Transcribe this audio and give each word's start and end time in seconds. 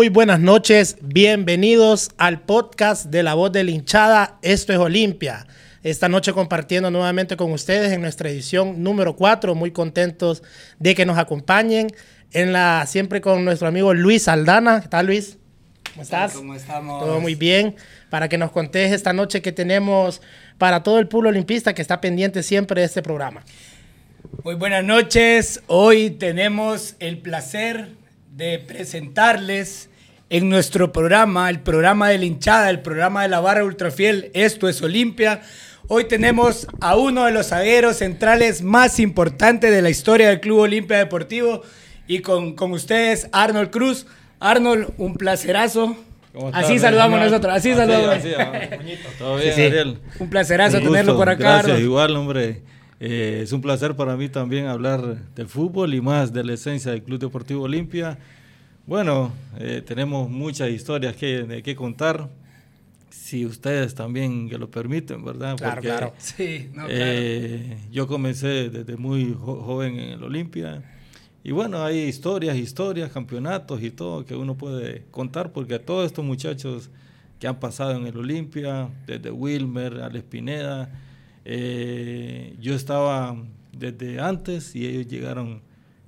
Muy 0.00 0.08
buenas 0.08 0.40
noches, 0.40 0.96
bienvenidos 1.02 2.08
al 2.16 2.40
podcast 2.40 3.04
de 3.10 3.22
la 3.22 3.34
voz 3.34 3.52
de 3.52 3.64
la 3.64 3.70
hinchada. 3.70 4.38
Esto 4.40 4.72
es 4.72 4.78
Olimpia. 4.78 5.46
Esta 5.82 6.08
noche 6.08 6.32
compartiendo 6.32 6.90
nuevamente 6.90 7.36
con 7.36 7.52
ustedes 7.52 7.92
en 7.92 8.00
nuestra 8.00 8.30
edición 8.30 8.82
número 8.82 9.14
4. 9.14 9.54
Muy 9.54 9.72
contentos 9.72 10.42
de 10.78 10.94
que 10.94 11.04
nos 11.04 11.18
acompañen. 11.18 11.88
En 12.32 12.54
la, 12.54 12.86
siempre 12.86 13.20
con 13.20 13.44
nuestro 13.44 13.68
amigo 13.68 13.92
Luis 13.92 14.26
Aldana. 14.26 14.80
¿Qué 14.80 14.88
tal, 14.88 15.04
Luis? 15.04 15.36
¿Cómo 15.90 16.02
estás? 16.02 16.32
¿Cómo 16.32 16.54
estamos? 16.54 17.04
Todo 17.04 17.20
muy 17.20 17.34
bien. 17.34 17.76
Para 18.08 18.30
que 18.30 18.38
nos 18.38 18.52
contés 18.52 18.92
esta 18.92 19.12
noche 19.12 19.42
que 19.42 19.52
tenemos 19.52 20.22
para 20.56 20.82
todo 20.82 20.98
el 20.98 21.08
pueblo 21.08 21.28
olimpista 21.28 21.74
que 21.74 21.82
está 21.82 22.00
pendiente 22.00 22.42
siempre 22.42 22.80
de 22.80 22.86
este 22.86 23.02
programa. 23.02 23.44
Muy 24.44 24.54
buenas 24.54 24.82
noches. 24.82 25.62
Hoy 25.66 26.08
tenemos 26.08 26.96
el 27.00 27.18
placer 27.18 28.00
de 28.34 28.58
presentarles 28.60 29.89
en 30.30 30.48
nuestro 30.48 30.92
programa, 30.92 31.50
el 31.50 31.58
programa 31.58 32.08
de 32.08 32.18
la 32.18 32.24
hinchada, 32.24 32.70
el 32.70 32.80
programa 32.80 33.22
de 33.22 33.28
la 33.28 33.40
barra 33.40 33.64
ultrafiel, 33.64 34.30
esto 34.32 34.68
es 34.68 34.80
Olimpia. 34.80 35.42
Hoy 35.88 36.04
tenemos 36.04 36.68
a 36.80 36.94
uno 36.96 37.24
de 37.24 37.32
los 37.32 37.48
zagueros 37.48 37.96
centrales 37.96 38.62
más 38.62 39.00
importantes 39.00 39.72
de 39.72 39.82
la 39.82 39.90
historia 39.90 40.28
del 40.28 40.38
Club 40.38 40.60
Olimpia 40.60 40.98
Deportivo 40.98 41.62
y 42.06 42.20
con, 42.20 42.54
con 42.54 42.70
ustedes 42.70 43.28
Arnold 43.32 43.70
Cruz. 43.70 44.06
Arnold, 44.38 44.92
un 44.98 45.14
placerazo. 45.14 45.96
Así 46.52 46.78
saludamos 46.78 47.18
nosotros, 47.18 47.52
así, 47.52 47.74
saludamos. 47.74 48.10
Así, 48.10 48.30
Todo 49.18 49.36
bien, 49.36 49.52
Ariel. 49.52 49.98
Un 50.20 50.30
placerazo 50.30 50.78
tenerlo 50.78 51.16
por 51.16 51.28
acá. 51.28 51.62
Gracias, 51.62 51.80
igual, 51.80 52.14
hombre. 52.14 52.62
Eh, 53.00 53.40
es 53.42 53.52
un 53.52 53.60
placer 53.60 53.96
para 53.96 54.16
mí 54.16 54.28
también 54.28 54.66
hablar 54.66 55.16
del 55.34 55.48
fútbol 55.48 55.92
y 55.92 56.00
más 56.00 56.32
de 56.32 56.44
la 56.44 56.52
esencia 56.52 56.92
del 56.92 57.02
Club 57.02 57.18
Deportivo 57.18 57.64
Olimpia. 57.64 58.16
Bueno, 58.86 59.32
eh, 59.58 59.82
tenemos 59.86 60.28
muchas 60.30 60.70
historias 60.70 61.14
que, 61.16 61.44
de 61.44 61.62
que 61.62 61.76
contar, 61.76 62.28
si 63.10 63.46
ustedes 63.46 63.94
también 63.94 64.48
que 64.48 64.58
lo 64.58 64.70
permiten, 64.70 65.24
¿verdad? 65.24 65.56
Claro, 65.56 65.80
claro. 65.80 66.14
Sí, 66.18 66.68
no, 66.74 66.86
eh, 66.88 67.62
claro. 67.66 67.82
Yo 67.92 68.06
comencé 68.06 68.70
desde 68.70 68.96
muy 68.96 69.34
jo 69.38 69.62
joven 69.62 69.98
en 69.98 70.10
el 70.10 70.22
Olimpia. 70.22 70.82
Y 71.42 71.52
bueno, 71.52 71.82
hay 71.82 72.00
historias, 72.00 72.56
historias, 72.56 73.10
campeonatos 73.10 73.82
y 73.82 73.90
todo 73.90 74.24
que 74.24 74.34
uno 74.34 74.56
puede 74.56 75.04
contar, 75.10 75.52
porque 75.52 75.74
a 75.76 75.84
todos 75.84 76.06
estos 76.06 76.24
muchachos 76.24 76.90
que 77.38 77.48
han 77.48 77.58
pasado 77.58 77.92
en 77.96 78.06
el 78.06 78.16
Olimpia, 78.16 78.90
desde 79.06 79.30
Wilmer, 79.30 80.02
Alex 80.02 80.24
Pineda, 80.28 80.90
eh, 81.44 82.54
yo 82.60 82.74
estaba 82.74 83.34
desde 83.72 84.20
antes 84.20 84.76
y 84.76 84.86
ellos 84.86 85.06
llegaron 85.06 85.62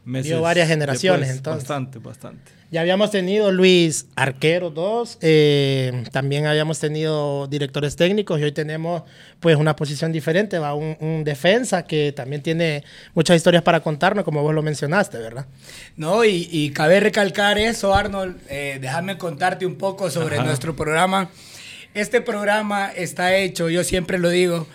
meses. 0.04 0.30
Dio 0.30 0.42
varias 0.42 0.68
generaciones 0.68 1.20
después. 1.20 1.36
entonces. 1.38 1.68
Bastante, 1.68 1.98
bastante. 1.98 2.61
Ya 2.72 2.80
habíamos 2.80 3.10
tenido 3.10 3.52
Luis 3.52 4.06
Arquero 4.16 4.70
2, 4.70 5.18
eh, 5.20 6.04
también 6.10 6.46
habíamos 6.46 6.78
tenido 6.78 7.46
directores 7.46 7.96
técnicos 7.96 8.40
y 8.40 8.44
hoy 8.44 8.52
tenemos 8.52 9.02
pues 9.40 9.58
una 9.58 9.76
posición 9.76 10.10
diferente, 10.10 10.58
va 10.58 10.72
un, 10.72 10.96
un, 11.00 11.22
defensa 11.22 11.84
que 11.84 12.12
también 12.12 12.40
tiene 12.40 12.82
muchas 13.12 13.36
historias 13.36 13.62
para 13.62 13.80
contarnos, 13.80 14.24
como 14.24 14.40
vos 14.42 14.54
lo 14.54 14.62
mencionaste, 14.62 15.18
¿verdad? 15.18 15.44
No, 15.96 16.24
y, 16.24 16.48
y 16.50 16.70
cabe 16.70 16.98
recalcar 17.00 17.58
eso, 17.58 17.94
Arnold, 17.94 18.40
eh, 18.48 18.78
déjame 18.80 19.18
contarte 19.18 19.66
un 19.66 19.76
poco 19.76 20.08
sobre 20.08 20.36
Ajá. 20.36 20.46
nuestro 20.46 20.74
programa. 20.74 21.30
Este 21.92 22.22
programa 22.22 22.90
está 22.90 23.36
hecho, 23.36 23.68
yo 23.68 23.84
siempre 23.84 24.18
lo 24.18 24.30
digo, 24.30 24.66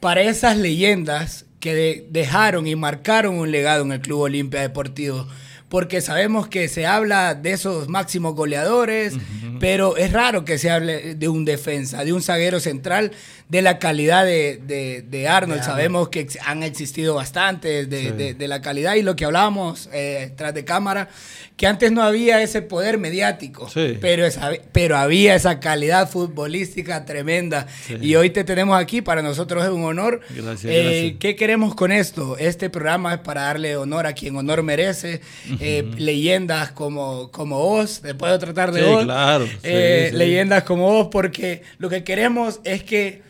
para 0.00 0.22
esas 0.22 0.56
leyendas 0.56 1.46
que 1.60 1.72
de, 1.72 2.06
dejaron 2.10 2.66
y 2.66 2.74
marcaron 2.74 3.38
un 3.38 3.52
legado 3.52 3.84
en 3.84 3.92
el 3.92 4.00
Club 4.00 4.22
Olimpia 4.22 4.60
Deportivo 4.60 5.28
porque 5.74 6.00
sabemos 6.00 6.46
que 6.46 6.68
se 6.68 6.86
habla 6.86 7.34
de 7.34 7.50
esos 7.50 7.88
máximos 7.88 8.36
goleadores, 8.36 9.14
uh 9.14 9.18
-huh. 9.18 9.58
pero 9.58 9.96
es 9.96 10.12
raro 10.12 10.44
que 10.44 10.56
se 10.56 10.70
hable 10.70 11.16
de 11.16 11.28
un 11.28 11.44
defensa, 11.44 12.04
de 12.04 12.12
un 12.12 12.22
zaguero 12.22 12.60
central, 12.60 13.10
de 13.48 13.60
la 13.60 13.78
calidad 13.78 14.24
de, 14.24 14.60
de, 14.64 15.02
de 15.02 15.28
Arnold. 15.28 15.62
Sabemos 15.62 16.08
que 16.08 16.26
han 16.44 16.62
existido 16.62 17.14
bastantes 17.14 17.90
de, 17.90 18.02
sí. 18.02 18.34
de, 18.34 18.48
la 18.48 18.62
calidad 18.62 18.94
y 18.94 19.02
lo 19.02 19.16
que 19.16 19.24
hablábamos 19.24 19.88
eh, 19.92 20.32
tras 20.36 20.54
de 20.54 20.64
cámara, 20.64 21.08
que 21.56 21.66
antes 21.66 21.92
no 21.92 22.02
había 22.02 22.42
ese 22.42 22.62
poder 22.62 22.98
mediático, 22.98 23.68
sí. 23.68 23.98
pero, 24.00 24.24
esa, 24.24 24.50
pero 24.72 24.96
había 24.96 25.34
esa 25.34 25.60
calidad 25.60 26.08
futbolística 26.08 27.04
tremenda. 27.04 27.66
Sí. 27.86 27.96
Y 28.00 28.16
hoy 28.16 28.30
te 28.30 28.44
tenemos 28.44 28.80
aquí, 28.80 29.02
para 29.02 29.22
nosotros 29.22 29.62
es 29.64 29.70
un 29.70 29.84
honor. 29.84 30.20
Gracias, 30.30 30.72
eh, 30.72 30.82
gracias. 30.82 31.12
¿Qué 31.20 31.36
queremos 31.36 31.74
con 31.74 31.92
esto? 31.92 32.38
Este 32.38 32.70
programa 32.70 33.14
es 33.14 33.20
para 33.20 33.42
darle 33.42 33.76
honor 33.76 34.06
a 34.06 34.14
quien 34.14 34.36
honor 34.36 34.62
merece. 34.62 35.20
Eh, 35.64 35.90
leyendas 35.96 36.72
como, 36.72 37.30
como 37.30 37.58
vos, 37.58 38.02
después 38.02 38.32
de 38.32 38.38
tratar 38.38 38.72
de 38.72 38.82
sí, 38.82 39.04
claro, 39.04 39.46
eh, 39.62 40.08
sí, 40.10 40.16
leyendas 40.16 40.64
como 40.64 40.84
vos, 40.90 41.08
porque 41.10 41.62
lo 41.78 41.88
que 41.88 42.04
queremos 42.04 42.60
es 42.64 42.82
que 42.82 43.22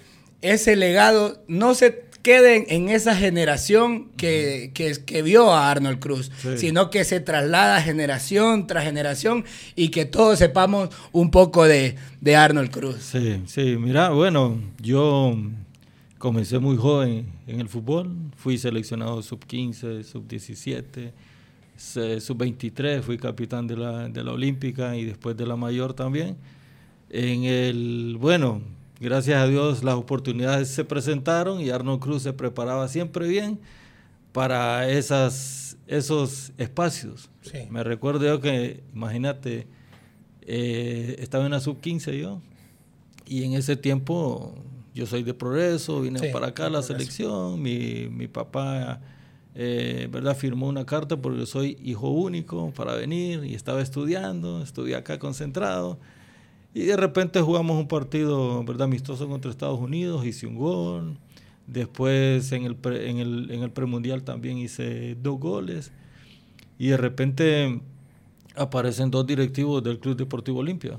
ese 0.42 0.76
legado 0.76 1.42
no 1.46 1.74
se 1.74 2.04
quede 2.24 2.74
en 2.74 2.88
esa 2.88 3.14
generación 3.14 4.06
que, 4.16 4.70
que, 4.72 4.94
que 5.04 5.22
vio 5.22 5.52
a 5.52 5.70
Arnold 5.70 5.98
Cruz, 5.98 6.32
sí. 6.38 6.56
sino 6.56 6.90
que 6.90 7.04
se 7.04 7.20
traslada 7.20 7.82
generación 7.82 8.66
tras 8.66 8.84
generación 8.84 9.44
y 9.76 9.90
que 9.90 10.06
todos 10.06 10.38
sepamos 10.38 10.88
un 11.12 11.30
poco 11.30 11.64
de, 11.64 11.96
de 12.22 12.34
Arnold 12.34 12.70
Cruz. 12.70 12.96
Sí, 13.00 13.42
sí, 13.46 13.76
mira, 13.78 14.08
bueno, 14.08 14.58
yo 14.80 15.36
comencé 16.16 16.58
muy 16.58 16.78
joven 16.78 17.26
en 17.46 17.60
el 17.60 17.68
fútbol, 17.68 18.10
fui 18.36 18.56
seleccionado 18.56 19.20
sub-15, 19.20 20.02
sub-17, 20.02 21.12
sub-23, 21.76 23.02
fui 23.02 23.18
capitán 23.18 23.66
de 23.66 23.76
la, 23.76 24.08
de 24.08 24.22
la 24.22 24.32
Olímpica 24.32 24.96
y 24.96 25.04
después 25.04 25.36
de 25.36 25.46
la 25.46 25.56
mayor 25.56 25.94
también. 25.94 26.36
En 27.10 27.44
el, 27.44 28.16
bueno, 28.20 28.62
gracias 29.00 29.40
a 29.40 29.46
Dios 29.46 29.84
las 29.84 29.94
oportunidades 29.94 30.68
se 30.68 30.84
presentaron 30.84 31.60
y 31.60 31.70
Arnold 31.70 32.00
Cruz 32.00 32.22
se 32.22 32.32
preparaba 32.32 32.88
siempre 32.88 33.28
bien 33.28 33.60
para 34.32 34.88
esas, 34.88 35.76
esos 35.86 36.52
espacios. 36.58 37.30
Sí. 37.42 37.58
Me 37.70 37.84
recuerdo 37.84 38.24
yo 38.24 38.40
que, 38.40 38.82
imagínate, 38.94 39.66
eh, 40.42 41.16
estaba 41.18 41.44
en 41.44 41.52
la 41.52 41.60
sub-15 41.60 42.20
yo 42.20 42.40
y 43.26 43.44
en 43.44 43.54
ese 43.54 43.76
tiempo 43.76 44.54
yo 44.94 45.06
soy 45.06 45.22
de 45.22 45.34
progreso, 45.34 46.00
vine 46.02 46.20
sí, 46.20 46.26
para 46.32 46.48
acá 46.48 46.66
a 46.66 46.70
la 46.70 46.82
selección, 46.82 47.60
mi, 47.60 48.08
mi 48.10 48.28
papá 48.28 49.00
eh, 49.54 50.08
¿verdad? 50.10 50.36
firmó 50.36 50.68
una 50.68 50.84
carta 50.84 51.16
porque 51.16 51.46
soy 51.46 51.78
hijo 51.82 52.10
único 52.10 52.72
para 52.72 52.94
venir 52.94 53.44
y 53.44 53.54
estaba 53.54 53.80
estudiando, 53.80 54.62
estuve 54.62 54.94
acá 54.96 55.18
concentrado. 55.18 55.98
Y 56.74 56.80
de 56.86 56.96
repente 56.96 57.40
jugamos 57.40 57.76
un 57.78 57.86
partido 57.86 58.64
¿verdad? 58.64 58.84
amistoso 58.84 59.28
contra 59.28 59.50
Estados 59.50 59.78
Unidos, 59.78 60.26
hice 60.26 60.46
un 60.46 60.56
gol. 60.56 61.18
Después 61.66 62.50
en 62.52 62.64
el, 62.64 62.76
pre, 62.76 63.08
en, 63.08 63.18
el, 63.18 63.50
en 63.50 63.62
el 63.62 63.70
premundial 63.70 64.24
también 64.24 64.58
hice 64.58 65.16
dos 65.22 65.38
goles. 65.38 65.92
Y 66.78 66.88
de 66.88 66.96
repente 66.96 67.80
aparecen 68.56 69.10
dos 69.10 69.26
directivos 69.26 69.82
del 69.82 69.98
Club 70.00 70.16
Deportivo 70.16 70.58
Olimpia 70.58 70.98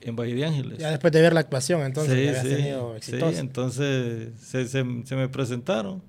en 0.00 0.16
Valle 0.16 0.34
de 0.34 0.44
Ángeles. 0.44 0.78
Ya 0.78 0.90
después 0.90 1.12
de 1.12 1.20
ver 1.20 1.32
la 1.32 1.40
actuación, 1.40 1.82
entonces, 1.82 2.38
sí, 2.38 2.48
sí, 2.48 2.54
tenido 2.54 2.96
sí, 3.00 3.18
entonces 3.36 4.32
se, 4.40 4.66
se, 4.66 4.84
se, 5.04 5.16
me 5.16 5.28
presentaron 5.28 6.02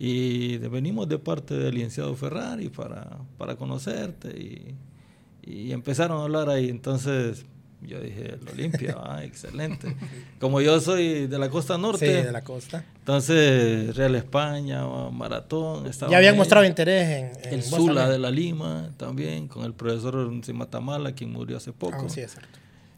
y 0.00 0.58
venimos 0.58 1.08
de 1.08 1.18
parte 1.18 1.54
del 1.54 1.74
licenciado 1.74 2.14
Ferrari 2.14 2.68
para, 2.68 3.18
para 3.36 3.56
conocerte 3.56 4.28
y, 4.28 4.76
y 5.42 5.72
empezaron 5.72 6.20
a 6.20 6.22
hablar 6.22 6.48
ahí. 6.48 6.68
Entonces 6.68 7.44
yo 7.82 8.00
dije, 8.00 8.34
el 8.34 8.48
Olimpia, 8.52 8.96
ah, 9.02 9.24
excelente. 9.24 9.96
Como 10.38 10.60
yo 10.60 10.80
soy 10.80 11.26
de 11.26 11.38
la 11.38 11.50
costa 11.50 11.78
norte. 11.78 12.06
Sí, 12.06 12.12
de 12.26 12.32
la 12.32 12.42
costa. 12.42 12.84
Entonces, 12.98 13.96
Real 13.96 14.14
España, 14.14 14.84
Maratón. 15.10 15.90
Ya 16.08 16.16
habían 16.16 16.34
ahí. 16.34 16.38
mostrado 16.38 16.64
interés 16.64 17.08
en, 17.08 17.48
en 17.48 17.54
El 17.54 17.62
Zula 17.64 18.08
de 18.08 18.18
la 18.18 18.30
Lima 18.30 18.90
también, 18.96 19.48
con 19.48 19.64
el 19.64 19.74
profesor 19.74 20.30
Simatamala, 20.44 21.12
quien 21.12 21.32
murió 21.32 21.56
hace 21.56 21.72
poco. 21.72 22.04
Ah, 22.06 22.08
sí, 22.08 22.20
es 22.20 22.32
cierto. 22.32 22.48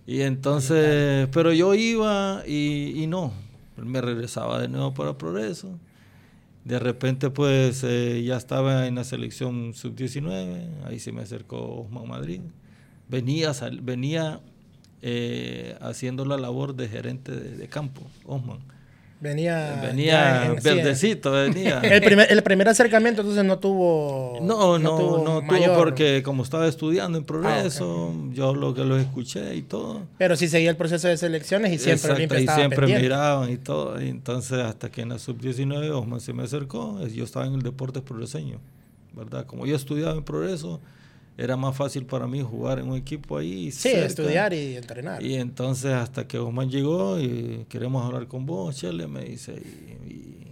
Y 0.07 0.23
entonces, 0.23 1.29
pero 1.33 1.53
yo 1.53 1.75
iba 1.75 2.43
y, 2.47 3.03
y 3.03 3.07
no, 3.07 3.33
me 3.77 4.01
regresaba 4.01 4.61
de 4.61 4.69
nuevo 4.69 4.93
para 4.93 5.17
Progreso. 5.17 5.79
De 6.65 6.79
repente, 6.79 7.31
pues, 7.31 7.83
eh, 7.85 8.23
ya 8.25 8.37
estaba 8.37 8.87
en 8.87 8.97
la 8.97 9.05
selección 9.05 9.73
sub-19, 9.75 10.85
ahí 10.85 10.99
se 10.99 11.13
me 11.13 11.23
acercó 11.23 11.81
Osman 11.83 12.09
Madrid. 12.09 12.41
Venía, 13.09 13.55
sal, 13.55 13.81
venía 13.81 14.41
eh, 15.03 15.77
haciendo 15.81 16.25
la 16.25 16.37
labor 16.37 16.75
de 16.75 16.89
gerente 16.89 17.33
de, 17.33 17.57
de 17.57 17.69
campo, 17.69 18.03
Osman. 18.25 18.59
Venía, 19.21 19.79
venía 19.83 20.47
en, 20.47 20.63
verdecito, 20.63 21.31
venía. 21.33 21.81
el, 21.83 22.01
primer, 22.01 22.33
el 22.33 22.43
primer 22.43 22.67
acercamiento 22.71 23.21
entonces 23.21 23.45
no 23.45 23.59
tuvo. 23.59 24.39
No, 24.41 24.79
no, 24.79 24.79
no 24.79 24.97
tuvo, 24.97 25.19
no 25.19 25.47
tuvo 25.47 25.75
porque 25.77 26.23
como 26.23 26.43
estaba 26.43 26.67
estudiando 26.67 27.19
en 27.19 27.25
progreso, 27.25 28.15
ah, 28.15 28.19
okay. 28.19 28.35
yo 28.35 28.55
lo 28.55 28.73
que 28.73 28.83
lo 28.83 28.97
escuché 28.97 29.55
y 29.57 29.61
todo. 29.61 30.07
Pero 30.17 30.37
sí 30.37 30.49
seguía 30.49 30.71
el 30.71 30.77
proceso 30.77 31.07
de 31.07 31.19
selecciones 31.19 31.71
y 31.71 31.79
siempre 31.79 32.13
Exacto, 32.13 32.39
y 32.39 32.47
siempre 32.47 32.79
pendiente. 32.79 33.03
miraban 33.03 33.51
y 33.51 33.59
todo. 33.59 34.01
Y 34.01 34.09
entonces 34.09 34.59
hasta 34.59 34.91
que 34.91 35.03
en 35.03 35.11
la 35.11 35.19
sub-19 35.19 35.91
Osman 35.91 36.21
se 36.21 36.33
me 36.33 36.45
acercó, 36.45 37.07
yo 37.07 37.25
estaba 37.25 37.45
en 37.47 37.53
el 37.53 37.63
deporte 37.63 38.01
progreseño, 38.01 38.59
¿verdad? 39.13 39.45
Como 39.45 39.67
yo 39.67 39.77
estudiaba 39.77 40.13
en 40.13 40.25
progreso, 40.25 40.81
era 41.41 41.57
más 41.57 41.75
fácil 41.75 42.05
para 42.05 42.27
mí 42.27 42.43
jugar 42.43 42.81
en 42.81 42.89
un 42.91 42.99
equipo 42.99 43.39
ahí. 43.39 43.73
Sí, 43.73 43.89
estudiar 43.89 44.53
y 44.53 44.77
entrenar. 44.77 45.23
Y 45.23 45.37
entonces 45.37 45.91
hasta 45.93 46.29
que 46.29 46.39
Osman 46.39 46.71
llegó 46.71 47.19
y 47.19 47.65
queremos 47.71 48.05
hablar 48.05 48.29
con 48.29 48.45
vos, 48.45 48.77
Chele, 48.77 49.07
me 49.07 49.25
dice, 49.25 49.55
y, 50.07 50.49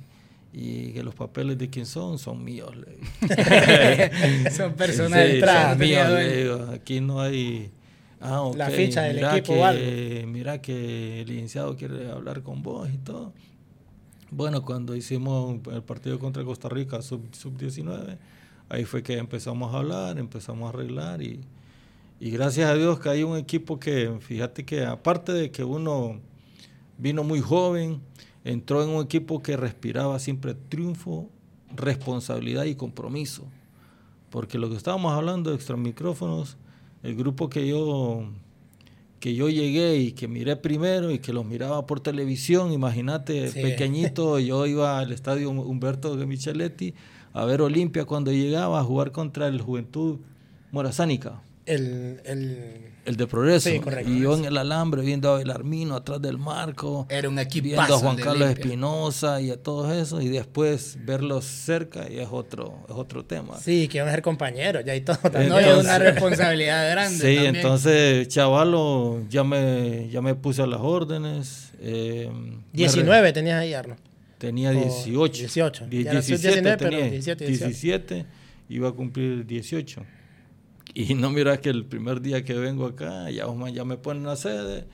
y, 0.58 0.92
que 0.92 1.02
los 1.02 1.14
papeles 1.14 1.58
de 1.58 1.68
quién 1.68 1.84
son, 1.84 2.18
son 2.18 2.42
míos. 2.42 2.72
son 4.56 4.72
personas 4.72 5.28
sí, 5.28 5.40
son 5.40 5.78
míos, 5.78 6.08
le 6.08 6.36
digo, 6.42 6.66
aquí 6.72 7.02
no 7.02 7.20
hay... 7.20 7.70
Ah, 8.20 8.40
okay. 8.40 8.58
La 8.58 8.70
ficha 8.70 9.02
del 9.02 9.18
equipo 9.18 9.52
que, 9.52 9.60
o 9.60 9.64
algo. 9.64 10.26
Mira 10.26 10.60
que 10.62 11.20
el 11.20 11.28
licenciado 11.28 11.76
quiere 11.76 12.10
hablar 12.10 12.42
con 12.42 12.62
vos 12.62 12.88
y 12.92 12.96
todo. 12.96 13.34
Bueno, 14.30 14.64
cuando 14.64 14.96
hicimos 14.96 15.60
el 15.70 15.82
partido 15.82 16.18
contra 16.18 16.44
Costa 16.44 16.68
Rica, 16.70 17.02
sub-19, 17.02 18.16
ahí 18.68 18.84
fue 18.84 19.02
que 19.02 19.16
empezamos 19.18 19.74
a 19.74 19.78
hablar, 19.78 20.18
empezamos 20.18 20.66
a 20.66 20.68
arreglar 20.70 21.22
y, 21.22 21.40
y 22.20 22.30
gracias 22.30 22.70
a 22.70 22.74
Dios 22.74 23.00
que 23.00 23.08
hay 23.08 23.22
un 23.22 23.36
equipo 23.36 23.78
que, 23.78 24.16
fíjate 24.20 24.64
que 24.64 24.84
aparte 24.84 25.32
de 25.32 25.50
que 25.50 25.64
uno 25.64 26.20
vino 26.98 27.24
muy 27.24 27.40
joven, 27.40 28.00
entró 28.44 28.82
en 28.82 28.90
un 28.90 29.04
equipo 29.04 29.42
que 29.42 29.56
respiraba 29.56 30.18
siempre 30.18 30.54
triunfo, 30.54 31.28
responsabilidad 31.74 32.64
y 32.64 32.74
compromiso. 32.74 33.44
Porque 34.30 34.58
lo 34.58 34.68
que 34.68 34.76
estábamos 34.76 35.12
hablando 35.12 35.50
de 35.50 35.56
extra 35.56 35.76
micrófonos, 35.76 36.56
el 37.02 37.14
grupo 37.14 37.48
que 37.48 37.66
yo 37.66 38.28
que 39.20 39.34
yo 39.34 39.48
llegué 39.48 39.96
y 39.96 40.12
que 40.12 40.28
miré 40.28 40.54
primero 40.54 41.10
y 41.10 41.18
que 41.18 41.32
los 41.32 41.44
miraba 41.44 41.86
por 41.86 41.98
televisión, 41.98 42.72
imagínate, 42.72 43.50
sí. 43.50 43.60
pequeñito, 43.60 44.38
yo 44.38 44.64
iba 44.66 45.00
al 45.00 45.10
estadio 45.10 45.50
Humberto 45.50 46.16
de 46.16 46.24
Micheletti 46.24 46.94
a 47.32 47.44
ver 47.44 47.62
Olimpia 47.62 48.04
cuando 48.04 48.32
llegaba 48.32 48.80
a 48.80 48.84
jugar 48.84 49.12
contra 49.12 49.46
el 49.46 49.60
Juventud 49.60 50.18
Morazánica. 50.70 51.42
El, 51.68 52.22
el... 52.24 52.94
el 53.04 53.16
de 53.18 53.26
Progreso. 53.26 53.68
Sí, 53.68 53.78
correcto. 53.78 54.10
Y 54.10 54.20
yo 54.20 54.34
en 54.34 54.46
el 54.46 54.56
alambre 54.56 55.02
viendo 55.02 55.34
a 55.34 55.36
Belarmino 55.36 55.96
atrás 55.96 56.20
del 56.22 56.38
marco. 56.38 57.06
Era 57.10 57.28
un 57.28 57.38
equipo. 57.38 57.64
Viendo 57.64 57.94
a 57.94 57.98
Juan 57.98 58.16
Carlos 58.16 58.48
Espinosa 58.48 59.42
y 59.42 59.50
a 59.50 59.62
todos 59.62 59.92
esos. 59.92 60.22
Y 60.22 60.28
después 60.28 60.96
verlos 61.04 61.44
cerca 61.44 62.10
y 62.10 62.20
es 62.20 62.28
otro, 62.30 62.86
es 62.88 62.94
otro 62.94 63.22
tema. 63.22 63.58
Sí, 63.58 63.86
que 63.86 64.00
van 64.00 64.08
a 64.08 64.12
ser 64.12 64.22
compañeros 64.22 64.82
ya 64.82 64.96
y 64.96 65.02
todo. 65.02 65.18
Entonces, 65.22 65.48
no, 65.50 65.58
es 65.58 65.76
una 65.76 65.98
responsabilidad 65.98 66.90
grande. 66.90 67.18
Sí, 67.28 67.34
también. 67.34 67.56
entonces, 67.56 68.28
chavalo, 68.28 69.22
ya 69.28 69.44
me, 69.44 70.08
ya 70.08 70.22
me 70.22 70.34
puse 70.34 70.62
a 70.62 70.66
las 70.66 70.80
órdenes. 70.80 71.72
Eh, 71.80 72.30
19 72.72 73.20
re... 73.20 73.32
tenías 73.34 73.60
ahí, 73.60 73.74
Arno. 73.74 73.96
Tenía 74.38 74.70
18. 74.70 75.40
18. 75.40 75.86
17 75.86 76.38
19, 76.38 76.62
tenía, 76.62 76.78
pero 76.78 77.10
17, 77.10 77.46
18. 77.46 77.66
17, 77.66 78.26
iba 78.68 78.88
a 78.88 78.92
cumplir 78.92 79.46
18. 79.46 80.02
Y 80.94 81.14
no 81.14 81.30
miras 81.30 81.58
que 81.58 81.68
el 81.70 81.84
primer 81.84 82.20
día 82.20 82.44
que 82.44 82.54
vengo 82.54 82.86
acá, 82.86 83.30
ya, 83.30 83.46
ya 83.72 83.84
me 83.84 83.96
ponen 83.96 84.26
a 84.26 84.36
sede 84.36 84.86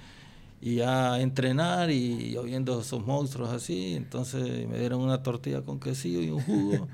y 0.61 0.81
a 0.81 1.21
entrenar 1.21 1.91
y 1.91 2.33
yo 2.33 2.43
viendo 2.43 2.81
esos 2.81 3.05
monstruos 3.05 3.51
así, 3.51 3.95
entonces 3.95 4.67
me 4.67 4.79
dieron 4.79 5.01
una 5.01 5.23
tortilla 5.23 5.61
con 5.63 5.79
quesillo 5.79 6.21
y 6.21 6.31
un 6.31 6.41
jugo 6.41 6.89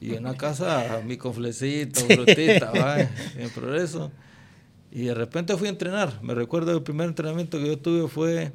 y 0.00 0.14
en 0.14 0.24
la 0.24 0.34
casa 0.34 1.02
mi 1.04 1.18
conflecito, 1.18 2.00
frutita, 2.00 2.72
va, 2.72 3.00
en 3.00 3.50
progreso. 3.54 4.10
Y 4.90 5.02
de 5.04 5.14
repente 5.14 5.56
fui 5.56 5.68
a 5.68 5.70
entrenar. 5.70 6.20
Me 6.22 6.34
recuerdo 6.34 6.72
el 6.72 6.82
primer 6.82 7.08
entrenamiento 7.08 7.58
que 7.58 7.66
yo 7.66 7.78
tuve 7.78 8.08
fue 8.08 8.52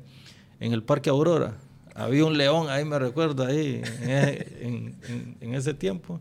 en 0.59 0.73
el 0.73 0.83
Parque 0.83 1.09
Aurora. 1.09 1.57
Había 1.95 2.25
un 2.25 2.37
león 2.37 2.69
ahí, 2.69 2.85
me 2.85 2.99
recuerdo, 2.99 3.45
ahí, 3.45 3.81
en, 4.01 4.95
en, 5.07 5.37
en 5.41 5.55
ese 5.55 5.73
tiempo. 5.73 6.19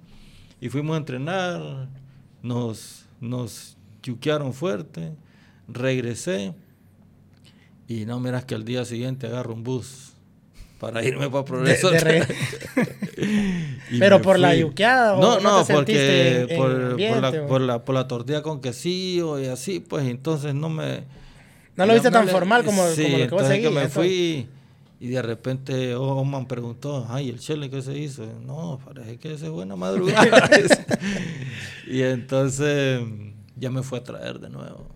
Y 0.60 0.70
fuimos 0.70 0.94
a 0.94 0.98
entrenar, 0.98 1.88
nos 2.42 3.04
nos 3.24 3.76
yuquearon 4.02 4.52
fuerte, 4.52 5.12
regresé 5.68 6.54
y 7.88 8.04
no 8.04 8.20
miras 8.20 8.44
que 8.44 8.54
al 8.54 8.64
día 8.64 8.84
siguiente 8.84 9.26
agarro 9.26 9.54
un 9.54 9.64
bus 9.64 10.12
para 10.78 11.02
irme 11.02 11.30
para 11.30 11.44
Progreso. 11.44 11.90
De, 11.90 11.98
de 11.98 12.26
Pero 13.98 14.20
por 14.20 14.34
fui. 14.34 14.42
la 14.42 14.54
yuqueada 14.54 15.16
no, 15.16 15.40
no, 15.40 15.60
no 15.60 15.66
porque 15.66 16.46
en, 16.48 16.56
por, 16.56 16.70
en 16.70 16.86
ambiente, 16.90 17.14
por, 17.14 17.22
la, 17.22 17.46
por, 17.46 17.60
la, 17.60 17.84
por, 17.84 17.94
la, 17.94 18.08
tortilla 18.08 18.42
con 18.42 18.60
quesillo 18.60 19.40
y 19.40 19.46
así, 19.46 19.80
pues 19.80 20.06
entonces 20.06 20.54
no 20.54 20.68
me... 20.68 21.04
No 21.76 21.86
lo 21.86 21.94
viste 21.94 22.10
tan 22.10 22.28
formal 22.28 22.64
como, 22.64 22.86
sí, 22.88 23.02
como 23.02 23.18
lo 23.18 23.28
que 23.28 23.34
vos 23.34 23.46
seguías. 23.46 23.72
que 23.72 23.80
me 23.80 23.88
fui 23.88 24.48
y 25.00 25.08
de 25.08 25.22
repente 25.22 25.94
Oman 25.94 26.46
preguntó, 26.46 27.06
ay, 27.08 27.28
¿el 27.30 27.38
chile 27.38 27.68
qué 27.68 27.82
se 27.82 27.96
hizo? 27.98 28.26
No, 28.44 28.80
parece 28.84 29.18
que 29.18 29.34
ese 29.34 29.46
es 29.46 29.50
buena 29.50 29.76
madrugada. 29.76 30.48
y 31.86 32.02
entonces 32.02 33.00
ya 33.56 33.70
me 33.70 33.82
fue 33.82 33.98
a 33.98 34.04
traer 34.04 34.38
de 34.38 34.50
nuevo. 34.50 34.88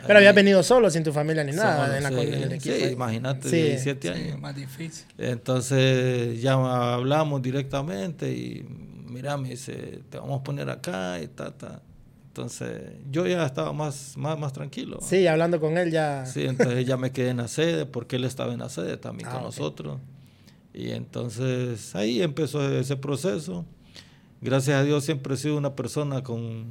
Pero 0.00 0.10
Ahí, 0.10 0.16
habías 0.18 0.34
venido 0.34 0.62
solo, 0.62 0.90
sin 0.90 1.02
tu 1.02 1.12
familia 1.12 1.42
ni 1.42 1.52
nada, 1.52 1.86
solo, 1.86 1.96
en, 1.96 2.02
la, 2.02 2.08
sí, 2.10 2.28
en 2.28 2.42
el 2.42 2.52
equipo. 2.52 2.76
Sí, 2.76 2.84
imagínate, 2.92 3.48
Sí. 3.48 3.56
17 3.62 4.10
años. 4.10 4.34
Sí, 4.34 4.40
más 4.40 4.54
difícil. 4.54 5.06
Entonces 5.18 6.40
ya 6.40 6.52
hablamos 6.94 7.42
directamente 7.42 8.30
y 8.32 8.64
mira, 9.08 9.36
me 9.36 9.50
dice, 9.50 10.02
te 10.08 10.18
vamos 10.18 10.40
a 10.40 10.44
poner 10.44 10.70
acá 10.70 11.20
y 11.20 11.26
ta, 11.28 11.50
ta. 11.50 11.82
Entonces 12.38 12.92
yo 13.10 13.26
ya 13.26 13.44
estaba 13.44 13.72
más, 13.72 14.16
más, 14.16 14.38
más 14.38 14.52
tranquilo. 14.52 14.98
Sí, 15.02 15.26
hablando 15.26 15.60
con 15.60 15.76
él 15.76 15.90
ya. 15.90 16.24
Sí, 16.26 16.44
entonces 16.44 16.86
ya 16.86 16.96
me 16.96 17.10
quedé 17.10 17.30
en 17.30 17.38
la 17.38 17.48
sede 17.48 17.84
porque 17.86 18.16
él 18.16 18.24
estaba 18.24 18.52
en 18.52 18.60
la 18.60 18.68
sede 18.68 18.96
también 18.96 19.28
Ah, 19.28 19.32
con 19.32 19.40
ok. 19.40 19.46
nosotros. 19.46 19.98
Y 20.72 20.90
entonces 20.90 21.94
ahí 21.96 22.22
empezó 22.22 22.66
ese 22.78 22.96
proceso. 22.96 23.64
Gracias 24.40 24.76
a 24.76 24.84
Dios 24.84 25.04
siempre 25.04 25.34
he 25.34 25.36
sido 25.36 25.56
una 25.56 25.74
persona 25.74 26.22
con, 26.22 26.66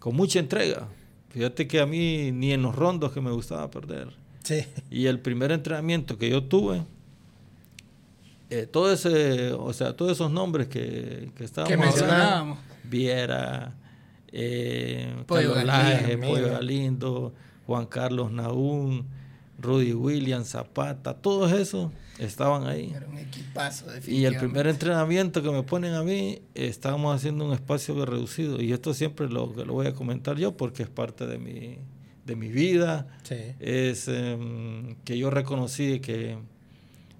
con 0.00 0.16
mucha 0.16 0.40
entrega. 0.40 0.88
Fíjate 1.28 1.68
que 1.68 1.80
a 1.80 1.86
mí 1.86 2.32
ni 2.32 2.52
en 2.52 2.62
los 2.62 2.74
rondos 2.74 3.12
que 3.12 3.20
me 3.20 3.30
gustaba 3.30 3.70
perder. 3.70 4.08
Sí. 4.42 4.64
Y 4.90 5.06
el 5.06 5.20
primer 5.20 5.52
entrenamiento 5.52 6.18
que 6.18 6.28
yo 6.30 6.42
tuve, 6.44 6.82
eh, 8.50 8.66
todo 8.66 8.92
ese, 8.92 9.52
o 9.52 9.72
sea, 9.72 9.94
todos 9.96 10.12
esos 10.12 10.30
nombres 10.30 10.68
que, 10.68 11.30
que 11.36 11.44
estábamos 11.44 11.70
Que 11.70 11.76
mencionábamos. 11.76 12.58
Viera, 12.84 13.74
eh, 14.38 15.24
Pollo 15.26 15.54
Carlos 15.54 15.74
Galindo, 15.74 15.90
Laje, 15.90 16.16
mira. 16.18 16.28
Pollo 16.28 16.50
Galindo, 16.50 17.34
Juan 17.66 17.86
Carlos 17.86 18.30
Naún, 18.30 19.06
Rudy 19.58 19.94
Williams, 19.94 20.48
Zapata, 20.50 21.14
todos 21.14 21.52
esos 21.52 21.90
estaban 22.18 22.66
ahí. 22.66 22.92
Era 22.94 23.06
un 23.06 23.16
equipazo, 23.16 23.86
Y 24.06 24.26
el 24.26 24.36
primer 24.36 24.66
entrenamiento 24.66 25.42
que 25.42 25.50
me 25.50 25.62
ponen 25.62 25.94
a 25.94 26.02
mí, 26.02 26.42
estábamos 26.54 27.16
haciendo 27.16 27.46
un 27.46 27.54
espacio 27.54 28.04
reducido. 28.04 28.60
Y 28.60 28.72
esto 28.72 28.92
siempre 28.92 29.26
lo, 29.28 29.46
lo 29.46 29.72
voy 29.72 29.86
a 29.86 29.94
comentar 29.94 30.36
yo 30.36 30.54
porque 30.54 30.82
es 30.82 30.90
parte 30.90 31.26
de 31.26 31.38
mi, 31.38 31.78
de 32.26 32.36
mi 32.36 32.48
vida. 32.48 33.06
Sí. 33.22 33.36
Es 33.58 34.06
em, 34.08 34.96
que 35.04 35.16
yo 35.16 35.30
reconocí 35.30 36.00
que, 36.00 36.36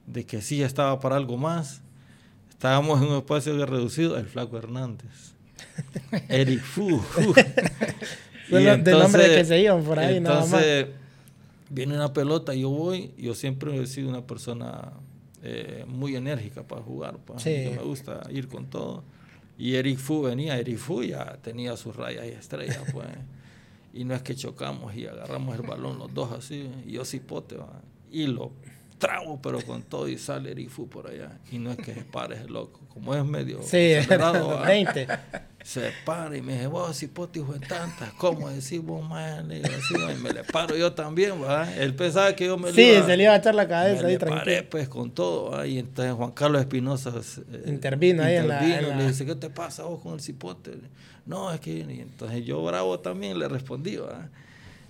de 0.07 0.27
que 0.27 0.43
sí 0.43 0.63
estaba 0.63 1.01
para 1.01 1.17
algo 1.17 1.39
más. 1.39 1.81
Estábamos 2.51 3.01
en 3.01 3.09
un 3.09 3.17
espacio 3.17 3.65
reducido. 3.65 4.19
El 4.19 4.27
Flaco 4.27 4.59
Hernández. 4.59 5.36
Eric 6.29 6.61
Fu. 6.63 7.03
Son 8.51 8.65
los 8.65 8.85
de 8.85 8.93
nombre 8.93 9.27
que 9.27 9.45
se 9.45 9.61
iban 9.61 9.83
por 9.83 9.99
ahí, 9.99 10.21
nada 10.21 10.37
más. 10.41 10.47
entonces, 10.47 10.87
viene 11.71 11.95
una 11.95 12.13
pelota, 12.13 12.55
yo 12.55 12.71
voy, 12.71 13.13
yo 13.19 13.35
siempre 13.35 13.77
he 13.81 13.87
sido 13.87 14.09
una 14.09 14.27
persona 14.27 14.93
eh, 15.43 15.85
muy 15.87 16.17
enérgica 16.17 16.63
para 16.63 16.83
jugar, 16.83 17.19
pues, 17.25 17.43
Sí. 17.43 17.71
me 17.75 17.83
gusta 17.83 18.23
ir 18.31 18.49
con 18.49 18.67
todo. 18.67 19.05
Y 19.59 19.75
Eric 19.75 19.99
Fu 19.99 20.23
venía, 20.23 20.59
Eric 20.59 20.77
Fu 20.79 21.03
ya 21.03 21.39
tenía 21.43 21.77
sus 21.77 21.97
rayas 21.97 22.27
y 22.27 22.31
estrellas, 22.31 22.79
pues. 22.93 23.07
y 23.95 24.05
no 24.05 24.15
es 24.15 24.23
que 24.23 24.35
chocamos 24.35 24.95
y 24.95 25.07
agarramos 25.07 25.57
el 25.57 25.63
balón 25.63 25.99
los 25.99 26.13
dos 26.13 26.31
así, 26.33 26.69
y 26.87 26.93
yo 26.93 27.05
cipote, 27.05 27.57
¿va? 27.57 27.81
y 28.13 28.27
lo 28.29 28.53
trago, 28.99 29.41
pero 29.43 29.61
con 29.63 29.83
todo, 29.83 30.09
y 30.09 30.17
sale 30.19 30.53
Eric 30.53 30.71
Fu 30.71 30.89
por 30.89 31.11
allá. 31.11 31.39
Y 31.51 31.59
no 31.59 31.71
es 31.71 31.77
que 31.79 31.93
se 31.95 32.03
pare 32.03 32.37
el 32.39 32.47
loco, 32.53 32.81
como 32.89 33.15
es 33.15 33.25
medio 33.25 33.61
Sí, 33.63 33.93
acelerado, 33.95 34.49
¿va? 34.49 34.63
20. 34.67 35.07
Se 35.67 35.91
para 36.05 36.37
y 36.37 36.43
me 36.43 36.53
dice, 36.53 36.69
vos, 36.69 36.97
cipote, 36.97 37.41
hijo 37.41 37.53
de 37.53 37.59
tantas, 37.59 38.13
¿cómo 38.13 38.49
decís 38.49 38.81
vos, 38.81 39.07
man? 39.09 39.49
Digo 39.49 39.67
así, 39.67 39.95
y 40.17 40.23
me 40.23 40.31
le 40.33 40.45
paro 40.45 40.77
yo 40.77 40.93
también, 40.93 41.43
¿va? 41.43 41.69
Él 41.75 41.93
pensaba 41.97 42.37
que 42.37 42.47
yo 42.47 42.57
me 42.57 42.71
Sí, 42.73 42.83
iba, 42.83 43.05
se 43.05 43.17
le 43.17 43.25
iba 43.25 43.33
a 43.33 43.37
echar 43.39 43.55
la 43.57 43.65
me 43.65 43.69
cabeza 43.71 44.07
ahí 44.07 44.13
le 44.13 44.19
paré, 44.21 44.35
tranquilo. 44.43 44.71
pues, 44.71 44.89
con 44.89 45.11
todo, 45.11 45.51
¿va? 45.51 45.67
Y 45.67 45.81
entonces 45.81 46.15
Juan 46.15 46.31
Carlos 46.31 46.61
Espinosa 46.61 47.13
eh, 47.17 47.63
Intervino 47.67 48.23
ahí 48.23 48.37
en 48.37 48.47
la- 48.47 48.79
en 48.79 48.89
la- 48.91 48.97
Le 48.97 49.09
dice, 49.09 49.27
¿qué 49.27 49.35
te 49.35 49.51
pasa 49.51 49.83
vos 49.83 50.01
con 50.01 50.15
el 50.15 50.21
cipote? 50.21 50.71
No, 51.27 51.53
es 51.53 51.59
que... 51.59 51.71
Y 51.73 52.01
entonces 52.01 52.45
yo 52.45 52.63
bravo 52.65 53.01
también 53.01 53.37
le 53.37 53.49
respondí, 53.49 53.97
¿va? 53.97 54.29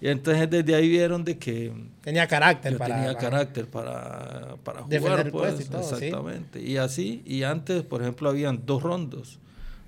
Y 0.02 0.08
entonces 0.08 0.50
desde 0.50 0.74
ahí 0.74 0.90
vieron 0.90 1.24
de 1.24 1.38
que 1.38 1.72
Tenía 2.02 2.26
carácter 2.26 2.72
yo 2.72 2.78
para. 2.78 2.94
tenía 2.96 3.12
para- 3.14 3.30
carácter 3.30 3.66
para, 3.66 4.56
jugar, 5.00 5.30
pues, 5.30 5.60
y 5.60 5.64
todo, 5.70 5.82
sí. 5.82 6.04
exactamente. 6.04 6.60
Y 6.60 6.76
así, 6.76 7.22
y 7.24 7.44
antes, 7.44 7.82
por 7.82 8.02
ejemplo, 8.02 8.28
habían 8.28 8.60
dos 8.66 8.82
rondos. 8.82 9.38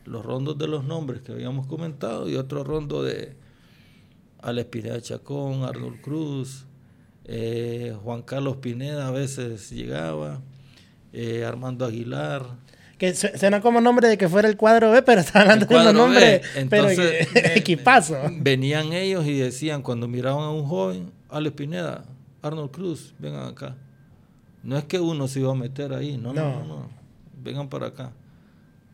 Los 0.08 0.24
rondos 0.24 0.56
de 0.58 0.66
los 0.68 0.84
nombres 0.84 1.20
que 1.22 1.32
habíamos 1.32 1.66
comentado 1.66 2.28
y 2.28 2.36
otro 2.36 2.64
rondo 2.64 3.02
de 3.02 3.36
Alex 4.40 4.68
Pineda 4.70 5.00
Chacón, 5.00 5.64
Arnold 5.64 6.00
Cruz, 6.00 6.64
eh, 7.24 7.94
Juan 8.02 8.22
Carlos 8.22 8.56
Pineda 8.56 9.08
a 9.08 9.10
veces 9.10 9.70
llegaba, 9.70 10.40
eh, 11.12 11.44
Armando 11.44 11.84
Aguilar. 11.84 12.42
que 12.96 13.14
suena 13.14 13.60
como 13.60 13.80
nombre 13.80 14.08
de 14.08 14.16
que 14.16 14.28
fuera 14.28 14.48
el 14.48 14.56
cuadro 14.56 14.90
B, 14.90 15.02
pero 15.02 15.20
está 15.20 15.42
hablando 15.42 15.66
de 15.66 15.92
nombre, 15.92 16.40
pero 16.70 16.88
equipazo. 17.34 18.16
Venían 18.40 18.92
ellos 18.94 19.26
y 19.26 19.38
decían, 19.38 19.82
cuando 19.82 20.08
miraban 20.08 20.44
a 20.44 20.50
un 20.50 20.64
joven, 20.64 21.12
Alex 21.28 21.54
Pineda, 21.54 22.04
Arnold 22.40 22.70
Cruz, 22.70 23.14
vengan 23.18 23.46
acá. 23.46 23.76
No 24.62 24.76
es 24.78 24.84
que 24.84 24.98
uno 24.98 25.28
se 25.28 25.40
iba 25.40 25.52
a 25.52 25.54
meter 25.54 25.92
ahí, 25.92 26.16
no, 26.16 26.32
no, 26.32 26.50
no, 26.50 26.64
no. 26.66 26.90
vengan 27.42 27.68
para 27.68 27.88
acá. 27.88 28.12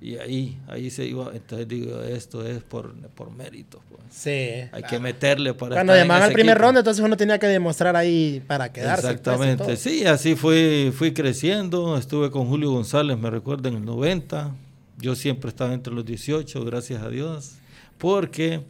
Y 0.04 0.18
ahí, 0.18 0.58
ahí 0.68 0.90
se 0.90 1.06
iba, 1.06 1.30
entonces 1.32 1.66
digo, 1.66 1.98
esto 2.02 2.46
es 2.46 2.62
por, 2.62 2.94
por 3.14 3.30
méritos. 3.30 3.80
Pues. 3.88 4.02
Sí. 4.10 4.68
Hay 4.70 4.82
que 4.82 4.98
meterle 4.98 5.54
para 5.54 5.76
Cuando 5.76 5.96
llamaban 5.96 6.24
al 6.24 6.32
primer 6.34 6.58
ronda, 6.58 6.80
entonces 6.80 7.02
uno 7.02 7.16
tenía 7.16 7.38
que 7.38 7.46
demostrar 7.46 7.96
ahí 7.96 8.42
para 8.46 8.70
quedarse. 8.70 9.00
Pues, 9.00 9.14
Exactamente, 9.14 9.76
sí, 9.78 10.04
así 10.04 10.34
fui, 10.34 10.92
fui 10.94 11.14
creciendo. 11.14 11.96
Estuve 11.96 12.30
con 12.30 12.46
Julio 12.48 12.70
González, 12.70 13.16
me 13.16 13.30
recuerdo, 13.30 13.70
en 13.70 13.76
el 13.76 13.84
90. 13.86 14.54
Yo 14.98 15.14
siempre 15.14 15.48
estaba 15.48 15.72
entre 15.72 15.94
los 15.94 16.04
18, 16.04 16.62
gracias 16.66 17.02
a 17.02 17.08
Dios. 17.08 17.52
Porque 17.96 18.60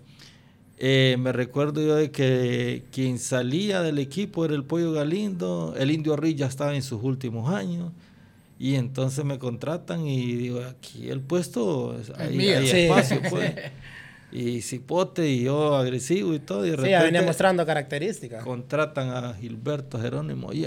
eh, 0.78 1.16
me 1.18 1.32
recuerdo 1.32 1.82
yo 1.82 1.96
de 1.96 2.12
que 2.12 2.84
quien 2.92 3.18
salía 3.18 3.82
del 3.82 3.98
equipo 3.98 4.44
era 4.44 4.54
el 4.54 4.62
Pollo 4.62 4.92
Galindo, 4.92 5.74
el 5.76 5.90
Indio 5.90 6.14
Riz 6.14 6.36
ya 6.36 6.46
estaba 6.46 6.76
en 6.76 6.82
sus 6.84 7.02
últimos 7.02 7.52
años. 7.52 7.90
Y 8.64 8.76
entonces 8.76 9.26
me 9.26 9.38
contratan 9.38 10.06
y 10.06 10.37
digo, 10.37 10.64
aquí 10.64 11.11
el 11.11 11.21
puesto, 11.21 12.00
hay, 12.16 12.49
espacio, 12.49 13.21
pues. 13.28 13.52
Y 14.33 14.62
cipote 14.62 15.28
y 15.28 15.42
yo 15.42 15.76
agresivo 15.76 16.33
y 16.33 16.38
todo. 16.38 16.66
Y 16.66 16.71
de 16.71 16.78
sí, 16.78 16.88
ya 16.88 17.02
venía 17.02 17.21
mostrando 17.21 17.66
características. 17.66 18.42
Contratan 18.42 19.11
a 19.11 19.35
Gilberto 19.35 20.00
Jerónimo 20.00 20.50
y 20.54 20.66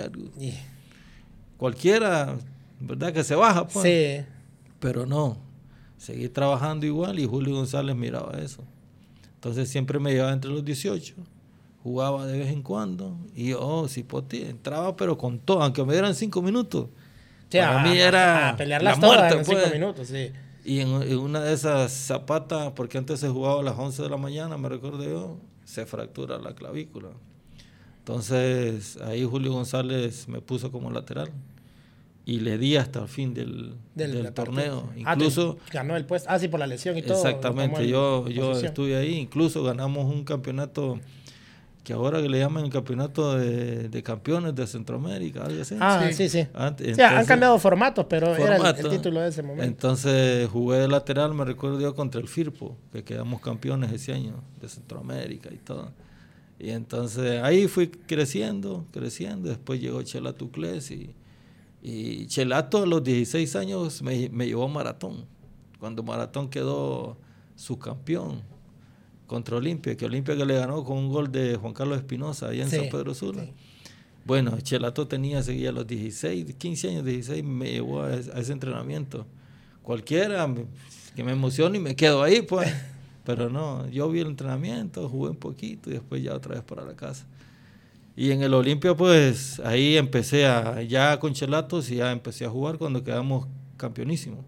Cualquiera, 1.57 2.37
¿verdad? 2.79 3.11
Que 3.13 3.23
se 3.23 3.33
baja, 3.33 3.67
pues. 3.67 3.83
Sí. 3.83 4.23
Pero 4.79 5.07
no, 5.07 5.39
seguí 5.97 6.29
trabajando 6.29 6.85
igual 6.85 7.17
y 7.17 7.25
Julio 7.25 7.55
González 7.55 7.95
miraba 7.95 8.37
eso. 8.37 8.63
Entonces 9.33 9.69
siempre 9.69 9.97
me 9.97 10.13
llevaba 10.13 10.33
entre 10.33 10.51
los 10.51 10.63
18, 10.63 11.15
jugaba 11.81 12.27
de 12.27 12.37
vez 12.37 12.49
en 12.49 12.61
cuando 12.61 13.17
y 13.35 13.47
yo, 13.47 13.59
oh, 13.59 13.87
cipote, 13.87 14.47
entraba 14.51 14.95
pero 14.95 15.17
con 15.17 15.39
todo, 15.39 15.63
aunque 15.63 15.83
me 15.83 15.93
dieran 15.93 16.13
cinco 16.13 16.43
minutos 16.43 16.89
para 17.51 17.83
mí 17.83 17.97
era 17.97 18.55
pelear 18.57 18.83
la 18.83 18.95
muerte, 18.95 19.35
en 19.35 19.45
cinco 19.45 19.59
pues. 19.61 19.73
minutos, 19.73 20.07
sí. 20.07 20.31
Y 20.63 20.81
en, 20.81 20.89
una 20.89 21.41
de 21.41 21.53
esas 21.53 21.91
zapatas, 21.91 22.73
porque 22.73 22.97
antes 22.97 23.21
se 23.21 23.29
jugaba 23.29 23.61
a 23.61 23.63
las 23.63 23.77
11 23.77 24.03
de 24.03 24.09
la 24.09 24.17
mañana, 24.17 24.57
me 24.57 24.67
recuerdo 24.67 25.03
yo, 25.03 25.37
se 25.63 25.85
fractura 25.85 26.37
la 26.39 26.55
clavícula. 26.55 27.09
Entonces 27.99 28.97
ahí 28.97 29.23
Julio 29.23 29.51
González 29.53 30.27
me 30.27 30.41
puso 30.41 30.71
como 30.71 30.91
lateral 30.91 31.31
y 32.25 32.41
le 32.41 32.57
di 32.57 32.75
hasta 32.75 33.01
el 33.01 33.07
fin 33.07 33.33
del, 33.33 33.75
del, 33.95 34.33
torneo. 34.33 34.89
Ah, 35.05 35.13
incluso 35.13 35.57
ganó 35.71 35.95
el 35.95 36.05
puesto. 36.05 36.29
Ah, 36.29 36.37
sí, 36.37 36.49
por 36.49 36.59
la 36.59 36.67
lesión 36.67 36.97
y 36.97 37.01
todo. 37.01 37.15
Exactamente, 37.15 37.87
yo, 37.87 38.27
yo 38.27 38.51
estuve 38.51 38.97
ahí. 38.97 39.15
Incluso 39.15 39.63
ganamos 39.63 40.13
un 40.13 40.25
campeonato 40.25 40.99
que 41.87 41.93
ahora 41.93 42.19
le 42.19 42.37
llaman 42.37 42.65
el 42.65 42.69
campeonato 42.69 43.37
de, 43.37 44.03
campeones 44.03 44.53
de 44.53 44.67
Centroamérica, 44.67 45.45
algo 45.45 45.61
así. 45.61 45.77
Ah, 45.79 46.09
sí, 46.11 46.27
sí. 46.27 46.45
han 46.53 47.25
cambiado 47.25 47.57
formatos, 47.59 48.07
pero 48.09 48.35
era 48.35 48.57
el, 48.57 48.89
título 48.89 49.21
de 49.21 49.29
ese 49.29 49.41
momento. 49.41 49.63
Entonces 49.63 50.49
jugué 50.49 50.79
de 50.79 50.89
lateral, 50.89 51.33
me 51.33 51.45
recuerdo 51.45 51.79
yo, 51.79 51.95
contra 51.95 52.19
el 52.19 52.27
Firpo, 52.27 52.75
que 52.91 53.05
quedamos 53.05 53.39
campeones 53.39 53.93
ese 53.93 54.11
año 54.11 54.33
de 54.59 54.67
Centroamérica 54.67 55.49
y 55.53 55.59
todo. 55.59 55.93
Y 56.59 56.71
entonces 56.71 57.41
ahí 57.41 57.69
fui 57.69 57.87
creciendo, 57.87 58.85
creciendo. 58.91 59.47
Después 59.47 59.79
llegó 59.79 60.03
Chelato 60.03 60.39
Tucles 60.39 60.91
y, 60.91 61.15
y 61.81 62.27
Chelato 62.27 62.83
a 62.83 62.85
los 62.85 63.01
16 63.01 63.55
años 63.55 64.01
me, 64.01 64.27
me 64.27 64.45
llevó 64.45 64.65
a 64.65 64.67
maratón. 64.67 65.23
Cuando 65.79 66.03
maratón 66.03 66.49
quedó 66.49 67.15
subcampeón 67.55 68.41
contra 69.27 69.57
Olimpia, 69.57 69.95
que 69.95 70.05
Olimpia 70.05 70.35
que 70.35 70.45
le 70.45 70.55
ganó 70.55 70.83
con 70.83 70.97
un 70.97 71.09
gol 71.09 71.31
de 71.31 71.57
Juan 71.57 71.73
Carlos 71.73 71.97
Espinosa 71.97 72.47
allá 72.47 72.63
en 72.63 72.69
San 72.69 72.89
Pedro 72.89 73.13
Sula. 73.13 73.45
Bueno, 74.25 74.59
Chelato 74.61 75.07
tenía, 75.07 75.43
seguía 75.43 75.71
los 75.71 75.85
16, 75.85 76.55
15 76.57 76.89
años, 76.89 77.05
16, 77.05 77.43
me 77.43 77.71
llevó 77.71 78.01
a, 78.01 78.15
ese 78.15 78.51
entrenamiento. 78.51 79.25
Cualquiera 79.83 80.49
que 81.15 81.23
me 81.23 81.33
emocione 81.33 81.77
y 81.77 81.81
me 81.81 81.95
quedo 81.95 82.23
ahí, 82.23 82.41
pues. 82.41 82.73
Pero 83.25 83.49
no, 83.49 83.87
yo 83.89 84.09
vi 84.09 84.21
el 84.21 84.27
entrenamiento, 84.27 85.07
jugué 85.09 85.31
un 85.31 85.37
poquito 85.37 85.89
y 85.89 85.93
después 85.93 86.23
ya 86.23 86.33
otra 86.33 86.55
vez 86.55 86.63
para 86.63 86.83
la 86.83 86.95
casa. 86.95 87.25
Y 88.15 88.31
en 88.31 88.41
el 88.41 88.53
Olimpia, 88.53 88.95
pues 88.95 89.59
ahí 89.59 89.95
empecé 89.95 90.45
a, 90.45 90.81
ya 90.81 91.19
con 91.19 91.33
Chelatos 91.33 91.91
y 91.91 91.97
ya 91.97 92.11
empecé 92.11 92.45
a 92.45 92.49
jugar 92.49 92.77
cuando 92.77 93.03
quedamos 93.03 93.47
campeonísimos. 93.75 94.39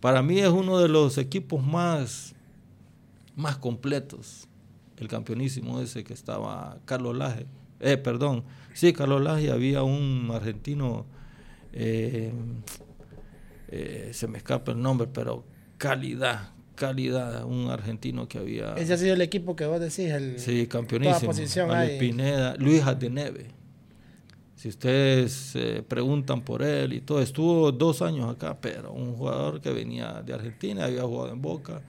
Para 0.00 0.20
mí 0.22 0.40
es 0.40 0.48
uno 0.48 0.78
de 0.78 0.88
los 0.88 1.16
equipos 1.16 1.64
más 1.64 2.34
más 3.36 3.56
completos. 3.58 4.48
El 4.96 5.08
campeonísimo 5.08 5.80
ese 5.80 6.04
que 6.04 6.14
estaba 6.14 6.78
Carlos 6.84 7.16
Laje. 7.16 7.46
Eh, 7.80 7.96
perdón. 7.96 8.44
Sí, 8.74 8.92
Carlos 8.92 9.22
Laje. 9.22 9.50
Había 9.50 9.82
un 9.82 10.30
argentino. 10.32 11.06
Eh, 11.72 12.32
eh, 13.68 14.10
se 14.12 14.28
me 14.28 14.38
escapa 14.38 14.72
el 14.72 14.80
nombre, 14.80 15.08
pero 15.12 15.44
calidad, 15.78 16.50
calidad, 16.74 17.44
un 17.44 17.70
argentino 17.70 18.28
que 18.28 18.38
había. 18.38 18.74
Ese 18.74 18.92
ha 18.92 18.98
sido 18.98 19.14
el 19.14 19.22
equipo 19.22 19.56
que 19.56 19.66
vos 19.66 19.80
decís, 19.80 20.10
el. 20.12 20.38
Sí, 20.38 20.66
campeonísimo. 20.66 21.32
Pineda, 21.98 22.54
Luis 22.56 22.82
Adeneve. 22.82 23.46
Si 24.54 24.68
ustedes 24.68 25.58
preguntan 25.88 26.42
por 26.42 26.62
él 26.62 26.92
y 26.92 27.00
todo, 27.00 27.20
estuvo 27.20 27.72
dos 27.72 28.00
años 28.00 28.30
acá, 28.30 28.60
pero 28.60 28.92
un 28.92 29.16
jugador 29.16 29.60
que 29.60 29.70
venía 29.70 30.22
de 30.22 30.34
Argentina, 30.34 30.84
había 30.84 31.02
jugado 31.02 31.32
en 31.32 31.42
Boca, 31.42 31.82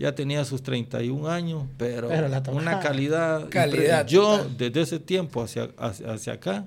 ya 0.00 0.14
tenía 0.14 0.46
sus 0.46 0.62
31 0.62 1.28
años, 1.28 1.64
pero, 1.76 2.08
una 2.52 2.80
calidad. 2.80 3.50
calidad 3.50 4.06
yo, 4.06 4.48
desde 4.56 4.80
ese 4.80 4.98
tiempo 4.98 5.42
hacia, 5.42 5.68
hacia, 5.76 6.32
acá, 6.32 6.66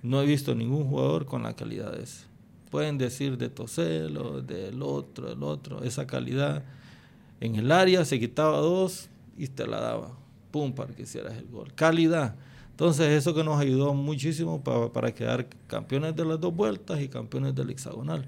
no 0.00 0.22
he 0.22 0.26
visto 0.26 0.54
ningún 0.54 0.88
jugador 0.88 1.26
con 1.26 1.42
la 1.42 1.56
calidad 1.56 1.90
de 1.90 2.04
ese. 2.04 2.26
Pueden 2.70 2.98
decir 2.98 3.36
de 3.36 3.48
Toselo, 3.48 4.42
del 4.42 4.80
otro, 4.80 5.28
del 5.28 5.42
otro, 5.42 5.82
esa 5.82 6.06
calidad. 6.06 6.62
En 7.40 7.56
el 7.56 7.72
área 7.72 8.04
se 8.04 8.20
quitaba 8.20 8.58
dos 8.58 9.08
y 9.36 9.48
te 9.48 9.66
la 9.66 9.80
daba. 9.80 10.12
Pum, 10.52 10.72
para 10.72 10.94
que 10.94 11.02
hicieras 11.02 11.36
el 11.36 11.48
gol. 11.48 11.72
Calidad. 11.74 12.36
Entonces, 12.70 13.08
eso 13.08 13.34
que 13.34 13.42
nos 13.42 13.58
ayudó 13.60 13.92
muchísimo 13.92 14.62
para, 14.62 14.92
para 14.92 15.12
quedar 15.12 15.48
campeones 15.66 16.14
de 16.14 16.24
las 16.24 16.38
dos 16.38 16.54
vueltas 16.54 17.00
y 17.00 17.08
campeones 17.08 17.56
del 17.56 17.70
hexagonal. 17.70 18.24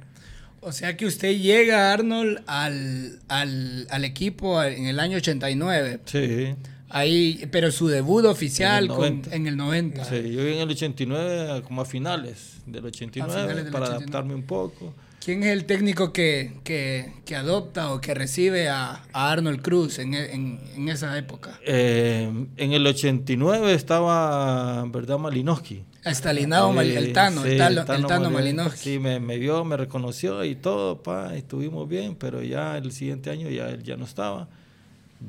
O 0.65 0.71
sea 0.71 0.97
que 0.97 1.07
usted 1.07 1.37
llega, 1.39 1.93
Arnold, 1.93 2.41
al, 2.47 3.19
al, 3.29 4.05
equipo 4.05 4.63
en 4.63 4.87
el 4.87 5.01
año 5.01 5.17
89. 5.17 6.01
Sí. 6.05 6.55
Ahí, 6.89 7.49
pero 7.51 7.73
su 7.73 7.89
debut 7.89 8.25
oficial 8.27 8.89
en 9.33 9.47
el 9.49 9.57
90. 9.57 10.05
Sí, 10.05 10.31
yo 10.31 10.43
en 10.43 10.59
el 10.59 10.71
89 10.71 11.63
como 11.67 11.83
a 11.83 11.85
finales 11.85 12.59
del 12.67 12.85
89 12.85 13.71
para 13.73 13.87
adaptarme 13.87 14.37
un 14.37 14.45
poco. 14.45 14.95
¿Quién 15.25 15.45
es 15.45 15.51
el 15.51 15.67
técnico 15.67 16.13
que, 16.13 17.13
adopta 17.37 17.93
o 17.93 18.01
que 18.01 18.13
recibe 18.13 18.69
a, 18.69 19.05
Arnold 19.13 19.63
Cruz 19.63 20.01
en, 20.01 20.59
esa 20.89 21.17
época? 21.17 21.61
Eh, 21.65 22.29
en 22.57 22.73
el 22.73 22.85
89 22.85 23.73
estaba, 23.73 24.85
¿verdad? 24.87 25.19
Malinowski. 25.19 25.85
Estalinado, 26.05 26.81
el 26.81 27.13
Tano, 27.13 27.45
el, 27.45 27.57
Tano, 27.85 28.31
Malinowski. 28.33 28.95
Sí, 28.95 28.99
me, 28.99 29.21
vio, 29.39 29.65
me 29.65 29.77
reconoció 29.77 30.45
y 30.45 30.57
todo, 30.57 31.01
pa, 31.05 31.37
estuvimos 31.37 31.89
bien, 31.89 32.17
pero 32.17 32.43
ya 32.43 32.77
el 32.77 32.91
siguiente 32.91 33.31
año 33.31 33.49
ya 33.49 33.69
él 33.69 33.85
ya 33.85 33.97
no 33.97 34.05
estaba. 34.05 34.49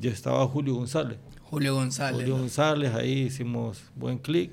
Ya 0.00 0.10
estaba 0.10 0.44
Julio 0.48 0.74
González. 0.74 1.18
Julio 1.42 1.74
González. 1.74 2.20
Julio 2.20 2.36
González, 2.36 2.92
ahí 2.94 3.26
hicimos 3.26 3.84
buen 3.94 4.18
clic. 4.18 4.50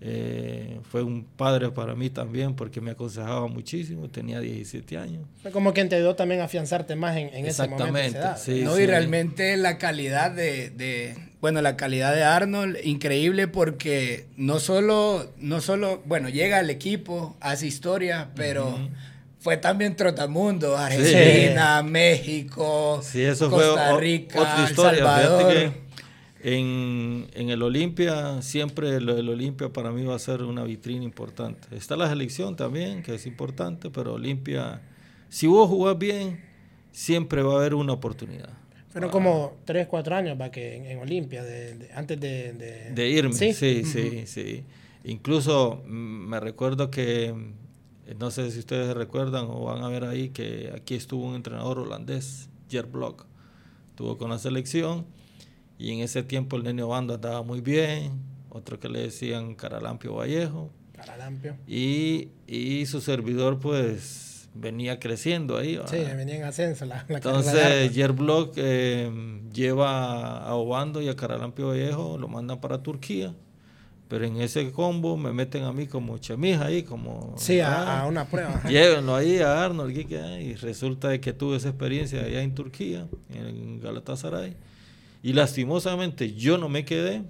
Eh, 0.00 0.78
fue 0.90 1.02
un 1.02 1.24
padre 1.24 1.70
para 1.70 1.94
mí 1.94 2.10
también 2.10 2.54
porque 2.54 2.82
me 2.82 2.90
aconsejaba 2.90 3.46
muchísimo, 3.48 4.08
tenía 4.08 4.40
17 4.40 4.98
años. 4.98 5.22
Fue 5.40 5.50
como 5.50 5.72
quien 5.72 5.88
te 5.88 5.96
ayudó 5.96 6.14
también 6.14 6.42
a 6.42 6.44
afianzarte 6.44 6.96
más 6.96 7.16
en, 7.16 7.34
en 7.34 7.46
ese 7.46 7.66
momento. 7.66 7.86
Exactamente, 7.86 8.40
sí, 8.40 8.62
no, 8.62 8.78
Y 8.78 8.86
realmente 8.86 9.56
la 9.56 9.78
calidad 9.78 10.30
de, 10.30 10.68
de, 10.70 11.16
bueno, 11.40 11.62
la 11.62 11.76
calidad 11.76 12.14
de 12.14 12.24
Arnold, 12.24 12.76
increíble 12.84 13.48
porque 13.48 14.26
no 14.36 14.58
solo, 14.58 15.32
no 15.38 15.62
solo, 15.62 16.02
bueno, 16.04 16.28
llega 16.28 16.58
al 16.58 16.70
equipo, 16.70 17.36
hace 17.40 17.66
historia, 17.66 18.30
pero... 18.34 18.78
fue 19.38 19.56
también 19.56 19.94
Trotamundo, 19.94 20.76
Argentina, 20.76 21.80
México, 21.84 23.00
Costa 23.00 23.96
Rica, 23.96 24.66
El 24.66 24.74
Salvador. 24.74 25.85
En, 26.48 27.26
en 27.34 27.50
el 27.50 27.60
Olimpia, 27.60 28.40
siempre 28.40 28.94
el, 28.94 29.08
Olimpia 29.08 29.68
para 29.72 29.90
mí 29.90 30.04
va 30.04 30.14
a 30.14 30.18
ser 30.20 30.44
una 30.44 30.62
vitrina 30.62 31.02
importante. 31.02 31.76
Está 31.76 31.96
la 31.96 32.08
selección 32.08 32.54
también, 32.54 33.02
que 33.02 33.16
es 33.16 33.26
importante, 33.26 33.90
pero 33.90 34.14
Olimpia, 34.14 34.80
si 35.28 35.48
vos 35.48 35.68
jugás 35.68 35.98
bien, 35.98 36.40
siempre 36.92 37.42
va 37.42 37.54
a 37.54 37.56
haber 37.56 37.74
una 37.74 37.94
oportunidad. 37.94 38.50
Fueron 38.90 39.10
como 39.10 39.56
3, 39.64 39.88
4 39.88 40.14
años 40.14 40.38
para 40.38 40.52
que 40.52 40.88
en, 40.88 41.00
Olimpia, 41.00 41.42
de, 41.42 41.90
antes 41.92 42.20
de, 42.20 42.92
de, 42.94 43.08
irme. 43.08 43.32
Sí, 43.32 43.52
sí, 43.52 44.24
sí, 44.24 44.62
Incluso 45.02 45.82
mm, 45.84 46.28
me 46.28 46.38
recuerdo 46.38 46.92
que 46.92 47.34
no 48.20 48.30
sé 48.30 48.52
si 48.52 48.60
ustedes 48.60 48.94
recuerdan 48.94 49.46
o 49.48 49.64
van 49.64 49.82
a 49.82 49.88
ver 49.88 50.04
ahí 50.04 50.28
que 50.28 50.72
aquí 50.76 50.94
estuvo 50.94 51.26
un 51.26 51.34
entrenador 51.34 51.80
holandés, 51.80 52.48
Gerd 52.70 52.92
Block, 52.92 53.26
estuvo 53.90 54.16
con 54.16 54.30
la 54.30 54.38
selección 54.38 55.15
y 55.78 55.92
en 55.92 56.00
ese 56.00 56.22
tiempo 56.22 56.56
el 56.56 56.64
Nene 56.64 56.82
Obando 56.82 57.14
andaba 57.14 57.42
muy 57.42 57.60
bien, 57.60 58.12
otro 58.50 58.78
que 58.80 58.88
le 58.88 59.00
decían 59.02 59.54
Caralampio 59.54 60.14
Vallejo. 60.14 60.70
Caralampio. 60.94 61.56
Y, 61.66 62.30
y 62.46 62.86
su 62.86 63.00
servidor 63.00 63.58
pues 63.58 64.48
venía 64.54 64.98
creciendo 64.98 65.56
ahí. 65.58 65.78
Sí, 65.86 65.98
venía 65.98 66.36
en 66.36 66.44
ascenso. 66.44 66.86
La, 66.86 67.04
Entonces 67.08 67.92
Yerblock 67.94 68.54
eh, 68.56 69.40
lleva 69.52 70.38
a 70.38 70.54
Obando 70.54 71.02
y 71.02 71.08
a 71.08 71.16
Caralampio 71.16 71.68
Vallejo, 71.68 72.18
lo 72.18 72.28
mandan 72.28 72.60
para 72.60 72.82
Turquía. 72.82 73.34
Pero 74.08 74.24
en 74.24 74.40
ese 74.40 74.70
combo 74.70 75.16
me 75.16 75.32
meten 75.32 75.64
a 75.64 75.72
mí 75.72 75.88
como 75.88 76.16
chamija 76.18 76.66
ahí, 76.66 76.84
como... 76.84 77.34
Sí, 77.36 77.60
a, 77.60 78.04
una 78.08 78.24
prueba. 78.24 78.62
Llévenlo 78.68 79.16
ahí 79.16 79.38
a 79.38 79.64
Arnold, 79.64 79.96
y 79.98 80.54
resulta 80.54 81.08
de 81.08 81.20
que 81.20 81.32
tuve 81.32 81.56
esa 81.56 81.70
experiencia 81.70 82.22
allá 82.22 82.40
en 82.42 82.54
Turquía, 82.54 83.08
en 83.34 83.80
Galatasaray. 83.80 84.54
Y 85.26 85.32
lastimosamente 85.32 86.34
yo 86.34 86.56
no 86.56 86.68
me 86.68 86.84
quedé 86.84 87.24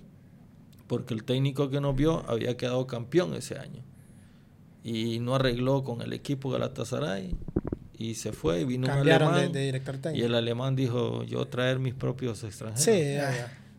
porque 0.86 1.14
el 1.14 1.24
técnico 1.24 1.70
que 1.70 1.80
nos 1.80 1.96
vio 1.96 2.28
había 2.28 2.54
quedado 2.54 2.86
campeón 2.86 3.32
ese 3.32 3.58
año. 3.58 3.82
Y 4.84 5.18
no 5.20 5.34
arregló 5.34 5.82
con 5.82 6.02
el 6.02 6.12
equipo 6.12 6.50
Galatasaray 6.50 7.34
y 7.96 8.16
se 8.16 8.34
fue 8.34 8.60
y 8.60 8.64
vino 8.66 8.86
un 8.86 8.92
alemán. 8.92 9.50
y 10.14 10.20
el 10.20 10.34
alemán 10.34 10.76
dijo, 10.76 11.24
yo 11.24 11.46
traer 11.46 11.78
mis 11.78 11.94
propios 11.94 12.44
extranjeros. 12.44 12.84
Sí, 12.84 13.16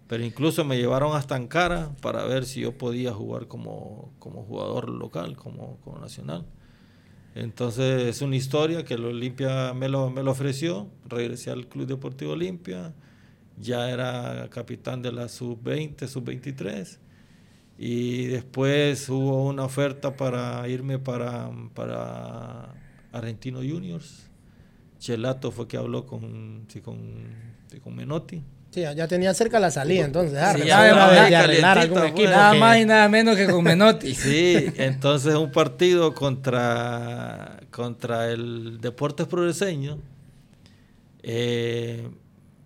Pero 0.07 0.25
incluso 0.25 0.65
me 0.65 0.79
llevaron 0.79 1.15
hasta 1.15 1.35
Ankara 1.35 1.91
para 2.01 2.25
ver 2.25 2.45
si 2.45 2.61
yo 2.61 2.75
podía 2.75 3.13
jugar 3.13 3.45
como, 3.45 4.15
como 4.17 4.41
jugador 4.45 4.89
local, 4.89 5.35
como, 5.35 5.77
como 5.83 5.99
nacional. 5.99 6.43
Entonces 7.35 8.07
es 8.07 8.23
una 8.23 8.35
historia 8.35 8.83
que 8.83 8.95
el 8.95 9.05
Olimpia 9.05 9.75
me 9.75 9.87
lo, 9.89 10.09
me 10.09 10.23
lo 10.23 10.31
ofreció. 10.31 10.87
Regresé 11.05 11.51
al 11.51 11.67
Club 11.67 11.85
Deportivo 11.85 12.31
Olimpia 12.31 12.95
ya 13.59 13.89
era 13.89 14.47
capitán 14.49 15.01
de 15.01 15.11
la 15.11 15.27
sub-20, 15.27 16.07
sub-23. 16.07 16.97
Y 17.79 18.25
después 18.25 19.07
hubo 19.09 19.45
una 19.47 19.63
oferta 19.63 20.15
para 20.15 20.67
irme 20.67 20.97
para, 20.97 21.49
para 21.73 22.73
Argentino 23.11 23.59
Juniors. 23.59 24.29
Chelato 24.99 25.51
fue 25.51 25.67
que 25.67 25.77
habló 25.77 26.05
con, 26.05 26.65
sí, 26.69 26.81
con, 26.81 26.97
con 27.83 27.95
Menotti. 27.95 28.41
Sí, 28.71 28.81
ya 28.81 29.07
tenía 29.07 29.33
cerca 29.33 29.59
la 29.59 29.71
salida, 29.71 30.05
entonces. 30.05 30.37
Ah, 30.39 30.53
Nada 30.57 32.53
más 32.55 32.79
y 32.79 32.85
nada 32.85 33.07
menos 33.07 33.37
que 33.37 33.47
con 33.47 33.63
Menotti. 33.63 34.13
sí, 34.13 34.71
entonces 34.75 35.35
un 35.35 35.51
partido 35.51 36.13
contra, 36.13 37.59
contra 37.71 38.29
el 38.29 38.79
Deportes 38.81 39.27
Progreseño. 39.27 39.99
Eh, 41.23 42.09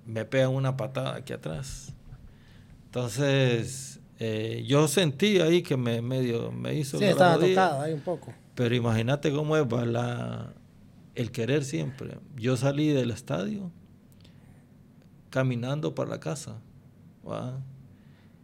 me 0.05 0.25
pegan 0.25 0.51
una 0.51 0.77
patada 0.77 1.15
aquí 1.15 1.33
atrás. 1.33 1.93
Entonces, 2.85 3.99
eh, 4.19 4.63
yo 4.67 4.87
sentí 4.87 5.39
ahí 5.39 5.63
que 5.63 5.77
me 5.77 6.01
medio 6.01 6.51
me 6.51 6.75
hizo. 6.75 6.97
Sí, 6.97 7.05
estaba 7.05 7.39
tocado 7.39 7.81
ahí 7.81 7.93
un 7.93 8.01
poco. 8.01 8.33
Pero 8.55 8.75
imagínate 8.75 9.31
cómo 9.31 9.55
es 9.57 9.65
la, 9.87 10.53
el 11.15 11.31
querer 11.31 11.63
siempre. 11.63 12.17
Yo 12.35 12.57
salí 12.57 12.89
del 12.89 13.11
estadio 13.11 13.71
caminando 15.29 15.95
para 15.95 16.09
la 16.09 16.19
casa. 16.19 16.57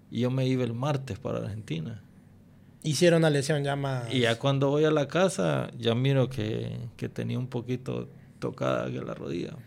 Y 0.09 0.21
yo 0.21 0.31
me 0.31 0.47
iba 0.47 0.63
el 0.63 0.73
martes 0.73 1.19
para 1.19 1.39
Argentina. 1.39 2.01
Hicieron 2.83 3.19
una 3.19 3.29
lesión 3.29 3.63
ya 3.63 3.75
más. 3.75 4.11
Y 4.13 4.21
ya 4.21 4.39
cuando 4.39 4.69
voy 4.69 4.85
a 4.85 4.91
la 4.91 5.07
casa, 5.07 5.69
ya 5.77 5.93
miro 5.93 6.29
que, 6.29 6.79
que 6.95 7.09
tenía 7.09 7.37
un 7.37 7.47
poquito 7.47 8.09
tocada 8.39 8.87
la 8.87 9.13
rodilla. 9.13 9.57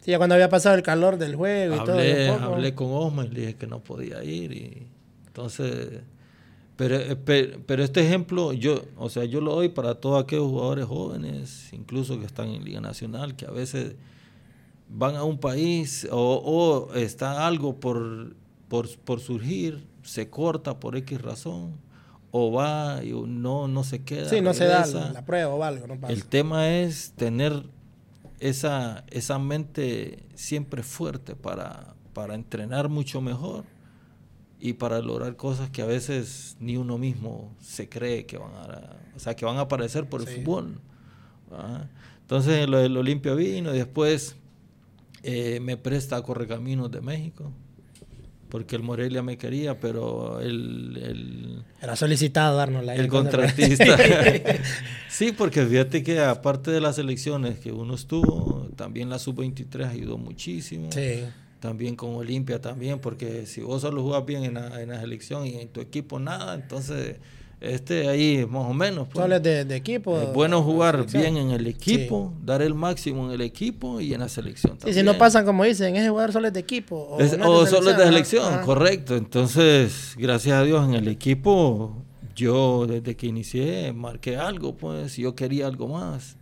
Sí, 0.00 0.10
ya 0.10 0.18
cuando 0.18 0.34
había 0.34 0.48
pasado 0.48 0.76
el 0.76 0.82
calor 0.82 1.18
del 1.18 1.36
juego 1.36 1.76
y 1.76 1.78
hablé, 1.78 2.26
todo. 2.26 2.54
Hablé 2.54 2.74
con 2.74 2.88
Osman 2.90 3.26
y 3.26 3.30
le 3.30 3.40
dije 3.40 3.56
que 3.56 3.66
no 3.66 3.80
podía 3.80 4.24
ir. 4.24 4.52
Y 4.52 4.86
entonces, 5.26 6.00
pero, 6.76 6.96
eh, 6.96 7.16
pero, 7.16 7.84
este 7.84 8.00
ejemplo, 8.00 8.54
yo, 8.54 8.82
o 8.96 9.10
sea, 9.10 9.26
yo 9.26 9.42
lo 9.42 9.54
doy 9.54 9.68
para 9.68 9.96
todos 9.96 10.22
aquellos 10.22 10.46
jugadores 10.46 10.86
jóvenes, 10.86 11.70
incluso 11.72 12.18
que 12.18 12.24
están 12.24 12.48
en 12.48 12.64
Liga 12.64 12.80
Nacional, 12.80 13.36
que 13.36 13.44
a 13.44 13.50
veces 13.50 13.96
van 14.88 15.16
a 15.16 15.24
un 15.24 15.38
país 15.38 16.08
o, 16.10 16.88
o 16.88 16.94
está 16.94 17.46
algo 17.46 17.78
por, 17.78 18.34
por, 18.68 18.88
por, 19.00 19.20
surgir, 19.20 19.86
se 20.02 20.30
corta 20.30 20.80
por 20.80 20.96
X 20.96 21.20
razón, 21.20 21.76
o 22.30 22.50
va 22.50 23.04
y 23.04 23.12
no, 23.12 23.68
no 23.68 23.84
se 23.84 24.02
queda. 24.02 24.28
Sí, 24.30 24.40
no 24.40 24.54
se 24.54 24.64
da 24.64 24.86
la, 24.86 25.24
prueba 25.26 25.54
o 25.54 25.62
algo. 25.62 25.86
No 25.86 26.08
El 26.08 26.24
tema 26.24 26.70
es 26.70 27.12
tener 27.12 27.62
esa, 28.40 29.04
esa 29.10 29.38
mente 29.38 30.24
siempre 30.34 30.82
fuerte 30.82 31.36
para, 31.36 31.94
para 32.12 32.34
entrenar 32.34 32.88
mucho 32.88 33.20
mejor 33.20 33.64
y 34.58 34.74
para 34.74 35.00
lograr 35.00 35.36
cosas 35.36 35.70
que 35.70 35.82
a 35.82 35.86
veces 35.86 36.56
ni 36.58 36.76
uno 36.76 36.98
mismo 36.98 37.54
se 37.60 37.88
cree 37.88 38.26
que 38.26 38.38
van 38.38 38.52
a, 38.52 38.96
o 39.14 39.18
sea, 39.18 39.36
que 39.36 39.44
van 39.44 39.56
a 39.58 39.62
aparecer 39.62 40.08
por 40.08 40.22
el 40.22 40.26
fútbol. 40.26 40.80
Entonces 42.22 42.68
lo 42.68 42.78
del 42.78 42.96
Olimpia 42.96 43.34
vino 43.34 43.74
y 43.74 43.78
después 43.78 44.36
eh, 45.22 45.60
me 45.60 45.76
presta 45.76 46.16
a 46.16 46.22
Correcaminos 46.22 46.90
de 46.90 47.00
México 47.00 47.52
porque 48.50 48.76
el 48.76 48.82
Morelia 48.82 49.22
me 49.22 49.38
quería, 49.38 49.78
pero 49.78 50.40
el... 50.40 51.62
Era 51.80 51.96
solicitado 51.96 52.56
darnos 52.56 52.84
la 52.84 52.94
El 52.94 53.08
contratista. 53.08 53.96
sí, 55.08 55.32
porque 55.32 55.64
fíjate 55.64 56.02
que 56.02 56.20
aparte 56.20 56.70
de 56.70 56.80
las 56.80 56.98
elecciones 56.98 57.58
que 57.58 57.72
uno 57.72 57.94
estuvo, 57.94 58.68
también 58.76 59.08
la 59.08 59.18
sub-23 59.18 59.88
ayudó 59.88 60.18
muchísimo. 60.18 60.90
Sí. 60.92 61.22
También 61.60 61.94
con 61.94 62.14
Olimpia 62.14 62.60
también, 62.60 62.98
porque 62.98 63.46
si 63.46 63.60
vos 63.60 63.82
solo 63.82 64.02
jugás 64.02 64.26
bien 64.26 64.44
en 64.44 64.54
la, 64.54 64.82
en 64.82 64.88
la 64.88 65.00
selección 65.00 65.46
y 65.46 65.56
en 65.56 65.68
tu 65.68 65.80
equipo 65.80 66.18
nada, 66.18 66.54
entonces 66.54 67.16
este 67.60 68.08
ahí 68.08 68.46
más 68.46 68.70
o 68.70 68.74
menos. 68.74 69.08
Pues. 69.12 69.42
de, 69.42 69.64
de, 69.64 69.76
equipo. 69.76 70.20
Es 70.20 70.32
bueno 70.32 70.62
jugar 70.62 71.06
bien 71.06 71.36
en 71.36 71.50
el 71.50 71.66
equipo, 71.66 72.32
dar 72.42 72.62
el 72.62 72.74
máximo 72.74 73.26
en 73.26 73.32
el 73.32 73.42
equipo 73.42 74.00
y 74.00 74.14
en 74.14 74.20
la 74.20 74.28
selección 74.28 74.78
también. 74.78 74.96
Y 74.96 74.98
si 74.98 75.04
no 75.04 75.18
pasan 75.18 75.44
como 75.44 75.64
dicen, 75.64 75.94
es 75.96 76.08
jugar 76.08 76.32
solo 76.32 76.50
de 76.50 76.60
equipo. 76.60 76.96
O, 76.96 77.20
es, 77.20 77.32
solo 77.32 77.92
de 77.92 78.04
selección, 78.04 78.64
correcto. 78.64 79.16
Entonces, 79.16 80.14
gracias 80.16 80.56
a 80.56 80.64
Dios 80.64 80.88
en 80.88 80.94
el 80.94 81.08
equipo, 81.08 82.02
yo 82.34 82.86
desde 82.86 83.16
que 83.16 83.26
inicié 83.26 83.92
marqué 83.92 84.36
algo, 84.36 84.76
pues 84.76 85.16
yo 85.16 85.34
quería 85.34 85.66
algo 85.66 85.88
más 85.88 86.36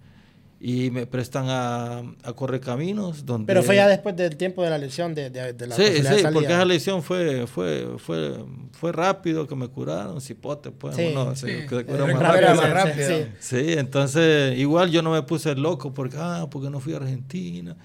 y 0.61 0.91
me 0.91 1.07
prestan 1.07 1.47
a, 1.49 2.03
a 2.23 2.33
Correcaminos. 2.33 3.25
Donde, 3.25 3.47
Pero 3.47 3.63
fue 3.63 3.77
ya 3.77 3.87
después 3.87 4.17
del 4.17 4.37
tiempo 4.37 4.63
de 4.63 4.71
la 4.71 4.79
lesión 4.79 5.15
de, 5.15 5.31
de, 5.31 5.67
la 5.67 5.77
Sí, 5.77 5.85
sí, 5.85 6.25
porque 6.33 6.53
esa 6.53 6.65
lesión 6.65 7.03
fue, 7.03 7.47
fue, 7.47 7.97
fue, 7.99 8.45
fue 8.73 8.93
rápido 8.93 9.47
que 9.47 9.55
me 9.55 9.69
curaron, 9.69 10.21
cipote, 10.21 10.71
pues 10.71 10.97
sí, 10.97 11.11
uno 11.13 11.37
se, 11.37 11.67
cura 11.67 12.07
más 12.07 12.71
rápido. 12.71 13.27
Sí, 13.39 13.75
entonces 13.75 14.59
igual 14.59 14.91
yo 14.91 15.03
no 15.03 15.13
me 15.13 15.23
puse 15.23 15.55
loco 15.55 15.95
porque, 15.95 16.17
ah, 16.19 16.49
porque 16.51 16.71
no 16.71 16.81
fui 16.81 16.95
a 16.95 16.97
Argentina. 16.97 17.77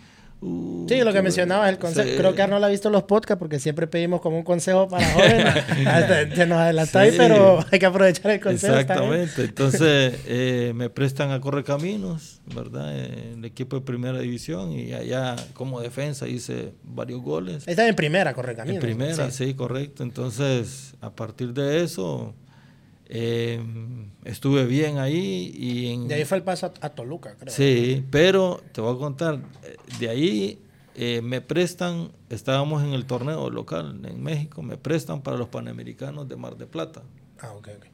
Uh, 0.44 0.86
sí, 0.90 1.02
lo 1.02 1.14
que 1.14 1.22
mencionabas, 1.22 1.70
el 1.70 1.78
consejo. 1.78 2.10
Creo 2.18 2.36
que 2.36 2.42
Arnold 2.42 2.66
ha 2.66 2.68
visto 2.68 2.90
los 2.90 3.04
podcasts 3.04 3.40
porque 3.40 3.60
siempre 3.60 3.88
pedimos 3.88 4.20
como 4.22 4.38
un 4.38 4.44
consejo 4.44 4.88
para 4.88 5.08
jóvenes. 5.14 6.36
Se 6.36 6.46
nos 6.46 6.60
adelantó 6.60 7.00
ahí, 7.00 7.14
pero 7.16 7.64
hay 7.72 7.80
que 7.80 7.86
aprovechar 7.86 8.32
el 8.32 8.42
consejo. 8.42 8.74
Exactamente. 8.74 9.44
Entonces, 9.44 10.20
eh, 10.28 10.74
me 10.76 10.90
prestan 10.90 11.32
a 11.32 11.40
correr 11.40 11.64
caminos, 11.64 12.42
¿verdad? 12.54 12.94
En 12.96 13.40
el 13.40 13.46
equipo 13.46 13.78
de 13.78 13.84
primera 13.84 14.20
división 14.20 14.72
y 14.74 14.94
allá 14.94 15.36
como 15.54 15.80
defensa 15.80 16.28
hice 16.28 16.74
varios 16.84 17.22
goles. 17.22 17.68
Está 17.68 17.88
en 17.88 17.96
primera, 17.96 18.34
correr 18.34 18.56
caminos. 18.56 18.76
En 18.76 18.82
primera, 18.82 19.32
sí, 19.32 19.54
correcto. 19.54 20.04
Entonces, 20.04 20.96
a 21.00 21.10
partir 21.10 21.54
de 21.54 21.84
eso 21.84 22.36
eh, 23.10 23.62
estuve 24.24 24.66
bien 24.66 24.98
ahí 24.98 25.54
y 25.58 25.94
en... 25.94 26.08
De 26.08 26.16
ahí 26.16 26.26
fue 26.26 26.38
el 26.38 26.44
paso 26.44 26.72
a, 26.80 26.90
Toluca, 26.90 27.36
creo. 27.38 27.54
Sí, 27.54 28.06
pero 28.10 28.62
te 28.72 28.82
voy 28.82 28.96
a 28.96 29.00
contar, 29.00 29.40
eh, 29.64 29.76
de 30.00 30.10
ahí 30.10 30.60
eh, 30.96 31.22
me 31.22 31.42
prestan, 31.42 32.12
estábamos 32.30 32.84
en 32.84 32.94
el 32.94 33.06
torneo 33.06 33.50
local 33.50 34.00
en 34.06 34.24
México, 34.24 34.62
me 34.62 34.78
prestan 34.78 35.22
para 35.22 35.38
los 35.38 35.50
Panamericanos 35.50 36.28
de 36.30 36.36
Mar 36.36 36.56
de 36.56 36.66
Plata. 36.66 37.02
Ah, 37.40 37.52
ok, 37.54 37.70
ok. 37.78 37.86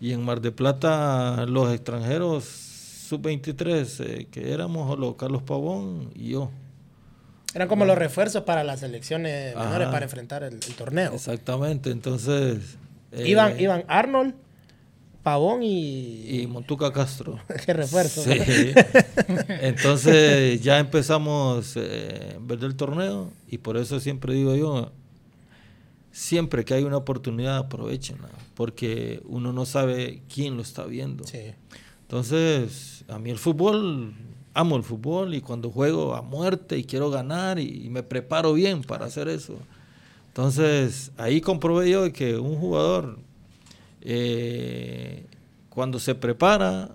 Y 0.00 0.12
en 0.12 0.22
Mar 0.22 0.40
de 0.40 0.50
Plata 0.50 1.46
los 1.46 1.72
extranjeros 1.72 2.44
sub-23, 2.44 4.28
que 4.28 4.52
éramos 4.52 4.98
los 4.98 5.14
Carlos 5.14 5.42
Pavón 5.42 6.10
y 6.14 6.30
yo. 6.30 6.50
Eran 7.54 7.68
como 7.68 7.84
los 7.84 7.96
refuerzos 7.96 8.42
para 8.42 8.64
las 8.64 8.80
selecciones 8.80 9.54
menores 9.54 9.88
para 9.88 10.04
enfrentar 10.04 10.42
el 10.42 10.58
torneo. 10.58 11.14
Exactamente, 11.14 11.90
entonces 11.92 12.76
eh, 13.16 13.28
iban, 13.28 13.84
Arnold, 13.88 14.34
Pavón 15.22 15.62
y... 15.62 16.40
Y 16.40 16.46
Montuca 16.46 16.92
Castro. 16.92 17.40
Qué 17.66 17.72
refuerzo. 17.72 18.22
Sí. 18.22 18.38
Entonces 19.48 20.60
ya 20.62 20.78
empezamos 20.78 21.74
eh, 21.76 22.36
ver 22.40 22.62
el 22.62 22.76
torneo 22.76 23.30
y 23.48 23.58
por 23.58 23.76
eso 23.76 24.00
siempre 24.00 24.34
digo 24.34 24.54
yo, 24.54 24.92
siempre 26.14 26.64
que 26.64 26.74
hay 26.74 26.84
una 26.84 26.96
oportunidad 26.96 27.56
aprovechenla, 27.56 28.28
porque 28.54 29.20
uno 29.24 29.52
no 29.52 29.66
sabe 29.66 30.22
quién 30.32 30.56
lo 30.56 30.62
está 30.62 30.84
viendo. 30.84 31.24
Sí. 31.24 31.54
Entonces, 32.02 33.04
a 33.08 33.18
mí 33.18 33.30
el 33.30 33.38
fútbol, 33.38 34.14
amo 34.54 34.76
el 34.76 34.84
fútbol 34.84 35.34
y 35.34 35.40
cuando 35.40 35.70
juego 35.70 36.14
a 36.14 36.22
muerte 36.22 36.78
y 36.78 36.84
quiero 36.84 37.10
ganar 37.10 37.58
y, 37.58 37.88
me 37.90 38.04
preparo 38.04 38.52
bien 38.52 38.82
para 38.82 39.06
hacer 39.06 39.28
eso. 39.28 39.58
Entonces, 40.34 41.12
ahí 41.16 41.40
comprobé 41.40 41.90
yo 41.90 42.12
que 42.12 42.36
un 42.36 42.56
jugador, 42.56 43.20
eh, 44.00 45.26
cuando 45.68 46.00
se 46.00 46.16
prepara 46.16 46.90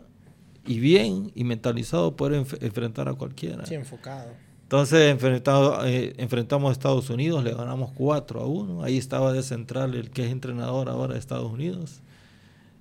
y 0.68 0.82
bien 0.82 1.32
y 1.36 1.46
mentalizado, 1.46 2.18
puede 2.18 2.36
enfrentar 2.36 3.08
a 3.08 3.14
cualquiera. 3.14 3.66
Sí, 3.66 3.76
enfocado. 3.76 4.34
Entonces 4.64 5.10
enfrentado, 5.10 5.86
eh, 5.86 6.16
enfrentamos 6.18 6.68
a 6.68 6.74
Estados 6.74 7.10
Unidos, 7.10 7.42
le 7.46 7.54
ganamos 7.54 7.94
4 7.94 8.42
a 8.42 8.46
1. 8.46 8.84
Ahí 8.84 8.98
estaba 8.98 9.32
de 9.32 9.42
central 9.42 9.96
el 9.96 10.12
que 10.12 10.26
es 10.26 10.32
entrenador 10.34 10.90
ahora 10.90 11.14
de 11.14 11.20
Estados 11.20 11.50
Unidos. 11.50 12.02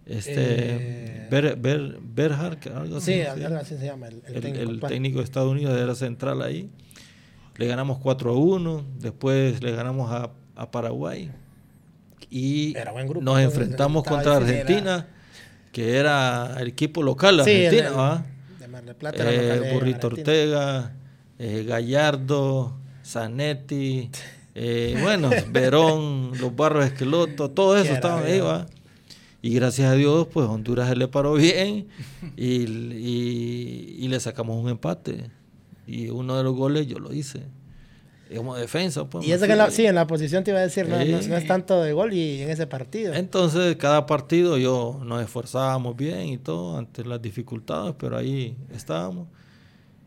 Este, 0.07 0.35
eh, 0.35 1.29
algo 2.75 2.97
así. 2.97 3.13
Sí, 3.15 3.21
algo 3.21 3.59
así 3.59 3.79
se 3.79 3.85
llama. 3.85 4.09
El, 4.09 4.23
técnico, 4.41 4.89
técnico, 4.89 5.19
de 5.19 5.25
Estados 5.25 5.53
Unidos 5.53 5.81
era 5.81 5.95
central 5.95 6.43
ahí. 6.43 6.69
Le 7.59 7.67
ganamos 7.69 7.99
4 7.99 8.33
a 8.33 8.35
1. 8.35 8.85
Después 8.99 9.63
le 9.63 9.71
ganamos 9.71 10.11
a, 10.11 10.33
Paraguay. 10.67 11.31
Y 12.31 12.75
nos 13.21 13.41
enfrentamos 13.41 14.05
contra 14.05 14.37
Argentina, 14.37 15.07
que 15.73 15.97
era 15.97 16.57
el 16.61 16.69
equipo 16.69 17.03
local 17.03 17.39
de 17.39 17.43
Argentina. 17.43 18.25
Eh, 19.15 19.71
Burrito 19.73 20.09
Ortega, 20.09 20.93
eh, 21.39 21.65
Gallardo, 21.67 22.77
Zanetti, 23.05 24.11
bueno, 25.03 25.31
Verón, 25.51 26.33
los 26.39 26.55
Barros 26.55 26.87
Esqueloto, 26.87 27.51
todo 27.51 27.77
eso 27.77 27.95
estaban 27.95 28.25
ahí. 28.25 28.41
¿va? 28.41 28.67
Y 29.41 29.55
gracias 29.55 29.91
a 29.91 29.95
Dios, 29.95 30.27
pues 30.33 30.47
Honduras 30.49 30.89
se 30.89 30.97
le 30.97 31.07
paró 31.07 31.35
bien 31.35 31.87
y, 32.37 32.65
y, 34.05 34.09
le 34.09 34.19
sacamos 34.21 34.63
un 34.63 34.69
empate. 34.69 35.31
Y 35.87 36.11
uno 36.11 36.37
de 36.37 36.43
los 36.43 36.55
goles 36.55 36.87
yo 36.87 36.99
lo 36.99 37.13
hice. 37.13 37.45
Como 38.37 38.57
defensa, 38.57 39.09
pues. 39.09 39.27
Y 39.27 39.33
eso 39.33 39.47
que 39.47 39.57
la, 39.57 39.71
sí, 39.71 39.87
en 39.87 39.95
la 39.95 40.07
posición 40.07 40.45
te 40.45 40.51
iba 40.51 40.61
a 40.61 40.63
decir, 40.63 40.89
no, 40.89 40.99
es 40.99 41.47
tanto 41.47 41.83
de 41.83 41.93
gol 41.93 42.13
y 42.13 42.43
en 42.43 42.51
ese 42.51 42.67
partido. 42.67 43.15
Entonces, 43.15 43.77
cada 43.77 44.07
partido 44.07 44.59
yo 44.59 45.01
nos 45.05 45.23
esforzábamos 45.23 45.97
bien 45.97 46.27
y 46.27 46.39
todo 46.39 46.77
ante 46.77 47.05
las 47.05 47.23
dificultades, 47.23 47.95
pero 47.99 48.17
ahí 48.17 48.57
estábamos. 48.75 49.29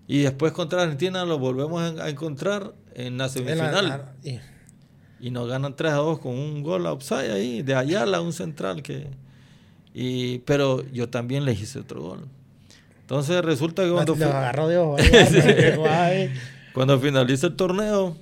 Y 0.08 0.20
después 0.20 0.52
contra 0.52 0.84
Argentina 0.84 1.26
lo 1.26 1.40
volvemos 1.40 2.00
a 2.00 2.10
encontrar 2.10 2.74
en 2.94 3.18
la 3.18 3.30
semifinal. 3.30 4.14
y, 5.20 5.32
nos 5.32 5.48
ganan 5.48 5.76
3 5.76 5.94
a 5.94 5.98
2 5.98 6.20
con 6.20 6.34
un 6.34 6.64
gol 6.64 6.86
outside 6.88 7.32
ahí, 7.32 7.62
de 7.62 7.76
Ayala, 7.76 8.22
un 8.22 8.34
central 8.34 8.84
que 8.84 9.08
y, 9.94 10.40
pero 10.40 10.84
yo 10.92 11.10
también 11.10 11.46
le 11.46 11.54
hice 11.54 11.80
otro 11.80 12.02
gol. 12.02 12.28
Entonces 13.02 13.44
resulta 13.44 13.84
que 13.84 13.92
cuando... 13.92 14.16
cuando 16.74 17.00
finaliza 17.00 17.48
el 17.48 17.56
torneo, 17.56 18.16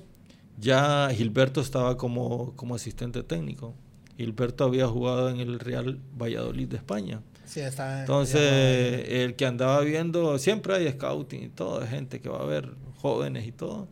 ya 0.58 1.08
Gilberto 1.12 1.60
estaba 1.60 1.96
como, 1.96 2.54
como 2.56 2.74
asistente 2.74 3.22
técnico. 3.22 3.74
Gilberto 4.16 4.64
había 4.64 4.86
jugado 4.86 5.30
en 5.30 5.40
el 5.40 5.58
Real 5.58 5.98
Valladolid 6.20 6.68
de 6.68 6.76
España. 6.76 7.22
Sí, 7.46 7.60
está 7.60 8.00
Entonces, 8.00 9.08
el 9.08 9.34
que 9.34 9.46
andaba 9.46 9.80
viendo, 9.80 10.38
siempre 10.38 10.74
hay 10.74 10.90
scouting 10.92 11.42
y 11.42 11.48
todo, 11.48 11.84
gente 11.86 12.20
que 12.20 12.28
va 12.28 12.40
a 12.42 12.46
ver, 12.46 12.70
jóvenes 13.00 13.46
y 13.46 13.52
todo. 13.52 13.88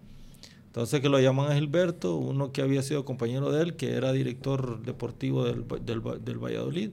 Entonces 0.66 1.00
que 1.00 1.08
lo 1.08 1.18
llaman 1.18 1.50
a 1.50 1.54
Gilberto, 1.54 2.16
uno 2.16 2.52
que 2.52 2.62
había 2.62 2.82
sido 2.82 3.04
compañero 3.04 3.50
de 3.50 3.62
él, 3.62 3.74
que 3.74 3.94
era 3.94 4.12
director 4.12 4.82
deportivo 4.82 5.44
del, 5.44 5.64
del, 5.84 6.02
del 6.24 6.38
Valladolid 6.38 6.90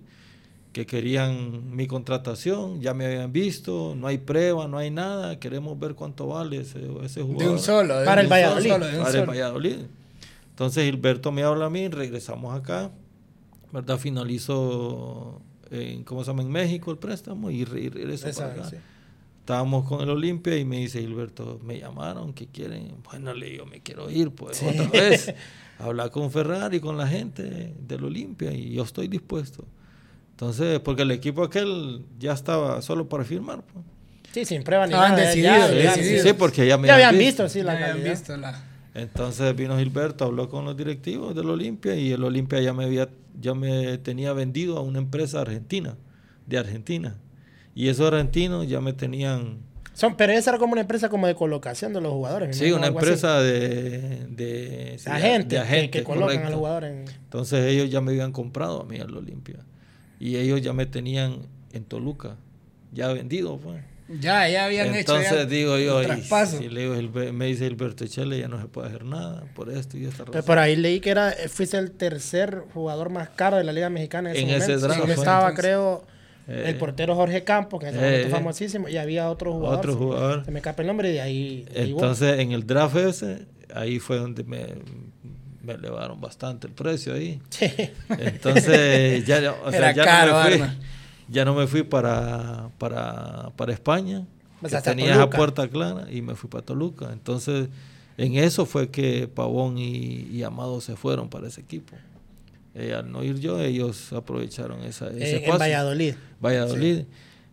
que 0.75 0.85
querían 0.85 1.73
mi 1.73 1.88
contratación, 1.88 2.81
ya 2.81 2.93
me 2.93 3.05
habían 3.05 3.31
visto, 3.31 3.95
no 3.95 4.07
hay 4.07 4.17
prueba, 4.17 4.67
no 4.67 4.77
hay 4.77 4.91
nada, 4.91 5.39
queremos 5.39 5.79
ver 5.79 5.95
cuánto 5.95 6.27
vale 6.27 6.57
ese, 6.57 6.81
ese 7.01 7.21
jugador. 7.21 7.43
De 7.43 7.49
un 7.49 7.59
solo, 7.59 7.95
para 8.03 8.19
el 8.19 8.27
Valladolid. 8.27 8.71
para 9.01 9.19
el 9.19 9.25
Valladolid. 9.25 9.77
Entonces 10.49 10.83
Gilberto 10.83 11.31
me 11.31 11.43
habla 11.43 11.67
a 11.67 11.69
mí, 11.69 11.88
regresamos 11.88 12.53
acá, 12.53 12.91
¿verdad? 13.71 13.97
Finalizo 13.97 15.41
en, 15.71 16.03
¿cómo 16.03 16.25
se 16.25 16.31
llama? 16.31 16.41
En 16.41 16.51
México 16.51 16.91
el 16.91 16.97
préstamo 16.97 17.49
y, 17.49 17.63
regreso 17.63 18.27
para 18.33 18.51
acá. 18.51 18.77
Estábamos 19.39 19.88
con 19.88 20.01
el 20.01 20.09
Olimpia 20.09 20.57
y 20.57 20.65
me 20.65 20.79
dice 20.79 20.99
Gilberto, 20.99 21.57
me 21.63 21.79
llamaron, 21.79 22.33
¿qué 22.33 22.47
quieren? 22.47 22.95
Bueno, 23.09 23.33
le 23.33 23.51
digo, 23.51 23.65
me 23.65 23.79
quiero 23.79 24.09
ir, 24.09 24.31
pues 24.31 24.61
otra 24.61 24.88
vez. 24.88 25.33
Hablar 25.79 26.11
con 26.11 26.29
Ferrari, 26.31 26.81
con 26.81 26.97
la 26.97 27.07
gente 27.07 27.73
del 27.79 28.03
Olimpia 28.03 28.51
y 28.51 28.73
yo 28.73 28.83
estoy 28.83 29.07
dispuesto. 29.07 29.65
Entonces, 30.35 30.81
porque 30.81 31.03
el 31.03 31.11
equipo 31.11 31.43
aquel 31.43 32.03
ya 32.19 32.33
estaba 32.33 32.81
solo 32.81 33.07
para 33.07 33.23
firmar. 33.23 33.61
Pues. 33.61 33.85
Sí, 34.33 34.43
sin 34.43 34.63
prueba 34.63 34.85
ni 34.85 34.91
nada. 34.91 35.31
Sí, 35.31 36.33
porque 36.37 36.67
ya 36.67 36.77
me 36.77 36.91
habían 36.91 37.17
visto, 37.17 37.47
sí, 37.47 37.63
la 37.63 37.71
habían 37.71 38.03
visto 38.03 38.35
la... 38.35 38.61
Entonces 38.93 39.55
vino 39.55 39.77
Gilberto, 39.77 40.25
habló 40.25 40.49
con 40.49 40.65
los 40.65 40.75
directivos 40.75 41.33
del 41.35 41.49
Olimpia 41.49 41.95
y 41.95 42.11
el 42.11 42.21
Olimpia 42.21 42.59
ya 42.59 42.73
me 42.73 42.83
había, 42.83 43.07
ya 43.39 43.53
me 43.53 43.97
tenía 43.97 44.33
vendido 44.33 44.77
a 44.77 44.81
una 44.81 44.99
empresa 44.99 45.39
argentina, 45.39 45.95
de 46.45 46.57
Argentina. 46.57 47.15
Y 47.73 47.87
esos 47.87 48.11
argentinos 48.11 48.67
ya 48.67 48.81
me 48.81 48.91
tenían 48.91 49.59
son, 49.93 50.17
pero 50.17 50.33
esa 50.33 50.51
era 50.51 50.59
como 50.59 50.73
una 50.73 50.81
empresa 50.81 51.07
como 51.07 51.27
de 51.27 51.35
colocación 51.35 51.93
de 51.93 52.01
los 52.01 52.11
jugadores. 52.11 52.57
Sí, 52.57 52.73
una 52.73 52.87
empresa 52.87 53.39
de, 53.39 54.25
de, 54.27 54.99
agentes, 55.05 55.89
que, 55.89 56.03
colocan 56.03 56.43
a 56.43 56.49
los 56.49 56.59
jugadores. 56.59 57.09
Entonces 57.23 57.65
ellos 57.67 57.89
ya 57.89 58.01
me 58.01 58.11
habían 58.11 58.33
comprado 58.33 58.81
a 58.81 58.85
mí 58.85 58.99
al 58.99 59.15
Olimpia 59.15 59.59
y 60.19 60.38
ellos 60.38 60.62
ya 60.62 60.73
me 60.73 60.86
tenían 60.86 61.47
en 61.73 61.84
Toluca, 61.84 62.38
ya 62.91 63.12
vendido, 63.13 63.58
pues. 63.58 63.82
Ya, 64.08 64.47
ya 64.47 64.65
habían 64.65 64.93
hecho. 64.93 65.17
Entonces 65.17 65.49
digo 65.49 65.80
yo, 65.80 66.01
y, 66.04 66.69
le 66.69 66.82
digo, 66.82 67.34
me 67.34 67.47
dice 67.47 67.65
Alberto 67.65 68.06
Chele, 68.06 68.39
ya 68.39 68.47
no 68.47 68.62
se 68.62 68.67
puede 68.67 68.89
hacer 68.89 69.04
nada 69.04 69.45
por 69.56 69.71
esto 69.71 69.97
y 69.97 70.06
esta 70.06 70.19
razón. 70.19 70.32
Pero 70.34 70.45
por 70.45 70.60
ahí 70.60 70.75
leí 70.75 70.99
que 70.99 71.10
era, 71.10 71.34
fuiste 71.49 71.78
el 71.78 71.91
tercer 71.91 72.63
jugador 72.73 73.10
más 73.10 73.30
caro 73.30 73.58
de 73.58 73.63
la 73.63 73.73
Liga 73.73 73.89
Mexicana 73.89 74.32
en 74.32 74.49
ese 74.49 74.73
en 74.73 74.82
momento. 74.82 75.06
Ese 75.06 75.13
estaba, 75.13 75.54
creo, 75.56 76.06
el 76.47 76.67
eh, 76.67 76.73
portero 76.75 77.15
Jorge 77.15 77.43
Campos, 77.43 77.80
que 77.80 77.89
es 77.89 77.95
eh, 77.95 78.28
famosísimo, 78.30 78.88
y 78.88 78.97
había 78.97 79.30
otro 79.30 79.54
jugador. 79.54 79.80
Otro 79.80 79.95
jugador. 79.95 80.45
Se 80.45 80.51
me 80.51 80.60
escapa 80.60 80.84
el 80.84 80.88
nombre 80.88 81.10
y 81.10 81.13
de 81.13 81.21
ahí. 81.21 81.65
Entonces, 81.73 82.39
en 82.39 82.51
el 82.51 82.67
draft 82.67 82.95
ese, 82.97 83.47
ahí 83.73 83.97
fue 83.97 84.17
donde 84.17 84.43
me, 84.43 84.67
me 85.65 85.73
elevaron 85.73 86.21
bastante 86.21 86.67
el 86.67 86.73
precio 86.73 87.13
ahí. 87.13 87.41
Entonces, 88.10 89.25
ya, 89.28 89.54
o 89.63 89.71
sea, 89.71 89.91
ya, 89.91 90.25
no 90.25 90.43
me 90.43 90.58
fui, 90.58 90.78
ya, 91.28 91.45
no 91.45 91.56
me 91.56 91.67
fui, 91.67 91.84
para, 91.84 92.69
para, 92.78 93.51
para 93.56 93.73
España. 93.73 94.25
Pues 94.62 94.82
tenía 94.84 95.13
esa 95.13 95.30
puerta 95.30 95.67
clara 95.67 96.08
y 96.10 96.21
me 96.21 96.36
fui 96.36 96.49
para 96.49 96.63
Toluca. 96.63 97.12
Entonces, 97.12 97.67
en 98.17 98.36
eso 98.36 98.65
fue 98.65 98.89
que 98.89 99.28
Pavón 99.28 99.78
y, 99.78 100.41
Amado 100.43 100.80
se 100.82 100.95
fueron 100.95 101.30
para 101.30 101.47
ese 101.47 101.62
equipo. 101.62 101.95
Eh, 102.73 102.93
al 102.93 103.12
no 103.12 103.23
ir 103.23 103.39
yo, 103.39 103.60
ellos 103.60 104.12
aprovecharon 104.13 104.84
esa, 104.84 105.08
ese 105.10 105.38
eh, 105.38 105.45
En 105.45 105.58
Valladolid. 105.58 106.15
Valladolid. 106.41 107.04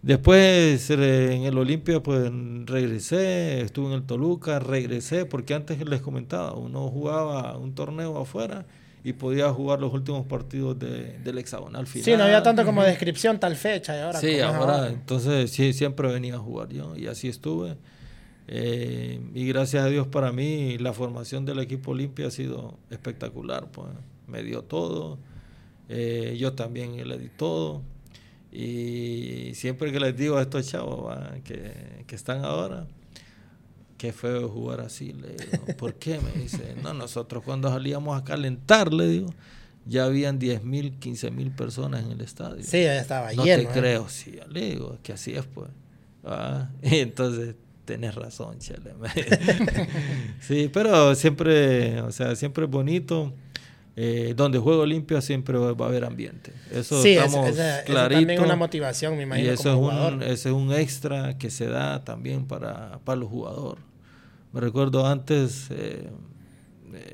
Después 0.03 0.91
en 0.91 1.45
el 1.45 1.57
Olimpia 1.57 2.03
pues 2.03 2.31
regresé, 2.67 3.61
estuve 3.61 3.87
en 3.87 3.93
el 3.93 4.03
Toluca, 4.03 4.59
regresé, 4.59 5.27
porque 5.27 5.55
antes 5.55 5.81
les 5.87 6.01
comentaba, 6.01 6.55
uno 6.55 6.89
jugaba 6.89 7.57
un 7.57 7.73
torneo 7.75 8.19
afuera 8.19 8.67
y 9.05 9.13
podía 9.13 9.53
jugar 9.53 9.79
los 9.81 9.93
últimos 9.93 10.27
partidos 10.27 10.77
del 10.79 11.39
hexagonal 11.39 11.87
final. 11.87 12.05
Sí, 12.05 12.17
no 12.17 12.25
había 12.25 12.43
tanto 12.43 12.65
como 12.65 12.83
descripción 12.83 13.39
tal 13.39 13.55
fecha. 13.55 13.97
Y 13.97 14.01
ahora 14.01 14.19
sí, 14.19 14.41
ahora, 14.41 14.89
entonces 14.89 15.51
sí, 15.53 15.73
siempre 15.73 16.09
venía 16.09 16.35
a 16.35 16.39
jugar 16.39 16.69
yo 16.71 16.97
y 16.97 17.07
así 17.07 17.29
estuve. 17.29 17.77
Eh, 18.49 19.21
y 19.35 19.47
gracias 19.47 19.85
a 19.85 19.87
Dios 19.87 20.09
para 20.09 20.33
mí 20.33 20.79
la 20.79 20.93
formación 20.93 21.45
del 21.45 21.61
equipo 21.61 21.93
Olimpia 21.93 22.27
ha 22.27 22.31
sido 22.33 22.77
espectacular, 22.91 23.71
pues 23.71 23.89
me 24.27 24.43
dio 24.43 24.63
todo, 24.63 25.19
eh, 25.89 26.37
yo 26.39 26.55
también 26.55 27.09
le 27.09 27.19
di 27.19 27.29
todo. 27.29 27.83
Y 28.53 29.53
siempre 29.55 29.91
que 29.91 29.99
les 29.99 30.15
digo 30.15 30.37
a 30.37 30.43
estos 30.43 30.69
chavos 30.69 31.17
que, 31.43 32.05
que, 32.07 32.15
están 32.15 32.45
ahora, 32.45 32.87
qué 33.97 34.13
feo 34.13 34.47
jugar 34.51 34.83
así, 34.83 35.15
le 35.15 35.29
digo, 35.29 35.65
¿por 35.79 35.95
qué? 35.95 36.21
Me 36.21 36.43
dice, 36.43 36.75
no, 36.83 36.93
nosotros 36.93 37.43
cuando 37.43 37.71
salíamos 37.71 38.21
a 38.21 38.25
calentar, 38.25 38.93
le 38.93 39.09
digo, 39.09 39.31
ya 39.87 40.05
habían 40.05 40.39
10 40.39 40.65
mil, 40.65 40.99
15 40.99 41.31
mil 41.31 41.51
personas 41.51 42.05
en 42.05 42.13
el 42.13 42.21
estadio. 42.21 42.63
Sí, 42.63 42.83
ya 42.83 43.01
estaba 43.01 43.33
no 43.33 43.43
lleno. 43.43 43.63
No 43.63 43.69
te 43.71 43.79
¿eh? 43.79 43.81
creo, 43.81 44.09
sí, 44.11 44.39
le 44.51 44.71
digo, 44.73 44.99
que 45.03 45.15
así 45.15 45.33
es, 45.33 45.47
pues. 45.47 45.71
Ah, 46.23 46.69
y 46.83 46.97
entonces, 46.97 47.55
tenés 47.87 48.15
razón, 48.15 48.59
chale. 48.59 48.93
sí, 50.41 50.71
pero 50.71 51.15
siempre, 51.15 52.03
o 52.03 52.13
sea, 52.13 52.37
siempre 52.37 52.65
es 52.67 52.71
bonito 52.71 53.33
eh, 53.95 54.33
donde 54.37 54.59
juego 54.59 54.87
limpio 54.87 55.21
siempre 55.21 55.59
va 55.59 55.85
a 55.85 55.89
haber 55.89 56.05
ambiente. 56.05 56.53
Eso 56.71 57.03
sí, 57.03 57.11
estamos 57.11 57.55
también 57.87 58.31
es 58.31 58.41
una 58.41 58.57
motivación, 58.57 59.17
me 59.17 59.25
imagino. 59.25 59.49
Y 59.49 59.51
eso, 59.51 59.71
es 59.71 59.77
un, 59.77 60.23
ese 60.23 60.49
es 60.49 60.55
un 60.55 60.73
extra 60.73 61.37
que 61.37 61.51
se 61.51 61.67
da 61.67 62.03
también 62.03 62.47
para, 62.47 63.01
para 63.05 63.17
los 63.21 63.29
jugadores. 63.29 63.85
Me 64.53 64.61
recuerdo 64.61 65.07
antes, 65.07 65.69
eh, 65.71 66.09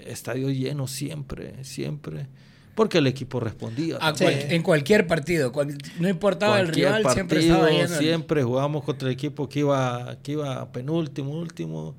estadio 0.07 0.51
lleno 0.51 0.87
siempre, 0.87 1.64
siempre. 1.64 2.27
porque 2.75 2.99
el 2.99 3.09
equipo 3.09 3.41
respondía. 3.41 3.99
En 4.21 4.62
cualquier 4.62 5.09
partido, 5.09 5.53
no 5.99 6.09
importaba 6.09 6.61
el 6.61 6.69
rival, 6.69 7.05
siempre 7.12 7.41
estaba 7.41 7.88
Siempre 7.88 8.43
jugábamos 8.45 8.85
contra 8.85 9.09
el 9.09 9.14
equipo 9.14 9.49
que 9.49 9.61
iba, 9.61 10.17
que 10.23 10.33
iba 10.33 10.71
penúltimo, 10.71 11.33
último, 11.33 11.97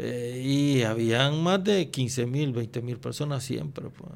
eh, 0.00 0.40
y 0.44 0.82
habían 0.82 1.42
más 1.42 1.64
de 1.64 1.90
15 1.90 2.26
mil, 2.26 2.52
20 2.52 2.82
mil 2.82 2.98
personas 2.98 3.42
siempre. 3.42 3.90
Pues. 3.90 4.12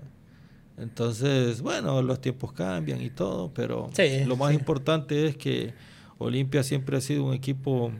Entonces, 0.79 1.61
bueno, 1.61 2.01
los 2.03 2.21
tiempos 2.21 2.53
cambian 2.53 3.03
y 3.03 3.11
todo, 3.11 3.53
pero 3.53 3.91
lo 4.27 4.37
más 4.37 4.55
importante 4.55 5.27
es 5.27 5.37
que 5.37 5.75
Olimpia 6.19 6.63
siempre 6.63 6.97
ha 6.97 7.01
sido 7.01 7.25
un 7.25 7.35
equipo 7.35 7.91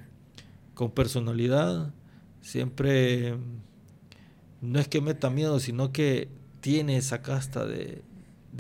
con 0.75 0.93
personalidad, 0.93 1.93
siempre 2.41 3.35
no 4.61 4.79
es 4.79 4.87
que 4.87 5.01
meta 5.01 5.29
miedo, 5.29 5.59
sino 5.59 5.91
que 5.91 6.29
tiene 6.61 6.97
esa 6.97 7.21
casta 7.21 7.67
de, 7.67 8.05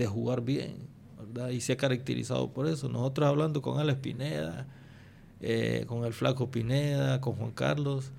jugar 0.04 0.40
bien, 0.40 0.88
¿verdad? 1.16 1.50
Y 1.50 1.60
se 1.60 1.74
ha 1.74 1.76
caracterizado 1.76 2.52
por 2.52 2.66
eso. 2.66 2.88
Nosotros 2.88 3.28
hablando 3.28 3.62
con 3.62 3.78
Alex 3.78 4.00
Pineda, 4.00 4.66
eh, 5.40 5.84
con 5.86 6.04
el 6.04 6.12
Flaco 6.12 6.50
Pineda, 6.50 7.20
con 7.20 7.36
Juan 7.36 7.52
Carlos, 7.52 8.10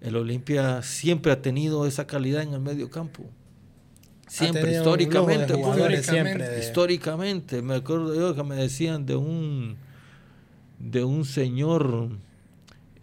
el 0.00 0.16
Olimpia 0.16 0.82
siempre 0.82 1.32
ha 1.32 1.42
tenido 1.42 1.86
esa 1.86 2.06
calidad 2.06 2.42
en 2.42 2.52
el 2.54 2.60
medio 2.60 2.90
campo. 2.90 3.24
Siempre, 4.28 4.72
históricamente, 4.72 5.54
históricamente. 6.58 7.62
Me 7.62 7.76
acuerdo 7.76 8.14
yo 8.14 8.34
que 8.34 8.42
me 8.42 8.56
decían 8.56 9.06
de 9.06 9.16
un 9.16 9.76
de 10.78 11.04
un 11.04 11.24
señor 11.24 12.10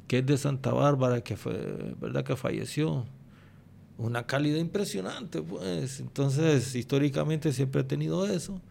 que 0.07 0.19
es 0.19 0.25
de 0.25 0.37
Santa 0.37 0.71
Bárbara 0.71 1.21
que 1.21 1.35
fue, 1.37 1.95
verdad 1.99 2.23
que 2.23 2.35
falleció 2.35 3.05
una 3.97 4.25
calidad 4.25 4.57
impresionante, 4.57 5.41
pues. 5.41 5.99
Entonces, 5.99 6.75
históricamente 6.75 7.53
siempre 7.53 7.81
ha 7.81 7.87
tenido 7.87 8.25
eso. 8.25 8.61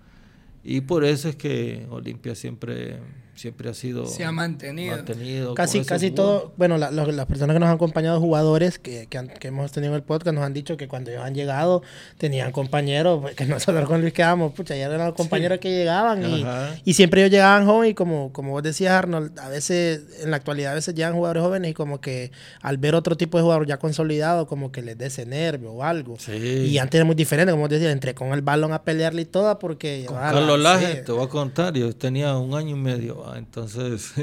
Y 0.63 0.83
por 0.83 1.05
eso 1.05 1.29
es 1.29 1.37
que 1.37 1.87
Olimpia 1.91 2.35
siempre 2.35 3.01
siempre 3.35 3.71
ha 3.71 3.75
sido 3.75 4.07
se 4.07 4.25
ha 4.25 4.33
mantenido, 4.33 5.55
casi 5.55 5.85
casi 5.85 6.11
todo 6.11 6.53
bueno 6.57 6.77
las 6.77 7.27
personas 7.27 7.55
que 7.55 7.61
nos 7.61 7.69
han 7.69 7.77
acompañado 7.77 8.21
jugadores 8.21 8.79
que, 8.79 9.09
que, 9.09 9.49
hemos 9.49 9.73
tenido 9.73 9.93
en 9.95 9.97
el 9.97 10.03
podcast 10.03 10.35
nos 10.35 10.45
han 10.45 10.53
dicho 10.53 10.77
que 10.77 10.87
cuando 10.87 11.11
ellos 11.11 11.25
han 11.25 11.35
llegado 11.35 11.83
tenían 12.19 12.53
compañeros 12.53 13.21
pues, 13.23 13.35
que 13.35 13.47
nosotros 13.47 13.89
con 13.89 14.03
Luis 14.03 14.13
quedamos 14.13 14.53
pucha 14.53 14.77
ya 14.77 14.87
eran 14.87 15.07
los 15.07 15.17
compañeros 15.17 15.59
que 15.61 15.71
llegaban 15.71 16.23
y, 16.23 16.45
y, 16.85 16.93
siempre 16.93 17.23
ellos 17.23 17.31
llegaban 17.31 17.67
jóvenes 17.67 17.93
y 17.93 17.95
como 17.95 18.33
como 18.33 18.53
vos 18.53 18.63
decías 18.63 18.93
Arnold 18.93 19.39
a 19.39 19.49
veces 19.49 20.03
en 20.23 20.31
la 20.31 20.37
actualidad 20.37 20.73
a 20.73 20.75
veces 20.75 20.95
llegan 20.95 21.15
jugadores 21.15 21.43
jóvenes 21.43 21.71
y 21.71 21.75
como 21.75 22.01
que 22.01 22.33
al 22.61 22.77
ver 22.77 22.95
otro 22.95 23.17
tipo 23.17 23.39
de 23.39 23.43
jugador 23.43 23.67
ya 23.67 23.79
consolidado 23.79 24.47
como 24.47 24.73
que 24.73 24.83
les 24.83 24.99
dé 24.99 25.07
ese 25.07 25.27
nervio 25.27 25.73
o 25.73 25.83
algo. 25.83 26.17
Y 26.29 26.79
antes 26.79 26.99
era 26.99 27.05
muy 27.05 27.15
diferente 27.15 27.51
como 27.51 27.63
vos 27.63 27.71
decías 27.71 27.93
entré 27.93 28.15
con 28.15 28.33
el 28.33 28.43
balón 28.43 28.73
a 28.73 28.83
pelearle 28.83 29.23
y 29.23 29.25
toda 29.25 29.59
porque 29.59 30.05
con 30.07 30.17
Carlos 30.17 30.61
Laje 30.61 30.97
te 30.97 31.13
voy 31.13 31.25
a 31.25 31.29
contar 31.29 31.73
yo 31.75 31.95
tenía 31.97 32.37
un 32.37 32.55
año 32.55 32.77
y 32.77 32.79
medio 32.79 33.22
entonces, 33.37 34.15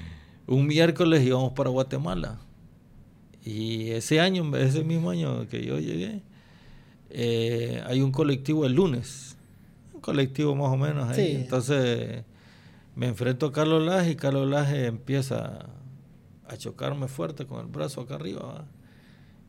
un 0.46 0.66
miércoles 0.66 1.24
íbamos 1.24 1.52
para 1.52 1.70
Guatemala. 1.70 2.38
Y 3.44 3.90
ese 3.90 4.20
año, 4.20 4.54
ese 4.56 4.84
mismo 4.84 5.10
año 5.10 5.48
que 5.48 5.64
yo 5.64 5.78
llegué, 5.78 6.22
eh, 7.10 7.82
hay 7.86 8.02
un 8.02 8.12
colectivo 8.12 8.66
el 8.66 8.74
lunes. 8.74 9.36
Un 9.94 10.00
colectivo 10.00 10.54
más 10.54 10.72
o 10.72 10.76
menos 10.76 11.08
ahí. 11.10 11.36
Entonces, 11.36 12.24
me 12.94 13.06
enfrento 13.06 13.46
a 13.46 13.52
Carlos 13.52 13.84
Laje 13.84 14.10
y 14.10 14.16
Carlos 14.16 14.48
Laje 14.48 14.86
empieza 14.86 15.66
a 16.46 16.56
chocarme 16.56 17.08
fuerte 17.08 17.46
con 17.46 17.60
el 17.60 17.66
brazo 17.66 18.00
acá 18.00 18.16
arriba. 18.16 18.66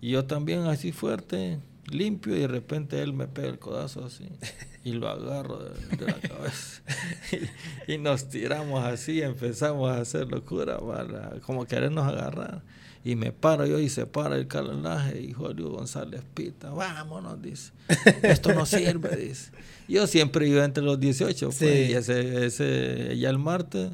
Y 0.01 0.11
yo 0.11 0.25
también 0.25 0.61
así 0.61 0.91
fuerte 0.91 1.59
limpio 1.91 2.35
y 2.35 2.41
de 2.41 2.47
repente 2.47 3.01
él 3.01 3.13
me 3.13 3.27
pega 3.27 3.47
el 3.47 3.57
codazo 3.57 4.05
así 4.05 4.29
y 4.83 4.93
lo 4.93 5.09
agarro 5.09 5.59
de, 5.59 6.05
la 6.05 6.13
cabeza. 6.13 6.81
Y, 7.87 7.97
nos 7.97 8.29
tiramos 8.29 8.83
así, 8.83 9.21
empezamos 9.21 9.89
a 9.89 9.99
hacer 9.99 10.27
locura 10.27 10.79
para 10.79 11.39
como 11.41 11.65
querernos 11.65 12.07
agarrar. 12.07 12.61
Y 13.03 13.15
me 13.15 13.31
paro 13.31 13.65
yo 13.65 13.79
y 13.79 13.89
se 13.89 14.05
para 14.05 14.35
el 14.35 14.47
calanaje 14.47 15.21
y 15.21 15.31
Julio 15.31 15.69
González 15.69 16.21
Pita, 16.33 16.69
vámonos, 16.69 17.41
dice, 17.41 17.71
esto 18.23 18.53
no 18.53 18.65
sirve, 18.65 19.15
dice. 19.15 19.51
Yo 19.87 20.05
siempre 20.05 20.47
iba 20.47 20.65
entre 20.65 20.83
los 20.83 20.99
18, 20.99 21.49
pues, 21.57 21.89
y 21.89 21.93
ese, 21.93 22.45
ese, 22.45 23.17
ya 23.17 23.29
el 23.29 23.39
martes 23.39 23.91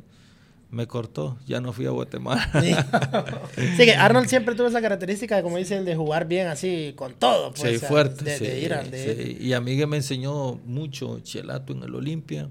me 0.75 0.87
cortó, 0.87 1.37
ya 1.47 1.61
no 1.61 1.71
fui 1.71 1.85
a 1.85 1.91
Guatemala. 1.91 2.51
Sí. 3.55 3.85
que 3.85 3.95
Arnold 3.95 4.27
siempre 4.27 4.55
tuvo 4.55 4.67
esa 4.67 4.81
característica, 4.81 5.41
como 5.41 5.57
dice, 5.57 5.77
el 5.77 5.85
de 5.85 5.95
jugar 5.95 6.27
bien 6.27 6.47
así, 6.47 6.91
con 6.97 7.13
todo. 7.13 7.53
Pues, 7.53 7.79
sí, 7.79 7.85
fuerte. 7.85 8.37
sí, 8.37 9.37
Y 9.39 9.53
a 9.53 9.61
mí 9.61 9.77
que 9.77 9.87
me 9.87 9.95
enseñó 9.95 10.55
mucho 10.65 11.21
Chelato 11.21 11.71
en 11.71 11.83
el 11.83 11.95
Olimpia 11.95 12.49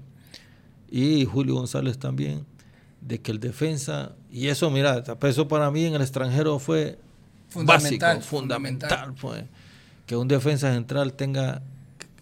y 0.89 1.25
Julio 1.25 1.53
González 1.53 1.99
también, 1.99 2.45
de 2.99 3.21
que 3.21 3.31
el 3.31 3.39
defensa, 3.39 4.13
y 4.31 4.47
eso, 4.47 4.71
mira, 4.71 5.03
eso 5.21 5.47
para 5.47 5.69
mí 5.69 5.85
en 5.85 5.93
el 5.93 6.01
extranjero 6.01 6.57
fue 6.57 6.97
fundamental, 7.49 8.15
básico, 8.17 8.25
fundamental, 8.27 9.13
Pues, 9.21 9.43
que 10.07 10.15
un 10.15 10.27
defensa 10.27 10.73
central 10.73 11.13
tenga 11.13 11.61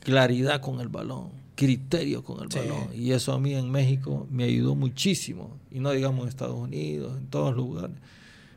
claridad 0.01 0.59
con 0.59 0.81
el 0.81 0.89
balón 0.89 1.42
criterio 1.63 2.23
con 2.23 2.43
el 2.43 2.49
balón. 2.49 2.89
Y 2.93 3.11
eso 3.11 3.31
a 3.33 3.39
mí 3.39 3.53
en 3.55 3.71
México 3.71 4.27
me 4.29 4.43
ayudó 4.43 4.75
muchísimo. 4.75 5.57
Y 5.71 5.79
no 5.79 5.91
digamos 5.91 6.23
en 6.23 6.29
Estados 6.29 6.59
Unidos, 6.59 7.17
en 7.17 7.27
todos 7.27 7.55
lugares. 7.55 7.95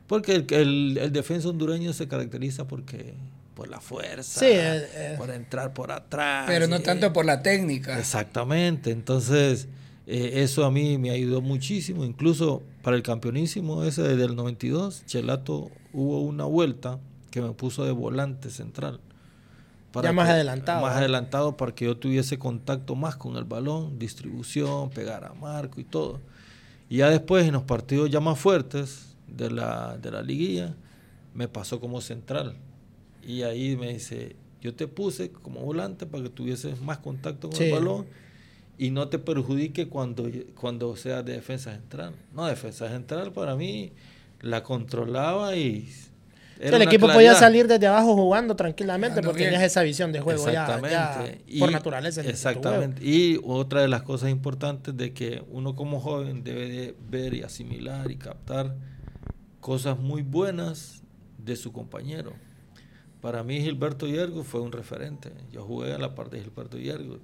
Porque 0.07 0.35
el, 0.35 0.47
el, 0.51 0.99
el 0.99 1.12
defensa 1.12 1.49
hondureño 1.49 1.92
se 1.92 2.09
caracteriza 2.09 2.66
porque 2.66 3.14
por 3.55 3.69
la 3.69 3.81
fuerza, 3.81 4.47
eh, 4.47 4.87
eh. 4.95 5.14
por 5.16 5.31
entrar 5.31 5.73
por 5.73 5.92
atrás. 5.92 6.45
Pero 6.47 6.66
no 6.66 6.81
tanto 6.81 7.12
por 7.12 7.25
la 7.25 7.42
técnica. 7.42 7.99
Exactamente. 7.99 8.90
Entonces, 8.90 9.69
eh, 10.07 10.42
eso 10.42 10.64
a 10.64 10.71
mí 10.71 10.99
me 10.99 11.11
ayudó 11.11 11.40
muchísimo. 11.40 12.05
Incluso 12.05 12.62
para 12.83 12.97
el 12.97 13.03
campeonísimo 13.03 13.85
ese 13.85 14.03
del 14.03 14.37
92, 14.37 15.07
Chelato 15.07 15.71
hubo 15.92 16.21
una 16.21 16.45
vuelta 16.45 16.99
que 17.31 17.40
me 17.40 17.53
puso 17.53 17.85
de 17.85 17.92
volante 17.92 18.51
central 18.51 19.01
ya 20.03 20.13
más 20.13 20.29
adelantado. 20.29 20.83
Más 20.83 20.97
adelantado 20.97 21.57
para 21.57 21.75
que 21.75 21.87
yo 21.87 21.97
tuviese 21.97 22.39
contacto 22.39 22.95
más 22.95 23.17
con 23.17 23.37
el 23.37 23.45
balón, 23.45 23.99
distribución, 23.99 24.91
pegar 24.91 25.25
a 25.25 25.35
marco 25.35 25.81
y 25.81 25.85
todo. 25.85 26.21
Y 26.89 26.99
ya 26.99 27.11
después 27.11 27.47
en 27.47 27.53
los 27.53 27.63
partidos 27.63 28.11
ya 28.11 28.21
más 28.21 28.39
fuertes 28.39 29.17
de 29.27 29.51
la, 29.51 29.97
de 29.99 30.11
la 30.11 30.23
liguilla, 30.23 30.75
me 31.35 31.49
pasó 31.49 31.81
como 31.81 32.01
central. 32.01 32.57
Y 33.23 33.43
ahí 33.43 33.77
me 33.77 33.93
dice, 33.93 34.37
yo 34.61 34.75
te 34.75 34.87
puse 34.87 35.31
como 35.31 35.61
volante 35.61 36.07
para 36.07 36.25
que 36.25 36.31
tuvieses 36.31 36.81
más 36.81 36.99
contacto 36.99 37.51
con 37.51 37.63
el 37.63 37.73
balón 37.73 38.07
y 38.79 38.91
no 38.91 39.09
te 39.09 39.19
perjudique 39.19 39.89
cuando, 39.89 40.31
cuando 40.55 40.97
sea 40.97 41.23
de 41.23 41.33
defensa 41.35 41.73
central. 41.73 42.15
No, 42.35 42.47
defensa 42.47 42.89
central 42.89 43.33
para 43.33 43.57
mí 43.57 43.93
la 44.41 44.63
controlaba 44.63 45.57
y 45.57 45.89
el 46.61 46.83
equipo 46.83 47.07
podía 47.09 47.35
salir 47.35 47.66
desde 47.66 47.87
abajo 47.87 48.14
jugando 48.14 48.57
tranquilamente 48.57 49.23
porque 49.23 49.45
tenías 49.45 49.62
esa 49.62 49.83
visión 49.83 50.12
de 50.12 50.21
juego 50.21 50.51
ya, 50.51 50.81
por 51.59 51.73
naturaleza. 51.73 52.23
Exactamente. 52.23 53.05
Y 53.05 53.40
otra 53.45 53.83
de 53.83 53.88
las 53.88 54.03
cosas 54.03 54.31
importantes 54.31 54.97
de 54.97 55.12
que 55.12 55.42
uno 55.51 55.75
como 55.75 56.01
joven 56.01 56.45
debe 56.45 56.69
de 56.69 56.95
ver 57.09 57.35
y 57.35 57.42
asimilar 57.42 58.11
y 58.11 58.16
captar 58.16 58.75
cosas 59.61 59.99
muy 59.99 60.23
buenas 60.23 61.03
de 61.38 61.57
su 61.57 61.73
compañero. 61.73 62.33
Para 63.21 63.42
mí 63.42 63.61
Gilberto 63.61 64.07
Yergo 64.07 64.45
fue 64.45 64.61
un 64.61 64.73
referente. 64.73 65.33
Yo 65.51 65.64
jugué 65.64 65.95
a 65.95 65.99
la 65.99 66.14
parte 66.14 66.37
de 66.37 66.45
Gilberto 66.45 66.79
Yergo. 66.79 67.19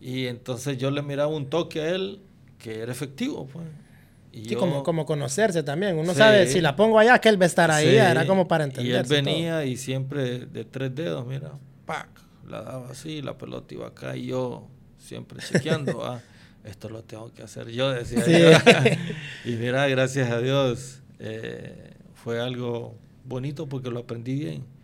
Y 0.00 0.26
entonces 0.26 0.76
yo 0.76 0.90
le 0.90 1.02
miraba 1.02 1.28
un 1.28 1.46
toque 1.46 1.80
a 1.80 1.94
él 1.94 2.20
que 2.58 2.80
era 2.80 2.92
efectivo. 2.92 3.46
Pues 3.46 3.64
y 4.36 4.54
como, 4.54 4.82
como 4.82 5.06
conocerse 5.06 5.62
también. 5.62 5.96
Uno 5.96 6.12
sabe, 6.12 6.46
si 6.46 6.60
la 6.60 6.76
pongo 6.76 6.98
allá, 6.98 7.18
que 7.20 7.30
él 7.30 7.40
va 7.40 7.44
a 7.44 7.46
estar 7.46 7.70
ahí. 7.70 7.96
Era 7.96 8.26
como 8.26 8.46
para 8.46 8.64
entender. 8.64 8.92
Y 8.92 8.96
él 8.96 9.06
venía 9.08 9.64
y 9.64 9.76
siempre 9.76 10.40
de 10.40 10.64
tres 10.64 10.94
dedos, 10.94 11.26
mira, 11.26 11.52
¡pac! 11.86 12.08
La 12.46 12.62
daba 12.62 12.90
así, 12.90 13.22
la 13.22 13.36
pelota 13.38 13.74
iba 13.74 13.88
acá 13.88 14.16
y 14.16 14.26
yo 14.26 14.68
siempre 14.98 15.40
chequeando, 15.40 16.04
ah, 16.06 16.20
esto 16.64 16.88
lo 16.88 17.02
tengo 17.02 17.32
que 17.32 17.42
hacer 17.42 17.70
yo, 17.70 17.90
decía 17.90 18.62
y 19.44 19.52
mira, 19.52 19.88
gracias 19.88 20.30
a 20.30 20.40
Dios, 20.40 21.00
eh, 21.18 21.94
fue 22.14 22.40
algo 22.40 22.94
bonito 23.24 23.68
porque 23.68 23.90
lo 23.90 24.00
aprendí 24.00 24.38
bien 24.38 24.75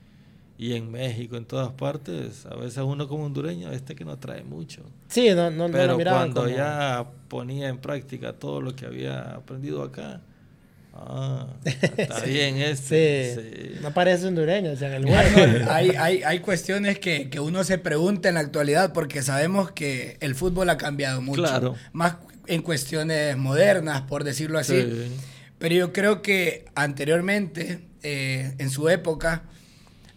y 0.63 0.77
en 0.77 0.93
México, 0.93 1.37
en 1.37 1.45
todas 1.45 1.73
partes, 1.73 2.47
a 2.47 2.55
veces 2.55 2.79
uno 2.85 3.09
como 3.09 3.25
hondureño, 3.25 3.73
este 3.73 3.97
que 3.97 4.05
no 4.05 4.17
trae 4.19 4.45
mucho. 4.45 4.83
Sí, 5.09 5.31
no, 5.35 5.51
no, 5.51 5.69
Pero 5.73 5.99
cuando 5.99 6.49
ya 6.49 7.05
ponía 7.27 7.69
en 7.69 7.79
práctica 7.79 8.35
todo 8.35 8.61
lo 8.61 8.77
que 8.77 8.87
había 8.87 9.23
aprendido 9.35 9.83
acá, 9.83 10.21
ah, 10.95 11.49
está 11.65 12.21
bien 12.27 12.59
este. 12.59 13.77
No 13.83 13.93
parece 13.93 14.29
hondureño, 14.29 14.71
o 14.71 14.77
sea, 14.77 14.95
en 14.95 15.09
el 15.09 15.69
hay, 15.69 15.91
hay, 15.99 16.23
hay 16.23 16.39
cuestiones 16.39 17.01
que, 17.01 17.29
que, 17.29 17.41
uno 17.41 17.65
se 17.65 17.79
pregunta 17.79 18.29
en 18.29 18.37
la 18.37 18.43
actualidad 18.43 18.93
porque 18.93 19.21
sabemos 19.23 19.73
que 19.73 20.17
el 20.21 20.37
fútbol 20.37 20.71
ha 20.71 20.77
cambiado 20.77 21.21
mucho. 21.23 21.43
Claro. 21.43 21.75
Más 21.93 22.19
en 22.47 22.63
cuestiones 22.63 23.37
modernas, 23.37 24.03
por 24.03 24.23
decirlo 24.23 24.61
así. 24.61 25.11
Pero 25.59 25.75
yo 25.75 25.93
creo 25.93 26.23
que 26.23 26.67
anteriormente, 26.77 27.81
eh, 28.05 28.55
en 28.59 28.71
su 28.71 28.89
época, 28.89 29.43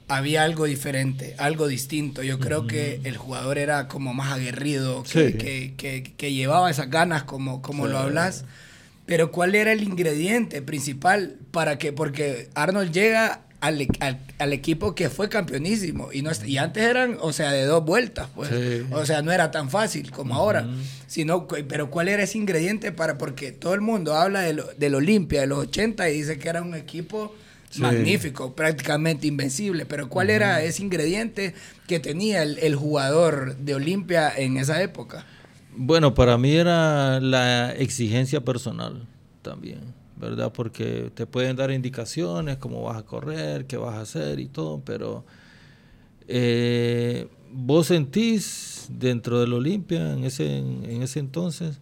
había 0.08 0.44
algo 0.44 0.66
diferente, 0.66 1.36
algo 1.38 1.68
distinto. 1.68 2.24
Yo 2.24 2.40
creo 2.40 2.68
que 2.68 3.02
el 3.04 3.18
jugador 3.18 3.58
era 3.58 3.88
como 3.88 4.14
más 4.14 4.32
aguerrido, 4.34 5.04
que, 5.04 5.74
que, 6.18 6.34
llevaba 6.34 6.70
esas 6.70 6.90
ganas 6.90 7.24
como, 7.24 7.62
como 7.62 7.88
lo 7.88 7.98
hablas. 7.98 8.46
Pero 9.06 9.32
¿cuál 9.32 9.56
era 9.56 9.72
el 9.72 9.84
ingrediente 9.84 10.62
principal 10.62 11.38
para 11.52 11.78
que, 11.78 11.94
porque 11.94 12.50
Arnold 12.56 12.92
llega 12.92 13.42
al, 13.62 13.88
al, 14.38 14.54
equipo 14.54 14.94
que 14.94 15.10
fue 15.10 15.30
campeonísimo 15.30 16.12
y, 16.12 16.22
no, 16.22 16.32
y 16.46 16.58
antes 16.58 16.84
eran, 16.84 17.18
o 17.20 17.34
sea, 17.34 17.52
de 17.52 17.66
dos 17.66 17.84
vueltas, 17.84 18.30
pues. 18.36 18.50
O 18.92 19.06
sea, 19.06 19.22
no 19.22 19.32
era 19.32 19.52
tan 19.52 19.70
fácil 19.70 20.12
como 20.12 20.36
ahora. 20.36 20.68
Sino, 21.08 21.48
pero 21.48 21.90
¿cuál 21.90 22.10
era 22.10 22.24
ese 22.24 22.38
ingrediente 22.38 22.92
para, 22.92 23.18
porque 23.18 23.52
todo 23.52 23.74
el 23.74 23.82
mundo 23.82 24.16
habla 24.16 24.42
de 24.42 24.62
del 24.78 24.96
Olimpia 24.96 25.42
de 25.42 25.48
los 25.48 25.60
80 25.60 26.10
y 26.10 26.14
dice 26.14 26.38
que 26.38 26.50
era 26.50 26.62
un 26.62 26.76
equipo 26.76 27.34
magnífico, 27.78 28.56
prácticamente 28.56 29.28
invencible. 29.28 29.86
Pero 29.86 30.10
¿cuál 30.10 30.30
era 30.30 30.62
ese 30.64 30.84
ingrediente 30.84 31.54
que 31.88 32.00
tenía 32.00 32.44
el, 32.44 32.76
jugador 32.76 33.58
de 33.58 33.76
Olimpia 33.76 34.32
en 34.36 34.58
esa 34.58 34.82
época? 34.82 35.26
Bueno, 35.76 36.14
para 36.14 36.38
mí 36.38 36.52
era 36.54 37.20
la 37.20 37.72
exigencia 37.74 38.42
personal 38.42 39.08
también, 39.42 39.82
¿verdad? 40.16 40.52
Porque 40.54 41.12
te 41.14 41.26
pueden 41.26 41.56
dar 41.56 41.72
indicaciones, 41.72 42.58
cómo 42.58 42.84
vas 42.84 42.98
a 42.98 43.04
correr, 43.04 43.66
qué 43.66 43.78
vas 43.78 43.96
a 43.96 44.02
hacer 44.02 44.40
y 44.40 44.48
todo, 44.48 44.82
pero 44.86 45.26
eh, 46.28 47.28
vos 47.52 47.88
sentís 47.88 48.88
dentro 48.90 49.40
del 49.40 49.54
Olimpia 49.54 50.14
en 50.14 50.24
ese, 50.24 50.58
en 50.58 51.02
ese 51.02 51.20
entonces 51.20 51.80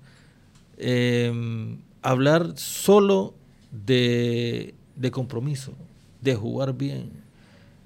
em, 0.77 1.79
hablar 2.01 2.53
solo 2.57 3.33
de 3.71 4.75
de 4.95 5.11
compromiso, 5.11 5.73
de 6.21 6.35
jugar 6.35 6.73
bien, 6.73 7.11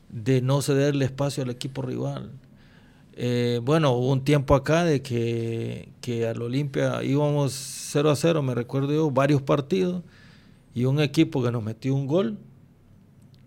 de 0.09 0.41
no 0.41 0.61
cederle 0.61 1.05
espacio 1.05 1.43
al 1.43 1.49
equipo 1.49 1.81
rival. 1.81 2.31
Eh, 3.13 3.59
bueno, 3.63 3.91
hubo 3.93 4.11
un 4.11 4.23
tiempo 4.23 4.53
acá 4.53 4.83
de 4.83 5.01
que, 5.01 5.89
que 6.01 6.27
al 6.27 6.41
Olimpia 6.41 7.03
íbamos 7.03 7.53
0 7.53 8.11
a 8.11 8.15
0, 8.15 8.43
me 8.43 8.53
recuerdo 8.53 8.93
yo, 8.93 9.09
varios 9.09 9.41
partidos, 9.41 10.03
y 10.75 10.85
un 10.85 10.99
equipo 10.99 11.43
que 11.43 11.51
nos 11.51 11.63
metió 11.63 11.95
un 11.95 12.05
gol, 12.05 12.37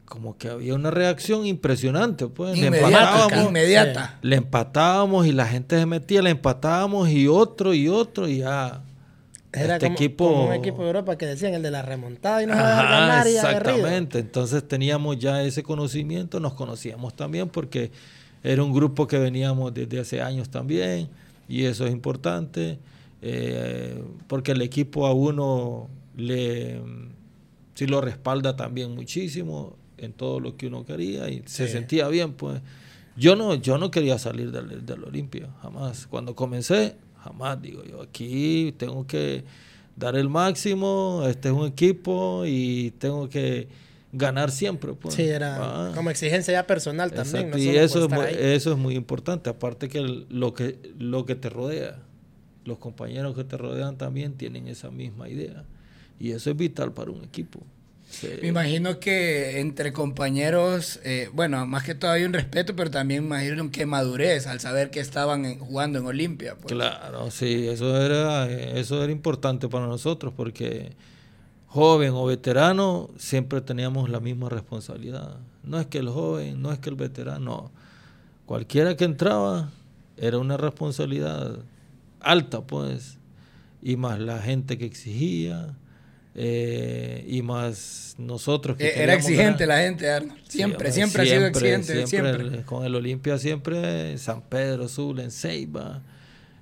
como 0.05 0.37
que 0.37 0.49
había 0.49 0.75
una 0.75 0.91
reacción 0.91 1.47
impresionante, 1.47 2.27
pues. 2.27 2.59
le 2.59 2.67
empatábamos, 2.67 3.49
inmediata. 3.49 4.19
Le 4.23 4.37
empatábamos 4.37 5.27
y 5.27 5.33
la 5.33 5.47
gente 5.47 5.79
se 5.79 5.87
metía, 5.87 6.21
le 6.21 6.31
empatábamos 6.31 7.09
y 7.09 7.29
otro 7.29 7.73
y 7.73 7.89
otro 7.89 8.27
y 8.27 8.39
ya 8.39 8.83
era 9.53 9.75
este 9.75 9.87
como, 9.87 9.97
equipo... 9.97 10.45
un 10.47 10.53
equipo 10.55 10.83
de 10.83 10.89
Europa 10.89 11.19
que 11.19 11.27
decían 11.27 11.55
el 11.55 11.63
de 11.63 11.71
la 11.71 11.83
remontada 11.83 12.43
y 12.43 12.47
no 12.47 12.53
a 12.53 12.57
ganar 12.57 13.27
y 13.27 13.31
Exactamente, 13.31 14.19
entonces 14.21 14.67
teníamos 14.67 15.19
ya 15.19 15.43
ese 15.43 15.63
conocimiento, 15.63 16.41
nos 16.41 16.55
conocíamos 16.55 17.15
también 17.15 17.49
porque 17.49 17.91
era 18.43 18.63
un 18.63 18.73
grupo 18.73 19.07
que 19.07 19.19
veníamos 19.19 19.75
desde 19.75 20.01
hace 20.01 20.23
años 20.23 20.49
también 20.51 21.09
y 21.49 21.65
eso 21.65 21.87
es 21.87 21.93
importante 21.93 22.79
eh, 23.23 24.03
porque 24.29 24.53
el 24.53 24.63
equipo 24.63 25.07
a 25.07 25.13
uno 25.13 25.89
le 26.17 26.81
sí 27.75 27.87
lo 27.87 28.01
respalda 28.01 28.57
también 28.57 28.95
muchísimo 28.95 29.77
en 29.99 30.13
todo 30.13 30.41
lo 30.41 30.57
que 30.57 30.67
uno 30.67 30.85
quería 30.85 31.29
y 31.29 31.43
se 31.47 31.69
sentía 31.69 32.09
bien 32.09 32.33
pues. 32.33 32.61
Yo 33.17 33.37
no 33.37 33.55
yo 33.55 33.77
no 33.77 33.91
quería 33.91 34.19
salir 34.19 34.51
del, 34.51 34.87
del 34.87 35.05
Olimpia 35.05 35.49
jamás. 35.61 36.07
Cuando 36.07 36.35
comencé 36.35 36.97
Jamás 37.23 37.61
digo 37.61 37.85
yo, 37.85 38.03
aquí 38.03 38.75
tengo 38.79 39.07
que 39.07 39.45
dar 39.97 40.17
el 40.17 40.29
máximo, 40.29 41.25
este 41.29 41.49
es 41.49 41.55
un 41.55 41.67
equipo 41.67 42.45
y 42.47 42.93
tengo 42.99 43.29
que 43.29 43.69
ganar 44.13 44.51
siempre. 44.51 44.95
Pues. 44.95 45.15
Sí, 45.15 45.23
era 45.23 45.93
como 45.95 46.11
exigencia 46.11 46.53
ya 46.53 46.67
personal 46.67 47.13
también. 47.13 47.53
y 47.57 47.69
eso 47.69 48.05
es, 48.05 48.11
muy, 48.11 48.25
eso 48.39 48.73
es 48.73 48.79
muy 48.79 48.95
importante, 48.95 49.51
aparte 49.51 49.89
que 49.89 50.01
lo, 50.01 50.55
que 50.55 50.79
lo 50.99 51.27
que 51.27 51.35
te 51.35 51.51
rodea, 51.51 51.99
los 52.65 52.79
compañeros 52.79 53.35
que 53.37 53.45
te 53.45 53.57
rodean 53.57 53.97
también 53.97 54.35
tienen 54.35 54.69
esa 54.69 54.91
misma 54.91 55.29
idea. 55.29 55.65
Y 56.19 56.33
eso 56.33 56.51
es 56.51 56.57
vital 56.57 56.93
para 56.93 57.11
un 57.11 57.25
equipo. 57.25 57.61
Me 58.43 58.49
imagino 58.49 58.99
que 58.99 59.61
entre 59.61 59.93
compañeros, 59.93 61.01
eh, 61.05 61.31
bueno, 61.33 61.65
más 61.67 61.85
que 61.85 61.95
todo 61.95 62.11
hay 62.11 62.25
un 62.25 62.33
respeto, 62.33 62.75
pero 62.75 62.91
también 62.91 63.29
me 63.29 63.45
imagino 63.45 63.71
que 63.71 63.87
madurez 63.87 64.47
al 64.47 64.61
saber 64.61 64.91
que 64.91 65.01
estaban 65.01 65.59
jugando 65.59 65.99
en 65.99 66.07
Olimpia. 66.07 66.57
Pues. 66.57 66.73
Claro, 66.73 67.31
sí, 67.31 67.69
eso 67.69 68.01
era, 68.01 68.51
eso 68.51 69.03
era 69.03 69.13
importante 69.13 69.69
para 69.69 69.87
nosotros 69.87 70.33
porque 70.37 70.93
joven 71.67 72.13
o 72.15 72.27
veterano 72.27 73.11
siempre 73.17 73.61
teníamos 73.61 74.11
la 74.11 74.21
misma 74.21 74.49
responsabilidad. 74.49 75.37
No 75.63 75.79
es 75.79 75.87
que 75.87 75.99
el 75.99 76.09
joven, 76.09 76.61
no 76.61 76.73
es 76.73 76.79
que 76.81 76.91
el 76.91 76.97
veterano, 76.97 77.71
cualquiera 78.45 78.97
que 78.97 79.05
entraba 79.05 79.71
era 80.17 80.39
una 80.39 80.57
responsabilidad 80.57 81.59
alta, 82.21 82.61
pues, 82.63 83.19
y 83.83 83.97
más 83.97 84.19
la 84.19 84.43
gente 84.43 84.77
que 84.77 84.85
exigía 84.85 85.75
eh, 86.35 87.25
y 87.29 87.43
más 87.43 88.15
nosotros 88.19 88.77
que 88.77 88.87
eh, 88.87 89.03
era 89.03 89.15
exigente 89.15 89.67
la 89.67 89.79
gente 89.79 90.07
siempre 90.47 90.93
siempre, 90.93 91.23
ha 91.23 91.27
sido 91.27 91.47
exigente 91.47 92.07
siempre, 92.07 92.63
con 92.63 92.85
el 92.85 92.95
Olimpia 92.95 93.37
siempre 93.39 94.17
San 94.19 94.43
Pedro 94.43 94.89
Zulen 94.89 95.31
Ceiba. 95.31 96.03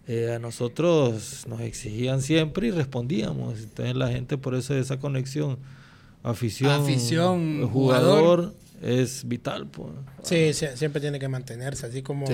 Eh, 0.06 0.32
a 0.32 0.38
nosotros 0.38 1.44
nos 1.48 1.60
exigían 1.60 2.22
siempre 2.22 2.68
y 2.68 2.70
respondíamos. 2.70 3.58
Entonces 3.60 3.94
la 3.94 4.08
gente 4.08 4.38
por 4.38 4.54
eso 4.54 4.74
esa 4.74 4.98
conexión 4.98 5.58
afición 6.22 6.70
afición 6.70 7.68
jugador 7.68 8.54
es 8.82 9.26
vital. 9.26 9.66
Pues. 9.66 9.90
Sí, 10.22 10.52
siempre 10.52 11.00
tiene 11.00 11.18
que 11.18 11.28
mantenerse, 11.28 11.86
así 11.86 12.02
como, 12.02 12.26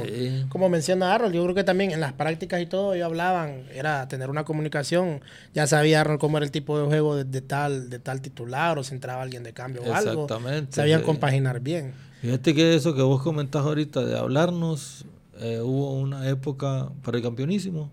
como 0.49 0.69
menciona 0.69 1.15
Arnold. 1.15 1.35
Yo 1.35 1.43
creo 1.45 1.55
que 1.55 1.65
también 1.65 1.91
en 1.91 2.01
las 2.01 2.13
prácticas 2.13 2.61
y 2.61 2.67
todo, 2.67 2.95
ellos 2.95 3.07
hablaban, 3.07 3.65
era 3.73 4.07
tener 4.09 4.31
una 4.31 4.45
comunicación. 4.45 5.21
Ya 5.55 5.67
sabía 5.67 6.01
Arnold 6.01 6.21
cómo 6.21 6.37
era 6.37 6.45
el 6.45 6.53
tipo 6.53 6.79
de 6.79 6.87
juego 6.87 7.25
de, 7.25 7.41
tal, 7.41 7.91
de 7.91 7.99
tal 7.99 8.21
titular 8.21 8.79
o 8.79 8.85
si 8.85 8.95
entraba 8.95 9.23
alguien 9.23 9.43
de 9.43 9.53
cambio 9.53 9.83
o 9.83 9.95
algo. 9.95 10.27
Sabían 10.71 11.03
compaginar 11.03 11.61
bien. 11.61 11.93
Fíjate 12.21 12.55
que 12.55 12.75
eso 12.75 12.95
que 12.95 13.03
vos 13.03 13.23
comentás 13.23 13.65
ahorita 13.65 14.05
de 14.05 14.19
hablarnos, 14.19 15.05
eh, 15.41 15.61
hubo 15.61 15.93
una 15.95 16.29
época 16.29 16.91
para 17.03 17.19
el 17.19 17.23
campeonísimo, 17.23 17.91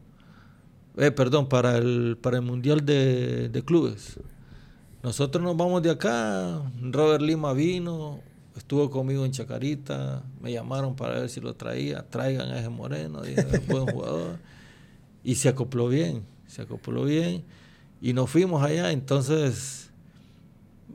eh, 0.95 1.11
perdón, 1.11 1.49
para 1.49 1.77
el, 1.77 2.17
para 2.21 2.37
el 2.37 2.43
Mundial 2.43 2.85
de, 2.85 3.49
de 3.49 3.63
Clubes. 3.63 4.19
Nosotros 5.03 5.43
nos 5.43 5.57
vamos 5.57 5.81
de 5.81 5.89
acá, 5.89 6.61
Robert 6.79 7.21
Lima 7.23 7.53
vino, 7.53 8.21
estuvo 8.55 8.89
conmigo 8.89 9.25
en 9.25 9.31
Chacarita, 9.31 10.23
me 10.41 10.51
llamaron 10.51 10.95
para 10.95 11.19
ver 11.19 11.29
si 11.29 11.39
lo 11.39 11.55
traía, 11.55 12.07
traigan 12.09 12.49
a 12.49 12.59
ese 12.59 12.69
moreno, 12.69 13.21
dije, 13.21 13.43
buen 13.67 13.85
jugador. 13.85 14.39
Y 15.23 15.35
se 15.35 15.49
acopló 15.49 15.87
bien, 15.87 16.23
se 16.47 16.63
acopló 16.63 17.03
bien. 17.03 17.43
Y 18.01 18.13
nos 18.13 18.27
fuimos 18.27 18.63
allá, 18.63 18.91
entonces, 18.91 19.91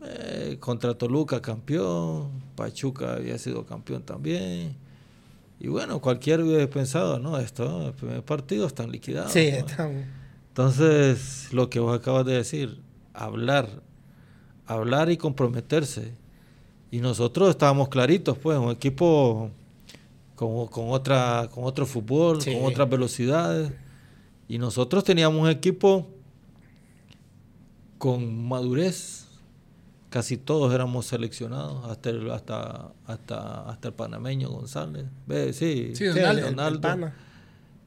eh, 0.04 0.56
contra 0.58 0.94
Toluca 0.94 1.40
campeón, 1.40 2.32
Pachuca 2.56 3.12
había 3.14 3.38
sido 3.38 3.64
campeón 3.64 4.02
también. 4.02 4.74
Y 5.60 5.68
bueno, 5.68 6.00
cualquiera 6.00 6.42
hubiera 6.42 6.68
pensado, 6.68 7.20
no, 7.20 7.38
esto, 7.38 7.86
el 7.86 7.94
primer 7.94 8.24
partido 8.24 8.66
están 8.66 8.90
liquidados. 8.90 9.32
Sí, 9.32 9.46
están. 9.46 10.06
Entonces, 10.48 11.52
lo 11.52 11.70
que 11.70 11.78
vos 11.78 11.96
acabas 11.96 12.26
de 12.26 12.34
decir, 12.34 12.82
hablar, 13.14 13.82
hablar 14.66 15.08
y 15.10 15.16
comprometerse 15.16 16.14
y 16.96 17.00
nosotros 17.00 17.50
estábamos 17.50 17.90
claritos, 17.90 18.38
pues, 18.38 18.58
un 18.58 18.70
equipo 18.70 19.50
con, 20.34 20.66
con 20.68 20.88
otra, 20.88 21.46
con 21.52 21.64
otro 21.64 21.84
fútbol, 21.84 22.42
con 22.42 22.64
otras 22.64 22.88
velocidades. 22.88 23.70
Y 24.48 24.56
nosotros 24.56 25.04
teníamos 25.04 25.38
un 25.38 25.50
equipo 25.50 26.08
con 27.98 28.48
madurez. 28.48 29.26
Casi 30.08 30.38
todos 30.38 30.72
éramos 30.72 31.04
seleccionados, 31.04 31.84
hasta 31.84 32.08
el, 32.08 32.30
hasta, 32.30 32.92
hasta, 33.06 33.68
hasta 33.68 33.88
el 33.88 33.92
panameño 33.92 34.48
González. 34.48 35.04
¿Ve? 35.26 35.52
Sí, 35.52 35.92
sí, 35.94 36.06
Donaldo. 36.06 37.12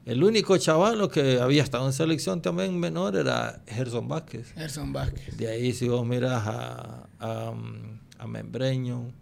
El, 0.04 0.22
único 0.22 0.56
chaval 0.56 1.10
que 1.10 1.40
había 1.40 1.64
estado 1.64 1.84
en 1.84 1.92
selección 1.92 2.42
también 2.42 2.78
menor 2.78 3.16
era 3.16 3.60
Gerson 3.66 4.06
Vázquez. 4.06 4.52
Gerson 4.54 4.92
Vázquez. 4.92 5.36
De 5.36 5.48
ahí, 5.48 5.72
si 5.72 5.88
vos 5.88 6.06
miras 6.06 6.46
a, 6.46 7.08
a 7.18 7.52
a 8.20 8.26
Membreño, 8.26 9.12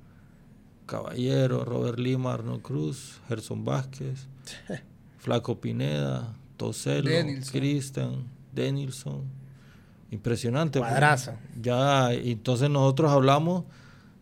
Caballero, 0.87 1.65
Robert 1.65 1.99
Lima, 1.99 2.35
Arnold 2.35 2.63
Cruz, 2.63 3.21
Gerson 3.29 3.65
Vázquez, 3.65 4.27
Flaco 5.19 5.61
Pineda, 5.61 6.35
Toselo, 6.57 7.11
Cristian, 7.53 8.25
Denilson. 8.53 9.23
Impresionante. 10.11 10.79
Pues. 10.79 10.91
Cuadrazo. 10.91 11.33
Ya, 11.61 12.13
entonces 12.13 12.69
nosotros 12.71 13.13
hablamos 13.13 13.65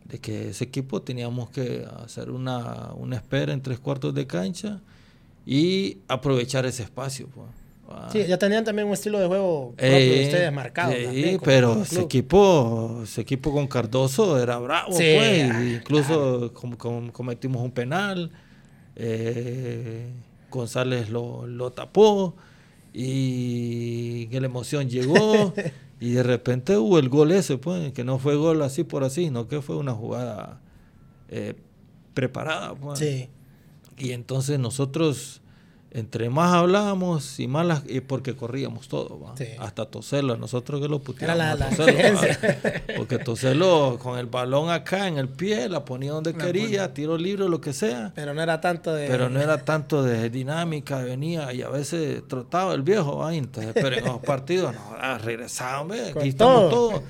de 0.05 0.19
que 0.19 0.51
ese 0.51 0.65
equipo 0.65 1.03
teníamos 1.03 1.51
que 1.51 1.87
hacer 2.05 2.31
una, 2.31 2.93
espera 3.13 3.53
en 3.53 3.63
tres 3.63 3.79
cuartos 3.79 4.15
de 4.15 4.27
cancha 4.27 4.81
y 5.47 5.99
aprovechar 6.09 6.67
ese 6.67 6.83
espacio. 6.83 7.29
Pues. 7.29 7.49
Sí, 8.13 8.25
ya 8.27 8.39
tenían 8.39 8.65
también 8.65 8.87
un 8.89 8.95
estilo 8.95 9.19
de 9.19 9.27
juego 9.27 9.71
propio 9.77 9.89
de 9.97 10.23
Eh, 10.23 10.25
ustedes 10.27 10.53
marcado. 10.53 10.93
También, 10.93 11.41
pero 11.45 11.83
ese 11.83 12.01
equipo, 12.03 13.01
ese 13.05 13.21
equipo 13.21 13.53
con 13.53 13.67
Cardoso 13.67 14.41
era 14.43 14.59
bravo, 14.59 14.93
Sí, 14.93 15.05
pues. 15.17 15.51
ah, 15.53 15.65
Incluso 15.65 16.53
com- 16.55 16.77
com- 16.77 17.11
cometimos 17.11 17.63
un 17.63 17.71
penal. 17.73 18.31
eh, 18.97 20.07
González 20.51 21.11
lo, 21.11 21.47
lo 21.47 21.71
tapó 21.73 22.35
y 22.93 24.27
que 24.29 24.41
la 24.41 24.47
emoción 24.47 24.89
llegó 24.89 25.53
y 26.01 26.13
de 26.13 26.23
repente 26.23 26.77
hubo 26.77 26.99
el 26.99 27.09
gol 27.09 27.33
ese, 27.33 27.59
pues, 27.59 27.93
que 27.93 28.05
no 28.05 28.19
fue 28.19 28.37
gol 28.37 28.63
así 28.63 28.85
por 28.85 29.05
así, 29.05 29.25
sino 29.25 29.49
que 29.49 29.61
fue 29.63 29.77
una 29.77 29.93
jugada 29.93 30.61
eh, 31.29 31.55
preparada. 32.15 32.75
Pues. 32.75 32.99
Sí. 32.99 33.29
Y 33.99 34.13
entonces 34.13 34.59
nosotros, 34.59 35.41
entre 35.91 36.29
más 36.31 36.53
hablábamos 36.53 37.39
y 37.41 37.47
más 37.47 37.65
las, 37.67 37.83
y 37.89 38.01
porque 38.01 38.35
corríamos 38.37 38.89
todo, 38.89 39.19
¿va? 39.21 39.35
Sí. 39.37 39.47
hasta 39.59 39.87
Toselo, 39.87 40.37
nosotros 40.37 40.81
que 40.81 40.89
lo 40.89 40.99
puteábamos 40.99 41.45
Era 41.45 42.15
la- 42.15 42.97
porque 42.97 43.19
Toselo 43.19 43.99
con 44.03 44.19
el 44.19 44.27
balón 44.27 44.71
acá 44.71 45.09
en 45.09 45.17
el 45.19 45.29
pie, 45.29 45.69
la 45.69 45.85
ponía 45.85 46.13
donde 46.13 46.35
quería, 46.35 46.93
tiro 46.93 47.17
libre, 47.17 47.49
lo 47.49 47.61
que 47.61 47.73
sea, 47.73 48.13
Pero 48.15 48.35
no 48.35 48.43
era 48.43 48.61
tanto 48.61 48.93
de. 48.93 49.07
pero 49.09 49.29
no 49.31 49.41
era 49.41 49.65
tanto 49.65 50.03
de 50.03 50.29
dinámica, 50.31 50.99
venía 51.03 51.53
y 51.53 51.63
a 51.63 51.69
veces 51.69 52.23
trotaba 52.29 52.75
el 52.75 52.83
viejo, 52.83 53.19
¿va? 53.19 53.35
Entonces, 53.35 53.73
pero 53.75 53.97
en 53.97 54.05
los 54.05 54.19
partidos, 54.21 54.75
no, 54.75 54.81
ah, 54.99 55.19
Con 56.13 56.21
aquí 56.23 56.29
estamos 56.29 56.71
todo. 56.71 56.91
todos, 56.91 57.03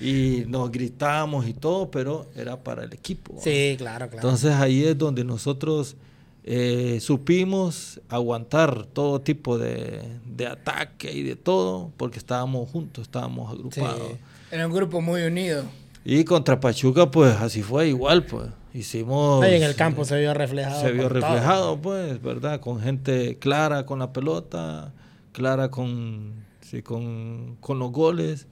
y 0.00 0.44
nos 0.46 0.70
gritábamos 0.70 1.46
y 1.46 1.52
todo, 1.54 1.90
pero 1.90 2.26
era 2.34 2.56
para 2.62 2.84
el 2.84 2.92
equipo. 2.92 3.34
¿va? 3.36 3.42
Sí, 3.42 3.74
claro, 3.76 4.06
claro. 4.08 4.16
Entonces 4.26 4.52
ahí 4.54 4.84
es 4.84 4.96
donde 4.96 5.24
nosotros 5.24 5.96
eh, 6.44 6.98
supimos 7.00 8.00
aguantar 8.08 8.86
todo 8.86 9.20
tipo 9.20 9.58
de, 9.58 10.02
de 10.24 10.46
ataque 10.46 11.12
y 11.12 11.22
de 11.22 11.36
todo, 11.36 11.92
porque 11.96 12.18
estábamos 12.18 12.70
juntos, 12.70 13.02
estábamos 13.02 13.52
agrupados. 13.52 14.12
Sí. 14.12 14.18
Era 14.50 14.66
un 14.66 14.72
grupo 14.72 15.00
muy 15.00 15.22
unido. 15.22 15.64
Y 16.04 16.24
contra 16.24 16.58
Pachuca, 16.58 17.10
pues 17.10 17.36
así 17.36 17.62
fue 17.62 17.88
igual, 17.88 18.24
pues. 18.24 18.48
Hicimos... 18.72 19.42
Ahí 19.44 19.56
en 19.56 19.64
el 19.64 19.74
campo 19.74 20.04
se 20.04 20.18
vio 20.18 20.32
reflejado. 20.32 20.80
Se 20.80 20.92
vio 20.92 21.08
todo. 21.08 21.20
reflejado, 21.20 21.80
pues, 21.80 22.22
¿verdad? 22.22 22.60
Con 22.60 22.80
gente 22.80 23.36
clara 23.38 23.84
con 23.84 23.98
la 23.98 24.12
pelota, 24.12 24.92
clara 25.32 25.70
con, 25.70 26.44
sí, 26.60 26.82
con, 26.82 27.56
con 27.60 27.78
los 27.78 27.92
goles. 27.92 28.46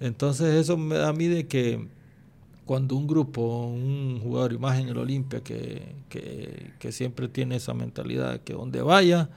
Entonces 0.00 0.54
eso 0.54 0.76
me 0.76 0.96
da 0.96 1.08
a 1.08 1.12
mí 1.12 1.26
de 1.26 1.46
que 1.46 1.88
cuando 2.64 2.96
un 2.96 3.06
grupo, 3.06 3.66
un 3.66 4.20
jugador 4.22 4.52
y 4.52 4.58
más 4.58 4.78
en 4.78 4.88
el 4.88 4.96
Olimpia 4.96 5.40
que, 5.40 5.94
que, 6.08 6.72
que 6.78 6.92
siempre 6.92 7.28
tiene 7.28 7.56
esa 7.56 7.74
mentalidad 7.74 8.40
que 8.40 8.54
donde 8.54 8.82
vaya 8.82 9.28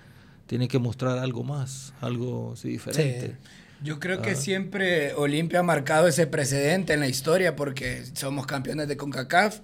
tiene 0.48 0.68
que 0.68 0.80
mostrar 0.80 1.20
algo 1.20 1.44
más, 1.44 1.94
algo 2.02 2.56
sí, 2.56 2.70
diferente. 2.70 3.36
Yo 3.84 4.00
creo 4.00 4.22
que 4.22 4.36
siempre 4.36 5.14
Olimpia 5.14 5.60
ha 5.60 5.64
marcado 5.64 6.08
ese 6.08 6.26
precedente 6.28 6.94
en 6.94 7.00
la 7.00 7.08
historia 7.08 7.56
porque 7.56 8.04
somos 8.14 8.48
campeones 8.48 8.88
de 8.88 8.98
CONCACAF, 8.98 9.60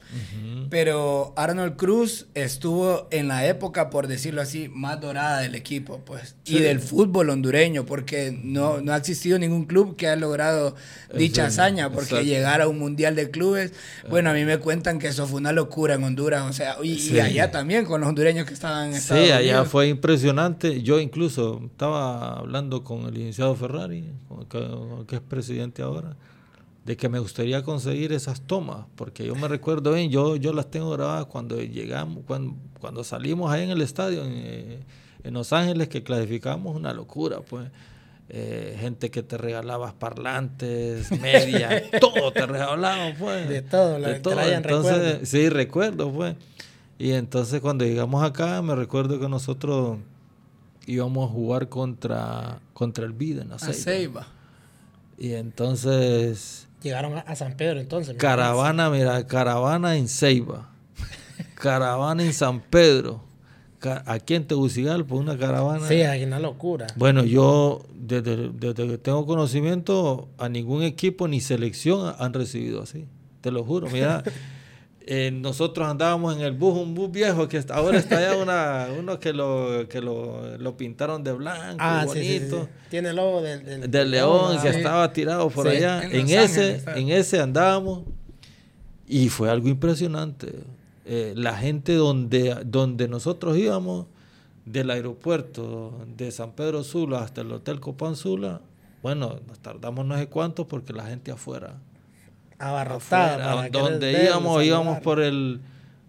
pero 0.69 1.33
Arnold 1.35 1.75
Cruz 1.75 2.27
estuvo 2.33 3.07
en 3.11 3.27
la 3.27 3.45
época, 3.47 3.89
por 3.89 4.07
decirlo 4.07 4.41
así, 4.41 4.69
más 4.69 4.99
dorada 5.01 5.39
del 5.41 5.55
equipo, 5.55 6.01
pues, 6.05 6.35
y 6.45 6.59
del 6.59 6.79
fútbol 6.79 7.29
hondureño, 7.29 7.85
porque 7.85 8.37
no, 8.43 8.81
no 8.81 8.93
ha 8.93 8.97
existido 8.97 9.37
ningún 9.39 9.65
club 9.65 9.95
que 9.95 10.07
ha 10.07 10.15
logrado 10.15 10.75
dicha 11.13 11.43
Exacto, 11.45 11.61
hazaña, 11.63 11.89
porque 11.89 12.09
exacto. 12.15 12.25
llegar 12.25 12.61
a 12.61 12.67
un 12.67 12.79
mundial 12.79 13.15
de 13.15 13.29
clubes, 13.31 13.73
bueno, 14.09 14.29
a 14.29 14.33
mí 14.33 14.45
me 14.45 14.57
cuentan 14.57 14.99
que 14.99 15.07
eso 15.07 15.27
fue 15.27 15.39
una 15.39 15.51
locura 15.51 15.95
en 15.95 16.03
Honduras, 16.03 16.43
o 16.49 16.53
sea, 16.53 16.75
y, 16.83 16.93
y 16.93 16.99
Sí. 16.99 17.19
allá 17.19 17.51
también 17.51 17.85
con 17.85 17.99
los 18.01 18.09
hondureños 18.09 18.45
que 18.47 18.53
estaban 18.53 18.87
en 18.87 18.93
Sí, 18.93 18.99
Estados 18.99 19.23
allá 19.31 19.39
Unidos. 19.39 19.67
fue 19.69 19.87
impresionante. 19.87 20.81
Yo 20.81 20.99
incluso 20.99 21.61
estaba 21.65 22.37
hablando 22.39 22.83
con 22.83 23.05
el 23.07 23.13
licenciado 23.13 23.55
Ferrari, 23.55 24.02
que, 24.49 24.67
que 25.07 25.15
es 25.15 25.21
presidente 25.21 25.81
ahora, 25.81 26.15
de 26.85 26.97
que 26.97 27.07
me 27.09 27.19
gustaría 27.19 27.63
conseguir 27.63 28.11
esas 28.11 28.41
tomas, 28.41 28.85
porque 28.95 29.25
yo 29.25 29.35
me 29.35 29.47
recuerdo 29.47 29.93
bien, 29.93 30.09
yo, 30.09 30.35
yo 30.35 30.53
las 30.53 30.69
tengo 30.69 30.91
grabadas 30.91 31.25
cuando 31.27 31.61
llegamos, 31.61 32.23
cuando, 32.27 32.55
cuando 32.79 33.03
salimos 33.03 33.51
ahí 33.51 33.63
en 33.63 33.71
el 33.71 33.81
estadio, 33.81 34.23
en, 34.25 34.33
eh, 34.35 34.79
en 35.23 35.33
Los 35.33 35.53
Ángeles, 35.53 35.87
que 35.87 36.03
clasificamos 36.03 36.75
una 36.75 36.93
locura, 36.93 37.39
pues. 37.41 37.69
Eh, 38.29 38.77
gente 38.79 39.11
que 39.11 39.21
te 39.21 39.37
regalaba 39.37 39.93
parlantes, 39.93 41.11
media, 41.21 41.83
todo 41.99 42.31
te 42.31 42.45
regalaban, 42.45 43.15
pues. 43.19 43.47
De 43.49 43.61
todo, 43.61 43.99
lo 43.99 44.07
De 44.07 44.19
todo. 44.19 44.41
Entonces, 44.41 44.93
recuerdos. 44.97 45.29
sí, 45.29 45.49
recuerdo, 45.49 46.11
pues. 46.11 46.35
Y 46.97 47.11
entonces 47.11 47.59
cuando 47.59 47.85
llegamos 47.85 48.23
acá, 48.23 48.61
me 48.61 48.75
recuerdo 48.75 49.19
que 49.19 49.27
nosotros 49.27 49.97
íbamos 50.85 51.29
a 51.29 51.33
jugar 51.33 51.69
contra, 51.69 52.59
contra 52.73 53.05
el 53.05 53.13
Vida 53.13 53.41
en 53.43 53.51
A 53.51 53.55
Aceiba. 53.55 53.73
Ceiba. 53.75 54.27
Y 55.17 55.33
entonces, 55.33 56.67
Llegaron 56.81 57.17
a, 57.17 57.21
a 57.21 57.35
San 57.35 57.55
Pedro 57.55 57.79
entonces. 57.79 58.15
caravana, 58.17 58.89
mira, 58.89 59.25
caravana 59.27 59.95
en 59.95 60.07
Ceiba, 60.09 60.69
caravana 61.55 62.23
en 62.23 62.33
San 62.33 62.59
Pedro, 62.61 63.21
ca- 63.79 64.03
aquí 64.05 64.35
en 64.35 64.45
Tegucigalpa, 64.47 65.15
una 65.15 65.37
caravana. 65.37 65.87
Sí, 65.87 66.01
hay 66.01 66.23
una 66.23 66.39
locura. 66.39 66.87
Bueno, 66.97 67.23
yo 67.23 67.85
desde, 67.95 68.49
desde 68.49 68.87
que 68.87 68.97
tengo 68.97 69.25
conocimiento, 69.25 70.27
a 70.37 70.49
ningún 70.49 70.83
equipo 70.83 71.27
ni 71.27 71.39
selección 71.39 72.13
han 72.19 72.33
recibido 72.33 72.81
así. 72.81 73.05
Te 73.41 73.51
lo 73.51 73.63
juro. 73.63 73.87
Mira, 73.89 74.23
eh, 75.05 75.31
nosotros 75.31 75.87
andábamos 75.87 76.35
en 76.35 76.41
el 76.41 76.53
bus, 76.53 76.77
un 76.77 76.93
bus 76.95 77.11
viejo 77.11 77.47
que 77.47 77.63
ahora 77.69 77.97
está 77.97 78.37
una, 78.37 78.87
uno 78.99 79.19
que 79.19 79.33
lo, 79.33 79.87
que 79.89 80.01
lo, 80.01 80.57
lo 80.57 80.77
pintaron 80.77 81.23
de 81.23 81.33
blanco, 81.33 81.77
Ah, 81.79 82.05
sí, 82.07 82.19
sí, 82.19 82.25
sí, 82.25 82.39
bonito. 82.39 82.63
sí. 82.63 82.69
Tiene 82.89 83.09
el 83.09 83.15
logo 83.15 83.41
del, 83.41 83.65
del, 83.65 83.91
Del 83.91 84.11
león 84.11 84.57
ah, 84.57 84.61
que 84.61 84.69
estaba 84.69 85.11
tirado 85.11 85.49
por 85.49 85.67
allá. 85.67 86.03
en 86.03 86.29
ese, 86.29 86.75
Ángeles, 86.75 86.85
en 86.95 87.09
ese 87.09 87.39
andábamos 87.39 88.03
y 89.07 89.29
fue 89.29 89.49
algo 89.49 89.67
impresionante. 89.67 90.53
Eh, 91.05 91.33
la 91.35 91.55
gente 91.57 91.93
donde, 91.95 92.55
donde 92.65 93.07
nosotros 93.07 93.57
íbamos, 93.57 94.07
del 94.65 94.89
aeropuerto 94.91 96.05
de 96.15 96.31
San 96.31 96.53
Pedro 96.53 96.83
Sula 96.83 97.19
hasta 97.19 97.41
el 97.41 97.51
Hotel 97.51 97.79
Copán 97.79 98.15
Sula, 98.15 98.61
bueno, 99.01 99.39
nos 99.47 99.59
tardamos 99.59 100.05
no 100.05 100.17
sé 100.17 100.27
cuánto 100.27 100.67
porque 100.67 100.93
la 100.93 101.05
gente 101.05 101.31
afuera. 101.31 101.75
Abarrotada. 102.69 103.53
afuera, 103.53 103.69
para 103.71 103.89
donde 103.89 104.23
íbamos, 104.25 104.63
íbamos 104.63 104.99
por 104.99 105.19
el 105.21 105.61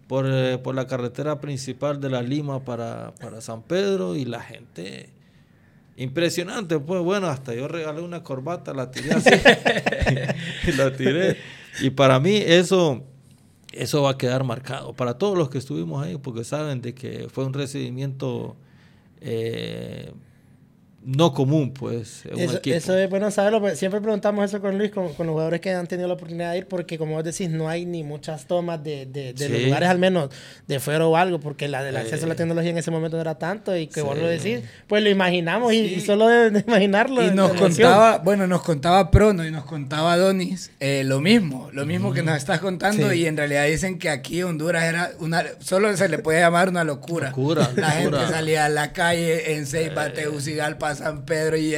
por, 0.07 0.25
eh, 0.27 0.57
por 0.57 0.75
la 0.75 0.87
carretera 0.87 1.39
principal 1.39 1.99
de 1.99 2.09
la 2.09 2.21
Lima 2.21 2.63
para, 2.63 3.13
para 3.19 3.41
San 3.41 3.63
Pedro 3.63 4.15
y 4.15 4.25
la 4.25 4.39
gente 4.39 5.09
impresionante 5.97 6.77
pues 6.79 7.01
bueno 7.01 7.27
hasta 7.27 7.53
yo 7.53 7.67
regalé 7.67 8.01
una 8.01 8.21
corbata 8.21 8.73
la 8.73 8.91
tiré 8.91 9.13
así 9.13 9.29
y 10.67 10.71
la 10.73 10.95
tiré 10.95 11.37
y 11.81 11.89
para 11.91 12.19
mí 12.19 12.35
eso 12.35 13.03
eso 13.71 14.01
va 14.01 14.11
a 14.11 14.17
quedar 14.17 14.43
marcado 14.43 14.93
para 14.93 15.17
todos 15.17 15.37
los 15.37 15.49
que 15.49 15.57
estuvimos 15.57 16.05
ahí 16.05 16.17
porque 16.17 16.43
saben 16.43 16.81
de 16.81 16.93
que 16.93 17.27
fue 17.31 17.45
un 17.45 17.53
recibimiento 17.53 18.57
eh, 19.21 20.11
no 21.05 21.33
común 21.33 21.71
pues 21.71 22.23
un 22.33 22.39
Eso, 22.39 22.57
equipo. 22.57 22.75
eso 22.75 22.97
es 22.97 23.09
bueno 23.09 23.29
saberlo. 23.31 23.61
porque 23.61 23.75
Siempre 23.75 24.01
preguntamos 24.01 24.43
eso 24.45 24.59
con 24.59 24.77
Luis, 24.77 24.91
con, 24.91 25.13
con 25.13 25.27
los 25.27 25.33
jugadores 25.33 25.61
que 25.61 25.71
han 25.71 25.85
tenido 25.87 26.07
la 26.07 26.15
oportunidad 26.15 26.51
de 26.53 26.57
ir, 26.59 26.67
porque 26.67 26.97
como 26.97 27.13
vos 27.13 27.23
decís, 27.23 27.49
no 27.49 27.69
hay 27.69 27.85
ni 27.85 28.03
muchas 28.03 28.45
tomas 28.45 28.83
de, 28.83 29.05
de, 29.05 29.33
de 29.33 29.49
los 29.49 29.59
Sí. 29.59 29.65
lugares, 29.65 29.89
al 29.89 29.99
menos 29.99 30.29
de 30.67 30.79
fuera 30.79 31.05
o 31.05 31.15
algo, 31.15 31.39
porque 31.39 31.67
la, 31.67 31.87
el 31.87 31.95
acceso 31.95 32.25
a 32.25 32.27
la 32.27 32.33
Eh. 32.33 32.37
tecnología 32.37 32.71
en 32.71 32.77
ese 32.79 32.89
momento 32.91 33.17
no 33.17 33.21
era 33.21 33.35
tanto 33.35 33.75
y 33.77 33.87
que 33.87 34.01
vos 34.01 34.15
Sí. 34.15 34.21
lo 34.21 34.27
decís, 34.27 34.59
pues 34.87 35.03
lo 35.03 35.09
imaginamos 35.09 35.73
y, 35.73 35.87
Sí. 35.89 35.95
y 35.95 36.01
solo 36.01 36.27
de, 36.27 36.49
de 36.49 36.59
imaginarlo. 36.67 37.21
Y 37.21 37.31
nos 37.31 37.51
emoción. 37.51 37.69
contaba, 37.91 38.17
bueno, 38.19 38.47
nos 38.47 38.61
contaba 38.63 39.11
Prono 39.11 39.45
y 39.45 39.51
nos 39.51 39.65
contaba 39.65 40.17
Donis 40.17 40.71
eh, 40.79 41.03
lo 41.05 41.21
mismo, 41.21 41.69
lo 41.71 41.85
mismo 41.85 42.13
que 42.13 42.23
nos 42.23 42.35
estás 42.37 42.59
contando 42.59 43.11
Sí. 43.11 43.19
y 43.21 43.25
en 43.27 43.37
realidad 43.37 43.65
dicen 43.67 43.99
que 43.99 44.09
aquí 44.09 44.41
Honduras 44.41 44.83
era 44.85 45.11
una, 45.19 45.43
solo 45.59 45.95
se 45.95 46.09
le 46.09 46.17
puede 46.17 46.39
llamar 46.39 46.69
una 46.69 46.83
locura. 46.83 47.29
Locura, 47.29 47.69
La 47.75 47.91
gente 47.91 48.11
locura. 48.11 48.29
salía 48.29 48.65
a 48.65 48.69
la 48.69 48.91
calle 48.91 49.55
en 49.55 49.67
Ceiba, 49.67 50.09
Tegucigalpa, 50.11 50.94
San 50.95 51.25
Pedro 51.25 51.57
y, 51.57 51.75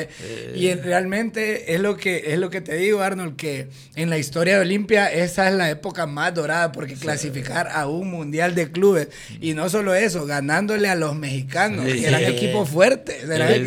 y 0.56 0.68
en- 0.70 0.84
realmente 0.84 1.74
es 1.74 1.80
lo 1.82 1.98
que 1.98 2.24
es 2.34 2.40
lo 2.40 2.50
que 2.50 2.62
te 2.62 2.76
digo 2.76 3.02
Arnold 3.02 3.36
que 3.36 3.68
en 3.96 4.10
la 4.10 4.18
historia 4.18 4.56
de 4.56 4.62
Olimpia 4.62 5.12
esa 5.12 5.50
es 5.50 5.56
la 5.56 5.70
época 5.70 6.06
más 6.06 6.34
dorada 6.34 6.72
porque 6.72 6.94
clasificar 6.96 7.70
a 7.72 7.88
un 7.88 8.10
mundial 8.10 8.56
de 8.56 8.72
clubes 8.72 9.08
y 9.42 9.54
no 9.54 9.70
solo 9.70 9.94
eso, 9.96 10.26
ganándole 10.26 10.88
a 10.90 10.96
los 10.96 11.16
mexicanos, 11.16 11.86
Sí. 11.86 12.02
que 12.02 12.08
eran 12.08 12.24
equipos 12.24 12.70
fuertes, 12.70 13.24
eran 13.30 13.66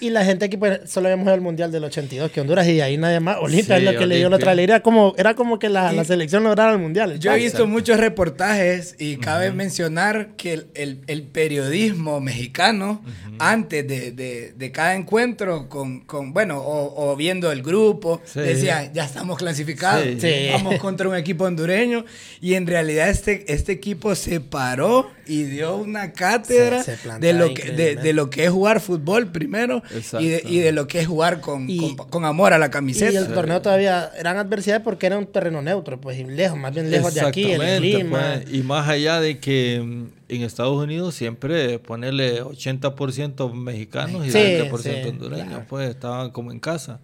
Y, 0.00 0.06
y 0.06 0.10
la 0.10 0.24
gente 0.24 0.44
aquí, 0.46 0.56
pues, 0.56 0.80
solo 0.90 1.08
habíamos 1.08 1.24
ido 1.26 1.34
al 1.34 1.40
Mundial 1.40 1.70
del 1.72 1.84
82, 1.84 2.30
que 2.30 2.40
Honduras 2.40 2.66
y 2.68 2.80
ahí 2.80 2.96
nadie 2.96 3.20
más. 3.20 3.36
Olimpia 3.40 3.78
Sí, 3.78 3.84
es 3.86 3.92
lo 3.92 3.98
que 3.98 4.06
le 4.06 4.16
dio 4.16 4.28
la 4.30 4.36
otra 4.36 4.54
ley. 4.54 4.64
Era 4.64 4.80
como, 4.80 5.14
era 5.16 5.34
como 5.34 5.58
que 5.58 5.68
la, 5.68 6.04
selección 6.04 6.44
lograra 6.44 6.72
el 6.72 6.78
Mundial. 6.78 7.18
Yo 7.18 7.32
he 7.32 7.36
visto 7.38 7.66
muchos 7.66 7.98
reportajes 7.98 8.96
y 8.98 9.16
cabe 9.16 9.50
mencionar 9.52 10.30
que 10.36 10.52
el, 10.54 10.66
el- 10.74 11.00
el 11.06 11.22
periodismo 11.22 12.20
mexicano, 12.20 13.02
antes 13.38 13.86
de, 13.86 14.12
de- 14.12 14.52
de 14.56 14.72
cada 14.72 14.83
cada 14.84 14.96
encuentro 14.96 15.66
con, 15.70 16.00
con 16.00 16.34
bueno, 16.34 16.62
o, 16.62 17.16
viendo 17.16 17.50
el 17.50 17.62
grupo, 17.62 18.20
decía, 18.34 18.92
ya 18.92 19.04
estamos 19.04 19.38
clasificados, 19.38 20.04
vamos 20.52 20.78
contra 20.78 21.08
un 21.08 21.16
equipo 21.16 21.44
hondureño 21.44 22.04
y 22.42 22.52
en 22.52 22.66
realidad 22.66 23.08
este, 23.08 23.50
este 23.50 23.72
equipo 23.72 24.14
se 24.14 24.40
paró 24.40 25.10
y 25.26 25.44
dio 25.44 25.76
una 25.76 26.12
cátedra 26.12 26.84
de, 27.18 27.32
lo 27.32 27.54
que, 27.54 27.70
de, 27.72 28.12
lo 28.12 28.28
que 28.28 28.44
es 28.44 28.50
jugar 28.50 28.80
fútbol 28.80 29.32
primero 29.32 29.82
y 30.20 30.28
de, 30.28 30.42
y 30.44 30.58
de, 30.58 30.72
lo 30.72 30.86
que 30.86 31.00
es 31.00 31.06
jugar 31.06 31.40
con, 31.40 31.66
con, 32.10 32.26
amor 32.26 32.52
a 32.52 32.58
la 32.58 32.70
camiseta. 32.70 33.12
Y 33.12 33.16
el 33.16 33.28
torneo 33.28 33.62
todavía 33.62 34.10
eran 34.18 34.36
adversidades 34.36 34.82
porque 34.82 35.06
era 35.06 35.16
un 35.16 35.26
terreno 35.26 35.62
neutro, 35.62 35.98
pues 35.98 36.18
lejos, 36.26 36.58
más 36.58 36.74
bien 36.74 36.90
lejos 36.90 37.14
de 37.14 37.22
aquí, 37.22 37.52
el 37.52 37.78
clima. 37.78 38.40
Pues, 38.42 38.54
y 38.54 38.62
más 38.62 38.86
allá 38.86 39.18
de 39.20 39.38
que 39.38 40.04
en 40.36 40.42
Estados 40.42 40.76
Unidos 40.76 41.14
siempre 41.14 41.78
ponerle 41.78 42.42
80% 42.42 43.52
mexicanos 43.52 44.26
y 44.26 44.30
20% 44.30 45.10
hondureños, 45.10 45.62
pues 45.68 45.90
estaban 45.90 46.30
como 46.30 46.52
en 46.52 46.60
casa. 46.60 47.00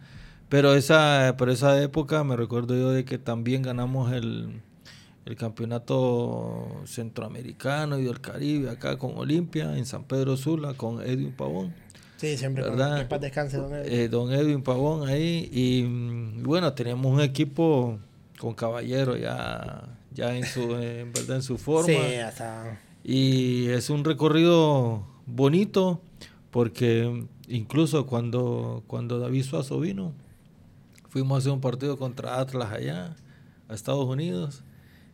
Pero 0.49 0.75
esa, 0.75 1.37
por 1.39 1.49
esa 1.49 1.81
época 1.81 2.25
me 2.25 2.37
recuerdo 2.37 2.75
yo 2.77 2.91
de 2.91 3.05
que 3.05 3.19
también 3.19 3.63
ganamos 3.63 4.13
el, 4.13 4.61
el 5.25 5.37
campeonato 5.37 6.83
centroamericano 6.87 7.99
y 7.99 8.05
del 8.05 8.21
Caribe 8.21 8.71
acá 8.71 8.99
con 8.99 9.17
Olimpia 9.17 9.77
en 9.77 9.87
San 9.87 10.05
Pedro 10.05 10.37
Sula 10.37 10.75
con 10.75 11.03
Edwin 11.03 11.33
Pavón. 11.33 11.73
Sí, 12.17 12.37
siempre 12.37 12.65
¿verdad? 12.65 13.09
Con, 13.09 13.21
descanse, 13.21 13.57
don 13.59 13.73
Edwin. 13.73 13.93
Eh, 13.93 14.09
don 14.09 14.33
Edwin 14.33 14.63
Pavón 14.63 15.09
ahí. 15.09 15.49
Y 15.53 15.85
mm, 15.85 16.43
bueno, 16.43 16.73
teníamos 16.75 17.13
un 17.13 17.21
equipo 17.21 17.99
con 18.39 18.55
caballero 18.55 19.17
ya, 19.17 19.85
ya 20.13 20.37
en 20.37 20.45
su, 20.45 20.75
en 20.77 21.13
verdad 21.13 21.37
en 21.37 21.43
su 21.43 21.59
forma. 21.59 21.87
Sí, 21.87 22.17
hasta... 22.17 22.79
Y 23.03 23.67
es 23.69 23.91
un 23.91 24.05
recorrido 24.05 25.07
bonito 25.27 26.01
porque 26.51 27.27
incluso 27.49 28.07
cuando, 28.07 28.83
cuando 28.87 29.19
David 29.19 29.45
Suazo 29.45 29.81
vino, 29.81 30.13
fuimos 31.09 31.37
a 31.37 31.39
hacer 31.39 31.53
un 31.53 31.61
partido 31.61 31.97
contra 31.97 32.41
Atlas 32.41 32.73
allá, 32.73 33.17
a 33.69 33.75
Estados 33.75 34.07
Unidos 34.07 34.63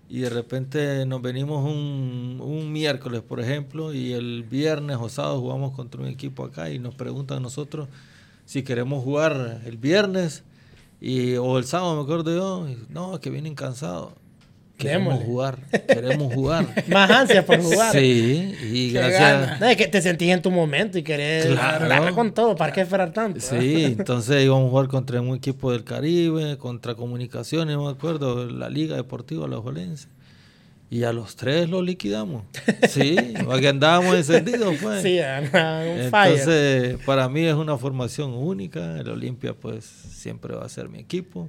y 0.09 0.21
de 0.21 0.31
repente 0.31 1.05
nos 1.07 1.21
venimos 1.21 1.65
un, 1.65 2.41
un, 2.41 2.73
miércoles, 2.73 3.23
por 3.23 3.41
ejemplo, 3.41 3.93
y 3.93 4.13
el 4.13 4.45
viernes 4.45 4.99
o 5.01 5.09
sábado 5.09 5.41
jugamos 5.41 5.73
contra 5.73 6.01
un 6.01 6.09
equipo 6.09 6.45
acá 6.45 6.71
y 6.71 6.79
nos 6.79 6.95
preguntan 6.95 7.39
a 7.39 7.41
nosotros 7.41 7.89
si 8.45 8.63
queremos 8.63 9.03
jugar 9.03 9.63
el 9.65 9.77
viernes 9.77 10.45
y, 11.01 11.35
o 11.37 11.59
el 11.59 11.65
sábado, 11.65 11.97
me 11.97 12.03
acuerdo 12.03 12.35
yo, 12.35 12.69
no, 12.89 13.21
que 13.21 13.31
vienen 13.31 13.55
cansados. 13.55 14.13
Queremos 14.77 15.23
jugar, 15.25 15.59
queremos 15.89 16.35
jugar. 16.35 16.67
Más 16.89 17.11
ansias 17.11 17.45
por 17.45 17.61
jugar. 17.61 17.93
Sí, 17.93 18.55
y 18.63 18.91
gracias. 18.93 19.59
No, 19.61 19.67
es 19.67 19.77
que 19.77 19.89
te 19.89 20.03
sentís 20.03 20.29
en 20.31 20.43
tu 20.43 20.51
momento 20.51 20.99
y 20.99 21.03
querés 21.03 21.47
claro. 21.47 22.15
con 22.15 22.33
todo, 22.33 22.55
¿para 22.57 22.73
qué 22.73 22.83
esperar 22.83 23.13
tanto? 23.13 23.41
Sí, 23.41 23.85
entonces 23.85 24.45
íbamos 24.45 24.67
a 24.67 24.71
jugar 24.71 24.89
contra 24.89 25.21
un 25.21 25.35
equipo 25.35 25.73
del 25.73 25.85
Caribe, 25.85 26.59
contra 26.59 26.95
Comunicaciones, 26.95 27.77
no 27.77 27.87
me 27.87 27.91
acuerdo, 27.91 28.47
la 28.47 28.69
Liga 28.69 28.97
Deportiva 28.97 29.47
Los 29.49 29.63
Jolenses. 29.63 30.09
Y 30.89 31.03
a 31.03 31.13
los 31.13 31.35
tres 31.35 31.69
los 31.69 31.85
liquidamos. 31.85 32.45
Sí, 32.89 33.17
porque 33.45 33.69
andábamos 33.69 34.15
encendidos, 34.15 34.77
pues. 34.81 35.03
Sí, 35.03 35.19
un 35.19 35.59
Entonces, 35.59 36.97
para 37.05 37.29
mí 37.29 37.45
es 37.45 37.55
una 37.55 37.77
formación 37.77 38.35
única. 38.35 39.01
El 39.01 39.09
Olimpia, 39.09 39.53
pues, 39.53 39.85
siempre 39.85 40.55
va 40.55 40.65
a 40.65 40.69
ser 40.69 40.89
mi 40.89 41.01
equipo. 41.01 41.49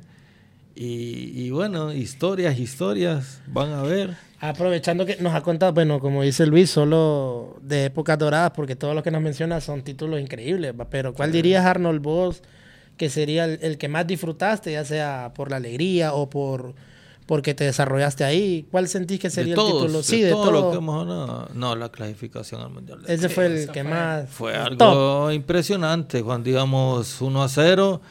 Y, 0.79 1.49
bueno, 1.49 1.91
historias, 1.91 2.59
historias, 2.59 3.41
van 3.47 3.71
a 3.71 3.81
ver. 3.81 4.15
Aprovechando 4.39 5.07
que 5.07 5.17
nos 5.17 5.33
ha 5.33 5.41
contado, 5.41 5.73
bueno, 5.73 5.99
como 5.99 6.21
dice 6.21 6.45
Luis, 6.45 6.69
solo 6.69 7.57
de 7.61 7.85
épocas 7.85 8.19
doradas, 8.19 8.51
porque 8.51 8.75
todos 8.75 8.93
los 8.93 9.03
que 9.03 9.09
nos 9.09 9.23
menciona 9.23 9.59
son 9.59 9.81
títulos 9.81 10.21
increíbles. 10.21 10.75
Pero 10.91 11.15
¿cuál 11.15 11.31
dirías, 11.31 11.65
Arnold, 11.65 11.99
vos, 11.99 12.43
que 12.95 13.09
sería 13.09 13.45
el, 13.45 13.79
que 13.79 13.87
más 13.87 14.05
disfrutaste, 14.05 14.73
ya 14.73 14.85
sea 14.85 15.31
por 15.33 15.49
la 15.49 15.57
alegría 15.57 16.13
o 16.13 16.29
por 16.29 16.75
porque 17.25 17.55
te 17.55 17.63
desarrollaste 17.63 18.23
ahí? 18.23 18.67
¿Cuál 18.69 18.87
sentís 18.87 19.19
que 19.19 19.31
sería 19.31 19.55
el 19.55 19.59
título? 19.59 20.03
Sí, 20.03 20.21
de, 20.21 20.29
todo, 20.29 20.51
lo 20.51 20.71
que 20.71 20.77
hemos 20.77 21.55
No, 21.55 21.75
la 21.75 21.89
clasificación 21.89 22.61
al 22.61 22.69
Mundial. 22.69 22.99
Ese 23.07 23.29
fue 23.29 23.47
el 23.47 23.71
que 23.71 23.83
más... 23.83 24.29
Fue 24.29 24.55
algo 24.55 25.31
impresionante, 25.31 26.21
cuando 26.21 26.51
íbamos 26.51 27.19
1 27.19 27.43
a 27.43 27.49
0 27.49 28.01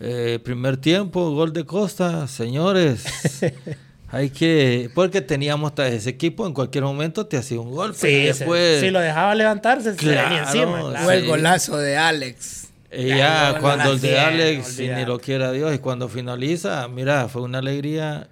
eh, 0.00 0.38
primer 0.42 0.76
tiempo, 0.76 1.30
gol 1.30 1.52
de 1.52 1.64
Costa, 1.64 2.26
señores. 2.28 3.04
hay 4.08 4.30
que. 4.30 4.90
Porque 4.94 5.20
teníamos 5.20 5.72
ese 5.78 6.10
equipo, 6.10 6.46
en 6.46 6.52
cualquier 6.52 6.84
momento 6.84 7.26
te 7.26 7.36
hacía 7.36 7.60
un 7.60 7.70
gol. 7.70 7.94
Sí, 7.94 8.24
después, 8.24 8.80
si 8.80 8.90
lo 8.90 9.00
dejaba 9.00 9.34
levantarse, 9.34 9.94
se 9.94 10.06
venía 10.06 10.44
encima. 10.44 10.92
Fue 11.02 11.16
el 11.16 11.26
golazo 11.26 11.78
de 11.78 11.96
Alex. 11.96 12.68
Y 12.92 13.08
ya, 13.08 13.58
cuando 13.60 13.92
el 13.92 14.00
de 14.00 14.18
Alex, 14.18 14.78
ni 14.78 15.04
lo 15.04 15.18
quiera 15.18 15.50
Dios, 15.52 15.74
y 15.74 15.78
cuando 15.78 16.08
finaliza, 16.08 16.86
mira, 16.88 17.28
fue 17.28 17.42
una 17.42 17.58
alegría. 17.58 18.28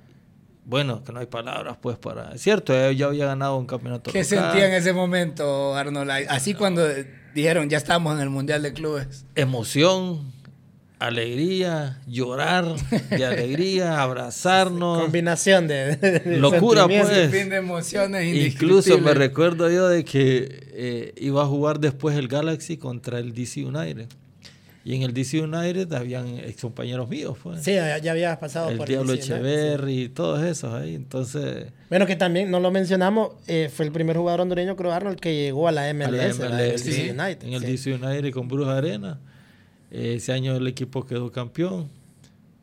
Bueno, 0.67 1.05
que 1.05 1.13
no 1.13 1.21
hay 1.21 1.27
palabras, 1.27 1.77
pues, 1.81 1.99
para. 1.99 2.35
Es 2.35 2.43
cierto, 2.43 2.75
eh, 2.75 2.97
ya 2.97 3.07
había 3.07 3.27
ganado 3.27 3.57
un 3.57 3.67
campeonato. 3.67 4.11
¿Qué 4.11 4.25
sentía 4.25 4.67
en 4.67 4.73
ese 4.73 4.95
momento, 4.95 5.75
Arnold? 5.75 6.11
Así 6.29 6.55
cuando 6.55 6.87
dijeron, 7.35 7.69
ya 7.69 7.77
estamos 7.77 8.15
en 8.15 8.21
el 8.21 8.31
Mundial 8.31 8.63
de 8.63 8.73
Clubes. 8.73 9.27
Emoción 9.35 10.33
alegría, 10.99 11.99
llorar 12.07 12.65
de 13.11 13.25
alegría, 13.25 14.01
abrazarnos. 14.03 15.03
Combinación 15.03 15.69
de, 15.69 16.23
locura, 16.39 16.87
pues. 16.87 17.31
de 17.31 17.57
emociones 17.57 18.35
Incluso 18.35 18.99
me 18.99 19.15
recuerdo 19.15 19.71
yo 19.71 19.89
de 19.89 20.05
que 20.05 20.49
eh, 20.73 21.13
iba 21.17 21.43
a 21.43 21.47
jugar 21.47 21.81
después 21.81 22.17
el 22.17 22.29
Galaxy 22.29 22.77
contra 22.77 23.19
el 23.19 23.35
DC 23.35 23.65
United. 23.65 24.09
Y 24.87 24.95
en 24.95 25.03
el 25.03 25.15
DC 25.15 25.41
United 25.41 25.91
habían 25.95 26.29
ex 26.41 26.61
compañeros 26.61 27.09
míos, 27.09 27.39
pues. 27.43 27.63
Sí, 27.63 27.73
ya, 27.73 27.95
habías 28.11 28.37
pasado 28.37 28.69
el 28.69 28.77
por 28.77 28.87
Diablo 28.87 29.15
el 29.15 29.19
Echeverry 29.19 30.03
y 30.03 30.09
todos 30.11 30.45
esos 30.45 30.75
ahí. 30.75 30.95
Entonces. 30.95 31.69
Bueno, 31.89 32.07
que 32.07 32.17
también 32.17 32.51
no 32.51 32.61
lo 32.61 32.71
mencionamos, 32.71 33.31
eh, 33.47 33.71
fue 33.75 33.87
el 33.87 33.93
primer 33.93 34.19
jugador 34.19 34.43
hondureño, 34.43 34.77
creo, 34.77 34.93
Arnold, 34.93 35.21
que 35.21 35.35
llegó 35.35 35.69
a 35.69 35.73
la 35.73 35.93
MLS, 35.95 36.39
En 36.39 37.53
el 37.55 37.63
DC 37.63 37.95
United 37.95 38.31
con 38.33 38.47
Bruce 38.47 38.71
Arena 38.71 39.19
ese 39.95 40.33
año 40.33 40.57
el 40.57 40.67
equipo 40.67 41.07
quedó 41.07 41.31
campeón. 41.31 41.89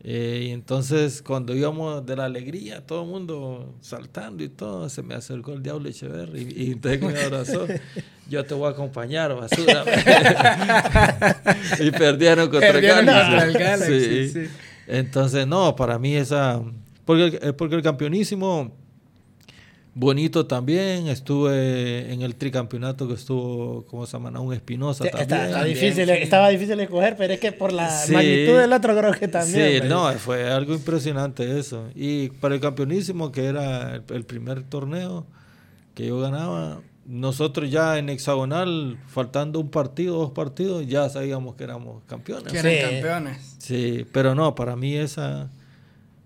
Eh, 0.04 0.46
y 0.48 0.50
entonces 0.50 1.22
cuando 1.22 1.56
íbamos 1.56 2.04
de 2.06 2.16
la 2.16 2.26
alegría, 2.26 2.86
todo 2.86 3.04
el 3.04 3.10
mundo 3.10 3.76
saltando 3.82 4.44
y 4.44 4.50
todo, 4.50 4.90
se 4.90 5.04
me 5.04 5.14
acercó 5.14 5.54
el 5.54 5.62
diablo 5.62 5.88
Echeverry 5.88 6.42
y, 6.56 6.64
y 6.64 6.72
entonces 6.72 7.02
me 7.02 7.22
abrazó. 7.22 7.68
Yo 8.28 8.44
te 8.44 8.54
voy 8.56 8.68
a 8.68 8.72
acompañar, 8.72 9.36
basura. 9.36 9.84
y 11.80 11.92
perdieron 11.92 12.50
contra 12.50 12.70
el 12.70 12.82
Galaxy. 13.54 14.50
Entonces, 14.88 15.46
no, 15.46 15.76
para 15.76 16.00
mí 16.00 16.16
esa... 16.16 16.62
Porque, 17.06 17.40
eh, 17.42 17.54
porque 17.54 17.76
el 17.76 17.82
campeonísimo 17.82 18.74
Bonito 19.94 20.46
también, 20.46 21.08
estuve 21.08 22.14
en 22.14 22.22
el 22.22 22.36
tricampeonato 22.36 23.10
que 23.10 23.16
estuvo, 23.16 23.86
como 23.88 24.06
se 24.06 24.14
llama? 24.14 24.39
Un 24.39 24.54
Espinosa 24.54 25.04
también. 25.04 25.66
difícil, 25.66 26.10
Estaba 26.10 26.48
difícil 26.48 26.78
de 26.78 26.84
escoger, 26.84 27.18
pero 27.18 27.34
es 27.34 27.42
que 27.42 27.52
por 27.52 27.74
la 27.74 27.89
magnitud 28.10 28.58
del 28.58 28.72
otro 28.72 28.98
creo 28.98 29.12
que 29.12 29.28
también. 29.28 29.82
Sí, 29.82 29.89
no, 29.89 30.10
fue 30.14 30.50
algo 30.50 30.74
impresionante 30.74 31.60
eso. 31.60 31.89
Y 31.94 32.30
para 32.30 32.56
el 32.56 32.62
campeonísimo, 32.62 33.34
que 33.34 33.46
era 33.46 33.96
el, 33.96 34.24
primer 34.24 34.64
torneo 34.64 35.26
que 35.94 36.08
yo 36.08 36.22
ganaba, 36.22 36.80
nosotros 37.06 37.70
ya 37.70 37.98
en 37.98 38.08
hexagonal, 38.08 38.98
faltando 39.08 39.60
un 39.60 39.70
partido, 39.70 40.20
dos 40.20 40.32
partidos, 40.32 40.88
ya 40.88 41.10
sabíamos 41.10 41.56
que 41.56 41.66
éramos 41.66 42.02
campeones. 42.06 42.50
Que 42.50 42.60
eran 42.60 42.94
campeones. 42.94 43.56
Sí, 43.58 44.06
pero 44.14 44.36
no, 44.36 44.56
para 44.56 44.78
mí 44.78 44.96
esa 44.96 45.50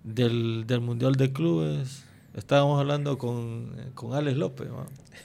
del, 0.04 0.68
del 0.68 0.80
Mundial 0.80 1.16
de 1.16 1.32
Clubes 1.32 2.05
estábamos 2.36 2.78
hablando 2.78 3.18
con, 3.18 3.74
con 3.94 4.12
Alex 4.12 4.36
López, 4.36 4.68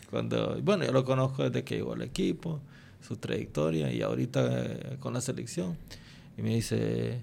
cuando, 0.09 0.59
bueno, 0.63 0.85
yo 0.85 0.91
lo 0.91 1.03
conozco 1.03 1.43
desde 1.43 1.63
que 1.63 1.75
llegó 1.75 1.93
al 1.93 2.01
equipo, 2.01 2.61
su 3.01 3.17
trayectoria 3.17 3.91
y 3.91 4.01
ahorita 4.01 4.65
eh, 4.65 4.97
con 4.99 5.13
la 5.13 5.21
selección. 5.21 5.77
Y 6.37 6.41
me 6.41 6.55
dice, 6.55 7.21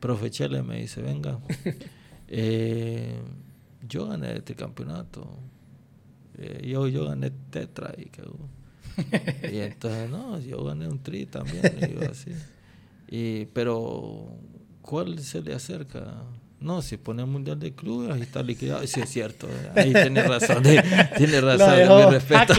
profe 0.00 0.30
Chele, 0.30 0.62
me 0.62 0.80
dice, 0.80 1.00
venga, 1.00 1.38
eh, 2.28 3.18
yo 3.88 4.06
gané 4.06 4.36
este 4.36 4.54
campeonato, 4.54 5.26
eh, 6.38 6.66
yo, 6.66 6.86
yo 6.88 7.06
gané 7.06 7.30
tetra 7.50 7.94
y 7.96 8.06
que... 8.06 8.22
y 9.52 9.58
entonces, 9.58 10.08
no, 10.08 10.38
yo 10.40 10.64
gané 10.64 10.88
un 10.88 11.02
tri 11.02 11.26
también, 11.26 11.62
y 11.80 12.04
así. 12.04 12.30
Y, 13.08 13.44
pero, 13.46 14.26
¿cuál 14.80 15.18
se 15.18 15.42
le 15.42 15.54
acerca? 15.54 16.24
No, 16.66 16.82
si 16.82 16.96
pone 16.96 17.22
el 17.22 17.28
Mundial 17.28 17.60
de 17.60 17.72
Clubes, 17.72 18.10
ahí 18.10 18.22
está 18.22 18.42
liquidado. 18.42 18.84
Sí, 18.88 19.00
es 19.00 19.08
cierto. 19.08 19.46
Ahí 19.76 19.92
tiene 19.92 20.20
razón. 20.24 20.64
tiene 21.16 21.40
razón, 21.40 22.06
mi 22.06 22.12
respeto. 22.12 22.54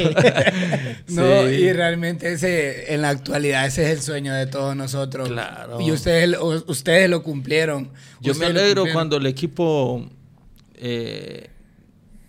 no, 1.10 1.50
y 1.50 1.74
realmente 1.74 2.32
ese, 2.32 2.94
en 2.94 3.02
la 3.02 3.10
actualidad 3.10 3.66
ese 3.66 3.84
es 3.84 3.98
el 3.98 4.02
sueño 4.02 4.34
de 4.34 4.48
todos 4.48 4.78
nosotros. 4.78 5.28
Claro. 5.28 5.82
Y 5.82 5.92
ustedes, 5.92 6.38
ustedes 6.68 7.10
lo 7.10 7.22
cumplieron. 7.22 7.92
Yo 8.22 8.34
me 8.36 8.46
alegro 8.46 8.86
cuando 8.94 9.18
el 9.18 9.26
equipo 9.26 10.10
eh, 10.76 11.50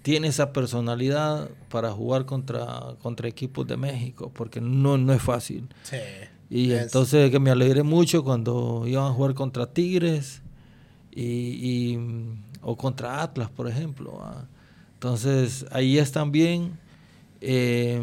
tiene 0.02 0.26
esa 0.26 0.52
personalidad 0.52 1.48
para 1.68 1.92
jugar 1.92 2.26
contra, 2.26 2.96
contra 3.00 3.28
equipos 3.28 3.68
de 3.68 3.76
México, 3.76 4.32
porque 4.34 4.60
no, 4.60 4.98
no 4.98 5.12
es 5.12 5.22
fácil. 5.22 5.68
Sí. 5.84 5.96
Y 6.50 6.72
entonces 6.72 7.30
que 7.30 7.38
me 7.38 7.52
alegré 7.52 7.84
mucho 7.84 8.24
cuando 8.24 8.82
iban 8.84 9.04
a 9.04 9.10
jugar 9.10 9.34
contra 9.34 9.72
Tigres 9.72 10.42
y, 11.20 11.98
o 12.62 12.76
contra 12.76 13.22
Atlas, 13.22 13.50
por 13.50 13.68
ejemplo. 13.68 14.20
Entonces 14.94 15.66
ahí 15.70 15.98
es 15.98 16.12
también, 16.12 16.78
eh, 17.40 18.02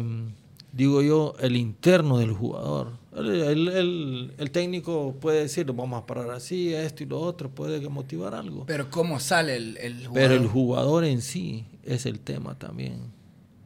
digo 0.72 1.02
yo, 1.02 1.34
el 1.40 1.56
interno 1.56 2.18
del 2.18 2.32
jugador. 2.32 2.92
El, 3.16 4.32
el, 4.36 4.50
técnico 4.50 5.14
puede 5.18 5.40
decir, 5.40 5.64
vamos 5.72 6.02
a 6.02 6.06
parar 6.06 6.30
así, 6.30 6.74
esto 6.74 7.02
y 7.02 7.06
lo 7.06 7.18
otro, 7.18 7.48
puede 7.48 7.86
motivar 7.88 8.34
algo. 8.34 8.64
Pero 8.66 8.90
¿cómo 8.90 9.18
sale 9.20 9.56
el, 9.56 9.78
el 9.78 10.06
jugador? 10.06 10.14
Pero 10.14 10.34
el 10.34 10.46
jugador 10.46 11.04
en 11.04 11.22
sí 11.22 11.64
es 11.82 12.04
el 12.04 12.20
tema 12.20 12.58
también. 12.58 13.16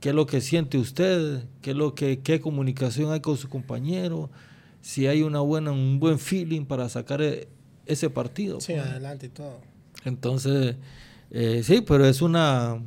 ¿Qué 0.00 0.10
es 0.10 0.14
lo 0.14 0.26
que 0.26 0.40
siente 0.40 0.78
usted? 0.78 1.44
¿Qué, 1.60 1.72
es 1.72 1.76
lo 1.76 1.94
que, 1.94 2.20
qué 2.20 2.40
comunicación 2.40 3.12
hay 3.12 3.20
con 3.20 3.36
su 3.36 3.48
compañero? 3.48 4.30
Si 4.80 5.06
hay 5.06 5.22
una 5.22 5.40
buena, 5.40 5.72
un 5.72 5.98
buen 5.98 6.18
feeling 6.18 6.64
para 6.64 6.88
sacar 6.88 7.20
e, 7.20 7.48
ese 7.92 8.10
partido. 8.10 8.60
Sí, 8.60 8.74
pues. 8.74 8.86
adelante 8.86 9.26
y 9.26 9.30
todo. 9.30 9.60
Entonces, 10.04 10.76
eh, 11.30 11.62
sí, 11.64 11.82
pero 11.82 12.06
es 12.06 12.22
una, 12.22 12.80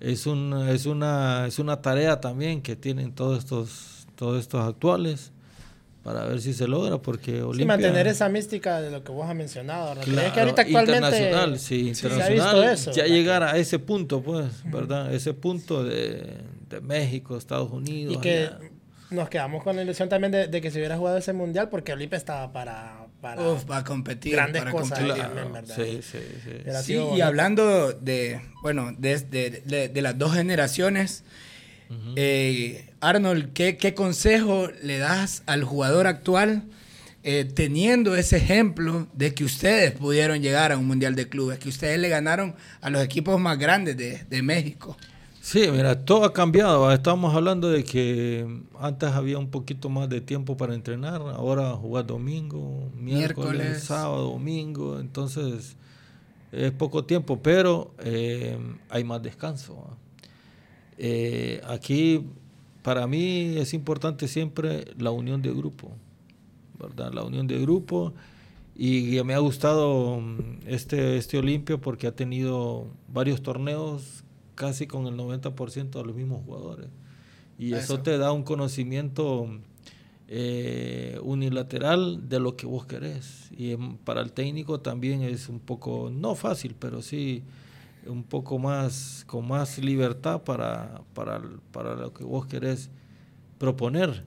es, 0.00 0.26
una, 0.26 0.70
es, 0.70 0.86
una, 0.86 1.46
es 1.46 1.58
una 1.58 1.80
tarea 1.80 2.20
también 2.20 2.62
que 2.62 2.76
tienen 2.76 3.12
todos 3.12 3.38
estos, 3.38 4.06
todos 4.14 4.40
estos 4.40 4.66
actuales 4.66 5.32
para 6.08 6.24
ver 6.24 6.40
si 6.40 6.54
se 6.54 6.66
logra, 6.66 6.96
porque 6.96 7.42
Olimpia... 7.42 7.76
Sí, 7.76 7.82
mantener 7.82 8.06
esa 8.06 8.30
mística 8.30 8.80
de 8.80 8.90
lo 8.90 9.04
que 9.04 9.12
vos 9.12 9.28
has 9.28 9.34
mencionado. 9.34 10.00
Claro, 10.00 10.32
que 10.32 10.40
ahorita 10.40 10.62
actualmente... 10.62 10.96
Internacional, 10.96 11.58
sí, 11.58 11.88
internacional, 11.88 12.64
eso, 12.64 12.92
ya 12.92 13.04
llegar 13.04 13.42
a 13.42 13.58
ese 13.58 13.78
punto, 13.78 14.22
pues, 14.22 14.46
¿verdad? 14.64 15.12
Ese 15.12 15.34
punto 15.34 15.84
de, 15.84 16.38
de 16.70 16.80
México, 16.80 17.36
Estados 17.36 17.70
Unidos. 17.70 18.14
Y 18.14 18.18
que 18.20 18.48
nos 19.10 19.28
quedamos 19.28 19.62
con 19.62 19.76
la 19.76 19.82
ilusión 19.82 20.08
también 20.08 20.32
de, 20.32 20.60
que 20.62 20.70
se 20.70 20.78
hubiera 20.78 20.96
jugado 20.96 21.18
ese 21.18 21.34
mundial, 21.34 21.68
porque 21.68 21.92
Olimpia 21.92 22.16
estaba 22.16 22.52
para... 22.52 23.07
Para, 23.20 23.56
para 23.66 23.84
competir. 23.84 24.32
Grandes 24.32 24.62
para 24.62 24.72
cosas, 24.72 25.02
¿verdad? 25.02 25.64
Sí, 25.66 26.00
sí, 26.02 26.18
sí. 26.44 26.72
sí 26.84 26.98
y 27.16 27.20
hablando 27.20 27.92
de, 27.92 28.40
bueno, 28.62 28.92
de, 28.96 29.18
de, 29.18 29.88
de 29.88 30.02
las 30.02 30.18
dos 30.18 30.34
generaciones... 30.34 31.24
Eh, 32.16 32.84
Arnold, 33.00 33.52
¿qué, 33.52 33.94
consejo 33.94 34.68
le 34.82 34.98
das 34.98 35.42
al 35.46 35.64
jugador 35.64 36.06
actual 36.06 36.64
eh, 37.22 37.44
teniendo 37.52 38.14
ese 38.16 38.36
ejemplo 38.36 39.06
de 39.12 39.34
que 39.34 39.44
ustedes 39.44 39.92
pudieron 39.92 40.42
llegar 40.42 40.72
a 40.72 40.78
un 40.78 40.86
Mundial 40.86 41.14
de 41.14 41.28
Clubes, 41.28 41.58
que 41.58 41.68
ustedes 41.68 41.98
le 41.98 42.08
ganaron 42.08 42.54
a 42.80 42.90
los 42.90 43.02
equipos 43.02 43.40
más 43.40 43.58
grandes 43.58 43.96
de, 43.96 44.42
México? 44.42 44.96
Sí, 45.50 45.66
mira, 45.72 46.04
todo 46.04 46.26
ha 46.26 46.34
cambiado. 46.34 46.92
Estamos 46.92 47.34
hablando 47.34 47.70
de 47.70 47.82
que 47.82 48.46
antes 48.78 49.08
había 49.08 49.38
un 49.38 49.48
poquito 49.48 49.88
más 49.88 50.06
de 50.10 50.20
tiempo 50.20 50.58
para 50.58 50.74
entrenar, 50.74 51.22
ahora 51.22 51.70
jugar 51.70 52.06
domingo, 52.06 52.90
miércoles, 52.94 53.82
sábado, 53.84 54.32
domingo, 54.32 55.00
entonces 55.00 55.74
es 56.52 56.70
poco 56.72 57.06
tiempo, 57.06 57.40
pero 57.42 57.94
eh, 58.00 58.58
hay 58.90 59.04
más 59.04 59.22
descanso. 59.22 59.96
Eh, 60.98 61.62
aquí, 61.66 62.26
para 62.82 63.06
mí, 63.06 63.56
es 63.56 63.72
importante 63.72 64.28
siempre 64.28 64.84
la 64.98 65.12
unión 65.12 65.40
de 65.40 65.50
grupo, 65.50 65.92
¿verdad? 66.78 67.10
La 67.14 67.22
unión 67.22 67.46
de 67.46 67.58
grupo. 67.58 68.12
Y 68.76 69.18
me 69.24 69.32
ha 69.32 69.38
gustado 69.38 70.20
mm, 70.20 70.58
este, 70.66 71.16
este 71.16 71.38
Olimpia 71.38 71.78
porque 71.78 72.06
ha 72.06 72.14
tenido 72.14 72.86
varios 73.10 73.40
torneos 73.42 74.24
casi 74.58 74.88
con 74.88 75.06
el 75.06 75.14
90% 75.14 75.90
de 75.90 76.04
los 76.04 76.16
mismos 76.16 76.44
jugadores. 76.44 76.88
Y 77.58 77.74
eso, 77.74 78.00
te 78.00 78.18
da 78.18 78.32
un 78.32 78.42
conocimiento 78.42 79.48
eh, 80.28 81.18
unilateral 81.22 82.28
de 82.28 82.40
lo 82.40 82.56
que 82.56 82.66
vos 82.66 82.84
querés. 82.84 83.50
Y 83.56 83.76
para 84.04 84.20
el 84.20 84.32
técnico 84.32 84.80
también 84.80 85.22
es 85.22 85.48
un 85.48 85.60
poco, 85.60 86.10
no 86.12 86.34
fácil, 86.34 86.74
pero 86.78 87.02
sí 87.02 87.44
un 88.06 88.24
poco 88.24 88.58
más, 88.58 89.24
con 89.26 89.46
más 89.46 89.78
libertad 89.78 90.42
para, 90.42 91.02
para, 91.14 91.40
para 91.72 91.94
lo 91.94 92.12
que 92.12 92.24
vos 92.24 92.46
querés 92.46 92.90
proponer. 93.58 94.24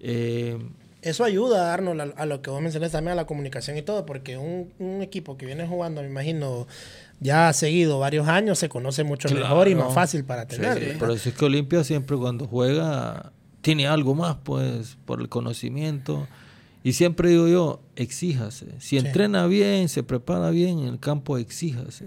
Eh, 0.00 0.58
Eso 1.02 1.24
ayuda, 1.24 1.72
Arnold, 1.72 2.14
a, 2.16 2.26
lo 2.26 2.42
que 2.42 2.50
vos 2.50 2.60
mencionaste 2.60 2.96
también, 2.96 3.12
a 3.12 3.16
la 3.16 3.26
comunicación 3.26 3.76
y 3.76 3.82
todo, 3.82 4.06
porque 4.06 4.38
un, 4.38 4.72
un 4.78 5.02
equipo 5.02 5.36
que 5.36 5.46
viene 5.46 5.66
jugando, 5.66 6.02
me 6.02 6.08
imagino, 6.08 6.66
ya 7.22 7.48
ha 7.48 7.52
seguido 7.52 7.98
varios 7.98 8.28
años, 8.28 8.58
se 8.58 8.68
conoce 8.68 9.04
mucho 9.04 9.28
mejor 9.30 9.68
y 9.68 9.74
más 9.74 9.94
fácil 9.94 10.24
para 10.24 10.46
tener. 10.46 10.96
Pero 10.98 11.12
es 11.12 11.22
que 11.22 11.44
Olimpia 11.44 11.84
siempre 11.84 12.16
cuando 12.16 12.46
juega 12.46 13.32
tiene 13.60 13.86
algo 13.86 14.14
más, 14.14 14.36
pues, 14.42 14.98
por 15.04 15.20
el 15.20 15.28
conocimiento. 15.28 16.26
Y 16.84 16.94
siempre 16.94 17.30
digo 17.30 17.46
yo, 17.46 17.80
exíjase. 17.94 18.66
Si 18.78 18.98
entrena 18.98 19.46
bien, 19.46 19.88
se 19.88 20.02
prepara 20.02 20.50
bien 20.50 20.80
en 20.80 20.88
el 20.88 20.98
campo, 20.98 21.38
exíjase. 21.38 22.06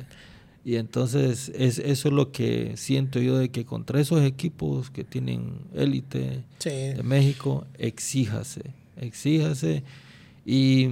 Y 0.65 0.75
entonces 0.75 1.51
es, 1.55 1.79
eso 1.79 2.07
es 2.09 2.13
lo 2.13 2.31
que 2.31 2.73
siento 2.75 3.19
yo 3.19 3.37
de 3.37 3.49
que 3.49 3.65
contra 3.65 4.01
esos 4.01 4.21
equipos 4.23 4.89
que 4.89 5.03
tienen 5.03 5.59
élite 5.73 6.43
de 6.63 7.01
México, 7.03 7.65
exíjase, 7.77 8.63
exíjase. 8.99 9.83
Y, 10.43 10.89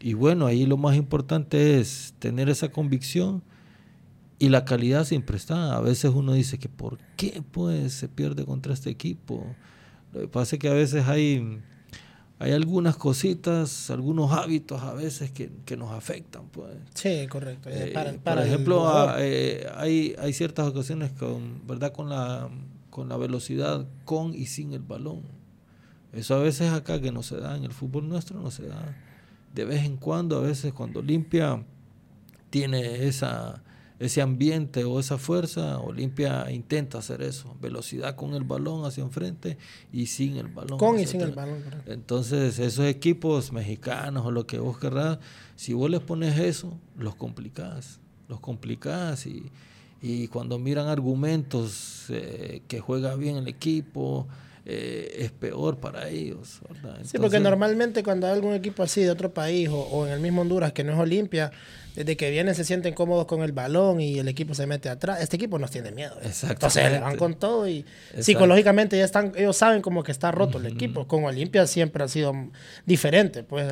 y, 0.00 0.14
bueno, 0.14 0.46
ahí 0.46 0.66
lo 0.66 0.76
más 0.76 0.96
importante 0.96 1.78
es 1.78 2.14
tener 2.18 2.48
esa 2.48 2.70
convicción 2.70 3.42
y 4.38 4.48
la 4.48 4.64
calidad 4.64 5.04
siempre 5.04 5.36
está. 5.36 5.76
A 5.76 5.80
veces 5.80 6.12
uno 6.14 6.32
dice 6.32 6.58
que 6.58 6.68
¿por 6.68 6.98
qué 7.16 7.42
pues 7.50 7.92
se 7.92 8.08
pierde 8.08 8.44
contra 8.44 8.72
este 8.72 8.90
equipo? 8.90 9.44
Lo 10.12 10.20
que 10.20 10.28
pasa 10.28 10.56
es 10.56 10.60
que 10.60 10.68
a 10.68 10.74
veces 10.74 11.06
hay 11.08 11.60
hay 12.40 12.52
algunas 12.52 12.96
cositas, 12.96 13.90
algunos 13.90 14.30
hábitos 14.30 14.80
a 14.82 14.92
veces 14.94 15.32
que, 15.32 15.76
nos 15.76 15.90
afectan. 15.90 16.46
Pues. 16.48 16.76
Sí, 16.94 17.26
correcto. 17.28 17.68
Eh, 17.68 17.92
por 18.22 18.38
ejemplo, 18.38 19.18
eh, 19.18 19.66
hay, 19.74 20.14
hay 20.18 20.32
ciertas 20.32 20.68
ocasiones 20.68 21.10
con, 21.10 21.66
¿verdad? 21.66 21.92
Con, 21.92 22.08
la, 22.08 22.48
con 22.90 23.08
la 23.08 23.16
velocidad 23.16 23.86
con 24.04 24.34
y 24.34 24.46
sin 24.46 24.72
el 24.72 24.82
balón. 24.82 25.22
Eso 26.12 26.36
a 26.36 26.38
veces 26.38 26.72
acá 26.72 27.00
que 27.00 27.10
no 27.10 27.24
se 27.24 27.38
da, 27.38 27.56
en 27.56 27.64
el 27.64 27.72
fútbol 27.72 28.08
nuestro 28.08 28.40
no 28.40 28.52
se 28.52 28.68
da. 28.68 28.96
De 29.52 29.64
vez 29.64 29.84
en 29.84 29.96
cuando, 29.96 30.38
a 30.38 30.42
veces 30.42 30.72
cuando 30.72 31.02
limpia, 31.02 31.64
tiene 32.50 33.06
esa 33.06 33.64
ese 33.98 34.22
ambiente 34.22 34.84
o 34.84 35.00
esa 35.00 35.18
fuerza, 35.18 35.78
Olimpia 35.80 36.50
intenta 36.50 36.98
hacer 36.98 37.20
eso, 37.22 37.56
velocidad 37.60 38.14
con 38.14 38.34
el 38.34 38.44
balón 38.44 38.84
hacia 38.84 39.02
enfrente 39.02 39.58
y 39.92 40.06
sin 40.06 40.36
el 40.36 40.48
balón. 40.48 40.78
Con 40.78 41.00
y 41.00 41.06
sin 41.06 41.20
el 41.20 41.32
balón. 41.32 41.64
Entonces, 41.86 42.58
esos 42.58 42.86
equipos 42.86 43.52
mexicanos 43.52 44.24
o 44.24 44.30
lo 44.30 44.46
que 44.46 44.58
vos 44.58 44.78
querrás, 44.78 45.18
si 45.56 45.72
vos 45.72 45.90
les 45.90 46.00
pones 46.00 46.38
eso, 46.38 46.78
los 46.96 47.16
complicás, 47.16 47.98
los 48.28 48.38
complicás 48.38 49.26
y, 49.26 49.50
y 50.00 50.28
cuando 50.28 50.58
miran 50.58 50.86
argumentos 50.86 52.04
eh, 52.10 52.62
que 52.68 52.78
juega 52.78 53.16
bien 53.16 53.36
el 53.36 53.48
equipo, 53.48 54.28
eh, 54.64 55.24
es 55.24 55.32
peor 55.32 55.78
para 55.78 56.08
ellos. 56.08 56.60
sí, 57.02 57.18
porque 57.18 57.40
normalmente 57.40 58.02
cuando 58.02 58.26
hay 58.26 58.34
algún 58.34 58.52
equipo 58.52 58.82
así 58.82 59.00
de 59.00 59.10
otro 59.10 59.32
país 59.32 59.68
o, 59.70 59.80
o 59.80 60.06
en 60.06 60.12
el 60.12 60.20
mismo 60.20 60.42
Honduras 60.42 60.72
que 60.72 60.84
no 60.84 60.92
es 60.92 60.98
Olimpia, 60.98 61.50
desde 61.98 62.16
que 62.16 62.30
vienen 62.30 62.54
se 62.54 62.64
sienten 62.64 62.94
cómodos 62.94 63.26
con 63.26 63.42
el 63.42 63.50
balón 63.50 64.00
y 64.00 64.20
el 64.20 64.28
equipo 64.28 64.54
se 64.54 64.68
mete 64.68 64.88
atrás. 64.88 65.20
Este 65.20 65.34
equipo 65.34 65.58
nos 65.58 65.72
tiene 65.72 65.90
miedo. 65.90 66.14
Exacto. 66.22 66.66
Entonces 66.66 67.00
van 67.00 67.16
con 67.16 67.34
todo 67.34 67.68
y 67.68 67.84
psicológicamente 68.20 68.96
ya 68.96 69.04
están, 69.04 69.32
ellos 69.34 69.56
saben 69.56 69.82
como 69.82 70.04
que 70.04 70.12
está 70.12 70.30
roto 70.30 70.58
el 70.58 70.66
equipo. 70.66 71.08
Con 71.08 71.24
Olimpia 71.24 71.66
siempre 71.66 72.04
ha 72.04 72.08
sido 72.08 72.32
diferente. 72.86 73.42
Pues 73.42 73.66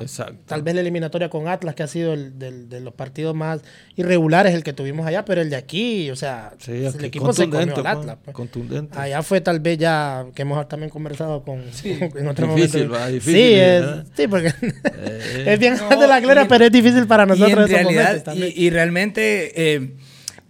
Exacto. 0.00 0.36
tal 0.46 0.62
vez 0.62 0.74
la 0.74 0.80
eliminatoria 0.80 1.28
con 1.28 1.48
Atlas, 1.48 1.74
que 1.74 1.82
ha 1.82 1.86
sido 1.86 2.14
el 2.14 2.38
de 2.38 2.80
los 2.80 2.94
partidos 2.94 3.34
más 3.34 3.60
irregulares 3.94 4.54
el 4.54 4.62
que 4.62 4.72
tuvimos 4.72 5.06
allá, 5.06 5.26
pero 5.26 5.42
el 5.42 5.50
de 5.50 5.56
aquí, 5.56 6.10
o 6.10 6.16
sea, 6.16 6.54
el 6.66 7.04
equipo 7.04 7.32
se 7.34 7.44
comió 7.44 7.60
al 7.60 7.72
pues, 7.74 7.86
Atlas. 7.86 8.16
Pues. 8.24 8.34
Contundente. 8.34 8.98
Allá 8.98 9.22
fue 9.22 9.42
tal 9.42 9.60
vez 9.60 9.76
ya, 9.76 10.24
que 10.34 10.42
hemos 10.42 10.66
también 10.66 10.88
conversado 10.88 11.42
con, 11.42 11.62
en 11.84 12.26
otro 12.26 12.54
difícil, 12.54 12.92
Va, 12.92 13.08
difícil, 13.08 13.34
sí, 13.34 13.54
es, 13.54 13.84
sí, 14.16 14.28
porque 14.28 14.48
eh. 14.48 15.44
es 15.46 15.58
bien 15.58 15.76
grande 15.76 16.06
la 16.06 16.22
clara, 16.22 16.48
pero 16.48 16.64
es 16.64 16.72
difícil 16.72 17.06
para 17.06 17.26
nosotros 17.26 17.65
realidad, 17.66 18.34
y, 18.34 18.70
realmente 18.70 19.74
eh, 19.74 19.90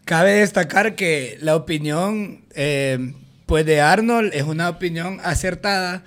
cabe 0.04 0.32
destacar 0.32 0.94
que 0.94 1.38
la 1.40 1.56
opinión 1.56 2.44
eh, 2.54 3.12
pues 3.46 3.64
de 3.66 3.80
Arnold 3.80 4.34
es 4.34 4.42
una 4.42 4.68
opinión 4.68 5.20
acertada 5.22 6.04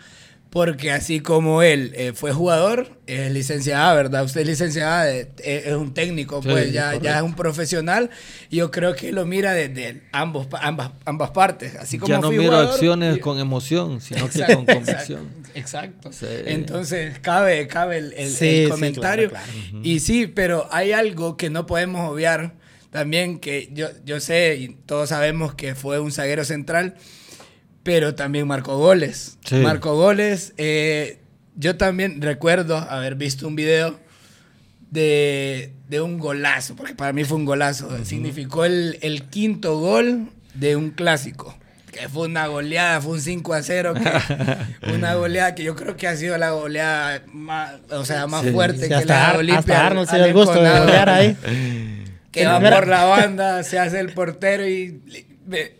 porque 0.49 0.91
así 0.91 1.19
como 1.19 1.61
él 1.61 1.93
eh, 1.95 2.13
fue 2.13 2.31
jugador, 2.31 2.97
es 3.05 3.31
licenciada, 3.31 3.93
¿verdad? 3.93 4.23
Usted 4.23 4.41
es 4.41 4.47
licenciada, 4.47 5.11
es, 5.11 5.27
un 5.75 5.93
técnico, 5.93 6.41
pues 6.41 6.73
ya, 6.73 6.95
ya 6.95 7.17
es 7.17 7.21
un 7.21 7.35
profesional. 7.35 8.09
Yo 8.49 8.71
creo 8.71 8.95
que 8.95 9.11
lo 9.11 9.27
mira 9.27 9.53
desde 9.53 10.01
ambos, 10.11 10.47
ambas, 10.59 10.91
ambas 11.05 11.29
partes. 11.31 11.75
Así 11.75 11.99
como 11.99 12.09
ya 12.09 12.19
no 12.19 12.31
miro 12.31 12.57
acciones 12.57 13.19
con 13.19 13.39
emoción, 13.39 14.01
sino 14.01 14.27
que 14.27 14.43
con 14.53 14.65
convicción. 14.65 15.29
Exacto. 15.53 16.09
Entonces, 16.45 17.19
cabe, 17.19 17.67
cabe 17.67 17.97
el, 17.99 18.69
comentario. 18.69 19.31
Y 19.83 19.99
sí, 19.99 20.25
pero 20.25 20.67
hay 20.71 20.93
algo 20.93 21.37
que 21.37 21.51
no 21.51 21.67
podemos 21.67 22.09
obviar 22.09 22.55
también, 22.89 23.39
que 23.39 23.69
yo, 23.71 23.87
yo 24.03 24.19
sé 24.19 24.57
y 24.57 24.69
todos 24.69 25.09
sabemos 25.09 25.53
que 25.53 25.75
fue 25.75 25.99
un 25.99 26.11
zaguero 26.11 26.43
central 26.43 26.95
pero 27.83 28.15
también 28.15 28.47
marcó 28.47 28.77
goles. 28.77 29.37
Marcó 29.51 29.95
goles. 29.95 30.53
Eh, 30.57 31.19
yo 31.55 31.77
también 31.77 32.21
recuerdo 32.21 32.77
haber 32.77 33.15
visto 33.15 33.47
un 33.47 33.55
video 33.55 33.99
de, 34.91 35.73
de 35.87 36.01
un 36.01 36.17
golazo, 36.17 36.75
porque 36.75 36.95
para 36.95 37.13
mí 37.13 37.23
fue 37.23 37.37
un 37.37 37.45
golazo. 37.45 38.03
Significó 38.05 38.65
el, 38.65 38.97
el 39.01 39.23
quinto 39.23 39.77
gol 39.79 40.29
de 40.53 40.75
un 40.75 40.91
clásico. 40.91 41.55
Que 41.91 42.07
fue 42.07 42.27
una 42.27 42.45
goleada, 42.47 43.01
fue 43.01 43.13
un 43.13 43.21
5 43.21 43.53
a 43.53 43.63
0. 43.63 43.93
Que, 43.95 44.91
una 44.93 45.15
goleada 45.15 45.55
que 45.55 45.63
yo 45.63 45.75
creo 45.75 45.97
que 45.97 46.07
ha 46.07 46.15
sido 46.15 46.37
la 46.37 46.51
goleada 46.51 47.23
más, 47.33 47.73
o 47.89 48.05
sea, 48.05 48.27
más 48.27 48.45
fuerte 48.51 48.87
que 48.87 49.05
la 49.05 49.35
Olimpia. 49.37 49.59
Hasta 49.59 49.87
Arnold 49.87 50.09
se 50.09 50.17
el 50.17 50.33
gusto 50.33 50.61
de 50.61 50.79
golear 50.79 51.09
ahí. 51.09 51.37
Que 52.31 52.45
va 52.45 52.59
por 52.59 52.87
la 52.87 53.05
banda, 53.05 53.63
se 53.63 53.79
hace 53.79 53.99
el 53.99 54.13
portero 54.13 54.67
y 54.67 55.01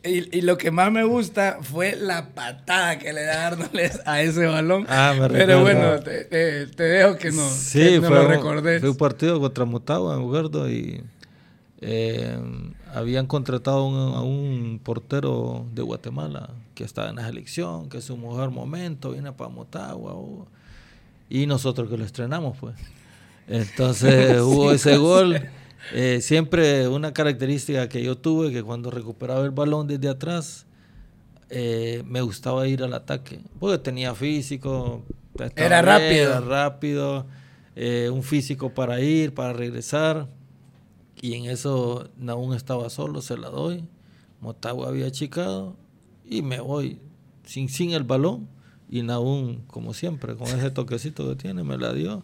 y, 0.03 0.41
lo 0.41 0.57
que 0.57 0.72
más 0.72 0.91
me 0.91 1.03
gusta 1.03 1.59
fue 1.61 1.95
la 1.95 2.30
patada 2.30 2.97
que 2.97 3.13
le 3.13 3.24
da 3.24 3.47
Arnold 3.47 4.01
a 4.05 4.22
ese 4.22 4.45
balón. 4.45 4.86
Ah, 4.89 5.15
me 5.20 5.28
Pero 5.30 5.61
bueno, 5.61 5.99
te, 5.99 6.26
dejo 6.76 7.17
que 7.17 7.32
no, 7.32 7.47
sí, 7.49 7.99
fue, 7.99 8.09
lo 8.09 8.28
recordes. 8.28 8.82
Fue 8.82 8.89
un 8.89 8.97
partido 8.97 9.39
contra 9.39 9.65
Motagua, 9.65 10.17
me 10.17 10.24
acuerdo, 10.24 10.70
y 10.70 11.03
eh, 11.82 12.38
habían 12.93 13.28
contratado 13.28 13.88
a 14.15 14.24
un 14.24 14.80
portero 14.84 15.65
de 15.74 15.82
Guatemala 15.82 16.49
que 16.74 16.84
estaba 16.84 17.09
en 17.09 17.17
la 17.17 17.26
selección, 17.26 17.89
que 17.89 17.99
es 17.99 18.05
su 18.05 18.17
mejor 18.17 18.51
momento, 18.51 19.11
viene 19.11 19.32
para 19.32 19.49
Motagua. 19.49 20.15
y 21.30 21.45
nosotros 21.45 21.89
que 21.89 21.97
lo 21.97 22.05
estrenamos, 22.05 22.57
pues. 22.59 22.76
Entonces 23.47 24.41
hubo 24.41 24.72
ese 24.72 24.97
gol. 24.97 25.49
Eh, 25.93 26.19
siempre 26.21 26.88
una 26.88 27.13
característica 27.13 27.89
que 27.89 28.03
yo 28.03 28.17
tuve, 28.17 28.51
que 28.51 28.63
cuando 28.63 28.91
recuperaba 28.91 29.43
el 29.43 29.51
balón 29.51 29.88
desde 29.88 30.09
atrás, 30.09 30.65
eh, 31.49 32.03
me 32.05 32.21
gustaba 32.21 32.67
ir 32.67 32.84
al 32.84 32.93
ataque, 32.93 33.39
porque 33.59 33.77
tenía 33.80 34.13
físico, 34.13 35.03
era 35.55 35.82
rápido, 35.82 36.30
era 36.30 36.41
rápido 36.41 37.25
eh, 37.75 38.09
un 38.13 38.23
físico 38.23 38.73
para 38.73 39.01
ir, 39.01 39.34
para 39.34 39.53
regresar, 39.53 40.27
y 41.21 41.34
en 41.34 41.45
eso 41.45 42.07
aún 42.27 42.53
estaba 42.53 42.89
solo, 42.89 43.21
se 43.21 43.38
la 43.38 43.49
doy, 43.49 43.84
Motagua 44.41 44.89
había 44.89 45.07
achicado, 45.07 45.75
y 46.25 46.41
me 46.41 46.59
voy. 46.59 46.99
Sin, 47.43 47.67
sin 47.67 47.91
el 47.91 48.03
balón, 48.03 48.47
y 48.89 49.01
Naún, 49.01 49.63
como 49.65 49.95
siempre, 49.95 50.36
con 50.36 50.47
ese 50.47 50.69
toquecito 50.69 51.27
que 51.30 51.36
tiene, 51.36 51.63
me 51.63 51.77
la 51.77 51.93
dio 51.93 52.23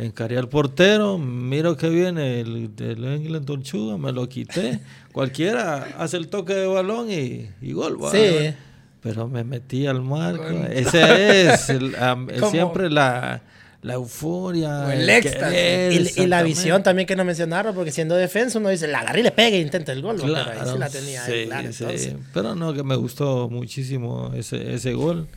encaré 0.00 0.38
al 0.38 0.48
portero, 0.48 1.18
miro 1.18 1.76
que 1.76 1.88
viene 1.88 2.40
el 2.40 2.74
del 2.74 3.04
England 3.04 3.44
Torchuga, 3.46 3.98
me 3.98 4.12
lo 4.12 4.28
quité. 4.28 4.80
Cualquiera 5.12 5.96
hace 5.98 6.16
el 6.16 6.28
toque 6.28 6.54
de 6.54 6.66
balón 6.66 7.10
y, 7.10 7.50
y 7.60 7.72
gol. 7.72 7.98
Sí. 8.10 8.54
Pero 9.02 9.28
me 9.28 9.44
metí 9.44 9.86
al 9.86 10.02
marco. 10.02 10.44
Ese 10.70 11.48
es 11.48 11.60
siempre 12.50 12.90
la, 12.90 13.42
la 13.82 13.94
euforia. 13.94 14.92
el 14.92 15.08
éxtasis. 15.08 16.18
Y, 16.18 16.26
la 16.26 16.42
visión 16.42 16.82
también 16.82 17.06
que 17.06 17.16
nos 17.16 17.24
mencionaron, 17.24 17.74
porque 17.74 17.92
siendo 17.92 18.14
defensa 18.14 18.58
uno 18.58 18.68
dice, 18.68 18.88
la 18.88 19.00
agarré 19.00 19.20
y 19.20 19.22
le 19.24 19.30
pegue 19.30 19.56
e 19.56 19.60
intenta 19.60 19.92
el 19.92 20.02
gol. 20.02 20.16
Claro, 20.16 20.50
pero 20.52 20.72
ahí 20.72 20.78
la 20.78 20.90
tenía 20.90 21.24
sí, 21.24 22.16
Pero 22.34 22.54
no, 22.54 22.74
que 22.74 22.82
me 22.82 22.96
gustó 22.96 23.48
muchísimo 23.48 24.32
ese, 24.34 24.74
ese 24.74 24.92
gol. 24.92 25.28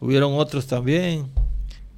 Hubieron 0.00 0.32
otros 0.34 0.66
también 0.66 1.28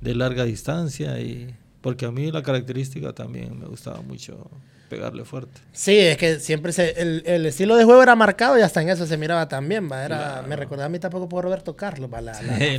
de 0.01 0.15
larga 0.15 0.45
distancia 0.45 1.19
y 1.21 1.55
porque 1.85 2.07
a 2.07 2.11
mí 2.11 2.32
la 2.32 2.43
característica 2.43 3.12
también 3.12 3.59
me 3.61 3.66
gustaba 3.66 4.01
mucho 4.01 4.51
pegarle 4.89 5.22
fuerte. 5.26 5.61
Sí, 5.72 5.99
es 5.99 6.16
que 6.16 6.41
siempre 6.41 6.72
se, 6.72 6.99
el, 6.99 7.45
estilo 7.45 7.76
de 7.76 7.85
juego 7.85 8.03
era 8.03 8.16
marcado 8.16 8.59
y 8.59 8.62
hasta 8.62 8.80
en 8.80 8.89
eso 8.89 9.07
se 9.07 9.18
miraba 9.18 9.49
también, 9.49 9.93
¿va? 9.93 10.03
Era, 10.03 10.43
Me 10.49 10.57
recordaba 10.57 10.87
a 10.87 10.89
mí 10.89 10.99
tampoco 10.99 11.28
por 11.28 11.45
Roberto 11.45 11.76
Carlos, 11.76 12.09
¿va? 12.11 12.22
La, 12.22 12.32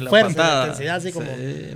fuerza, 0.10 0.56
la 0.56 0.62
intensidad, 0.62 0.96
así 0.96 1.12
como... 1.12 1.30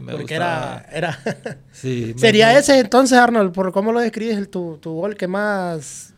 porque 0.10 0.34
era... 0.34 0.88
era 0.92 1.20
Sería 1.72 2.58
ese 2.58 2.80
entonces, 2.80 3.16
Arnold, 3.16 3.54
por 3.54 3.72
cómo 3.74 3.92
lo 3.92 4.00
describes, 4.00 4.36
el, 4.36 4.50
tu, 4.50 4.80
tu 4.82 4.94
gol 4.94 5.16
que 5.16 5.28
más 5.28 6.16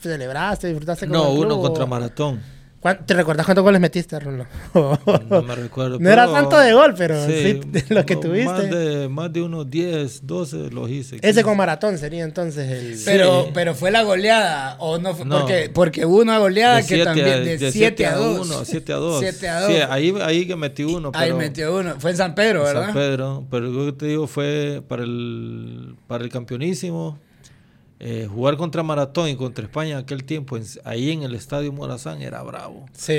celebraste, 0.00 0.68
disfrutaste 0.68 1.08
con 1.08 1.16
No, 1.16 1.30
uno 1.32 1.60
contra 1.60 1.86
Maratón. 1.86 2.40
¿Te 3.06 3.14
recuerdas 3.14 3.46
cuántos 3.46 3.64
goles 3.64 3.80
metiste, 3.80 4.20
Rulo? 4.20 4.46
no 4.74 5.42
me 5.42 5.54
recuerdo. 5.54 5.98
no 5.98 6.10
era 6.10 6.30
tanto 6.30 6.58
de 6.58 6.74
gol, 6.74 6.94
pero 6.96 7.24
sí, 7.26 7.60
lo 7.88 8.04
que 8.04 8.16
tuviste. 8.16 8.44
Más 8.44 8.70
de, 8.70 9.08
más 9.08 9.32
de 9.32 9.40
unos 9.40 9.70
10, 9.70 10.26
12 10.26 10.70
los 10.70 10.90
hice. 10.90 11.18
Ese 11.22 11.42
con 11.42 11.56
maratón 11.56 11.96
sería 11.96 12.24
entonces 12.24 12.70
el. 12.70 13.00
Pero, 13.06 13.48
pero 13.54 13.74
fue 13.74 13.90
la 13.90 14.02
goleada, 14.02 14.76
¿o 14.80 14.98
no? 14.98 15.14
Fue? 15.14 15.24
Porque, 15.24 15.70
porque 15.72 16.04
hubo 16.04 16.20
una 16.20 16.38
goleada 16.38 16.82
que 16.82 17.02
también. 17.02 17.44
de 17.44 17.72
7 17.72 18.06
a 18.06 18.16
2. 18.16 18.62
7 18.66 18.92
a 18.92 18.96
2. 18.96 19.20
7 19.20 19.48
a 19.48 19.60
2. 19.60 19.72
Sí, 19.72 19.78
ahí, 19.88 20.14
ahí 20.20 20.46
que 20.46 20.56
metí 20.56 20.84
uno. 20.84 21.10
Pero, 21.10 21.24
ahí 21.24 21.32
metió 21.32 21.74
uno. 21.74 21.94
Fue 21.98 22.10
en 22.10 22.16
San 22.18 22.34
Pedro, 22.34 22.64
¿verdad? 22.64 22.86
San 22.86 22.94
Pedro. 22.94 23.46
Pero 23.50 23.70
lo 23.70 23.86
que 23.86 23.92
te 23.92 24.06
digo 24.06 24.26
fue 24.26 24.82
para 24.86 25.04
el, 25.04 25.96
para 26.06 26.22
el 26.22 26.30
campeonísimo 26.30 27.18
eh, 28.00 28.28
jugar 28.30 28.56
contra 28.56 28.82
Maratón 28.82 29.28
y 29.28 29.36
contra 29.36 29.64
España 29.64 29.92
en 29.92 29.98
aquel 29.98 30.24
tiempo, 30.24 30.58
ahí 30.84 31.10
en 31.12 31.22
el 31.22 31.34
Estadio 31.34 31.72
Morazán, 31.72 32.22
era 32.22 32.42
bravo. 32.42 32.86
Sí, 32.92 33.14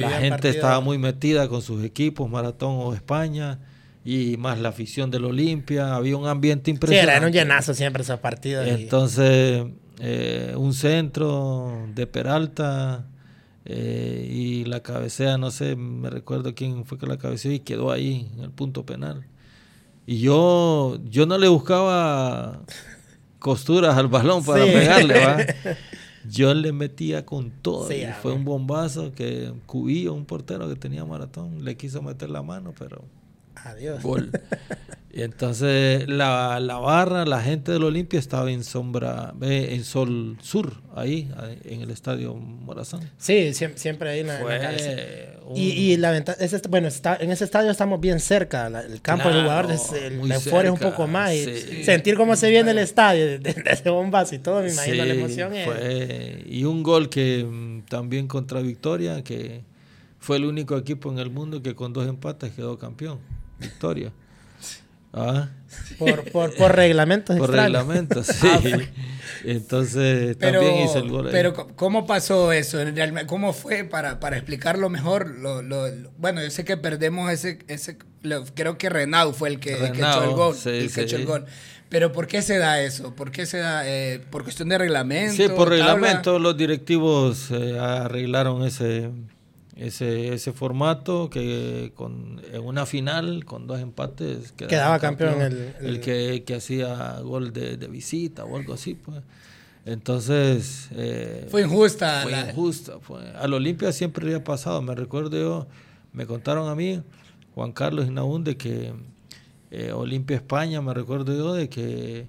la 0.00 0.20
gente 0.20 0.48
estaba 0.48 0.80
muy 0.80 0.98
metida 0.98 1.48
con 1.48 1.62
sus 1.62 1.84
equipos, 1.84 2.28
Maratón 2.28 2.76
o 2.78 2.94
España, 2.94 3.58
y 4.04 4.36
más 4.36 4.58
la 4.58 4.70
afición 4.70 5.10
del 5.10 5.24
Olimpia. 5.24 5.94
Había 5.94 6.16
un 6.16 6.26
ambiente 6.26 6.70
impresionante. 6.70 7.12
Sí, 7.12 7.16
era 7.16 7.26
un 7.26 7.32
llenazo 7.32 7.74
siempre 7.74 8.02
esos 8.02 8.20
partidos. 8.20 8.66
Entonces, 8.66 9.64
eh, 10.00 10.54
un 10.56 10.74
centro 10.74 11.88
de 11.94 12.06
Peralta 12.06 13.06
eh, 13.64 14.28
y 14.30 14.64
la 14.64 14.80
cabecea, 14.80 15.38
no 15.38 15.50
sé, 15.50 15.74
me 15.74 16.08
recuerdo 16.08 16.54
quién 16.54 16.84
fue 16.84 16.98
que 16.98 17.06
la 17.06 17.18
cabeceó 17.18 17.50
y 17.50 17.60
quedó 17.60 17.90
ahí 17.90 18.30
en 18.36 18.44
el 18.44 18.50
punto 18.50 18.86
penal. 18.86 19.26
Y 20.06 20.20
yo, 20.20 21.00
yo 21.04 21.26
no 21.26 21.36
le 21.36 21.48
buscaba 21.48 22.60
costuras 23.46 23.96
al 23.96 24.08
balón 24.08 24.44
para 24.44 24.64
pegarle, 24.64 25.24
¿va? 25.24 25.36
Yo 26.28 26.52
le 26.52 26.72
metía 26.72 27.24
con 27.24 27.52
todo. 27.62 27.92
y 27.92 28.04
fue 28.20 28.32
un 28.32 28.44
bombazo 28.44 29.12
que 29.12 29.52
Cubillo, 29.66 30.14
un 30.14 30.24
portero 30.24 30.68
que 30.68 30.74
tenía 30.74 31.04
maratón, 31.04 31.64
le 31.64 31.76
quiso 31.76 32.02
meter 32.02 32.28
la 32.28 32.42
mano, 32.42 32.74
pero 32.76 33.04
Adiós. 33.70 34.02
Y 35.16 35.22
entonces 35.22 36.06
la, 36.08 36.60
la, 36.60 36.76
barra, 36.76 37.24
la 37.24 37.40
gente 37.40 37.72
del 37.72 37.84
Olimpia 37.84 38.18
estaba 38.18 38.50
en 38.50 38.62
sombra, 38.62 39.32
en 39.40 39.82
sol 39.82 40.36
sur, 40.42 40.74
ahí, 40.94 41.30
en 41.64 41.80
el 41.80 41.90
estadio 41.90 42.34
Morazán. 42.34 43.00
Sí, 43.16 43.54
siempre, 43.54 44.10
ahí 44.10 44.20
en 44.20 44.26
la, 44.26 44.40
y, 45.54 45.70
y, 45.70 45.96
la 45.96 46.10
ventaja, 46.10 46.44
es, 46.44 46.60
bueno, 46.68 46.88
está, 46.88 47.16
en 47.16 47.30
ese 47.30 47.44
estadio 47.44 47.70
estamos 47.70 47.98
bien 47.98 48.20
cerca, 48.20 48.66
el 48.66 49.00
campo 49.00 49.30
del 49.30 49.44
jugador, 49.44 49.74
la 50.22 50.34
euforia 50.34 50.70
es 50.70 50.72
un 50.72 50.78
poco 50.78 51.06
más. 51.06 51.32
Y 51.32 51.82
sentir 51.84 52.16
cómo 52.16 52.36
se 52.36 52.50
viene 52.50 52.72
el 52.72 52.78
estadio, 52.78 53.38
desde 53.38 53.72
ese 53.72 53.88
bombazo 53.88 54.34
y 54.34 54.38
todo, 54.40 54.60
me 54.60 54.70
imagino 54.70 55.02
la 55.02 55.14
emoción. 55.14 55.52
Fue, 55.64 56.42
y 56.44 56.64
un 56.64 56.82
gol 56.82 57.08
que 57.08 57.42
mm, 57.42 57.86
también 57.88 58.28
contra 58.28 58.60
Victoria, 58.60 59.24
que 59.24 59.62
fue 60.18 60.36
el 60.36 60.44
único 60.44 60.76
equipo 60.76 61.10
en 61.10 61.20
el 61.20 61.30
mundo 61.30 61.62
que 61.62 61.74
con 61.74 61.94
dos 61.94 62.06
empates 62.06 62.52
quedó 62.52 62.76
campeón. 62.78 63.18
Victoria. 63.58 64.12
Ah. 65.18 65.48
Por, 65.98 66.30
por, 66.30 66.54
por 66.56 66.76
reglamentos. 66.76 67.38
Por 67.38 67.50
reglamentos, 67.50 68.26
sí. 68.26 68.46
Ah, 68.46 68.60
Entonces 69.44 70.36
también 70.36 70.84
hice 70.84 70.98
el 70.98 71.08
gol. 71.08 71.28
Pero 71.30 71.54
¿cómo 71.74 72.06
pasó 72.06 72.52
eso? 72.52 72.78
¿Cómo 73.26 73.52
fue 73.52 73.84
para, 73.84 74.20
para 74.20 74.36
explicarlo 74.36 74.90
mejor? 74.90 75.28
Lo, 75.38 75.62
bueno, 76.18 76.42
yo 76.42 76.50
sé 76.50 76.64
que 76.64 76.76
perdemos 76.76 77.30
ese, 77.30 77.60
ese 77.68 77.96
creo 78.54 78.76
que 78.76 78.90
Renau 78.90 79.32
fue 79.32 79.48
el 79.48 79.60
que, 79.60 79.74
echó 79.74 80.24
el 80.24 80.30
gol. 80.34 80.56
el 80.66 80.92
que 80.92 81.00
echó 81.02 81.16
el 81.16 81.24
gol. 81.26 81.46
Pero 81.88 82.10
¿por 82.12 82.26
qué 82.26 82.42
se 82.42 82.58
da 82.58 82.82
eso? 82.82 83.14
¿Por 83.14 83.30
qué 83.30 83.46
se 83.46 83.58
da? 83.58 83.88
Eh, 83.88 84.20
¿Por 84.30 84.42
cuestión 84.42 84.68
de 84.68 84.78
reglamento? 84.78 85.34
Sí, 85.34 85.48
por 85.48 85.68
reglamento 85.68 86.38
los 86.38 86.56
directivos 86.56 87.50
eh, 87.52 87.78
arreglaron 87.78 88.64
ese, 88.64 89.10
ese, 89.76 90.32
ese 90.32 90.52
formato 90.52 91.28
que 91.28 91.92
con, 91.94 92.40
en 92.50 92.64
una 92.64 92.86
final 92.86 93.44
con 93.44 93.66
dos 93.66 93.80
empates 93.80 94.52
quedaba, 94.52 94.98
campeón, 94.98 95.40
el, 95.42 95.74
el, 95.80 96.00
que, 96.00 96.44
que, 96.46 96.54
hacía 96.54 97.20
gol 97.20 97.52
de, 97.52 97.76
de, 97.76 97.86
visita 97.86 98.44
o 98.44 98.56
algo 98.56 98.72
así 98.72 98.94
pues. 98.94 99.18
Entonces 99.84 100.88
eh, 100.92 101.46
fue 101.50 101.62
injusta 101.62 102.22
fue 102.22 102.32
injusta 102.48 102.94
al 103.38 103.52
Olimpia 103.52 103.92
siempre 103.92 104.24
había 104.24 104.42
pasado. 104.42 104.80
Me 104.80 104.94
recuerdo 104.94 105.38
yo 105.38 105.66
me 106.12 106.26
contaron 106.26 106.68
a 106.68 106.74
mí 106.74 107.02
Juan 107.54 107.72
Carlos 107.72 108.06
y 108.06 108.10
Naún 108.10 108.44
de 108.44 108.56
que 108.56 108.94
eh, 109.70 109.92
Olimpia 109.92 110.36
España 110.36 110.80
me 110.80 110.94
recuerdo 110.94 111.36
yo 111.36 111.52
de 111.52 111.68
que 111.68 112.26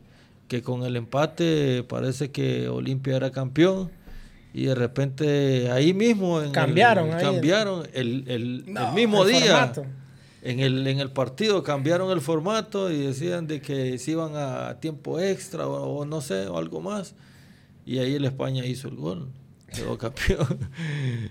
que 0.49 0.61
con 0.61 0.83
el 0.83 0.97
empate 0.97 1.83
parece 1.87 2.29
que 2.31 2.67
Olimpia 2.67 3.15
era 3.15 3.31
campeón 3.31 3.89
y 4.57 4.65
de 4.65 4.73
repente 4.73 5.69
ahí 5.69 5.93
mismo 5.93 6.41
cambiaron 6.51 7.11
el, 7.11 7.21
cambiaron 7.21 7.87
el, 7.93 8.23
el, 8.27 8.63
mismo 8.95 9.23
día 9.23 9.71
en 10.41 10.59
el 10.59 10.87
en 10.87 10.99
el 10.99 11.11
partido 11.11 11.61
cambiaron 11.61 12.09
el 12.09 12.21
formato 12.21 12.91
y 12.91 12.97
decían 12.97 13.45
de 13.45 13.61
que 13.61 13.99
se 13.99 14.11
iban 14.11 14.31
a 14.35 14.79
tiempo 14.79 15.19
extra 15.19 15.67
o, 15.67 16.05
no 16.05 16.21
sé 16.21 16.47
o 16.47 16.57
algo 16.57 16.81
más 16.81 17.13
y 17.85 17.99
ahí 17.99 18.15
el 18.15 18.25
España 18.25 18.65
hizo 18.65 18.87
el 18.87 18.95
gol 18.95 19.27
quedó 19.71 19.95
campeón 19.99 20.57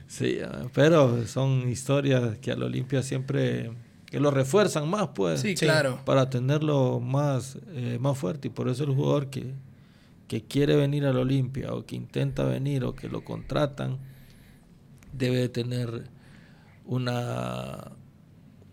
sí 0.06 0.38
pero 0.72 1.26
son 1.26 1.68
historias 1.68 2.38
que 2.38 2.52
al 2.52 2.62
Olimpia 2.62 3.02
siempre 3.02 3.72
que 4.08 4.20
lo 4.20 4.30
refuerzan 4.30 4.88
más, 4.88 5.08
pues. 5.16 5.40
Sí, 5.40 5.56
claro. 5.56 5.98
Para 6.04 6.30
tenerlo 6.30 7.00
más, 7.00 7.58
eh, 7.72 7.98
más 8.00 8.16
fuerte. 8.16 8.46
Y 8.46 8.50
por 8.52 8.68
eso 8.68 8.84
el 8.84 8.94
jugador 8.94 9.30
que, 9.30 9.52
que 10.28 10.44
quiere 10.44 10.76
venir 10.76 11.06
a 11.06 11.12
la 11.12 11.20
Olimpia 11.20 11.72
o 11.72 11.86
que 11.86 11.96
intenta 11.96 12.44
venir 12.44 12.84
o 12.84 12.94
que 12.94 13.08
lo 13.08 13.24
contratan, 13.24 13.98
debe 15.12 15.48
tener 15.48 16.10
una, 16.84 17.92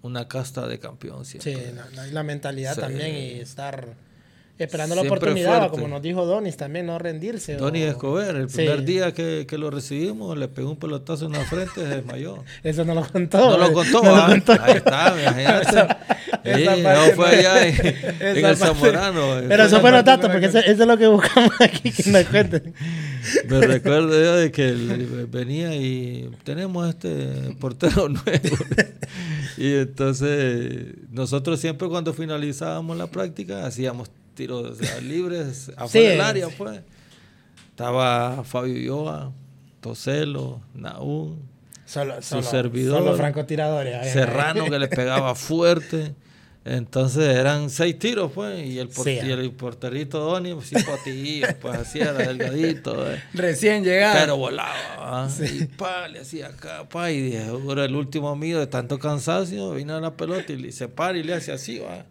una 0.01 0.27
casta 0.27 0.67
de 0.67 0.79
campeón. 0.79 1.25
Siempre. 1.25 1.55
Sí, 1.55 1.75
la, 1.95 2.07
la 2.07 2.23
mentalidad 2.23 2.75
también 2.75 3.15
y 3.15 3.39
estar 3.39 3.95
esperando 4.57 4.95
la 4.95 5.01
oportunidad, 5.01 5.69
como 5.69 5.87
nos 5.87 6.01
dijo 6.01 6.25
Donis 6.25 6.57
también, 6.57 6.85
no 6.85 6.99
rendirse. 6.99 7.55
Donis 7.55 7.85
Escobar, 7.85 8.35
el 8.35 8.47
primer 8.47 8.83
día 8.83 9.13
que, 9.13 9.45
que, 9.47 9.57
lo 9.57 9.71
recibimos, 9.71 10.37
le 10.37 10.47
pegó 10.47 10.71
un 10.71 10.77
pelotazo 10.77 11.25
en 11.25 11.33
la 11.33 11.45
frente 11.45 11.71
y 11.77 11.81
se 11.81 11.87
desmayó. 11.87 12.43
Eso 12.63 12.85
no 12.85 12.93
lo 12.93 13.05
contó. 13.05 13.37
No 13.37 13.57
lo 13.57 13.73
contó, 13.73 14.03
no 14.03 14.15
lo 14.15 14.25
contó. 14.27 14.53
ahí 14.61 14.73
está, 14.73 15.15
imagínate. 15.19 15.95
Sí, 16.43 16.65
no 16.65 17.15
fue 17.15 17.27
allá 17.27 17.67
en, 17.67 17.95
en 18.19 18.45
el 18.45 18.57
Zamorano. 18.57 19.21
Pero 19.47 19.63
eso 19.63 19.79
fue 19.79 19.91
los 19.91 20.03
datos, 20.03 20.29
porque 20.29 20.47
eso, 20.47 20.59
eso, 20.59 20.81
es 20.81 20.87
lo 20.87 20.97
que 20.97 21.07
buscamos 21.07 21.53
aquí, 21.61 21.89
que 21.89 22.11
nos 22.11 22.25
cuenten. 22.25 22.73
Me 23.47 23.61
recuerdo 23.61 24.09
yo 24.09 24.35
de 24.35 24.51
que 24.51 24.73
venía 25.31 25.73
y 25.73 26.29
tenemos 26.43 26.89
este 26.89 27.55
portero 27.59 28.09
nuevo. 28.09 28.57
y 29.57 29.73
entonces 29.75 30.95
nosotros 31.11 31.61
siempre 31.61 31.87
cuando 31.87 32.13
finalizábamos 32.13 32.97
la 32.97 33.07
práctica 33.07 33.65
hacíamos 33.65 34.09
tiros 34.34 34.77
libres 35.03 35.71
afuera 35.77 36.09
del 36.09 36.21
área, 36.21 36.47
pues. 36.49 36.81
Estaba 37.69 38.43
Fabio 38.43 38.77
Yoa, 38.77 39.31
Toselo, 39.81 40.61
Naúm, 40.75 41.39
solo, 41.86 42.21
su 42.21 42.29
solo, 42.29 42.43
servidor, 42.43 42.99
solo 42.99 43.17
francotiradores. 43.17 44.13
Serrano 44.13 44.65
que 44.65 44.77
le 44.77 44.88
pegaba 44.88 45.34
fuerte. 45.36 46.13
Entonces 46.65 47.36
eran 47.36 47.69
seis 47.69 47.99
tiros, 47.99 48.31
pues, 48.31 48.65
y 48.65 48.79
el, 48.79 48.88
por, 48.88 49.05
y 49.05 49.17
el 49.17 49.51
porterito 49.51 50.19
Donny, 50.19 50.53
pues, 50.53 50.67
sí, 50.67 50.75
potillo, 50.75 51.47
pues, 51.59 51.79
así 51.79 51.99
era 51.99 52.13
delgadito. 52.13 53.05
Eh. 53.13 53.21
Recién 53.34 53.84
llegado. 53.84 54.17
Pero 54.17 54.38
volaba, 54.38 55.27
y 55.41 55.65
pa, 55.65 56.07
le 56.07 56.19
hacía 56.21 56.47
acá, 56.47 56.88
pa, 56.88 57.11
y 57.11 57.21
dije, 57.21 57.47
el 57.47 57.95
último 57.95 58.34
mío 58.38 58.59
de 58.59 58.67
tanto 58.67 58.97
cansancio, 58.97 59.71
vino 59.71 59.93
a 59.93 59.99
la 59.99 60.15
pelota 60.15 60.53
y 60.53 60.71
se 60.71 60.88
para 60.88 61.17
y 61.17 61.23
le 61.23 61.34
hace 61.34 61.51
así, 61.51 61.79
va 61.79 62.05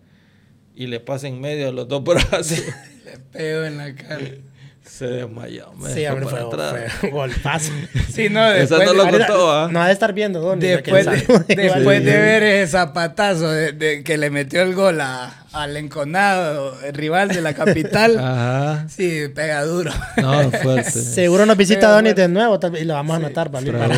y 0.74 0.86
le 0.86 1.00
pasa 1.00 1.28
en 1.28 1.40
medio 1.40 1.66
de 1.66 1.72
los 1.72 1.88
dos 1.88 2.02
brazos. 2.02 2.62
le 3.04 3.18
pego 3.32 3.64
en 3.64 3.78
la 3.78 3.94
cara. 3.94 4.30
Se 4.84 5.06
desmayó. 5.06 5.72
Me 5.74 5.92
sí, 5.92 6.06
hombre, 6.06 6.26
fue, 6.26 6.90
fue 6.90 7.10
golpazo. 7.10 7.72
Sí, 8.12 8.28
no, 8.28 8.44
después, 8.50 8.82
Esa 8.82 8.92
no 8.92 8.92
lo 8.92 9.08
contó, 9.08 9.50
¿ah? 9.50 9.68
No 9.72 9.80
ha 9.80 9.86
de 9.86 9.92
estar 9.94 10.12
viendo, 10.12 10.40
Donny. 10.40 10.60
Después, 10.60 11.06
de, 11.06 11.56
después 11.56 12.04
de 12.04 12.16
ver 12.18 12.42
ese 12.42 12.72
zapatazo 12.72 13.50
de, 13.50 13.72
de, 13.72 14.02
que 14.04 14.18
le 14.18 14.28
metió 14.28 14.60
el 14.60 14.74
gol 14.74 15.00
a, 15.00 15.46
al 15.52 15.76
enconado, 15.78 16.78
el 16.82 16.92
rival 16.92 17.28
de 17.28 17.40
la 17.40 17.54
capital. 17.54 18.18
Ajá. 18.20 18.86
Sí, 18.88 19.28
pega 19.34 19.64
duro. 19.64 19.92
No, 20.18 20.50
fuerte. 20.50 20.90
Seguro 20.90 21.46
nos 21.46 21.56
visita 21.56 21.90
Donny 21.90 22.12
de 22.12 22.28
nuevo 22.28 22.60
y 22.78 22.84
lo 22.84 22.94
vamos 22.94 23.14
a 23.14 23.16
anotar, 23.16 23.50
¿vale? 23.50 23.72
Para 23.72 23.96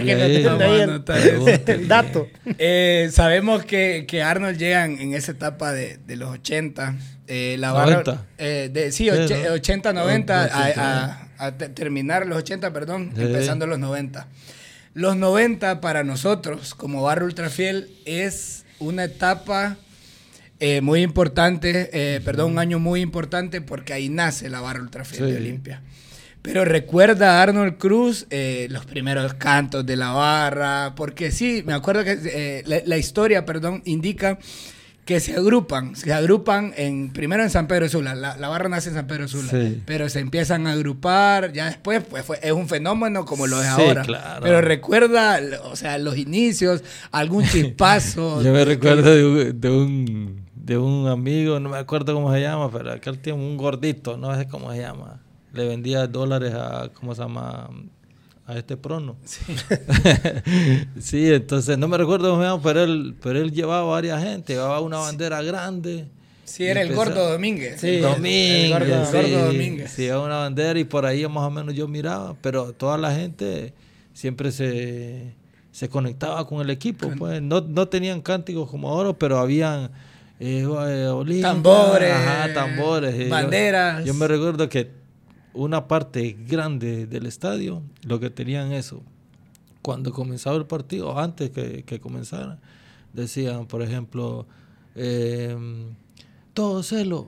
que 0.00 0.42
nos 0.44 0.60
ahí 0.60 1.60
el 1.66 1.88
dato. 1.88 2.28
Eh, 2.58 3.08
sabemos 3.10 3.64
que, 3.64 4.04
que 4.06 4.22
Arnold 4.22 4.58
llega 4.58 4.84
en 4.84 5.12
esa 5.14 5.32
etapa 5.32 5.72
de, 5.72 5.98
de 6.06 6.16
los 6.16 6.30
80 6.30 6.94
eh, 7.26 7.56
la 7.58 7.72
90. 7.72 8.26
Eh, 8.38 8.70
de, 8.72 8.92
sí, 8.92 9.10
80, 9.10 9.92
90, 9.92 10.44
a, 10.44 11.28
a, 11.38 11.52
terminar 11.52 12.26
los 12.26 12.38
80, 12.38 12.72
perdón, 12.72 13.12
empezando 13.16 13.66
los 13.66 13.78
90. 13.78 14.26
Los 14.94 15.16
90 15.16 15.80
para 15.80 16.04
nosotros, 16.04 16.74
como 16.74 17.02
barrio 17.02 17.26
ultrafiel, 17.26 17.90
es 18.06 18.64
una 18.78 19.04
etapa 19.04 19.76
eh, 20.58 20.80
muy 20.80 21.02
importante, 21.02 21.90
eh, 21.92 22.20
perdón, 22.24 22.52
un 22.52 22.58
año 22.58 22.78
muy 22.78 23.02
importante 23.02 23.60
porque 23.60 23.92
ahí 23.92 24.08
nace 24.08 24.48
la 24.48 24.60
barra 24.60 24.80
ultrafiel 24.80 25.30
de 25.30 25.36
Olimpia. 25.36 25.82
Pero 26.40 26.64
recuerda 26.64 27.38
a 27.38 27.42
Arnold 27.42 27.76
Cruz 27.76 28.26
eh, 28.30 28.68
los 28.70 28.86
primeros 28.86 29.34
cantos 29.34 29.84
de 29.84 29.96
la 29.96 30.12
barra, 30.12 30.94
porque 30.94 31.30
sí, 31.30 31.62
me 31.66 31.74
acuerdo 31.74 32.04
que 32.04 32.18
eh, 32.24 32.62
la, 32.66 32.80
la, 32.86 32.96
historia, 32.96 33.44
perdón, 33.44 33.82
indica 33.84 34.38
que 35.06 35.20
se 35.20 35.36
agrupan, 35.36 35.94
se 35.94 36.12
agrupan 36.12 36.74
en 36.76 37.12
primero 37.12 37.44
en 37.44 37.48
San 37.48 37.68
Pedro 37.68 37.88
Sula, 37.88 38.16
la, 38.16 38.36
la 38.36 38.48
barra 38.48 38.68
nace 38.68 38.88
en 38.88 38.96
San 38.96 39.06
Pedro 39.06 39.28
Sula, 39.28 39.48
sí. 39.50 39.80
pero 39.86 40.08
se 40.08 40.18
empiezan 40.18 40.66
a 40.66 40.72
agrupar, 40.72 41.52
ya 41.52 41.66
después 41.66 42.02
pues 42.02 42.24
fue, 42.24 42.40
es 42.42 42.50
un 42.50 42.68
fenómeno 42.68 43.24
como 43.24 43.46
lo 43.46 43.62
es 43.62 43.68
sí, 43.68 43.82
ahora. 43.82 44.02
Claro. 44.02 44.42
Pero 44.42 44.60
recuerda, 44.60 45.38
o 45.62 45.76
sea, 45.76 45.98
los 45.98 46.18
inicios, 46.18 46.82
algún 47.12 47.44
chispazo. 47.48 48.42
Yo 48.42 48.52
me 48.52 48.64
recuerdo 48.64 49.14
de 49.14 49.24
un, 49.24 49.60
de 49.60 49.70
un, 49.70 50.46
de 50.56 50.76
un 50.76 51.06
amigo, 51.06 51.60
no 51.60 51.68
me 51.68 51.78
acuerdo 51.78 52.12
cómo 52.12 52.32
se 52.32 52.40
llama, 52.40 52.68
pero 52.72 52.90
aquel 52.90 53.20
tiene 53.20 53.38
un 53.38 53.56
gordito, 53.56 54.16
no 54.16 54.36
sé 54.36 54.48
cómo 54.48 54.72
se 54.72 54.80
llama. 54.80 55.22
Le 55.52 55.68
vendía 55.68 56.08
dólares 56.08 56.52
a, 56.52 56.90
¿cómo 56.92 57.14
se 57.14 57.22
llama? 57.22 57.70
A 58.46 58.56
este 58.56 58.76
prono. 58.76 59.16
Sí. 59.24 59.42
sí, 61.00 61.32
entonces 61.32 61.76
no 61.78 61.88
me 61.88 61.98
recuerdo 61.98 62.30
cómo 62.30 62.42
se 62.42 62.48
llama, 62.48 62.62
pero 62.62 62.84
él, 62.84 63.16
pero 63.20 63.40
él 63.40 63.52
llevaba 63.52 63.82
varias 63.82 64.22
gente, 64.22 64.54
llevaba 64.54 64.80
una 64.80 64.98
bandera 64.98 65.40
sí. 65.40 65.46
grande. 65.46 66.04
Sí, 66.44 66.64
era 66.64 66.80
el 66.80 66.94
Gordo 66.94 67.28
Domínguez. 67.28 67.80
Sí, 67.80 67.98
Domínguez. 67.98 68.64
El 68.64 68.70
gordo, 68.70 69.06
sí, 69.06 69.16
gordo 69.16 69.46
Domínguez. 69.46 69.90
Sí, 69.90 70.02
llevaba 70.02 70.26
una 70.26 70.36
bandera 70.36 70.78
y 70.78 70.84
por 70.84 71.04
ahí 71.04 71.26
más 71.26 71.42
o 71.42 71.50
menos 71.50 71.74
yo 71.74 71.88
miraba, 71.88 72.36
pero 72.40 72.72
toda 72.72 72.96
la 72.98 73.12
gente 73.12 73.74
siempre 74.12 74.52
se, 74.52 75.34
se 75.72 75.88
conectaba 75.88 76.46
con 76.46 76.60
el 76.60 76.70
equipo. 76.70 77.10
Pues 77.18 77.42
no, 77.42 77.62
no 77.62 77.88
tenían 77.88 78.22
cánticos 78.22 78.70
como 78.70 78.88
ahora, 78.88 79.12
pero 79.12 79.38
habían 79.38 79.90
eh, 80.38 80.64
Olimpia, 80.64 81.48
tambores, 81.48 82.12
ajá, 82.12 82.54
tambores, 82.54 83.28
banderas. 83.28 84.00
Yo, 84.00 84.06
yo 84.06 84.14
me 84.14 84.28
recuerdo 84.28 84.68
que 84.68 84.88
una 85.56 85.88
parte 85.88 86.36
grande 86.46 87.06
del 87.06 87.26
estadio 87.26 87.82
lo 88.02 88.20
que 88.20 88.30
tenían 88.30 88.72
eso. 88.72 89.02
Cuando 89.82 90.12
comenzaba 90.12 90.56
el 90.56 90.66
partido, 90.66 91.18
antes 91.18 91.50
que, 91.50 91.84
que 91.84 92.00
comenzara, 92.00 92.58
decían, 93.12 93.66
por 93.66 93.82
ejemplo, 93.82 94.46
eh, 94.94 95.56
todo 96.54 96.82
celo, 96.82 97.26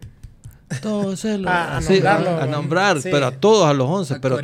todo 0.83 1.17
celo. 1.17 1.49
a, 1.49 1.79
así, 1.79 1.95
nombrarlo, 1.95 2.39
a, 2.39 2.47
nombrar, 2.47 3.01
sí. 3.01 3.09
pero 3.11 3.27
a 3.27 3.31
todos, 3.33 3.67
a 3.67 3.73
los 3.73 3.89
11, 3.89 4.15
A 4.15 4.21
pero, 4.21 4.39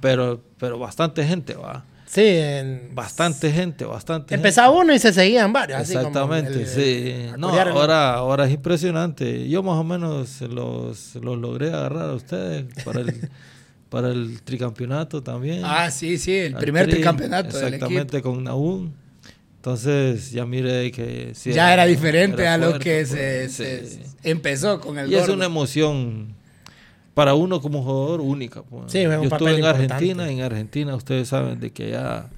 pero, 0.00 0.40
pero 0.58 0.78
bastante 0.78 1.24
gente, 1.24 1.54
va. 1.54 1.84
Sí, 2.06 2.22
en- 2.24 2.94
Bastante 2.94 3.50
gente, 3.50 3.84
bastante 3.84 4.34
empezaba 4.34 4.70
uno 4.70 4.94
y 4.94 4.98
se 4.98 5.12
seguían 5.12 5.52
varios. 5.52 5.80
así 5.80 5.94
como 5.94 6.08
Exactamente, 6.08 6.62
el- 6.62 6.66
sí. 6.66 7.32
No, 7.36 7.48
ahora, 7.48 8.14
ahora 8.14 8.46
es 8.46 8.52
impresionante. 8.52 9.48
Yo 9.48 9.62
más 9.62 9.76
o 9.76 9.84
menos 9.84 10.40
los, 10.42 11.16
los 11.16 11.36
logré 11.38 11.68
agarrar 11.68 12.10
a 12.10 12.14
ustedes 12.14 12.66
para 12.84 13.00
el, 13.00 13.12
para 13.90 14.08
el 14.10 14.40
tricampeonato 14.42 15.22
también. 15.22 15.62
Ah, 15.64 15.90
sí, 15.90 16.16
sí, 16.16 16.32
el 16.36 16.54
primer 16.54 16.84
tri, 16.84 16.94
tricampeonato 16.94 17.48
Exactamente, 17.60 18.22
con 18.22 18.44
Naúm. 18.44 18.92
Entonces 19.56 20.30
ya 20.30 20.46
mire 20.46 20.92
que... 20.92 21.32
sí 21.34 21.52
ya 21.52 21.72
era 21.72 21.86
diferente 21.86 22.42
era 22.42 22.54
a 22.54 22.58
lo 22.58 22.66
fuerte, 22.68 22.84
que 22.84 23.04
pues, 23.08 23.52
se, 23.52 23.84
sí. 23.88 24.00
empezó 24.22 24.80
con 24.80 24.96
el 24.96 25.10
Y 25.10 25.16
es 25.16 25.28
una 25.28 25.46
emoción 25.46 26.35
para 27.16 27.32
uno 27.32 27.62
como 27.62 27.82
jugador 27.82 28.20
única. 28.20 28.62
pues. 28.62 28.92
Sí, 28.92 28.98
es 28.98 29.06
un 29.06 29.22
Yo 29.22 29.28
estuve 29.30 29.52
en 29.52 29.56
importante. 29.56 29.94
Argentina, 29.94 30.28
en 30.30 30.40
Argentina 30.42 30.94
ustedes 30.94 31.28
saben 31.28 31.58
de 31.60 31.72
que 31.72 31.92
ya 31.92 32.28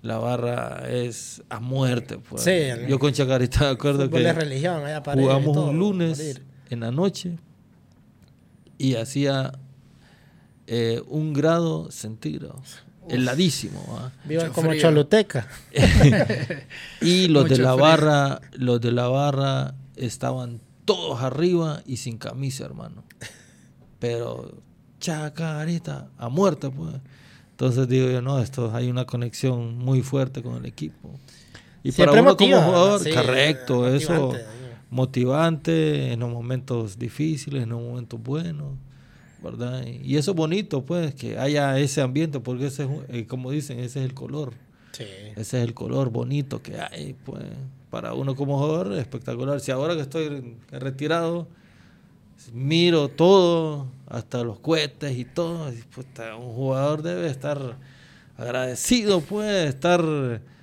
la 0.00 0.16
barra 0.16 0.88
es 0.88 1.42
a 1.50 1.60
muerte. 1.60 2.16
Pues. 2.26 2.42
Sí, 2.42 2.50
el- 2.50 2.86
Yo 2.86 2.98
con 2.98 3.12
Chacarita 3.12 3.60
me 3.60 3.66
acuerdo 3.66 4.08
que 4.08 4.18
de 4.20 4.32
religión, 4.32 4.80
jugamos 5.12 5.52
todo, 5.52 5.66
un 5.68 5.78
lunes 5.78 6.40
en 6.70 6.80
la 6.80 6.90
noche 6.90 7.36
y 8.78 8.94
hacía 8.94 9.52
eh, 10.68 11.02
un 11.06 11.34
grado 11.34 11.90
centígrado, 11.90 12.62
heladísimo. 13.10 13.84
¿va? 13.94 14.10
Viva 14.24 14.44
Mucho 14.44 14.54
como 14.54 14.70
frío. 14.70 14.80
Choluteca. 14.80 15.46
Y 17.02 17.28
los 17.28 17.46
de 17.50 17.58
la 17.58 17.74
frío. 17.74 17.82
barra, 17.84 18.40
los 18.54 18.80
de 18.80 18.90
la 18.90 19.06
barra 19.08 19.74
estaban 19.96 20.62
todos 20.86 21.20
arriba 21.20 21.82
y 21.84 21.98
sin 21.98 22.16
camisa, 22.16 22.64
hermano. 22.64 23.04
Pero 23.98 24.52
chacarita, 25.00 26.08
a 26.18 26.28
muerte, 26.28 26.70
pues. 26.70 26.94
Entonces 27.50 27.86
digo 27.88 28.10
yo, 28.10 28.20
no, 28.20 28.40
esto 28.40 28.74
hay 28.74 28.88
una 28.90 29.04
conexión 29.04 29.78
muy 29.78 30.02
fuerte 30.02 30.42
con 30.42 30.56
el 30.56 30.66
equipo. 30.66 31.10
Y 31.82 31.92
Siempre 31.92 32.12
para 32.12 32.22
uno 32.22 32.30
motiva, 32.30 32.58
como 32.58 32.72
jugador, 32.72 33.00
sí, 33.00 33.10
correcto, 33.12 33.88
eso 33.88 34.12
motivante. 34.12 34.46
motivante 34.90 36.12
en 36.12 36.20
los 36.20 36.30
momentos 36.30 36.98
difíciles, 36.98 37.62
en 37.62 37.68
los 37.68 37.80
momentos 37.80 38.20
buenos, 38.20 38.72
¿verdad? 39.42 39.84
Y 39.86 40.16
eso 40.16 40.30
es 40.32 40.36
bonito, 40.36 40.84
pues, 40.84 41.14
que 41.14 41.38
haya 41.38 41.78
ese 41.78 42.00
ambiente, 42.00 42.40
porque 42.40 42.66
ese 42.66 42.84
es, 42.84 42.90
eh, 43.08 43.26
como 43.26 43.50
dicen, 43.50 43.78
ese 43.78 44.00
es 44.00 44.06
el 44.06 44.14
color. 44.14 44.54
Sí. 44.92 45.04
Ese 45.36 45.58
es 45.58 45.64
el 45.68 45.74
color 45.74 46.10
bonito 46.10 46.62
que 46.62 46.80
hay, 46.80 47.14
pues, 47.24 47.44
para 47.90 48.14
uno 48.14 48.34
como 48.34 48.58
jugador, 48.58 48.94
espectacular. 48.94 49.60
Si 49.60 49.70
ahora 49.70 49.94
que 49.94 50.00
estoy 50.00 50.56
retirado, 50.70 51.46
miro 52.52 53.08
todo, 53.08 53.86
hasta 54.08 54.42
los 54.44 54.58
cohetes 54.60 55.16
y 55.16 55.24
todo, 55.24 55.72
y, 55.72 55.76
puta, 55.76 56.36
un 56.36 56.52
jugador 56.54 57.02
debe 57.02 57.28
estar 57.28 57.76
agradecido, 58.36 59.20
pues, 59.20 59.68
estar 59.68 60.02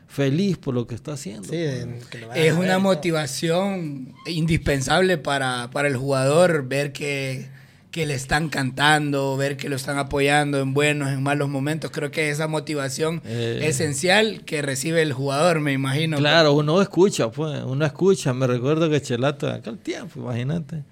feliz 0.07 0.57
por 0.57 0.73
lo 0.73 0.87
que 0.87 0.95
está 0.95 1.13
haciendo. 1.13 1.43
Sí, 1.47 1.65
pues. 1.83 2.05
que 2.07 2.17
lo 2.19 2.27
vayan 2.27 2.45
Es 2.45 2.53
una 2.53 2.79
motivación 2.79 4.13
indispensable 4.27 5.17
para, 5.17 5.69
para 5.71 5.87
el 5.87 5.95
jugador 5.95 6.67
ver 6.67 6.91
que, 6.91 7.47
que 7.91 8.05
le 8.05 8.13
están 8.15 8.49
cantando, 8.49 9.37
ver 9.37 9.55
que 9.55 9.69
lo 9.69 9.77
están 9.77 9.97
apoyando 9.97 10.59
en 10.59 10.73
buenos, 10.73 11.09
en 11.09 11.23
malos 11.23 11.47
momentos. 11.47 11.91
Creo 11.91 12.11
que 12.11 12.29
esa 12.29 12.47
motivación 12.47 13.21
Eh. 13.25 13.61
esencial 13.63 14.43
que 14.43 14.61
recibe 14.61 15.01
el 15.01 15.13
jugador, 15.13 15.61
me 15.61 15.71
imagino. 15.71 16.17
Claro, 16.17 16.53
uno 16.53 16.81
escucha, 16.81 17.31
pues, 17.31 17.61
uno 17.65 17.85
escucha. 17.85 18.33
Me 18.33 18.47
recuerdo 18.47 18.89
que 18.89 19.01
Chelato 19.01 19.49
aquel 19.49 19.77
tiempo, 19.77 20.19
imagínate. 20.19 20.83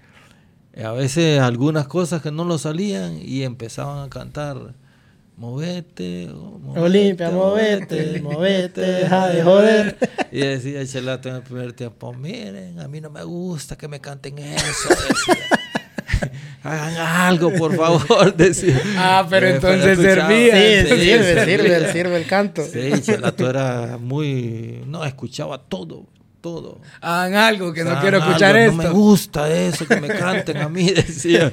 Eh, 0.80 0.84
A 0.84 0.92
veces 0.92 1.40
algunas 1.40 1.86
cosas 1.86 2.22
que 2.22 2.30
no 2.30 2.44
lo 2.44 2.58
salían 2.58 3.18
y 3.22 3.42
empezaban 3.42 4.04
a 4.06 4.10
cantar. 4.10 4.74
Movete, 5.36 6.28
oh, 6.34 6.58
movete, 6.58 6.80
Olimpia, 6.80 7.30
movete, 7.32 8.20
movete, 8.20 8.80
deja 8.80 9.28
de 9.28 9.42
joder. 9.42 9.96
Y 10.32 10.40
decía 10.40 10.86
Chelato 10.86 11.28
en 11.28 11.36
el 11.36 11.42
primer 11.42 11.72
tiempo, 11.72 12.12
miren, 12.12 12.78
a 12.78 12.86
mí 12.88 13.00
no 13.00 13.10
me 13.10 13.24
gusta 13.24 13.76
que 13.76 13.88
me 13.88 14.00
canten 14.00 14.38
eso. 14.38 14.88
decía. 14.90 15.44
Hagan 16.62 16.94
algo, 16.98 17.52
por 17.54 17.74
favor, 17.74 18.36
decía. 18.36 18.78
Ah, 18.96 19.26
pero 19.30 19.46
Eh, 19.46 19.54
entonces 19.54 19.98
servía. 19.98 20.54
Sí, 20.84 20.88
Sí, 20.90 21.00
sirve, 21.00 21.44
sirve, 21.46 21.92
sirve 21.92 22.16
el 22.18 22.26
canto. 22.26 22.62
Sí, 22.62 22.92
Chelato 23.00 23.48
era 23.48 23.96
muy... 23.98 24.82
No, 24.86 25.04
escuchaba 25.06 25.56
todo, 25.58 26.04
todo. 26.40 26.80
Hagan 27.00 27.34
algo, 27.34 27.72
que 27.72 27.84
no 27.84 27.98
quiero 28.00 28.16
algo, 28.18 28.28
escuchar 28.30 28.54
No 28.54 28.60
esto. 28.60 28.76
me 28.76 28.88
gusta 28.90 29.50
eso, 29.54 29.86
que 29.86 30.00
me 30.00 30.08
canten 30.08 30.56
a 30.58 30.68
mí, 30.68 30.90
decía. 30.92 31.52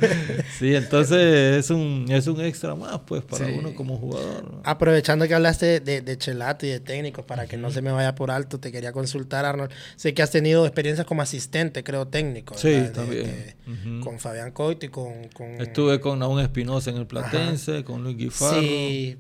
Sí, 0.58 0.74
entonces 0.76 1.58
es 1.58 1.70
un, 1.70 2.06
es 2.10 2.28
un 2.28 2.42
extra 2.42 2.76
más, 2.76 3.00
pues, 3.06 3.24
para 3.24 3.46
Sí. 3.46 3.56
uno 3.58 3.74
como 3.76 3.98
jugador. 3.98 4.44
¿no? 4.52 4.62
Aprovechando 4.64 5.28
que 5.28 5.36
hablaste 5.36 5.80
de, 5.80 6.02
de 6.02 6.18
Chelato 6.18 6.66
y 6.66 6.70
de 6.70 6.80
técnicos, 6.80 7.26
para 7.26 7.48
que 7.48 7.58
no 7.58 7.72
se 7.72 7.82
me 7.82 7.92
vaya 7.92 8.16
por 8.16 8.32
alto, 8.32 8.60
te 8.60 8.72
quería 8.72 8.92
consultar, 8.92 9.46
Arnold. 9.46 9.72
Sé 9.96 10.14
que 10.14 10.22
has 10.22 10.32
tenido 10.32 10.66
experiencias 10.66 11.06
como 11.06 11.22
asistente, 11.22 11.84
creo, 11.84 12.08
técnico. 12.08 12.56
Sí, 12.58 12.70
¿verdad? 12.70 12.88
De- 12.88 12.94
también. 12.94 13.26
de-. 13.26 14.00
Con 14.04 14.20
Fabián 14.20 14.52
Coito 14.52 14.86
y 14.86 14.90
con... 14.90 15.28
con 15.34 15.60
Estuve 15.62 16.00
con 16.00 16.20
Naún 16.20 16.40
Espinosa 16.40 16.90
en 16.92 16.98
el 16.98 17.08
Platense, 17.08 17.84
con 17.84 18.04
Luis 18.04 18.16
Guifarro. 18.18 18.62
Sí, 18.62 19.18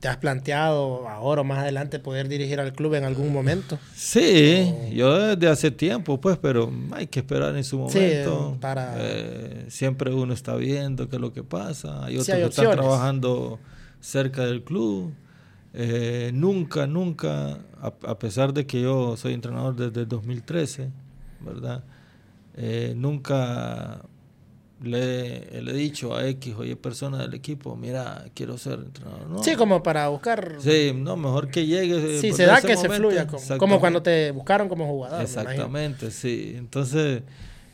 ¿te 0.00 0.08
has 0.08 0.16
planteado 0.16 1.08
ahora 1.08 1.40
o 1.42 1.44
más 1.44 1.58
adelante 1.58 1.98
poder 1.98 2.28
dirigir 2.28 2.60
al 2.60 2.72
club 2.72 2.94
en 2.94 3.04
algún 3.04 3.32
momento? 3.32 3.78
Sí, 3.94 4.72
yo 4.92 5.16
desde 5.36 5.48
hace 5.48 5.70
tiempo, 5.70 6.20
pues, 6.20 6.38
pero 6.38 6.70
hay 6.92 7.06
que 7.06 7.20
esperar 7.20 7.56
en 7.56 7.64
su 7.64 7.76
Sí, 7.88 7.98
momento. 7.98 8.56
para- 8.60 8.94
Eh, 8.98 9.66
siempre 9.68 10.12
uno 10.12 10.32
está 10.34 10.54
viendo 10.56 11.08
qué 11.08 11.16
es 11.16 11.20
lo 11.22 11.32
que 11.32 11.42
pasa. 11.42 12.04
Hay 12.04 12.14
otros 12.14 12.26
Sí, 12.26 12.32
hay 12.32 12.42
que 12.42 12.48
están 12.48 12.70
trabajando 12.70 13.58
cerca 14.00 14.44
del 14.46 14.62
club. 14.62 15.12
Eh, 15.74 16.30
nunca, 16.32 16.86
nunca, 16.86 17.58
a, 17.82 17.92
a 18.06 18.18
pesar 18.18 18.54
de 18.54 18.66
que 18.66 18.80
yo 18.80 19.16
soy 19.16 19.34
entrenador 19.34 19.76
desde 19.76 20.00
el 20.02 20.08
2013, 20.08 20.90
¿verdad? 21.40 21.84
Eh, 22.56 22.94
nunca 22.96 24.00
le, 24.82 25.62
le 25.62 25.70
he 25.70 25.74
dicho 25.74 26.14
a 26.14 26.26
X 26.28 26.54
o 26.58 26.64
Y 26.64 26.74
persona 26.74 27.18
del 27.18 27.34
equipo, 27.34 27.76
mira, 27.76 28.26
quiero 28.34 28.58
ser 28.58 28.74
entrenador. 28.80 29.26
No. 29.28 29.42
Sí, 29.42 29.54
como 29.56 29.82
para 29.82 30.08
buscar... 30.08 30.56
Sí, 30.58 30.92
no, 30.94 31.16
mejor 31.16 31.48
que 31.48 31.66
llegue. 31.66 32.16
eh, 32.16 32.20
Sí, 32.20 32.28
por 32.28 32.36
se 32.36 32.46
da 32.46 32.60
que 32.60 32.76
se 32.76 32.88
fluya, 32.88 33.26
como, 33.58 33.80
cuando 33.80 34.02
te 34.02 34.30
buscaron 34.32 34.68
como 34.68 34.86
jugador. 34.86 35.22
Exactamente, 35.22 36.10
sí. 36.10 36.54
Entonces, 36.56 37.22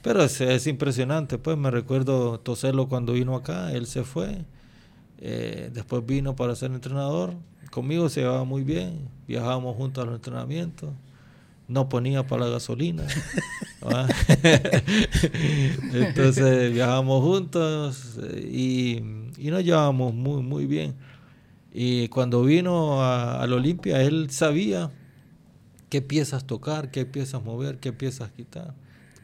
pero 0.03 0.23
es, 0.23 0.41
es 0.41 0.67
impresionante, 0.67 1.39
pues 1.39 1.57
me 1.57 1.71
recuerdo 1.71 2.39
Toselo 2.41 2.89
cuando 2.89 3.13
vino 3.15 3.35
acá, 3.37 3.73
él 3.73 3.87
se 3.87 4.05
fue, 4.05 4.45
eh, 5.19 5.71
después 5.73 6.05
vino 6.05 6.35
para 6.37 6.57
ser 6.57 6.73
entrenador, 6.73 7.35
conmigo 7.71 8.09
se 8.09 8.21
llevaba 8.21 8.45
muy 8.45 8.63
bien, 8.65 9.09
viajábamos 9.29 9.77
juntos 9.77 10.03
a 10.03 10.07
los 10.07 10.17
entrenamientos, 10.17 10.91
no 11.73 11.89
ponía 11.89 12.27
para 12.27 12.45
la 12.45 12.51
gasolina. 12.53 13.05
¿va? 13.83 14.07
Entonces 15.93 16.73
viajábamos 16.73 17.23
juntos 17.23 18.19
eh, 18.23 18.49
y, 18.51 18.97
y 19.39 19.51
nos 19.51 19.65
llevábamos 19.65 20.15
muy, 20.15 20.43
muy 20.43 20.67
bien. 20.67 20.95
Y 21.73 22.09
cuando 22.09 22.43
vino 22.45 23.03
a, 23.03 23.43
al 23.43 23.53
Olimpia, 23.55 24.03
él 24.03 24.31
sabía 24.31 24.91
qué 25.89 26.03
piezas 26.03 26.47
tocar, 26.47 26.91
qué 26.91 27.07
piezas 27.07 27.43
mover, 27.43 27.79
qué 27.79 27.93
piezas 27.93 28.31
quitar. 28.33 28.75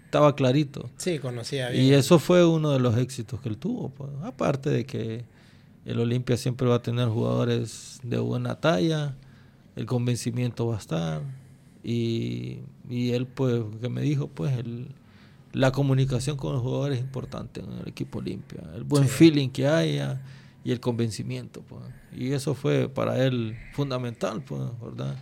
Estaba 0.05 0.35
clarito. 0.35 0.91
Sí, 0.97 1.19
conocía 1.19 1.69
bien. 1.69 1.85
Y 1.85 1.93
eso 1.93 2.19
fue 2.19 2.47
uno 2.47 2.71
de 2.71 2.81
los 2.81 2.97
éxitos 2.97 3.41
que 3.41 3.51
él 3.51 3.59
tuvo. 3.59 3.91
pues. 3.91 4.11
Aparte 4.23 4.71
de 4.71 4.87
que 4.87 5.27
el 5.85 6.01
Olimpia 6.01 6.39
siempre 6.39 6.67
va 6.67 6.77
a 6.77 6.83
tener 6.83 7.09
jugadores 7.09 8.01
de 8.03 8.19
buena 8.19 8.59
talla, 8.61 9.17
el 9.77 9.85
convencimiento 9.85 10.67
va 10.67 10.77
a 10.77 10.79
estar. 10.79 11.23
Y, 11.93 12.59
y 12.91 13.13
él, 13.13 13.27
pues, 13.27 13.63
que 13.81 13.89
me 13.89 14.03
dijo, 14.03 14.29
pues, 14.29 14.55
el- 14.59 14.89
la 15.55 15.73
comunicación 15.73 16.37
con 16.37 16.53
los 16.53 16.61
jugadores 16.63 16.99
es 16.99 17.05
importante 17.05 17.61
en 17.61 17.73
el 17.81 17.89
equipo 17.89 18.19
Olimpia. 18.19 18.61
El 18.77 18.85
buen 18.85 19.05
Sí. 19.05 19.11
feeling 19.11 19.49
que 19.49 19.67
haya 19.67 20.21
y 20.65 20.73
el 20.73 20.81
convencimiento. 20.81 21.63
Pues. 21.63 21.81
Y 22.15 22.33
eso 22.33 22.55
fue 22.55 22.91
para 22.91 23.25
él 23.25 23.57
fundamental, 23.73 24.43
pues, 24.43 24.61
¿verdad? 24.83 25.17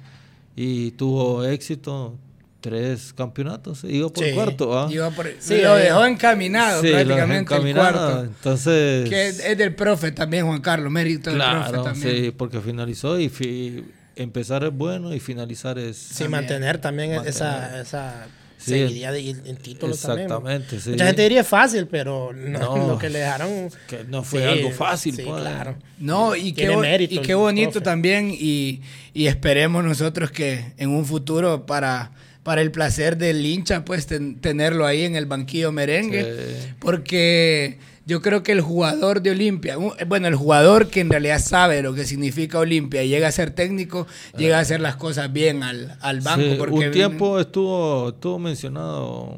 Y 0.57 0.91
tuvo 0.93 1.45
éxito, 1.45 2.17
tres 2.61 3.12
campeonatos, 3.12 3.85
iba 3.85 4.09
por 4.09 4.25
Sí. 4.25 4.33
cuarto. 4.35 4.77
¿ah? 4.77 4.89
Iba 4.91 5.11
por- 5.12 5.29
Sí, 5.39 5.61
lo 5.62 5.77
dejó 5.77 6.05
encaminado 6.05 6.83
Sí, 6.83 6.89
prácticamente 6.91 7.55
el 7.55 7.61
encaminado, 7.61 7.93
cuarto. 7.93 8.25
Entonces, 8.25 9.09
Que 9.09 9.29
es, 9.29 9.39
es 9.39 9.57
del 9.57 9.73
profe 9.77 10.11
también, 10.11 10.45
Juan 10.47 10.61
Carlos, 10.61 10.91
mérito 10.91 11.31
del 11.31 11.39
claro, 11.39 11.71
profe 11.71 11.91
también. 11.91 12.25
sí, 12.25 12.31
porque 12.37 12.59
finalizó 12.61 13.21
y 13.21 13.29
fi- 13.29 13.85
empezar 14.17 14.64
es 14.64 14.73
bueno 14.73 15.14
y 15.14 15.21
finalizar 15.21 15.79
es... 15.79 15.97
Sí, 15.97 16.09
También. 16.25 16.31
mantener 16.33 16.79
también 16.79 17.12
esa, 17.27 17.53
Mantener. 17.53 17.81
esa 17.83 18.27
Sí, 18.59 18.71
seguidilla 18.71 19.12
de, 19.12 19.29
en 19.31 19.57
títulos 19.59 20.01
también. 20.01 20.29
Exactamente, 20.29 20.81
sí. 20.81 20.91
Mucha 20.91 21.07
gente 21.07 21.23
diría 21.23 21.45
fácil, 21.45 21.87
pero 21.89 22.33
no, 22.33 22.59
No, 22.59 22.89
lo 22.89 22.99
que 22.99 23.11
le 23.11 23.19
dejaron... 23.19 23.69
que 23.87 24.05
no 24.09 24.23
fue 24.23 24.41
Sí, 24.41 24.47
algo 24.49 24.71
fácil, 24.73 25.14
Sí, 25.14 25.23
pues. 25.27 25.43
claro. 25.43 25.77
No, 25.99 26.35
y 26.35 26.53
qué, 26.55 26.75
mérito 26.75 27.14
y 27.14 27.19
qué 27.19 27.35
bonito 27.35 27.73
profe. 27.73 27.85
también 27.85 28.31
y, 28.33 28.81
y 29.12 29.27
esperemos 29.27 29.85
nosotros 29.85 30.31
que 30.31 30.73
en 30.79 30.89
un 30.89 31.05
futuro 31.05 31.67
para, 31.67 32.12
para 32.43 32.62
el 32.62 32.71
placer 32.71 33.19
del 33.19 33.45
hincha, 33.45 33.85
pues 33.85 34.07
ten- 34.07 34.41
tenerlo 34.41 34.87
ahí 34.87 35.03
en 35.03 35.17
el 35.17 35.27
banquillo 35.27 35.71
merengue, 35.71 36.25
Sí. 36.25 36.75
porque 36.79 37.79
yo 38.07 38.23
creo 38.23 38.45
que 38.45 38.53
el 38.53 38.61
jugador 38.61 39.21
de 39.21 39.31
Olimpia, 39.33 39.77
bueno, 40.07 40.29
el 40.29 40.37
jugador 40.37 40.89
que 40.89 41.01
en 41.01 41.11
realidad 41.11 41.41
sabe 41.41 41.83
lo 41.83 41.93
que 41.93 42.05
significa 42.05 42.61
Olimpia 42.61 43.03
y 43.03 43.09
llega 43.09 43.27
a 43.27 43.33
ser 43.33 43.51
técnico, 43.51 44.07
llega 44.39 44.59
a 44.59 44.61
hacer 44.61 44.81
las 44.81 44.95
cosas 44.95 45.33
bien 45.33 45.65
al, 45.65 45.99
al 46.01 46.21
banco. 46.21 46.43
Sí, 46.43 46.55
porque 46.57 46.87
un 46.87 46.93
tiempo 46.93 47.41
estuvo, 47.41 48.11
estuvo 48.11 48.39
mencionado 48.39 49.37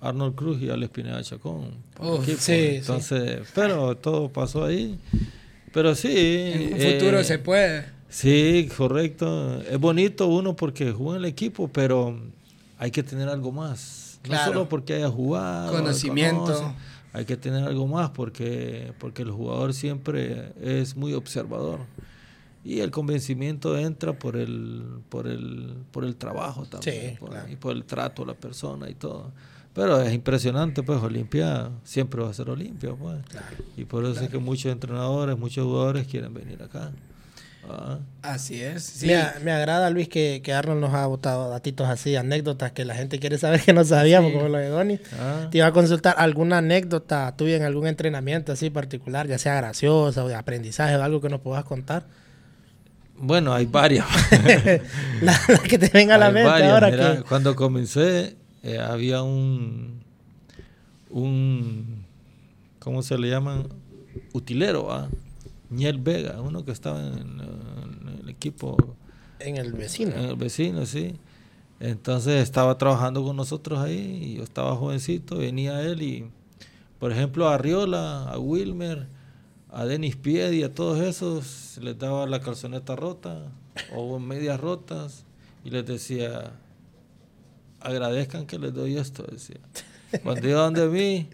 Arnold 0.00 0.36
Cruz 0.36 0.62
y 0.62 0.70
Alex 0.70 0.92
Pineda 0.92 1.22
Chacón. 1.22 1.72
sí, 2.24 2.36
sí. 2.38 2.52
Entonces, 2.76 3.40
pero 3.52 3.96
todo 3.96 4.28
pasó 4.28 4.64
ahí. 4.64 4.96
Pero 5.72 5.96
sí. 5.96 6.52
en 6.54 6.74
un 6.74 6.80
eh, 6.80 6.92
futuro 6.92 7.24
se 7.24 7.40
puede. 7.40 7.86
Sí, 8.08 8.68
correcto. 8.76 9.60
Es 9.62 9.80
bonito 9.80 10.28
uno 10.28 10.54
porque 10.54 10.92
jugó 10.92 11.16
en 11.16 11.18
el 11.18 11.24
equipo, 11.24 11.66
pero 11.66 12.16
hay 12.78 12.92
que 12.92 13.02
tener 13.02 13.28
algo 13.28 13.50
más. 13.50 14.20
Claro. 14.22 14.46
No 14.46 14.52
solo 14.52 14.68
porque 14.68 14.94
haya 14.94 15.10
jugado. 15.10 15.72
Conocimiento. 15.72 16.44
conoce, 16.44 16.64
hay 17.14 17.24
que 17.24 17.36
tener 17.38 17.64
algo 17.64 17.86
más 17.86 18.10
porque, 18.10 18.92
porque 18.98 19.22
el 19.22 19.30
jugador 19.30 19.72
siempre 19.72 20.52
es 20.60 20.94
muy 20.96 21.14
observador. 21.14 21.80
Y 22.64 22.80
el 22.80 22.90
convencimiento 22.90 23.78
entra 23.78 24.18
por 24.18 24.36
el, 24.36 24.82
por 25.08 25.26
el, 25.26 25.74
por 25.92 26.04
el 26.04 26.16
trabajo 26.16 26.64
también. 26.64 27.12
Sí, 27.12 27.16
por- 27.18 27.30
claro. 27.30 27.50
Y 27.50 27.56
por 27.56 27.72
el 27.76 27.84
trato 27.84 28.22
a 28.24 28.26
la 28.26 28.34
persona 28.34 28.90
y 28.90 28.94
todo. 28.94 29.32
Pero 29.74 30.00
es 30.00 30.12
impresionante, 30.14 30.82
pues 30.82 31.00
Olimpia 31.02 31.70
siempre 31.82 32.22
va 32.22 32.30
a 32.30 32.34
ser 32.34 32.48
Olimpia, 32.48 32.94
pues. 32.94 33.18
y 33.76 33.84
por 33.84 34.04
eso 34.04 34.20
es 34.22 34.28
que 34.30 34.38
muchos 34.38 34.70
entrenadores, 34.72 35.36
muchos 35.36 35.64
jugadores 35.64 36.06
quieren 36.06 36.32
venir 36.34 36.62
acá. 36.62 36.92
Ah. 37.68 37.98
Así 38.22 38.62
es. 38.62 38.82
sí. 38.84 39.06
Me, 39.42 39.52
agrada, 39.52 39.90
Luis, 39.90 40.08
que, 40.08 40.40
que 40.42 40.52
Arnold 40.52 40.80
nos 40.80 40.94
ha 40.94 41.06
botado 41.06 41.50
datitos 41.50 41.88
así, 41.88 42.16
anécdotas 42.16 42.72
que 42.72 42.84
la 42.84 42.94
gente 42.94 43.18
quiere 43.18 43.38
saber 43.38 43.60
que 43.60 43.72
no 43.72 43.84
sabíamos, 43.84 44.32
como 44.32 44.48
lo 44.48 44.58
de 44.58 44.68
Donny. 44.68 44.98
Ah. 45.18 45.48
Te 45.50 45.58
iba 45.58 45.66
a 45.66 45.72
consultar 45.72 46.14
alguna 46.18 46.58
anécdota 46.58 47.34
tuya 47.36 47.56
en 47.56 47.62
algún 47.64 47.86
entrenamiento 47.86 48.52
así 48.52 48.70
particular, 48.70 49.26
ya 49.28 49.38
sea 49.38 49.54
graciosa 49.56 50.24
o 50.24 50.28
de 50.28 50.34
aprendizaje 50.34 50.96
o 50.96 51.02
algo 51.02 51.20
que 51.20 51.28
nos 51.28 51.40
puedas 51.40 51.64
contar. 51.64 52.04
Bueno, 53.16 53.52
hay 53.52 53.66
varias. 53.66 54.06
la, 55.22 55.38
la 55.48 55.58
que 55.58 55.78
te 55.78 55.88
venga 55.88 56.16
a 56.16 56.18
la 56.18 56.26
Hay 56.26 56.32
mente 56.32 56.48
varias. 56.48 56.72
ahora 56.72 56.90
Mira, 56.90 57.16
que... 57.16 57.22
Cuando 57.22 57.54
comencé, 57.54 58.36
eh, 58.62 58.78
había 58.78 59.22
un, 59.22 60.02
un, 61.10 62.06
¿cómo 62.78 63.02
se 63.02 63.16
le 63.18 63.28
llaman? 63.28 63.68
Utilero, 64.32 64.92
¿ah? 64.92 65.08
Niel 65.74 65.98
Vega, 65.98 66.40
uno 66.40 66.64
que 66.64 66.72
estaba 66.72 67.00
en, 67.00 67.40
en 67.40 68.18
el 68.22 68.28
equipo, 68.28 68.76
En 69.38 69.56
el 69.56 69.72
vecino. 69.72 70.14
en 70.14 70.24
el 70.24 70.36
vecino, 70.36 70.86
sí. 70.86 71.16
Entonces 71.80 72.42
estaba 72.42 72.78
trabajando 72.78 73.22
con 73.24 73.36
nosotros 73.36 73.78
ahí, 73.80 74.20
y 74.22 74.34
yo 74.36 74.44
estaba 74.44 74.76
jovencito, 74.76 75.38
venía 75.38 75.82
él 75.82 76.02
y, 76.02 76.30
por 76.98 77.12
ejemplo, 77.12 77.48
a 77.48 77.58
Riola, 77.58 78.24
a 78.30 78.38
Wilmer, 78.38 79.06
a 79.70 79.84
Denis 79.84 80.16
Piedi, 80.16 80.62
a 80.62 80.72
todos 80.72 81.00
esos, 81.00 81.78
les 81.82 81.98
daba 81.98 82.26
la 82.26 82.40
calzoneta 82.40 82.94
rota 82.96 83.50
o 83.94 84.18
medias 84.20 84.60
rotas 84.60 85.24
y 85.64 85.70
les 85.70 85.84
decía, 85.84 86.52
agradezcan 87.80 88.46
que 88.46 88.58
les 88.58 88.72
doy 88.72 88.96
esto, 88.96 89.24
decía. 89.30 89.58
Cuando 90.22 90.48
iba 90.48 90.60
donde 90.60 90.88
mí, 90.88 91.28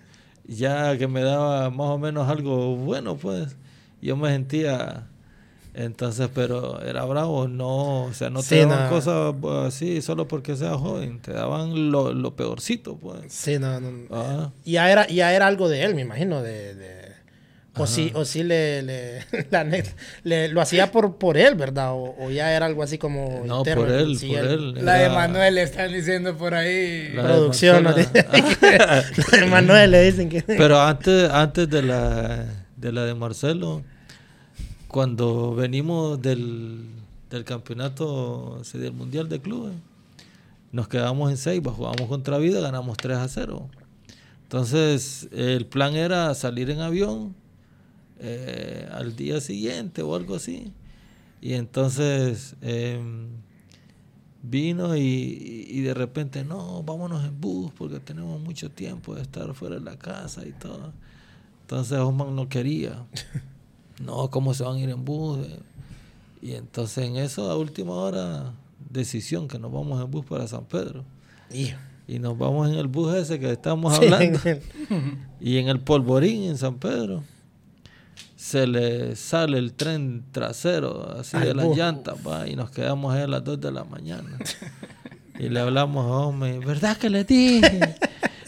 ya 0.47 0.97
que 0.97 1.07
me 1.07 1.21
daba 1.23 1.69
más 1.71 1.89
o 1.89 1.99
menos 1.99 2.29
algo 2.29 2.77
bueno, 2.77 3.17
pues, 3.17 3.57
yo 4.01 4.17
me 4.17 4.31
sentía 4.31 5.07
entonces, 5.75 6.29
pero 6.35 6.83
era 6.83 7.05
bravo, 7.05 7.47
no, 7.47 8.05
o 8.05 8.13
sea, 8.13 8.29
no 8.29 8.43
te 8.43 8.67
daban 8.67 8.89
cosas 8.89 9.35
así 9.67 10.03
solo 10.03 10.27
porque 10.27 10.57
seas 10.57 10.77
joven, 10.77 11.21
te 11.21 11.33
daban 11.33 11.93
lo, 11.93 12.13
lo 12.13 12.35
peorcito, 12.35 12.97
pues. 12.97 13.21
Sí, 13.29 13.59
no, 13.59 13.81
no. 13.81 14.07
Ah. 14.11 14.51
Ya, 14.65 14.91
era, 14.91 15.07
ya 15.07 15.33
era 15.33 15.47
algo 15.47 15.69
de 15.69 15.83
él, 15.83 15.95
me 15.95 16.03
imagino, 16.03 16.43
de... 16.43 16.75
de... 16.75 17.11
O 17.77 17.87
sí, 17.87 18.11
o 18.15 18.25
sí 18.25 18.43
le, 18.43 18.83
le, 18.83 19.25
le, 20.25 20.49
lo 20.49 20.61
hacía 20.61 20.91
por, 20.91 21.17
por 21.17 21.39
él, 21.39 21.55
¿verdad? 21.55 21.93
O, 21.93 22.29
ya 22.29 22.55
era 22.55 22.67
algo 22.67 22.83
así 22.83 22.99
como... 22.99 23.43
No, 23.47 23.63
por 23.63 23.91
él, 23.91 24.19
por 24.21 24.39
él. 24.39 24.85
La 24.85 24.95
de 24.95 25.09
Manuel 25.09 25.55
le 25.55 25.63
están 25.63 25.91
diciendo 25.91 26.37
por 26.37 26.53
ahí. 26.53 27.11
La 27.15 27.23
Producción. 27.23 27.85
¿no? 27.85 27.91
la 27.95 29.05
de 29.39 29.47
Manuel 29.49 29.93
le 29.93 30.03
dicen 30.03 30.29
que... 30.29 30.43
Pero 30.43 30.81
antes, 30.81 31.31
antes 31.31 31.71
de 31.71 31.83
la 31.83 32.45
de 32.81 32.93
la 32.93 33.05
de 33.05 33.15
Marcelo, 33.15 33.83
cuando 34.89 35.55
venimos 35.55 36.21
del, 36.21 36.87
del 37.29 37.45
campeonato 37.45 38.63
del 38.73 38.93
Mundial 38.93 39.29
de 39.29 39.41
Clubes, 39.41 39.75
nos 40.73 40.89
quedamos 40.89 41.31
en 41.31 41.37
Ceiba, 41.37 41.73
jugamos 41.73 42.09
contra 42.09 42.39
Vida, 42.39 42.61
ganamos 42.61 42.97
3 42.97 43.19
a 43.19 43.29
0. 43.29 43.69
Entonces, 44.45 45.29
el 45.33 45.67
plan 45.67 45.95
era 45.95 46.35
salir 46.35 46.71
en 46.71 46.81
avión 46.81 47.35
eh, 48.19 48.89
al 48.93 49.15
día 49.15 49.41
siguiente 49.41 50.03
o 50.03 50.15
algo 50.15 50.37
así. 50.37 50.73
Y 51.41 51.55
entonces 51.55 52.57
em, 52.61 53.29
vino 54.43 54.97
y, 54.97 55.67
y, 55.69 55.81
de 55.81 55.95
repente, 55.95 56.45
no, 56.45 56.83
vámonos 56.83 57.25
en 57.25 57.41
bus 57.41 57.73
porque 57.77 58.01
tenemos 58.01 58.41
mucho 58.41 58.71
tiempo 58.71 59.15
de 59.15 59.23
estar 59.23 59.55
fuera 59.55 59.77
de 59.77 59.83
la 59.83 59.97
casa 59.97 60.47
y 60.47 60.53
todo. 60.53 60.93
Entonces 61.71 61.99
Osman 61.99 62.35
no 62.35 62.49
quería. 62.49 63.05
no, 64.03 64.29
¿cómo 64.29 64.55
se 64.55 64.65
van 64.65 64.75
a 64.75 64.81
ir 64.81 64.91
en 64.91 65.05
bus? 65.05 65.39
Y 66.43 66.55
entonces 66.55 67.07
en 67.07 67.17
eso, 67.17 67.49
a 67.49 67.57
última 67.57 67.93
hora, 67.93 68.55
decisión 68.91 69.47
que 69.47 69.57
nos 69.57 69.71
vamos 69.71 70.03
en 70.03 70.11
bus 70.11 70.27
para 70.27 70.49
San 70.49 70.65
Pedro. 70.65 71.05
Y 72.09 72.19
nos 72.19 72.37
vamos 72.37 72.69
en 72.69 72.75
el 72.75 72.89
bus 72.89 73.15
ese 73.15 73.39
que 73.39 73.53
estamos 73.53 73.97
hablando. 73.97 74.41
y 75.41 75.59
en 75.59 75.69
el 75.69 75.79
polvorín 75.79 76.43
en 76.43 76.59
San 76.59 76.75
Pedro 76.81 77.23
se 78.35 78.67
le 78.67 79.15
sale 79.15 79.59
el 79.59 79.73
tren 79.75 80.25
trasero 80.33 81.17
así 81.21 81.39
de 81.39 81.55
las 81.55 81.77
llantas 81.77 82.17
va, 82.27 82.49
y 82.49 82.57
nos 82.57 82.71
quedamos 82.71 83.15
ahí 83.15 83.23
a 83.23 83.29
las 83.29 83.45
2 83.45 83.61
de 83.61 83.71
la 83.71 83.85
mañana. 83.85 84.39
y 85.39 85.49
le 85.49 85.61
hablamos 85.61 86.05
a 86.05 86.27
hombre, 86.27 86.59
¿verdad 86.59 86.97
que 86.97 87.11
le 87.11 87.23
dije? 87.23 87.95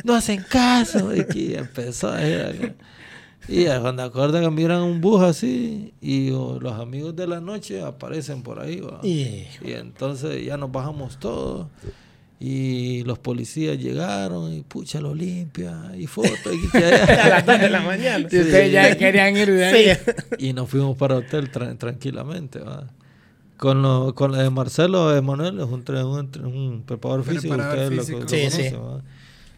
No 0.02 0.16
hacen 0.16 0.42
caso. 0.42 1.14
Y 1.14 1.54
empezó 1.54 2.10
a 2.10 2.26
ir 2.26 2.74
y 3.48 3.64
cuando 3.64 4.02
acuerda 4.02 4.40
que 4.40 4.50
miran 4.50 4.82
un 4.82 5.00
bus 5.00 5.22
así 5.22 5.92
y 6.00 6.30
los 6.30 6.72
amigos 6.74 7.16
de 7.16 7.26
la 7.26 7.40
noche 7.40 7.82
aparecen 7.82 8.42
por 8.42 8.60
ahí. 8.60 8.82
Y, 9.02 9.46
entonces 9.62 10.44
ya 10.44 10.56
nos 10.56 10.70
bajamos 10.70 11.18
todos 11.18 11.66
y 12.38 13.04
los 13.04 13.18
policías 13.18 13.78
llegaron 13.78 14.52
y 14.52 14.62
pucha 14.62 15.00
lo 15.00 15.14
limpia 15.14 15.92
y 15.96 16.06
fotos. 16.06 16.52
Y 16.52 16.76
a 17.12 17.28
las 17.28 17.46
2 17.46 17.60
de 17.60 17.70
la 17.70 17.80
mañana. 17.80 18.18
Y 18.18 18.24
ustedes 18.24 18.72
ya 18.72 18.96
querían 18.96 19.36
ir 19.36 19.50
de 19.50 19.64
ahí. 19.64 19.98
Y 20.38 20.52
nos 20.52 20.68
fuimos 20.68 20.96
para 20.96 21.18
el 21.18 21.24
hotel 21.24 21.50
tranquilamente. 21.78 22.60
Con, 23.56 23.80
lo, 23.80 24.14
con 24.14 24.32
la 24.32 24.42
de 24.42 24.50
Marcelo 24.50 25.16
Emanuel, 25.16 25.60
es 25.60 25.66
un, 25.66 25.84
un, 25.88 26.46
un 26.46 26.82
preparador 26.84 27.24
físico. 27.24 27.56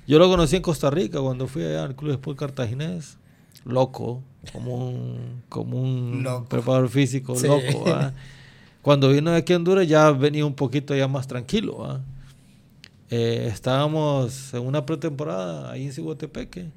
Yo 0.06 0.18
lo 0.18 0.28
conocí 0.28 0.56
en 0.56 0.62
Costa 0.62 0.90
Rica 0.90 1.20
cuando 1.20 1.46
fui 1.46 1.64
allá 1.64 1.84
al 1.84 1.96
Club 1.96 2.12
Sport 2.12 2.38
Cartaginés 2.38 3.16
loco, 3.64 4.22
como 4.52 4.88
un, 4.88 5.42
como 5.48 5.80
un 5.80 6.46
preparador 6.48 6.88
físico 6.88 7.34
loco. 7.34 7.84
Cuando 8.82 9.08
vino 9.08 9.30
de 9.30 9.38
aquí 9.38 9.54
a 9.54 9.56
Honduras 9.56 9.88
ya 9.88 10.10
venía 10.10 10.44
un 10.44 10.54
poquito 10.54 10.94
ya 10.94 11.08
más 11.08 11.26
tranquilo. 11.26 12.00
Eh, 13.10 13.48
estábamos 13.50 14.52
en 14.52 14.66
una 14.66 14.84
pretemporada 14.84 15.70
ahí 15.70 15.86
en 15.86 15.92
Ciguatepeque 15.92 16.70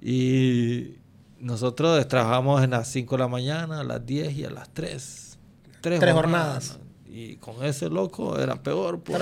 y 0.00 0.96
nosotros 1.40 2.06
trabajamos 2.08 2.62
en 2.62 2.70
las 2.70 2.88
5 2.88 3.16
de 3.16 3.18
la 3.18 3.28
mañana, 3.28 3.80
a 3.80 3.84
las 3.84 4.04
10 4.04 4.32
y 4.32 4.44
a 4.44 4.50
las 4.50 4.68
3. 4.72 5.38
Tres, 5.80 6.12
jornadas. 6.12 6.78
Y 7.06 7.36
con 7.36 7.64
ese 7.64 7.90
loco 7.90 8.38
era 8.38 8.62
peor. 8.62 9.00
Pues. 9.00 9.20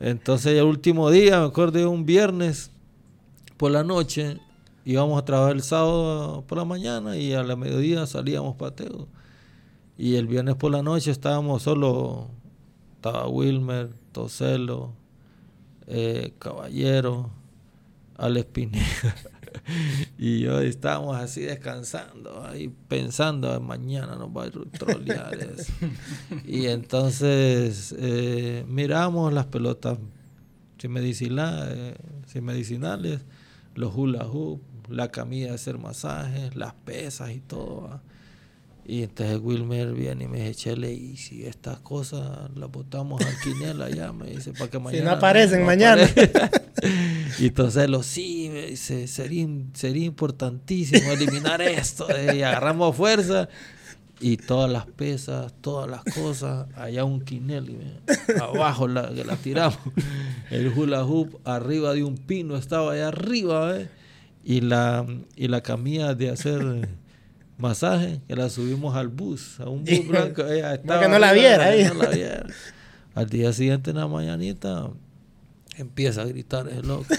Entonces 0.00 0.58
el 0.58 0.64
último 0.64 1.10
día, 1.10 1.40
me 1.40 1.46
acuerdo 1.46 1.90
un 1.90 2.04
viernes 2.04 2.70
por 3.56 3.70
la 3.70 3.84
noche, 3.84 4.38
íbamos 4.84 5.20
a 5.20 5.24
trabajar 5.24 5.56
el 5.56 5.62
sábado 5.62 6.44
por 6.46 6.58
la 6.58 6.64
mañana 6.64 7.16
y 7.16 7.32
a 7.32 7.42
la 7.42 7.56
mediodía 7.56 8.06
salíamos 8.06 8.56
pateo. 8.56 9.08
Y 9.96 10.16
el 10.16 10.26
viernes 10.26 10.56
por 10.56 10.72
la 10.72 10.82
noche 10.82 11.10
estábamos 11.10 11.62
solo, 11.62 12.28
estaba 12.96 13.28
Wilmer, 13.28 13.90
Toselo, 14.12 14.92
eh, 15.86 16.34
Caballero, 16.38 17.30
Alex 18.16 18.46
Pineda. 18.46 19.14
y 20.18 20.40
yo 20.40 20.60
estábamos 20.60 21.16
así 21.16 21.42
descansando, 21.42 22.44
ahí 22.44 22.72
pensando, 22.88 23.60
mañana 23.60 24.16
nos 24.16 24.28
va 24.28 24.44
a 24.44 24.50
trolear 24.50 25.34
eso. 25.34 25.72
y 26.46 26.66
entonces 26.66 27.94
eh, 27.98 28.64
miramos 28.68 29.32
las 29.32 29.46
pelotas 29.46 29.98
sin, 30.78 30.92
medicinales, 30.92 31.76
eh, 31.76 31.96
sin 32.26 32.44
medicinales, 32.44 33.20
los 33.74 33.94
hula 33.94 34.26
hoop, 34.26 34.60
la 34.88 35.10
camilla 35.10 35.48
de 35.48 35.54
hacer 35.54 35.78
masajes, 35.78 36.54
las 36.56 36.74
pesas 36.74 37.30
y 37.30 37.40
todo. 37.40 38.00
Y 38.86 39.02
entonces 39.02 39.38
Wilmer 39.42 39.94
viene 39.94 40.24
y 40.24 40.28
me 40.28 40.38
dice, 40.40 40.54
Chele, 40.54 40.92
y 40.92 41.16
si 41.16 41.46
estas 41.46 41.78
cosas 41.78 42.50
las 42.54 42.70
botamos 42.70 43.24
al 43.24 43.34
quinela 43.40 43.88
ya, 43.88 44.12
me 44.12 44.26
dice, 44.26 44.52
para 44.52 44.70
que 44.70 44.78
mañana... 44.78 45.02
Si 45.02 45.04
no 45.06 45.10
aparecen 45.12 45.64
mañana. 45.64 46.02
y 47.38 47.46
entonces 47.46 47.88
lo 47.88 48.02
sí, 48.02 48.50
me 48.52 48.66
dice, 48.66 49.06
sería, 49.06 49.46
sería 49.72 50.04
importantísimo 50.04 51.12
eliminar 51.12 51.62
esto. 51.62 52.06
y 52.34 52.42
agarramos 52.42 52.94
fuerza 52.94 53.48
y 54.20 54.36
todas 54.36 54.70
las 54.70 54.84
pesas, 54.86 55.54
todas 55.62 55.88
las 55.88 56.04
cosas, 56.14 56.66
allá 56.76 57.04
un 57.04 57.22
quinel, 57.22 58.00
abajo 58.40 58.86
la, 58.86 59.10
la 59.10 59.36
tiramos. 59.36 59.78
El 60.50 60.68
hula 60.68 61.04
hoop 61.04 61.40
arriba 61.44 61.94
de 61.94 62.04
un 62.04 62.18
pino 62.18 62.56
estaba 62.56 62.92
allá 62.92 63.08
arriba, 63.08 63.78
¿eh? 63.78 63.88
Y 64.44 64.60
la, 64.60 65.06
y 65.36 65.48
la 65.48 65.62
camilla 65.62 66.14
de 66.14 66.30
hacer 66.30 66.88
masaje, 67.58 68.20
que 68.28 68.36
la 68.36 68.50
subimos 68.50 68.94
al 68.94 69.08
bus, 69.08 69.58
a 69.60 69.68
un 69.68 69.84
bus 69.84 70.06
blanco. 70.08 70.46
Ella 70.46 70.74
estaba 70.74 71.00
que 71.00 71.08
no 71.08 71.18
la 71.18 71.32
viera, 71.32 71.72
Al 73.14 73.28
día 73.28 73.52
siguiente 73.52 73.90
en 73.90 73.96
la 73.96 74.06
mañanita 74.06 74.90
empieza 75.76 76.22
a 76.22 76.26
gritar 76.26 76.68
el 76.68 76.86
loco. 76.86 77.06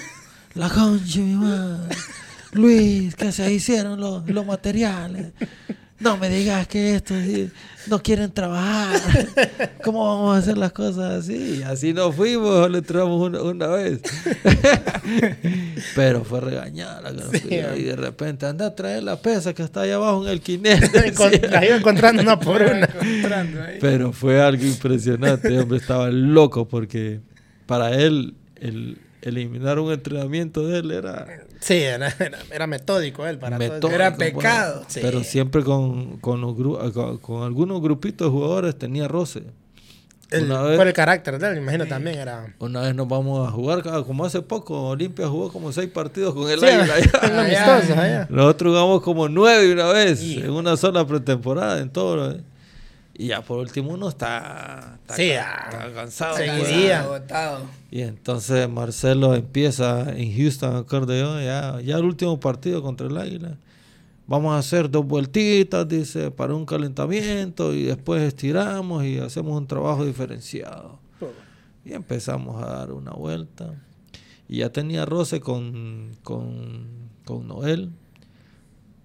La 0.53 0.69
concha, 0.69 1.19
mi 1.19 1.35
madre. 1.35 1.93
Luis, 2.53 3.13
que 3.17 3.33
se 3.33 3.51
hicieron 3.51 3.99
los, 3.99 4.25
los 4.29 4.45
materiales 4.45 5.33
no 6.05 6.17
me 6.17 6.29
digas 6.29 6.67
que 6.67 6.95
esto 6.95 7.15
no 7.87 8.03
quieren 8.03 8.31
trabajar. 8.31 9.01
¿Cómo 9.83 10.05
vamos 10.05 10.35
a 10.35 10.39
hacer 10.39 10.55
las 10.55 10.71
cosas 10.71 11.25
así? 11.25 11.63
Así 11.63 11.93
no 11.93 12.11
fuimos, 12.11 12.69
le 12.69 12.77
entramos 12.77 13.31
una, 13.41 13.67
vez. 13.69 14.01
Pero 15.95 16.23
fue 16.23 16.41
regañada 16.41 17.11
y 17.43 17.81
de 17.81 17.95
repente 17.95 18.45
anda 18.45 18.67
a 18.67 18.75
traer 18.75 19.01
la 19.01 19.19
pesa 19.19 19.55
que 19.55 19.63
está 19.63 19.81
ahí 19.81 19.91
abajo 19.91 20.23
en 20.27 20.31
el 20.31 20.41
quinel. 20.41 20.79
la 21.49 21.65
iba 21.65 21.77
encontrando 21.77 22.21
una 22.21 22.39
por 22.39 22.61
una. 22.61 22.87
Pero 23.81 24.13
fue 24.13 24.39
algo 24.39 24.63
impresionante, 24.63 25.57
hombre, 25.57 25.79
estaba 25.79 26.11
loco 26.11 26.67
porque 26.67 27.19
para 27.65 27.95
él 27.95 28.35
el 28.57 28.99
eliminar 29.23 29.79
un 29.79 29.91
entrenamiento 29.91 30.67
de 30.67 30.79
él 30.79 30.91
era 30.91 31.25
Sí, 31.59 31.75
era, 31.75 32.13
era, 32.51 32.67
metódico 32.67 33.25
él 33.25 33.37
para 33.37 33.57
todo. 33.79 33.91
Era 33.91 34.15
pecado. 34.15 34.85
Pero 34.93 35.23
siempre 35.23 35.63
con, 35.63 36.17
con, 36.17 37.19
con, 37.19 37.43
algunos 37.43 37.81
grupitos 37.81 38.27
de 38.27 38.31
jugadores 38.31 38.77
tenía 38.77 39.07
roce. 39.07 39.43
por 40.29 40.87
el 40.87 40.93
carácter 40.93 41.39
de 41.39 41.47
él, 41.47 41.53
me 41.55 41.61
imagino 41.61 41.85
también 41.87 42.19
era. 42.19 42.53
Una 42.59 42.81
vez 42.81 42.95
nos 42.95 43.07
vamos 43.07 43.47
a 43.47 43.51
jugar, 43.51 43.83
como 44.05 44.25
hace 44.25 44.41
poco, 44.41 44.89
Olimpia 44.89 45.27
jugó 45.27 45.51
como 45.51 45.71
seis 45.71 45.89
partidos 45.89 46.33
con 46.33 46.49
el 46.49 46.59
sí, 46.59 46.65
allá. 46.65 48.27
Nosotros 48.29 48.71
jugamos 48.71 49.01
como 49.01 49.27
nueve 49.29 49.71
una 49.71 49.87
vez, 49.87 50.21
en 50.21 50.51
una 50.51 50.77
sola 50.77 51.05
pretemporada, 51.05 51.79
en 51.79 51.89
todo. 51.89 52.31
¿eh? 52.31 52.41
Y 53.17 53.27
ya 53.27 53.41
por 53.41 53.59
último 53.59 53.93
uno 53.93 54.09
está, 54.09 54.99
está, 55.07 55.91
cansado. 55.93 56.35
Seguiría. 56.35 57.07
Y 57.89 58.01
entonces 58.01 58.67
Marcelo 58.67 59.35
empieza 59.35 60.11
en 60.17 60.35
Houston, 60.35 60.75
acordeón, 60.75 61.41
ya, 61.41 61.79
ya 61.79 61.95
el 61.95 62.03
último 62.03 62.37
partido 62.39 62.83
contra 62.83 63.07
el 63.07 63.17
Águila. 63.17 63.57
Vamos 64.27 64.53
a 64.53 64.57
hacer 64.57 64.89
dos 64.89 65.05
vueltitas, 65.05 65.87
dice, 65.87 66.29
para 66.29 66.55
un 66.55 66.65
calentamiento 66.65 67.73
y 67.73 67.83
después 67.83 68.21
estiramos 68.21 69.05
y 69.05 69.19
hacemos 69.19 69.55
un 69.55 69.67
trabajo 69.67 70.03
diferenciado. 70.03 70.99
Y 71.85 71.93
empezamos 71.93 72.61
a 72.61 72.65
dar 72.65 72.91
una 72.91 73.11
vuelta. 73.11 73.75
Y 74.49 74.57
ya 74.57 74.71
tenía 74.71 75.05
roce 75.05 75.39
con, 75.39 76.17
con, 76.23 76.87
con 77.23 77.47
Noel, 77.47 77.91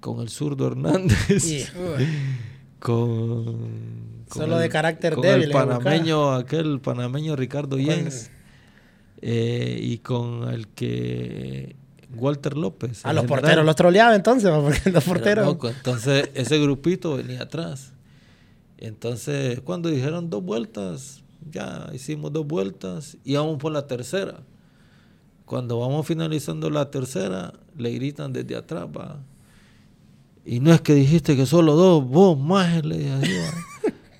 con 0.00 0.20
el 0.20 0.30
zurdo 0.30 0.66
Hernández, 0.66 1.70
con, 2.80 4.24
Solo 4.32 4.58
de 4.58 4.68
carácter 4.68 5.14
con 5.14 5.22
débil. 5.22 5.44
El 5.44 5.50
panameño, 5.52 6.32
aquel 6.32 6.80
panameño 6.80 7.36
Ricardo 7.36 7.76
Jens. 7.76 8.30
Eh, 9.22 9.78
y 9.80 9.98
con 9.98 10.48
el 10.48 10.66
que 10.68 11.76
Walter 12.14 12.56
López. 12.56 13.04
A 13.04 13.12
los 13.12 13.26
porteros 13.26 13.64
los 13.64 13.76
troleaba 13.76 14.14
entonces, 14.14 14.50
porque 14.62 14.90
los 14.90 15.04
porteros. 15.04 15.46
Loco. 15.46 15.68
Entonces, 15.68 16.30
ese 16.34 16.58
grupito 16.58 17.16
venía 17.16 17.42
atrás. 17.42 17.92
Entonces, 18.78 19.60
cuando 19.60 19.90
dijeron 19.90 20.30
dos 20.30 20.42
vueltas, 20.42 21.22
ya 21.50 21.90
hicimos 21.92 22.32
dos 22.32 22.46
vueltas 22.46 23.18
y 23.24 23.34
vamos 23.34 23.58
por 23.58 23.72
la 23.72 23.86
tercera. 23.86 24.40
Cuando 25.44 25.80
vamos 25.80 26.06
finalizando 26.06 26.70
la 26.70 26.90
tercera, 26.90 27.52
le 27.76 27.92
gritan 27.92 28.32
desde 28.32 28.56
atrás, 28.56 28.84
va. 28.84 29.20
Y 30.44 30.60
no 30.60 30.72
es 30.72 30.80
que 30.80 30.94
dijiste 30.94 31.36
que 31.36 31.46
solo 31.46 31.74
dos, 31.74 32.04
vos 32.04 32.38
más 32.38 32.84
le 32.84 32.98
dije, 32.98 33.50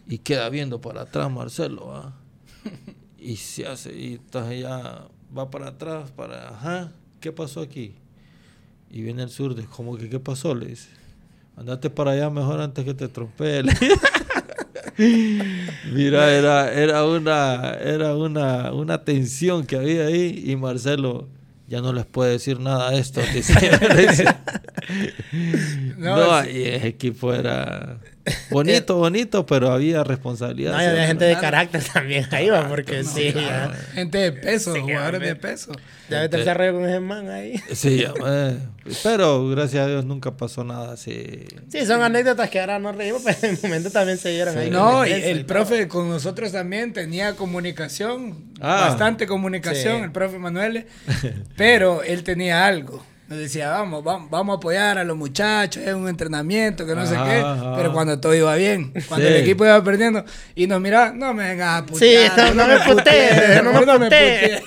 Y 0.09 0.18
queda 0.18 0.48
viendo 0.48 0.80
para 0.80 1.02
atrás 1.02 1.30
Marcelo, 1.30 1.86
va. 1.86 2.14
Y 3.18 3.36
se 3.36 3.66
hace, 3.66 3.94
y 3.97 4.14
entonces 4.14 4.62
ya 4.62 5.06
va 5.36 5.51
para 5.51 5.68
atrás, 5.68 6.10
para, 6.10 6.48
ajá, 6.48 6.92
¿qué 7.20 7.32
pasó 7.32 7.60
aquí? 7.60 7.94
Y 8.90 9.02
viene 9.02 9.22
el 9.22 9.30
sur 9.30 9.55
de, 9.55 9.64
¿cómo 9.64 9.97
que 9.97 10.09
qué 10.09 10.18
pasó? 10.18 10.55
Le 10.55 10.66
dice, 10.66 10.88
andate 11.56 11.90
para 11.90 12.12
allá 12.12 12.30
mejor 12.30 12.60
antes 12.60 12.84
que 12.84 12.94
te 12.94 13.09
trompee. 13.09 13.62
Mira, 15.92 16.32
era, 16.32 16.72
era 16.72 17.05
una, 17.05 17.70
era 17.74 18.16
una, 18.16 18.72
una 18.72 19.05
tensión 19.05 19.64
que 19.64 19.76
había 19.76 20.06
ahí 20.06 20.44
y 20.47 20.56
Marcelo 20.56 21.28
ya 21.70 21.80
no 21.80 21.92
les 21.92 22.05
puede 22.05 22.32
decir 22.32 22.59
nada 22.59 22.88
a 22.88 22.97
esto. 22.97 23.20
no, 25.97 26.16
no 26.16 26.51
y 26.51 26.64
el 26.64 26.84
equipo 26.84 27.32
era 27.32 28.01
bonito, 28.51 28.97
bonito, 28.97 29.47
pero 29.47 29.72
había 29.72 30.05
responsabilidad. 30.05 30.72
No, 30.72 30.78
había 30.78 31.06
gente 31.06 31.24
de 31.24 31.38
carácter 31.38 31.82
también 31.82 32.26
ahí, 32.32 32.48
va, 32.48 32.68
porque 32.68 33.05
sí. 33.05 33.34
Gente 33.94 34.18
de 34.18 34.32
peso, 34.32 34.74
jugadores 34.80 35.20
de 35.20 35.36
peso. 35.36 35.72
Ya 36.09 36.20
vete 36.20 36.38
el 36.38 36.44
carrero 36.44 36.74
con 36.74 36.88
ese 36.88 37.01
man 37.01 37.30
ahí. 37.30 37.55
Sí, 37.72 38.05
pero 39.02 39.48
gracias 39.48 39.84
a 39.84 39.88
Dios 39.88 40.05
nunca 40.05 40.36
pasó 40.36 40.64
nada 40.64 40.92
así. 40.92 41.47
Sí, 41.68 41.86
son 41.86 42.02
anécdotas 42.02 42.51
que 42.51 42.60
ahora 42.60 42.78
no 42.78 42.92
reímos, 42.92 43.22
pero 43.24 43.38
en 43.42 43.51
el 43.51 43.59
momento 43.62 43.90
también 43.90 44.18
se 44.18 44.30
dieron 44.30 44.56
ahí. 44.59 44.70
No, 44.70 45.06
y 45.06 45.12
el 45.12 45.47
profe 45.47 45.88
con 45.88 46.09
nosotros 46.09 46.52
también 46.52 46.92
tenía 46.92 47.36
comunicación, 47.36 48.52
ah, 48.60 48.88
bastante 48.88 49.26
comunicación, 49.26 50.05
el 50.05 50.12
profe 50.12 50.38
Manuel, 50.38 50.86
pero 51.56 52.02
él 52.02 52.24
tenía 52.24 52.66
algo 52.66 53.05
nos 53.31 53.39
decía, 53.39 53.70
vamos, 53.70 54.02
vamos, 54.02 54.28
vamos 54.28 54.55
a 54.55 54.57
apoyar 54.57 54.98
a 54.98 55.05
los 55.05 55.16
muchachos, 55.16 55.85
es 55.85 55.94
un 55.94 56.09
entrenamiento, 56.09 56.85
que 56.85 56.97
no 56.97 57.07
sé 57.07 57.15
qué. 57.15 57.44
Pero 57.77 57.93
cuando 57.93 58.19
todo 58.19 58.35
iba 58.35 58.52
bien, 58.57 58.93
cuando 59.09 59.28
el 59.28 59.36
equipo 59.36 59.65
iba 59.65 59.81
perdiendo, 59.85 60.24
y 60.57 60.66
nos 60.66 60.81
miraba, 60.81 61.12
no 61.12 61.32
me 61.32 61.51
vengas 61.51 61.81
a 61.81 61.86
putear. 61.86 62.32
Sí, 62.35 62.57
no, 62.57 62.66
me 62.66 62.81
putees, 62.81 63.62
no, 63.62 63.73
me 63.73 64.07
putees. 64.07 64.62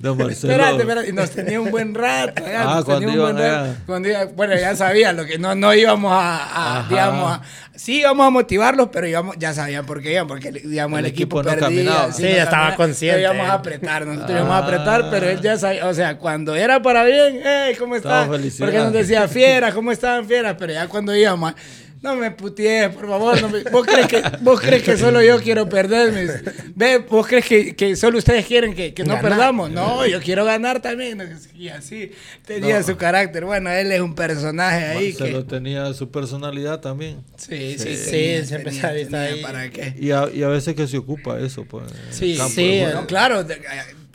No. 0.00 0.12
Espérate, 0.26 0.80
espérate. 0.80 1.10
Y 1.10 1.12
nos 1.12 1.30
tenía 1.32 1.60
un 1.60 1.70
buen 1.70 1.94
rato. 1.94 2.42
Ya, 2.46 2.78
ah, 2.78 2.82
cuando, 2.82 3.12
iban 3.12 3.76
cuando 3.84 4.08
iba, 4.08 4.24
bueno, 4.24 4.54
ya 4.54 4.74
sabía 4.74 5.12
lo 5.12 5.26
que 5.26 5.38
no, 5.38 5.54
no 5.54 5.74
íbamos 5.74 6.12
a, 6.14 6.78
a 6.78 6.88
digamos, 6.88 7.30
a, 7.30 7.42
sí 7.74 8.00
íbamos 8.00 8.26
a 8.26 8.30
motivarlos, 8.30 8.88
pero 8.92 9.06
íbamos, 9.06 9.36
ya 9.38 9.52
sabían 9.52 9.86
por 9.86 10.02
qué 10.02 10.12
iban, 10.12 10.26
porque 10.26 10.52
digamos, 10.52 10.98
el, 10.98 11.06
equipo, 11.06 11.40
equipo, 11.40 11.60
perdía. 11.60 12.12
Sí, 12.12 12.22
ya 12.22 12.44
estaba 12.44 12.74
consciente. 12.76 13.20
Íbamos 13.20 13.48
a 13.48 13.54
apretar, 13.54 14.06
nosotros 14.06 14.30
íbamos 14.30 14.52
a 14.52 14.58
apretar, 14.58 15.10
pero 15.10 15.28
él 15.28 15.40
ya 15.40 15.56
sabía, 15.56 15.86
o 15.86 15.94
sea, 15.94 16.18
cuando 16.18 16.54
era 16.54 16.80
para 16.82 17.04
bien, 17.04 17.40
hey, 17.42 17.74
¿cómo 17.78 17.96
están? 17.96 18.28
Porque 18.28 18.78
nos 18.78 18.92
decía, 18.92 19.28
fiera, 19.28 19.72
¿cómo 19.72 19.92
estaban 19.92 20.26
fieras? 20.26 20.56
Pero 20.58 20.72
ya 20.72 20.88
cuando 20.88 21.14
íbamos, 21.14 21.54
no 22.02 22.16
me 22.16 22.32
putees, 22.32 22.90
por 22.90 23.08
favor. 23.08 23.38
¿Vos, 23.70 23.86
crees 23.86 24.06
que, 24.08 24.22
¿Vos 24.40 24.60
crees 24.60 24.82
que 24.82 24.96
solo 24.96 25.22
yo 25.22 25.40
quiero 25.40 25.68
perderme? 25.68 26.26
¿Ve? 26.74 26.98
¿Vos 26.98 27.26
crees 27.26 27.46
que, 27.46 27.76
que 27.76 27.94
solo 27.94 28.18
ustedes 28.18 28.44
quieren 28.44 28.74
que, 28.74 28.92
que 28.92 29.04
no 29.04 29.20
perdamos? 29.20 29.70
No, 29.70 30.04
yo 30.04 30.20
quiero 30.20 30.44
ganar 30.44 30.82
también. 30.82 31.38
Y 31.54 31.68
así 31.68 32.10
tenía 32.44 32.82
su 32.82 32.96
carácter. 32.96 33.44
Bueno, 33.44 33.70
él 33.70 33.92
es 33.92 34.00
un 34.00 34.16
personaje 34.16 34.84
ahí. 34.84 35.12
Se 35.12 35.30
lo 35.30 35.44
tenía 35.44 35.92
su 35.94 36.10
personalidad 36.10 36.80
también. 36.80 37.22
Sí, 37.36 37.76
sí, 37.78 37.96
sí. 37.96 38.44
siempre 38.46 38.72
se 38.72 38.86
ha 38.86 38.92
visto 38.92 39.16
ahí. 39.16 39.40
¿Para 39.40 39.70
qué? 39.70 39.94
Y 39.98 40.10
a, 40.10 40.28
y 40.32 40.42
a 40.42 40.48
veces 40.48 40.74
que 40.74 40.88
se 40.88 40.98
ocupa 40.98 41.38
eso. 41.38 41.64
Pues, 41.64 41.84
sí, 42.10 42.36
sí. 42.36 42.82
claro 43.06 43.46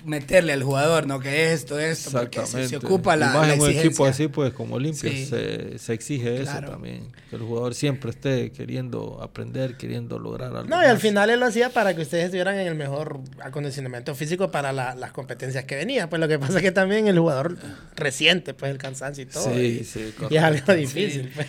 meterle 0.07 0.53
al 0.53 0.63
jugador, 0.63 1.05
¿no? 1.05 1.19
Que 1.19 1.51
esto, 1.53 1.79
esto, 1.79 2.11
porque 2.11 2.45
se, 2.45 2.67
se 2.69 2.77
ocupa 2.77 3.15
la, 3.15 3.27
más 3.27 3.47
la 3.47 3.53
en 3.55 3.61
un 3.61 3.69
equipo 3.69 4.05
así, 4.05 4.27
pues 4.27 4.53
como 4.53 4.75
Olimpia, 4.75 5.11
se, 5.11 5.77
se, 5.77 5.93
exige 5.93 6.41
eso 6.41 6.59
también. 6.61 7.11
Que 7.29 7.35
el 7.35 7.41
jugador 7.41 7.75
siempre 7.75 8.11
esté 8.11 8.51
queriendo 8.51 9.19
aprender, 9.21 9.75
queriendo 9.75 10.17
lograr 10.17 10.55
algo. 10.55 10.69
No, 10.69 10.81
y 10.81 10.85
al 10.85 10.97
final 10.99 11.29
él 11.29 11.39
lo 11.39 11.45
hacía 11.45 11.69
para 11.69 11.93
que 11.95 12.01
ustedes 12.01 12.25
estuvieran 12.25 12.57
en 12.57 12.67
el 12.67 12.75
mejor 12.75 13.19
acondicionamiento 13.41 14.15
físico 14.15 14.49
para 14.49 14.71
las 14.71 15.11
competencias 15.11 15.65
que 15.65 15.75
venían. 15.75 16.09
Pues 16.09 16.19
lo 16.19 16.27
que 16.27 16.39
pasa 16.39 16.57
es 16.57 16.63
que 16.63 16.71
también 16.71 17.07
el 17.07 17.19
jugador 17.19 17.57
resiente, 17.95 18.53
pues 18.53 18.71
el 18.71 18.77
cansancio 18.77 19.23
y 19.23 19.27
todo. 19.27 19.43
Sí, 19.53 19.79
y, 19.81 19.83
sí, 19.83 20.13
y 20.29 20.37
es 20.37 20.43
algo 20.43 20.73
difícil. 20.73 21.31
Pues. 21.35 21.47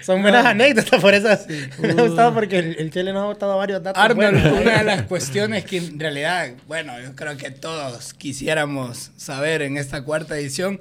Son 0.00 0.22
buenas 0.22 0.46
anécdotas, 0.46 1.00
por 1.00 1.14
eso 1.14 1.28
me 1.78 1.90
ha 1.90 1.94
gustado 1.94 2.32
porque 2.32 2.58
el, 2.58 2.76
el 2.78 2.90
Chile 2.90 3.12
nos 3.12 3.24
ha 3.24 3.26
gustado 3.26 3.56
varios 3.56 3.82
datos. 3.82 4.02
Arnold, 4.02 4.60
una 4.60 4.78
de 4.78 4.84
las 4.84 5.02
cuestiones 5.02 5.64
que 5.64 5.76
en 5.76 6.00
realidad, 6.00 6.52
bueno, 6.66 6.98
yo 7.00 7.14
creo 7.14 7.36
que 7.36 7.50
todos 7.82 8.14
quisiéramos 8.14 9.10
saber 9.16 9.60
en 9.60 9.76
esta 9.76 10.04
cuarta 10.04 10.38
edición 10.38 10.78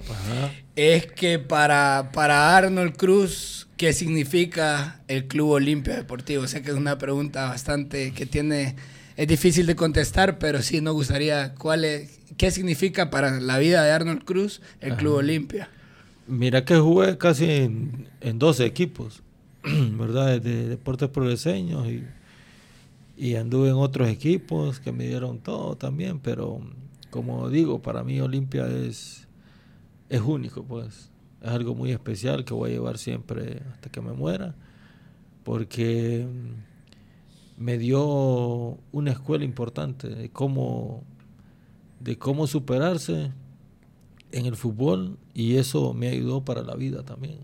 es 0.76 1.08
que 1.08 1.40
para, 1.40 2.12
para 2.14 2.56
Arnold 2.56 2.96
Cruz, 2.96 3.68
¿qué 3.76 3.92
significa 3.92 5.02
el 5.08 5.26
Club 5.28 5.50
Olimpia 5.50 5.96
Deportivo? 5.96 6.46
Sé 6.46 6.62
que 6.62 6.70
es 6.70 6.78
una 6.78 7.00
pregunta 7.00 7.46
bastante 7.50 8.12
que 8.12 8.28
tiene, 8.28 8.76
es 9.18 9.28
difícil 9.28 9.66
de 9.66 9.76
contestar, 9.76 10.38
pero 10.38 10.62
sí 10.62 10.80
nos 10.80 10.94
gustaría, 10.94 11.56
¿cuál 11.56 11.86
es, 11.86 12.20
¿qué 12.38 12.52
significa 12.52 13.10
para 13.10 13.40
la 13.40 13.58
vida 13.58 13.84
de 13.84 13.92
Arnold 13.92 14.24
Cruz 14.24 14.62
el 14.80 14.96
Club 14.96 15.16
Olimpia? 15.16 15.70
Mira 16.28 16.66
que 16.66 16.76
jugué 16.76 17.18
casi 17.18 17.50
en, 17.50 18.10
en 18.22 18.38
12 18.38 18.64
equipos, 18.64 19.24
¿verdad? 19.64 20.40
De 20.40 20.68
deportes 20.70 21.10
progreseños 21.10 21.88
y, 21.88 22.04
y 23.18 23.38
anduve 23.38 23.70
en 23.70 23.76
otros 23.76 24.08
equipos 24.08 24.80
que 24.80 24.92
me 24.92 25.08
dieron 25.08 25.40
todo 25.40 25.76
también, 25.76 26.20
pero 26.20 26.62
como 27.12 27.50
digo, 27.50 27.82
para 27.82 28.04
mí 28.04 28.20
Olimpia 28.22 28.66
es, 28.68 29.28
es 30.10 30.22
único, 30.22 30.64
pues. 30.64 31.12
Es 31.42 31.50
algo 31.50 31.76
muy 31.76 31.92
especial 31.92 32.46
que 32.46 32.54
voy 32.54 32.72
a 32.72 32.74
llevar 32.74 32.98
siempre 32.98 33.62
hasta 33.74 33.92
que 33.92 34.00
me 34.02 34.14
muera, 34.14 34.56
porque 35.44 36.26
me 37.58 37.78
dio 37.78 38.78
una 38.92 39.12
escuela 39.12 39.44
importante 39.44 40.08
de 40.08 40.30
cómo, 40.30 41.04
de 42.00 42.18
cómo 42.18 42.48
superarse 42.48 43.32
en 44.32 44.46
el 44.46 44.56
fútbol 44.56 45.18
y 45.34 45.58
eso 45.58 45.94
me 45.94 46.08
ayudó 46.08 46.46
para 46.46 46.64
la 46.64 46.76
vida 46.76 47.04
también. 47.04 47.40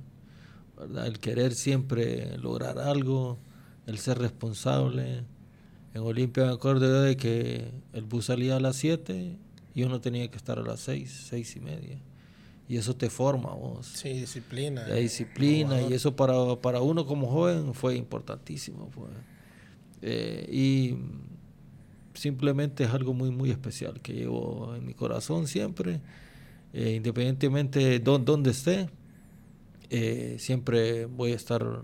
¿verdad? 0.77 1.07
El 1.07 1.19
querer 1.19 1.53
siempre 1.53 2.38
lograr 2.38 2.80
algo, 2.80 3.38
el 3.85 3.98
ser 3.98 4.19
responsable. 4.19 5.26
En 5.94 6.02
Olimpia 6.03 6.45
me 6.45 6.53
acuerdo 6.53 7.02
de 7.02 7.18
que 7.18 7.72
el 7.94 8.06
bus 8.06 8.26
salía 8.26 8.56
a 8.56 8.60
las 8.60 8.77
7 8.77 9.38
y 9.78 9.84
uno 9.84 10.02
tenía 10.02 10.28
que 10.28 10.38
estar 10.38 10.58
a 10.58 10.64
las 10.64 10.80
seis, 10.80 11.28
seis 11.30 11.56
y 11.56 11.60
media. 11.60 11.99
Y 12.68 12.78
eso 12.78 12.95
te 12.95 13.12
forma 13.12 13.54
vos. 13.54 13.86
Sí, 13.86 14.10
disciplina. 14.10 14.88
La 14.88 14.95
disciplina 14.95 15.80
y 15.84 15.94
eso 15.94 16.16
para, 16.16 16.34
para 16.56 16.82
uno 16.82 17.06
como 17.06 17.28
joven 17.28 17.76
fue 17.76 17.95
importantísimo. 17.95 18.90
Pues. 18.90 19.12
Eh, 20.02 20.49
y 20.52 20.98
simplemente 22.16 22.86
es 22.86 22.90
algo 22.90 23.14
muy, 23.14 23.30
muy 23.30 23.52
especial 23.52 24.02
que 24.02 24.14
llevo 24.14 24.74
en 24.76 24.84
mi 24.84 24.95
corazón 24.95 25.45
siempre, 25.45 26.02
eh, 26.74 26.94
independientemente 26.95 27.80
de 27.80 27.99
dónde 27.99 28.49
esté, 28.49 28.90
eh, 29.91 30.38
siempre 30.40 31.06
voy 31.06 31.34
a 31.34 31.36
estar 31.36 31.84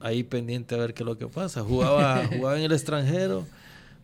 ahí 0.00 0.22
pendiente 0.22 0.74
a 0.74 0.78
ver 0.78 0.92
qué 0.92 1.02
es 1.02 1.06
lo 1.06 1.16
que 1.16 1.28
pasa. 1.28 1.62
Jugaba, 1.62 2.26
jugaba 2.36 2.58
en 2.58 2.64
el 2.64 2.72
extranjero 2.72 3.46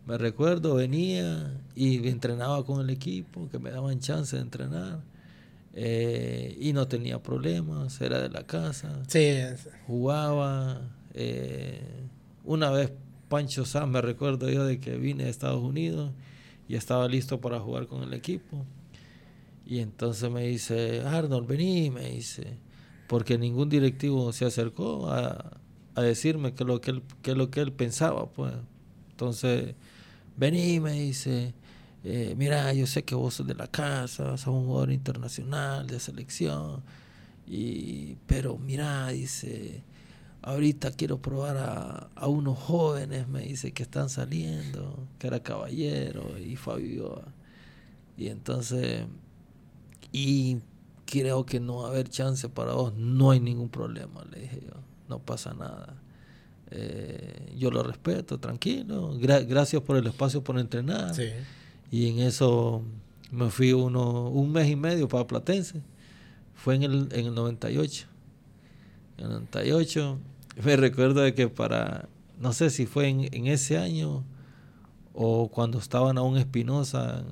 me 0.07 0.19
recuerdo, 0.19 0.75
venía 0.75 1.61
y 1.75 2.09
entrenaba 2.09 2.65
con 2.65 2.81
el 2.81 2.91
equipo, 2.91 3.49
que 3.49 3.59
me 3.59 3.71
daban 3.71 4.01
chance 4.01 4.37
de 4.37 4.43
entrenar. 4.43 5.01
Eh, 5.75 6.57
y 6.61 6.73
no 6.73 6.87
tenía 6.87 7.23
problemas, 7.23 8.01
era 8.01 8.21
de 8.21 8.29
la 8.29 8.45
casa. 8.45 9.03
Sí. 9.07 9.39
Jugaba. 9.87 10.91
Eh, 11.15 11.81
una 12.45 12.71
vez 12.71 12.93
Pancho 13.29 13.65
Sam, 13.65 13.91
me 13.91 14.03
recuerdo 14.03 14.51
yo 14.51 14.65
de 14.65 14.81
que 14.81 14.97
vine 14.97 15.25
de 15.25 15.31
Estados 15.31 15.63
Unidos 15.63 16.13
y 16.69 16.75
estaba 16.75 17.09
listo 17.09 17.41
para 17.41 17.61
jugar 17.61 17.87
con 17.87 18.03
el 18.03 18.13
equipo. 18.13 18.67
Y 19.65 19.79
entonces 19.79 20.31
me 20.31 20.47
dice, 20.49 21.03
Arnold, 21.03 21.47
vení, 21.47 21.91
me 21.91 22.11
dice, 22.11 22.59
porque 23.07 23.39
ningún 23.39 23.69
directivo 23.69 24.33
se 24.33 24.45
acercó 24.45 25.09
a, 25.11 25.61
a 25.95 26.03
decirme 26.03 26.55
qué 26.55 26.65
lo 26.65 26.81
que 26.81 26.91
él, 26.91 27.03
qué 27.23 27.35
lo 27.35 27.51
que 27.51 27.61
él 27.61 27.73
pensaba, 27.73 28.31
pues. 28.33 28.53
Entonces 29.11 29.77
vení, 30.37 30.81
me 30.81 30.93
dice, 30.93 31.55
eh, 32.05 32.35
mira, 32.37 32.73
yo 32.73 32.87
sé 32.87 33.05
que 33.05 33.15
vos 33.15 33.35
sos 33.35 33.47
de 33.47 33.55
la 33.55 33.69
casa, 33.69 34.37
sos 34.37 34.55
un 34.55 34.67
jugador 34.67 34.93
internacional 34.93 35.87
de 35.87 36.01
selección, 36.01 36.83
y, 37.47 38.17
pero 38.27 38.59
mira, 38.59 39.09
dice, 39.09 39.83
ahorita 40.43 40.93
quiero 40.93 41.21
probar 41.21 41.57
a, 41.59 42.11
a, 42.15 42.29
unos 42.29 42.59
jóvenes, 42.59 43.29
me 43.29 43.43
dice, 43.43 43.73
que 43.73 43.85
están 43.85 44.09
saliendo, 44.09 45.07
que 45.19 45.27
era 45.29 45.41
Caballero 45.43 46.39
y 46.39 46.57
Fabio. 46.57 47.23
Y 48.17 48.29
entonces, 48.29 49.07
y 50.13 50.59
creo 51.07 51.45
que 51.47 51.61
no 51.61 51.79
va 51.79 51.89
a 51.89 51.91
haber 51.91 52.09
chance 52.09 52.49
para 52.49 52.75
vos, 52.75 52.95
no 52.95 53.31
hay 53.31 53.41
ningún 53.41 53.69
problema, 53.69 54.25
le 54.31 54.41
dije 54.41 54.63
yo, 54.67 54.75
no 55.09 55.19
pasa 55.19 55.55
nada. 55.55 56.02
Eh, 56.75 57.53
yo 57.59 57.71
lo 57.71 57.83
respeto, 57.83 58.39
tranquilo, 58.39 59.15
gracias 59.19 59.83
por 59.83 59.99
el 59.99 60.07
espacio 60.07 60.43
por 60.43 60.59
entrenar. 60.59 61.13
Y 61.91 62.09
en 62.09 62.21
eso 62.21 62.83
me 63.31 63.51
fui 63.51 63.75
uno, 63.75 64.31
un 64.31 64.51
mes 64.53 64.71
y 64.71 64.77
medio 64.77 65.07
para 65.07 65.27
Platense, 65.27 65.83
fue 66.55 66.77
en 66.77 66.85
el, 66.85 67.09
en 67.13 67.27
el 67.27 67.35
98. 67.35 68.07
En 69.19 69.25
el 69.25 69.31
98 69.33 70.19
me 70.65 70.77
recuerdo 70.77 71.21
de 71.21 71.35
que 71.35 71.49
para, 71.49 72.09
no 72.41 72.55
sé 72.55 72.71
si 72.71 72.87
fue 72.87 73.09
en, 73.09 73.47
ese 73.47 73.77
año 73.77 74.25
o 75.13 75.51
cuando 75.51 75.79
estaban 75.79 76.17
aún 76.17 76.39
Espinosa, 76.39 77.23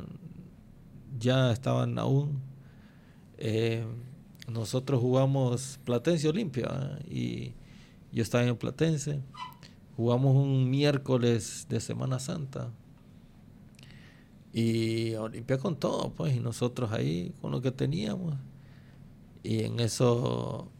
ya 1.18 1.50
estaban 1.50 1.98
aún, 1.98 2.40
eh, 3.38 3.86
nosotros 4.48 5.00
jugamos 5.00 5.78
Platense 5.84 6.28
Olimpia 6.28 6.98
y 7.10 7.54
yo 8.12 8.22
estaba 8.22 8.44
en 8.44 8.56
Platense, 8.56 9.20
jugamos 9.96 10.36
un 10.36 10.70
miércoles 10.70 11.66
de 11.68 11.80
Semana 11.80 12.18
Santa 12.18 12.70
y 14.52 15.14
Olimpia 15.14 15.58
con 15.58 15.76
todo, 15.76 16.12
pues, 16.14 16.34
y 16.34 16.40
nosotros 16.40 16.92
ahí 16.92 17.32
con 17.40 17.52
lo 17.52 17.62
que 17.62 17.70
teníamos. 17.70 18.34
Y 19.42 19.64
en 19.64 19.80
eso 19.80 20.70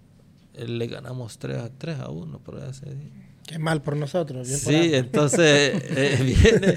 le 0.55 0.87
ganamos 0.87 1.39
3 1.39 1.59
a 1.59 1.71
3 1.71 2.01
a 2.01 2.11
1 2.11 2.39
por 2.41 2.59
ese 2.59 2.95
día. 2.95 3.31
Qué 3.47 3.59
mal 3.59 3.83
por 3.83 3.97
nosotros. 3.97 4.49
sí, 4.49 4.95
entonces 4.95 5.83
eh, 5.97 6.19
viene. 6.23 6.75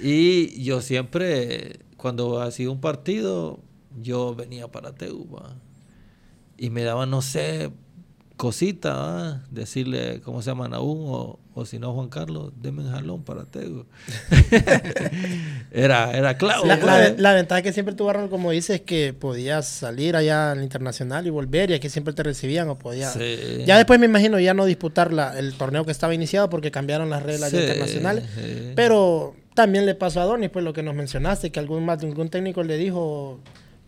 Y 0.00 0.62
yo 0.62 0.80
siempre, 0.80 1.80
cuando 1.96 2.40
hacía 2.40 2.70
un 2.70 2.80
partido, 2.80 3.60
yo 4.00 4.34
venía 4.34 4.68
para 4.68 4.94
Teuba. 4.94 5.56
Y 6.56 6.70
me 6.70 6.82
daba, 6.82 7.06
no 7.06 7.22
sé, 7.22 7.70
cosita, 8.36 9.44
decirle 9.50 10.20
cómo 10.24 10.42
se 10.42 10.50
llaman 10.50 10.74
aún, 10.74 11.06
o, 11.06 11.38
o 11.54 11.64
si 11.64 11.78
no, 11.78 11.92
Juan 11.92 12.08
Carlos, 12.08 12.52
deme 12.60 12.82
un 12.82 12.90
jalón 12.90 13.22
para 13.22 13.44
Tego. 13.44 13.86
era, 15.70 16.10
era 16.16 16.36
claro. 16.36 16.64
La, 16.64 16.78
pues. 16.80 17.18
la, 17.20 17.32
ventaja 17.32 17.62
que 17.62 17.72
siempre 17.72 17.94
tuvo 17.94 18.10
Arnold, 18.10 18.30
como 18.30 18.50
dices, 18.50 18.80
es 18.80 18.82
que 18.82 19.12
podías 19.12 19.68
salir 19.68 20.16
allá 20.16 20.50
al 20.50 20.62
internacional 20.62 21.26
y 21.26 21.30
volver, 21.30 21.70
y 21.70 21.74
aquí 21.74 21.88
siempre 21.88 22.12
te 22.12 22.24
recibían, 22.24 22.68
o 22.68 22.76
podías. 22.76 23.16
Ya 23.64 23.76
después 23.76 24.00
me 24.00 24.06
imagino 24.06 24.40
ya 24.40 24.52
no 24.52 24.64
disputar 24.64 25.12
la, 25.12 25.38
el 25.38 25.54
torneo 25.54 25.84
que 25.84 25.92
estaba 25.92 26.14
iniciado 26.14 26.50
porque 26.50 26.70
cambiaron 26.70 27.10
las 27.10 27.22
reglas 27.22 27.52
internacionales. 27.52 28.24
Pero 28.74 29.36
también 29.54 29.86
le 29.86 29.94
pasó 29.94 30.20
a 30.20 30.24
Donis, 30.24 30.50
pues 30.50 30.64
lo 30.64 30.72
que 30.72 30.82
nos 30.82 30.96
mencionaste, 30.96 31.52
que 31.52 31.60
algún, 31.60 31.88
algún 31.88 32.28
técnico 32.28 32.64
le 32.64 32.76
dijo 32.76 33.40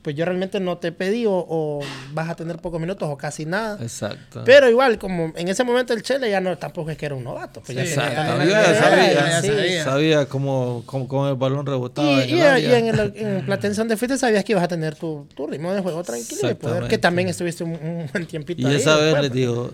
pues 0.07 0.15
yo 0.15 0.25
realmente 0.25 0.61
no 0.61 0.79
te 0.79 0.93
pedí 0.93 1.25
o, 1.27 1.81
vas 2.13 2.31
a 2.31 2.37
tener 2.37 2.59
pocos 2.59 2.81
minutos 2.81 3.09
o 3.11 3.17
casi 3.17 3.45
nada. 3.45 3.77
Exacto. 3.83 4.43
Pero 4.45 4.71
igual, 4.71 5.01
como 5.01 5.33
en 5.35 5.49
ese 5.49 5.65
momento 5.65 5.93
el 5.95 6.05
Chele 6.05 6.31
ya 6.31 6.41
no 6.41 6.57
tampoco 6.57 6.93
es 6.93 6.97
que 6.97 7.07
era 7.07 7.17
un 7.17 7.25
novato. 7.25 7.61
Pues 7.61 7.77
ya 7.77 7.85
sabía, 7.93 9.83
sabía, 9.83 10.27
cómo, 10.27 10.85
cómo, 10.87 11.29
el 11.29 11.35
balón 11.35 11.67
rebotaba. 11.67 12.25
Y, 12.25 12.41
en, 12.41 12.59
y 12.61 12.73
en, 12.73 12.87
el, 12.87 13.13
en 13.17 13.47
Platense 13.47 13.81
donde 13.81 13.97
fuiste 13.97 14.17
sabías 14.17 14.45
que 14.45 14.53
ibas 14.53 14.63
a 14.63 14.69
tener 14.69 14.95
tu, 14.95 15.27
tu 15.35 15.49
ritmo 15.49 15.73
de 15.75 15.81
juego 15.81 16.05
tranquilo 16.05 16.53
y 16.53 16.55
poder, 16.55 16.87
que 16.87 16.99
también 16.99 17.27
estuviste 17.27 17.65
un, 17.65 18.09
buen 18.13 18.27
tiempito 18.27 18.63
y 18.63 18.73
esa 18.77 18.97
vez 18.99 19.21
les 19.23 19.33
digo, 19.33 19.73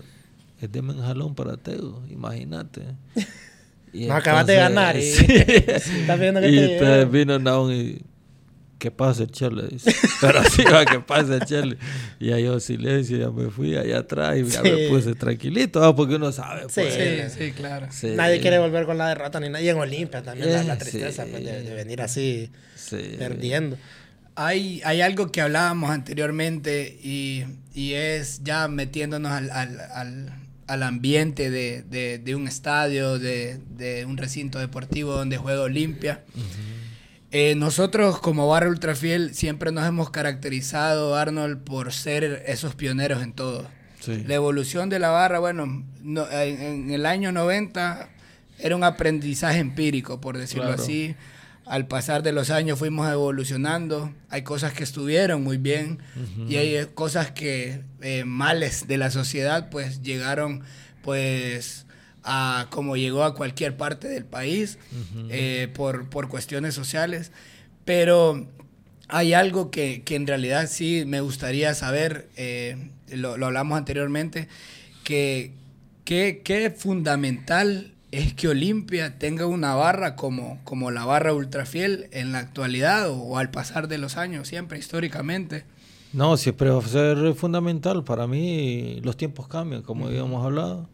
es 0.59 0.71
de 0.71 0.81
jalón 0.81 1.35
para 1.35 1.57
Teo, 1.57 2.01
imagínate. 2.09 2.81
Y 3.95 4.07
no 4.07 4.15
acabas 4.15 4.47
de 4.47 4.55
ganar 4.55 4.97
y, 4.97 5.03
sí. 5.03 5.27
que 5.27 5.81
y 6.49 6.79
te, 6.79 7.05
vino 7.05 7.37
Naun 7.37 7.71
y 7.71 8.01
¿qué 8.83 8.91
pasa, 8.91 9.25
Chele? 9.25 9.69
Dice. 9.69 9.95
Pero 10.21 10.41
así 10.41 10.61
va, 10.65 10.83
¿qué 10.83 10.99
pasa, 10.99 11.39
Chele? 11.39 11.77
Y 12.19 12.33
ahí 12.33 12.43
yo 12.43 12.59
silencio, 12.59 13.17
ya 13.17 13.31
me 13.31 13.49
fui 13.49 13.77
allá 13.77 13.99
atrás 13.99 14.35
y 14.37 14.43
ya 14.43 14.61
me 14.61 14.89
puse 14.89 15.15
tranquilito, 15.15 15.95
porque 15.95 16.15
uno 16.15 16.33
sabe. 16.33 16.63
Pues. 16.73 17.31
Sí, 17.31 17.45
sí, 17.45 17.51
claro. 17.53 17.87
Nadie 18.15 18.41
quiere 18.41 18.59
volver 18.59 18.85
con 18.85 18.97
la 18.97 19.07
derrota 19.07 19.39
ni 19.39 19.47
nadie 19.47 19.69
en 19.69 19.77
Olimpia 19.77 20.21
también, 20.21 20.67
la, 20.67 20.77
tristeza 20.77 21.25
pues, 21.25 21.45
de, 21.45 21.73
venir 21.73 22.01
así 22.01 22.51
perdiendo. 23.17 23.77
Hay, 24.35 24.81
hay 24.83 24.99
algo 24.99 25.31
que 25.31 25.39
hablábamos 25.39 25.89
anteriormente 25.89 26.99
y, 27.01 27.45
y 27.73 27.93
es 27.93 28.43
ya 28.43 28.67
metiéndonos 28.67 29.31
al, 29.31 29.49
al, 29.49 29.79
al, 29.79 30.33
al 30.67 30.83
ambiente 30.83 31.49
de, 31.49 31.83
de, 31.83 32.17
de, 32.17 32.35
un 32.35 32.49
estadio, 32.49 33.17
de, 33.17 33.59
de, 33.77 34.05
un 34.05 34.17
recinto 34.17 34.59
deportivo 34.59 35.13
donde 35.13 35.37
juega 35.37 35.61
Olimpia. 35.61 36.23
Eh, 37.35 37.55
nosotros 37.55 38.19
como 38.19 38.47
Barra 38.47 38.69
Ultrafiel 38.69 39.33
siempre 39.33 39.71
nos 39.71 39.87
hemos 39.87 40.11
caracterizado, 40.11 41.15
Arnold, 41.15 41.63
por 41.63 41.91
ser 41.91 42.43
esos 42.45 42.75
pioneros 42.75 43.23
en 43.23 43.33
todo. 43.33 43.67
La 44.05 44.35
evolución 44.35 44.89
de 44.89 44.99
la 44.99 45.09
barra, 45.09 45.39
bueno, 45.39 45.83
en, 46.03 46.91
el 46.91 47.05
año 47.07 47.31
90 47.31 48.07
era 48.59 48.75
un 48.75 48.83
aprendizaje 48.83 49.57
empírico, 49.57 50.21
por 50.21 50.37
decirlo 50.37 50.73
así. 50.73 51.15
Al 51.65 51.87
pasar 51.87 52.21
de 52.21 52.33
los 52.33 52.51
años 52.51 52.77
fuimos 52.77 53.09
evolucionando. 53.11 54.13
Hay 54.29 54.43
cosas 54.43 54.73
que 54.73 54.83
estuvieron 54.83 55.43
muy 55.43 55.57
bien 55.57 55.99
y 56.47 56.57
hay 56.57 56.85
cosas 56.93 57.31
que 57.31 57.81
eh, 58.01 58.25
males 58.25 58.87
de 58.87 58.97
la 58.97 59.09
sociedad 59.09 59.69
pues 59.71 60.03
llegaron 60.03 60.61
pues 61.01 61.87
a 62.23 62.67
como 62.69 62.95
llegó 62.95 63.23
a 63.23 63.35
cualquier 63.35 63.75
parte 63.77 64.07
del 64.07 64.25
país 64.25 64.77
eh, 65.29 65.69
por, 65.73 66.09
por, 66.09 66.29
cuestiones 66.29 66.73
sociales. 66.73 67.31
Pero 67.85 68.47
hay 69.07 69.33
algo 69.33 69.71
que, 69.71 70.03
que, 70.03 70.15
en 70.15 70.27
realidad 70.27 70.67
sí 70.69 71.03
me 71.05 71.21
gustaría 71.21 71.73
saber, 71.73 72.29
eh, 72.37 72.89
lo, 73.09 73.37
lo, 73.37 73.47
hablamos 73.47 73.77
anteriormente, 73.77 74.47
que 75.03 75.51
qué 76.05 76.73
fundamental 76.75 77.93
es 78.13 78.35
que 78.35 78.47
Olimpia 78.47 79.17
tenga 79.17 79.47
una 79.47 79.73
barra 79.73 80.15
como, 80.15 80.59
como 80.63 80.91
la 80.91 81.03
barra 81.03 81.33
ultrafiel 81.33 82.09
en 82.11 82.31
la 82.31 82.39
actualidad 82.39 83.09
o, 83.09 83.39
al 83.39 83.49
pasar 83.49 83.87
de 83.87 83.97
los 83.97 84.17
años, 84.17 84.47
siempre 84.47 84.77
históricamente. 84.77 85.65
No, 86.13 86.37
siempre 86.37 86.69
va 86.69 86.77
a 86.77 86.87
ser 86.87 87.33
fundamental. 87.33 88.03
Para 88.03 88.27
mí 88.27 88.99
los 89.01 89.17
tiempos 89.17 89.47
cambian, 89.47 89.81
como 89.81 90.05
habíamos 90.05 90.45
hablado. 90.45 90.87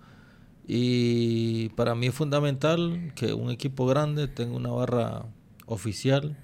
Y 0.71 1.69
para 1.69 1.95
mí 1.95 2.05
es 2.05 2.13
fundamental 2.13 3.11
que 3.15 3.33
un 3.33 3.49
equipo 3.49 3.87
grande 3.87 4.27
tenga 4.27 4.55
una 4.55 4.69
barra 4.69 5.25
oficial, 5.65 6.37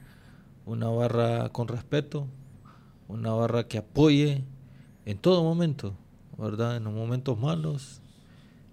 una 0.65 0.89
barra 0.89 1.49
con 1.49 1.67
respeto, 1.67 2.25
una 3.07 3.33
barra 3.33 3.67
que 3.67 3.77
apoye 3.77 4.43
en 5.05 5.19
todo 5.19 5.43
momento, 5.43 5.93
¿verdad? 6.39 6.75
En 6.75 6.85
los 6.85 6.93
momentos 6.93 7.37
malos, 7.37 8.01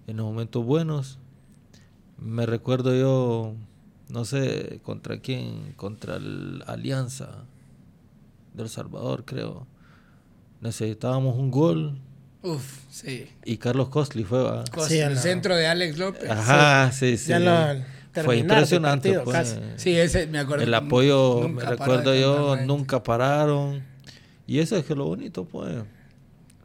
en 0.07 0.17
los 0.17 0.25
momentos 0.25 0.65
buenos. 0.65 1.19
Me 2.17 2.47
recuerdo 2.47 2.95
yo, 2.95 3.53
no 4.09 4.25
sé 4.25 4.79
contra 4.81 5.19
quién, 5.19 5.73
contra 5.73 6.17
la 6.17 6.65
Alianza 6.65 7.45
del 8.55 8.69
Salvador, 8.69 9.23
creo. 9.23 9.67
Necesitábamos 10.61 11.37
un 11.37 11.51
gol 11.51 12.01
Uf, 12.43 12.79
sí. 12.91 13.29
Y 13.45 13.55
Carlos 13.57 13.87
Costly 13.87 14.25
fue 14.25 14.47
a... 14.47 14.63
sí, 14.87 14.99
el 14.99 15.17
centro 15.17 15.55
de 15.55 15.65
Alex 15.65 15.97
López. 15.97 16.29
Ajá, 16.29 16.91
sí, 16.91 17.17
sí. 17.17 17.33
fue 18.23 18.37
impresionante. 18.37 19.17
Pues. 19.21 19.57
Sí, 19.77 19.97
ese 19.97 20.27
me 20.27 20.39
acuerdo. 20.39 20.65
El 20.65 20.73
apoyo, 20.73 21.47
me 21.47 21.63
recuerdo 21.63 22.13
yo, 22.13 22.57
nunca 22.57 23.01
pararon. 23.01 23.81
Y 24.45 24.59
eso 24.59 24.75
es 24.75 24.83
que 24.83 24.93
lo 24.93 25.05
bonito, 25.05 25.45
pues, 25.45 25.83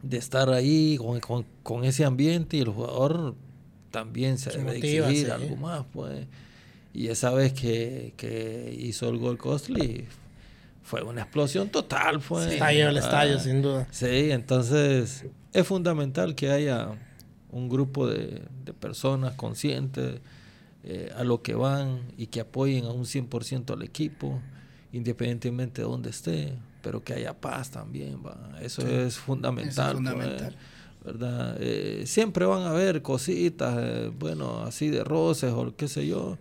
de 0.01 0.17
estar 0.17 0.49
ahí 0.49 0.97
con, 0.97 1.45
con, 1.63 1.85
ese 1.85 2.03
ambiente 2.03 2.57
y 2.57 2.59
el 2.59 2.69
jugador 2.69 3.35
también 3.89 4.37
se, 4.37 4.51
debe 4.51 4.77
exigir 4.77 5.31
algo 5.31 5.55
más, 5.55 5.85
pues. 5.93 6.27
Y 6.93 7.07
esa 7.07 7.31
vez 7.31 7.53
que, 7.53 8.13
que 8.17 8.75
hizo 8.77 9.07
el 9.07 9.17
gol 9.17 9.37
Costly, 9.37 10.07
fue 10.89 11.03
una 11.03 11.21
explosión 11.21 11.69
total, 11.69 12.19
fue. 12.19 12.41
Pues. 12.41 12.53
Estalló 12.53 12.89
el 12.89 12.97
estadio, 12.97 13.39
sin 13.39 13.61
duda. 13.61 13.87
Sí, 13.91 14.31
entonces 14.31 15.23
es 15.53 15.67
fundamental 15.67 16.33
que 16.33 16.49
haya 16.49 16.89
un 17.51 17.69
grupo 17.69 18.07
de, 18.07 18.41
personas 18.79 19.35
conscientes 19.35 20.19
eh, 20.83 21.11
a 21.15 21.23
lo 21.23 21.43
que 21.43 21.53
van 21.53 22.01
y 22.17 22.25
que 22.27 22.39
apoyen 22.39 22.85
a 22.85 22.91
un 22.91 23.05
100% 23.05 23.71
al 23.71 23.83
equipo, 23.83 24.41
independientemente 24.91 25.83
de 25.83 25.87
donde 25.87 26.09
esté, 26.09 26.55
pero 26.81 27.03
que 27.03 27.13
haya 27.13 27.39
paz 27.39 27.69
también. 27.69 28.23
¿va? 28.25 28.57
Eso 28.59 28.81
es 28.87 29.15
fundamental. 29.15 29.91
Pues, 29.91 30.09
fundamental. 30.09 30.55
¿verdad? 31.05 31.57
Eh, 31.59 32.03
siempre 32.07 32.45
van 32.45 32.63
a 32.63 32.71
haber 32.71 33.03
cositas, 33.03 33.75
eh, 33.79 34.11
bueno, 34.17 34.63
así 34.63 34.89
de 34.89 35.03
roces 35.03 35.53
o 35.53 35.75
qué 35.75 35.87
sé 35.87 36.07
yo. 36.07 36.39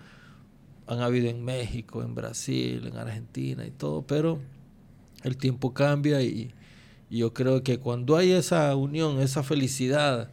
Han 0.88 1.00
habido 1.00 1.28
en 1.28 1.44
México, 1.44 2.02
en 2.02 2.14
Brasil, 2.14 2.86
en 2.86 2.96
Argentina 2.96 3.66
y 3.66 3.70
todo, 3.70 4.02
pero 4.02 4.40
el 5.22 5.36
tiempo 5.36 5.74
cambia 5.74 6.22
y, 6.22 6.52
yo 7.10 7.32
creo 7.32 7.62
que 7.62 7.78
cuando 7.78 8.18
hay 8.18 8.32
esa 8.32 8.76
unión, 8.76 9.18
esa 9.22 9.42
felicidad, 9.42 10.28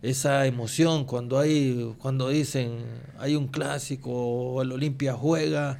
esa 0.00 0.46
emoción, 0.46 1.04
cuando 1.04 1.38
hay, 1.38 1.94
cuando 1.98 2.30
dicen 2.30 2.78
hay 3.18 3.36
un 3.36 3.48
clásico 3.48 4.10
o 4.10 4.62
el 4.62 4.72
Olimpia 4.72 5.12
juega, 5.12 5.78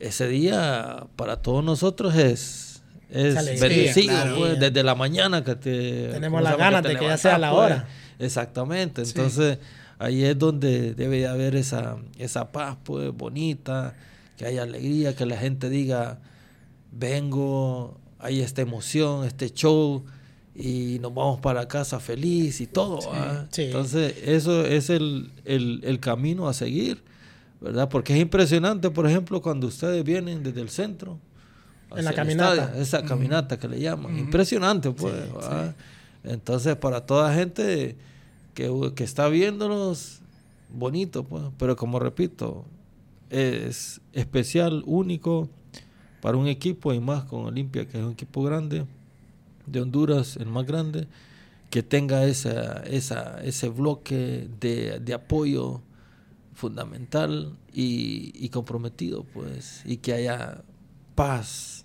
ese 0.00 0.26
día 0.26 1.06
para 1.14 1.42
todos 1.42 1.62
nosotros 1.62 2.16
es, 2.16 2.82
es 3.08 3.60
bendecido, 3.60 4.16
pues, 4.36 4.58
desde 4.58 4.82
la 4.82 4.96
mañana 4.96 5.44
que 5.44 5.54
te... 5.54 6.08
Tenemos 6.08 6.42
las 6.42 6.58
ganas 6.58 6.82
de 6.82 6.96
que 6.96 7.04
ya 7.04 7.16
sea 7.16 7.38
la 7.38 7.52
hora. 7.52 7.86
Pues, 8.18 8.26
exactamente, 8.26 9.02
entonces 9.02 9.58
ahí 10.02 10.24
es 10.24 10.38
donde 10.38 10.94
debe 10.94 11.26
haber 11.28 11.54
esa, 11.54 11.96
esa 12.18 12.50
paz 12.50 12.76
pues 12.82 13.12
bonita, 13.12 13.94
que 14.36 14.44
haya 14.44 14.64
alegría, 14.64 15.14
que 15.14 15.26
la 15.26 15.36
gente 15.36 15.70
diga, 15.70 16.18
vengo, 16.90 18.00
hay 18.18 18.40
esta 18.40 18.62
emoción, 18.62 19.24
este 19.24 19.50
show, 19.52 20.04
y 20.54 20.98
nos 21.00 21.14
vamos 21.14 21.40
para 21.40 21.68
casa 21.68 22.00
feliz 22.00 22.60
y 22.60 22.66
todo. 22.66 22.98
Entonces, 23.56 24.16
eso 24.24 24.66
es 24.66 24.90
el, 24.90 25.30
el, 25.44 26.00
camino 26.00 26.48
a 26.48 26.52
seguir, 26.52 27.02
¿verdad? 27.60 27.88
Porque 27.88 28.14
es 28.14 28.20
impresionante, 28.20 28.90
por 28.90 29.06
ejemplo, 29.06 29.40
cuando 29.40 29.68
ustedes 29.68 30.02
vienen 30.02 30.42
desde 30.42 30.60
el 30.60 30.68
centro. 30.68 31.18
En 31.94 32.04
la 32.04 32.12
caminata. 32.12 32.74
esa 32.76 33.04
caminata 33.04 33.58
que 33.58 33.68
le 33.68 33.78
llaman. 33.78 34.18
Impresionante, 34.18 34.90
pues. 34.90 35.14
Entonces, 36.24 36.74
para 36.76 37.06
toda 37.06 37.32
gente 37.34 37.96
que, 38.54 39.04
está 39.04 39.28
viéndonos, 39.28 40.20
bonito, 40.70 41.24
pues. 41.24 41.44
Pero 41.58 41.76
como 41.76 41.98
repito, 41.98 42.64
es 43.30 44.00
especial, 44.12 44.82
único 44.86 45.48
para 46.20 46.36
un 46.36 46.46
equipo 46.46 46.92
y 46.92 47.00
más 47.00 47.24
con 47.24 47.44
Olimpia, 47.46 47.86
que 47.88 47.98
es 47.98 48.04
un 48.04 48.12
equipo 48.12 48.42
grande, 48.42 48.86
de 49.66 49.80
Honduras, 49.80 50.36
el 50.36 50.46
más 50.46 50.66
grande, 50.66 51.08
que 51.70 51.82
tenga 51.82 52.24
esa, 52.26 52.82
esa, 52.84 53.42
ese 53.42 53.68
bloque 53.68 54.48
de, 54.60 55.00
de 55.00 55.14
apoyo 55.14 55.80
fundamental 56.54 57.56
y, 57.72 58.32
y, 58.34 58.50
comprometido, 58.50 59.24
pues, 59.24 59.82
y 59.84 59.96
que 59.96 60.12
haya 60.12 60.62
paz 61.14 61.81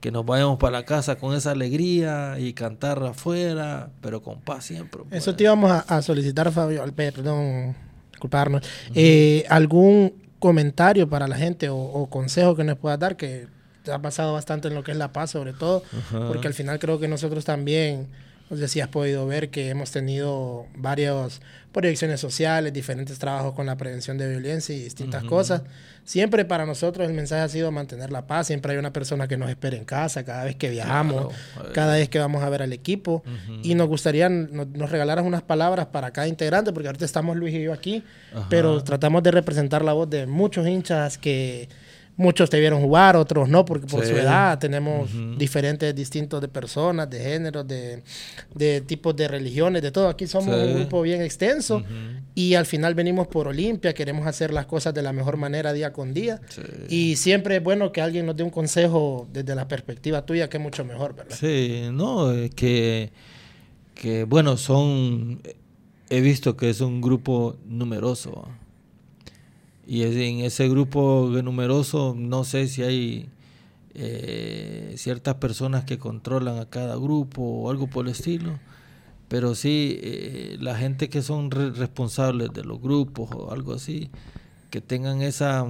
que 0.00 0.10
nos 0.10 0.26
vayamos 0.26 0.58
para 0.58 0.78
la 0.78 0.84
casa 0.84 1.16
con 1.16 1.34
esa 1.34 1.52
alegría 1.52 2.38
y 2.38 2.52
cantar 2.52 3.02
afuera, 3.02 3.90
pero 4.00 4.22
con 4.22 4.40
paz 4.40 4.64
siempre. 4.64 5.02
Eso 5.10 5.30
pues. 5.30 5.36
te 5.36 5.44
íbamos 5.44 5.70
a, 5.70 6.02
solicitar, 6.02 6.50
Fabio, 6.52 6.84
perdón, 6.94 7.76
disculparnos. 8.10 8.62
Eh, 8.94 9.44
¿Algún 9.48 10.14
comentario 10.38 11.08
para 11.08 11.26
la 11.26 11.36
gente 11.36 11.68
o, 11.70 12.06
consejo 12.10 12.54
que 12.54 12.64
nos 12.64 12.76
puedas 12.76 12.98
dar 12.98 13.16
que 13.16 13.46
te 13.82 13.92
ha 13.92 14.00
pasado 14.00 14.32
bastante 14.32 14.68
en 14.68 14.74
lo 14.74 14.82
que 14.82 14.92
es 14.92 14.96
la 14.96 15.12
paz, 15.12 15.30
sobre 15.30 15.52
todo, 15.52 15.82
porque 16.10 16.48
al 16.48 16.54
final 16.54 16.78
creo 16.78 16.98
que 16.98 17.08
nosotros 17.08 17.44
también 17.44 18.08
no 18.54 18.60
sé 18.60 18.68
si 18.68 18.80
has 18.80 18.88
podido 18.88 19.26
ver 19.26 19.50
que 19.50 19.68
hemos 19.68 19.90
tenido 19.90 20.66
varias 20.76 21.40
proyecciones 21.72 22.20
sociales, 22.20 22.72
diferentes 22.72 23.18
trabajos 23.18 23.52
con 23.54 23.66
la 23.66 23.76
prevención 23.76 24.16
de 24.16 24.28
violencia 24.28 24.74
y 24.76 24.80
distintas 24.80 25.24
cosas. 25.24 25.62
Siempre 26.04 26.44
para 26.44 26.66
nosotros 26.66 27.08
el 27.08 27.14
mensaje 27.14 27.42
ha 27.42 27.48
sido 27.48 27.72
mantener 27.72 28.12
la 28.12 28.28
paz. 28.28 28.46
Siempre 28.46 28.72
hay 28.72 28.78
una 28.78 28.92
persona 28.92 29.26
que 29.26 29.36
nos 29.36 29.50
espera 29.50 29.76
en 29.76 29.84
casa 29.84 30.24
cada 30.24 30.44
vez 30.44 30.54
que 30.54 30.70
viajamos, 30.70 31.34
cada 31.72 31.94
vez 31.94 32.08
que 32.08 32.20
vamos 32.20 32.44
a 32.44 32.48
ver 32.48 32.62
al 32.62 32.72
equipo. 32.72 33.24
Y 33.64 33.74
nos 33.74 33.88
gustaría, 33.88 34.28
nos, 34.28 34.90
regalaras 34.90 35.24
unas 35.24 35.42
palabras 35.42 35.86
para 35.86 36.12
cada 36.12 36.28
integrante, 36.28 36.72
porque 36.72 36.86
ahorita 36.88 37.04
estamos 37.04 37.36
Luis 37.36 37.52
y 37.54 37.62
yo 37.62 37.72
aquí, 37.72 38.04
pero 38.48 38.84
tratamos 38.84 39.24
de 39.24 39.32
representar 39.32 39.84
la 39.84 39.94
voz 39.94 40.08
de 40.08 40.26
muchos 40.26 40.68
hinchas 40.68 41.18
que 41.18 41.68
Muchos 42.16 42.48
te 42.48 42.60
vieron 42.60 42.80
jugar, 42.80 43.16
otros 43.16 43.48
no, 43.48 43.64
porque 43.64 43.86
por 43.86 44.06
su 44.06 44.12
edad 44.12 44.58
tenemos 44.58 45.10
diferentes, 45.36 45.92
distintos 45.94 46.40
de 46.40 46.46
personas, 46.46 47.10
de 47.10 47.18
géneros, 47.18 47.66
de, 47.66 48.02
de, 48.54 48.80
tipos 48.82 49.16
de 49.16 49.26
religiones, 49.26 49.82
de 49.82 49.90
todo. 49.90 50.08
Aquí 50.08 50.26
somos 50.28 50.54
un 50.54 50.74
grupo 50.74 51.02
bien 51.02 51.22
extenso 51.22 51.82
y 52.34 52.54
al 52.54 52.66
final 52.66 52.94
venimos 52.94 53.26
por 53.26 53.48
Olimpia, 53.48 53.94
queremos 53.94 54.26
hacer 54.28 54.52
las 54.52 54.66
cosas 54.66 54.94
de 54.94 55.02
la 55.02 55.12
mejor 55.12 55.36
manera 55.36 55.72
día 55.72 55.92
con 55.92 56.14
día. 56.14 56.40
Y 56.88 57.16
siempre 57.16 57.56
es 57.56 57.62
bueno 57.62 57.90
que 57.90 58.00
alguien 58.00 58.26
nos 58.26 58.36
dé 58.36 58.44
un 58.44 58.50
consejo 58.50 59.26
desde 59.32 59.54
la 59.56 59.66
perspectiva 59.66 60.24
tuya, 60.24 60.48
que 60.48 60.58
es 60.58 60.62
mucho 60.62 60.84
mejor, 60.84 61.16
¿verdad? 61.16 61.36
Sí, 61.36 61.88
no, 61.92 62.32
que, 62.54 63.10
que 63.94 64.22
bueno, 64.22 64.56
son, 64.56 65.40
he 66.10 66.20
visto 66.20 66.56
que 66.56 66.70
es 66.70 66.80
un 66.80 67.00
grupo 67.00 67.56
numeroso. 67.66 68.48
Y 69.86 70.02
en 70.02 70.40
ese 70.40 70.68
grupo 70.68 71.30
numeroso 71.42 72.14
no 72.16 72.44
sé 72.44 72.68
si 72.68 72.82
hay 72.82 73.28
eh, 73.94 74.94
ciertas 74.96 75.36
personas 75.36 75.84
que 75.84 75.98
controlan 75.98 76.58
a 76.58 76.66
cada 76.66 76.96
grupo 76.96 77.42
o 77.42 77.70
algo 77.70 77.86
por 77.86 78.06
el 78.06 78.12
estilo, 78.12 78.58
pero 79.28 79.54
sí 79.54 79.98
eh, 80.02 80.56
la 80.60 80.76
gente 80.76 81.08
que 81.08 81.22
son 81.22 81.50
responsables 81.50 82.52
de 82.52 82.64
los 82.64 82.80
grupos 82.80 83.30
o 83.32 83.52
algo 83.52 83.74
así, 83.74 84.10
que 84.70 84.80
tengan 84.80 85.22
esa, 85.22 85.66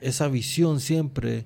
esa 0.00 0.28
visión 0.28 0.80
siempre 0.80 1.44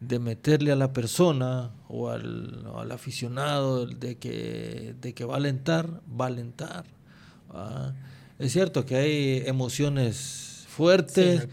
de 0.00 0.18
meterle 0.18 0.72
a 0.72 0.76
la 0.76 0.92
persona 0.92 1.70
o 1.88 2.10
al, 2.10 2.90
aficionado 2.92 3.86
de 3.86 4.16
que, 4.16 4.94
de 5.00 5.14
que 5.14 5.24
va 5.24 5.34
a 5.34 5.36
alentar, 5.38 6.02
va 6.20 6.26
a 6.26 6.28
alentar. 6.28 6.84
Es 8.38 8.52
cierto 8.52 8.84
que 8.84 8.96
hay 8.96 9.42
emociones 9.46 10.53
fuertes, 10.74 11.46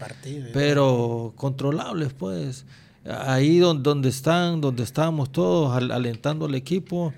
pero 0.52 1.32
controlables, 1.36 2.12
pues. 2.12 2.66
Ahí 3.04 3.58
donde, 3.58 4.08
están, 4.08 4.60
donde 4.60 4.82
estamos 4.82 5.32
todos, 5.32 5.74
alentando 5.74 6.46
al 6.46 6.54
equipo, 6.54 7.12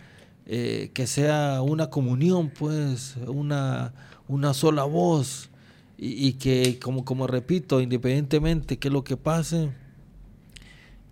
eh, 0.47 0.90
que 0.94 1.06
sea 1.06 1.60
una 1.62 1.90
comunión, 1.90 2.51
pues, 2.51 3.16
una, 3.26 3.93
una 4.28 4.55
sola 4.55 4.85
voz. 4.85 5.51
Y, 5.97 6.35
que, 6.35 6.78
como, 6.81 7.05
como 7.05 7.26
repito, 7.26 7.81
independientemente 7.81 8.78
que 8.78 8.90
lo 8.90 9.05
que 9.05 9.16
pase, 9.16 9.70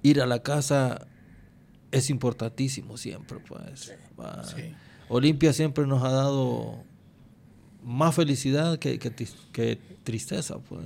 ir 0.02 0.20
a 0.20 0.26
la 0.26 0.42
casa 0.42 1.06
es 1.92 2.10
importantísimo 2.10 2.96
siempre, 2.96 3.38
pues. 3.46 3.92
Olimpia 5.08 5.52
siempre 5.52 5.86
nos 5.86 6.02
ha 6.02 6.10
dado 6.10 6.84
más 7.82 8.14
felicidad 8.14 8.78
que, 8.78 8.98
que, 8.98 9.78
tristeza. 10.02 10.58
Pues. 10.58 10.84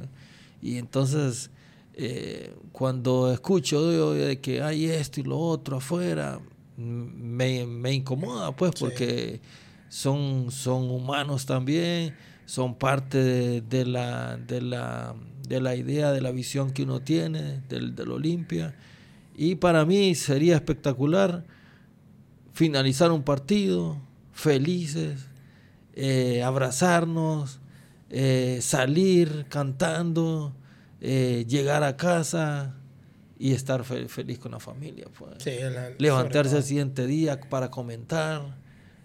Y 0.62 0.76
entonces, 0.78 1.50
eh, 1.94 2.54
cuando 2.72 3.32
escucho 3.32 4.12
de 4.12 4.40
que 4.40 4.62
hay 4.62 4.86
esto 4.86 5.20
y 5.20 5.24
lo 5.24 5.38
otro 5.38 5.78
afuera, 5.78 6.40
me, 6.76 7.66
me 7.66 7.92
incomoda, 7.92 8.54
pues, 8.54 8.72
porque 8.78 9.40
son, 9.88 10.50
son 10.50 10.90
humanos 10.90 11.46
también, 11.46 12.14
son 12.44 12.74
parte 12.74 13.62
de, 13.62 13.86
la, 13.86 14.36
de, 14.36 14.60
la, 14.60 15.14
de 15.48 15.60
la 15.60 15.74
idea, 15.74 16.12
de 16.12 16.20
la 16.20 16.30
visión 16.30 16.70
que 16.72 16.82
uno 16.82 17.00
tiene 17.00 17.62
del, 17.68 17.94
del 17.94 18.10
Olimpia. 18.10 18.74
Y 19.36 19.56
para 19.56 19.84
mí 19.84 20.14
sería 20.14 20.54
espectacular 20.54 21.44
finalizar 22.52 23.10
un 23.12 23.22
partido 23.22 23.98
felices, 24.32 25.26
eh, 25.94 26.42
abrazarnos, 26.42 27.58
eh, 28.10 28.58
salir 28.62 29.46
cantando, 29.48 30.54
eh, 31.00 31.44
llegar 31.48 31.82
a 31.82 31.96
casa 31.96 32.74
y 33.38 33.52
estar 33.52 33.84
feliz 33.84 34.38
con 34.38 34.52
la 34.52 34.60
familia. 34.60 35.06
Pues. 35.16 35.44
Levantarse 35.98 36.56
el 36.56 36.62
siguiente 36.62 37.06
día 37.06 37.40
para 37.40 37.70
comentar 37.70 38.64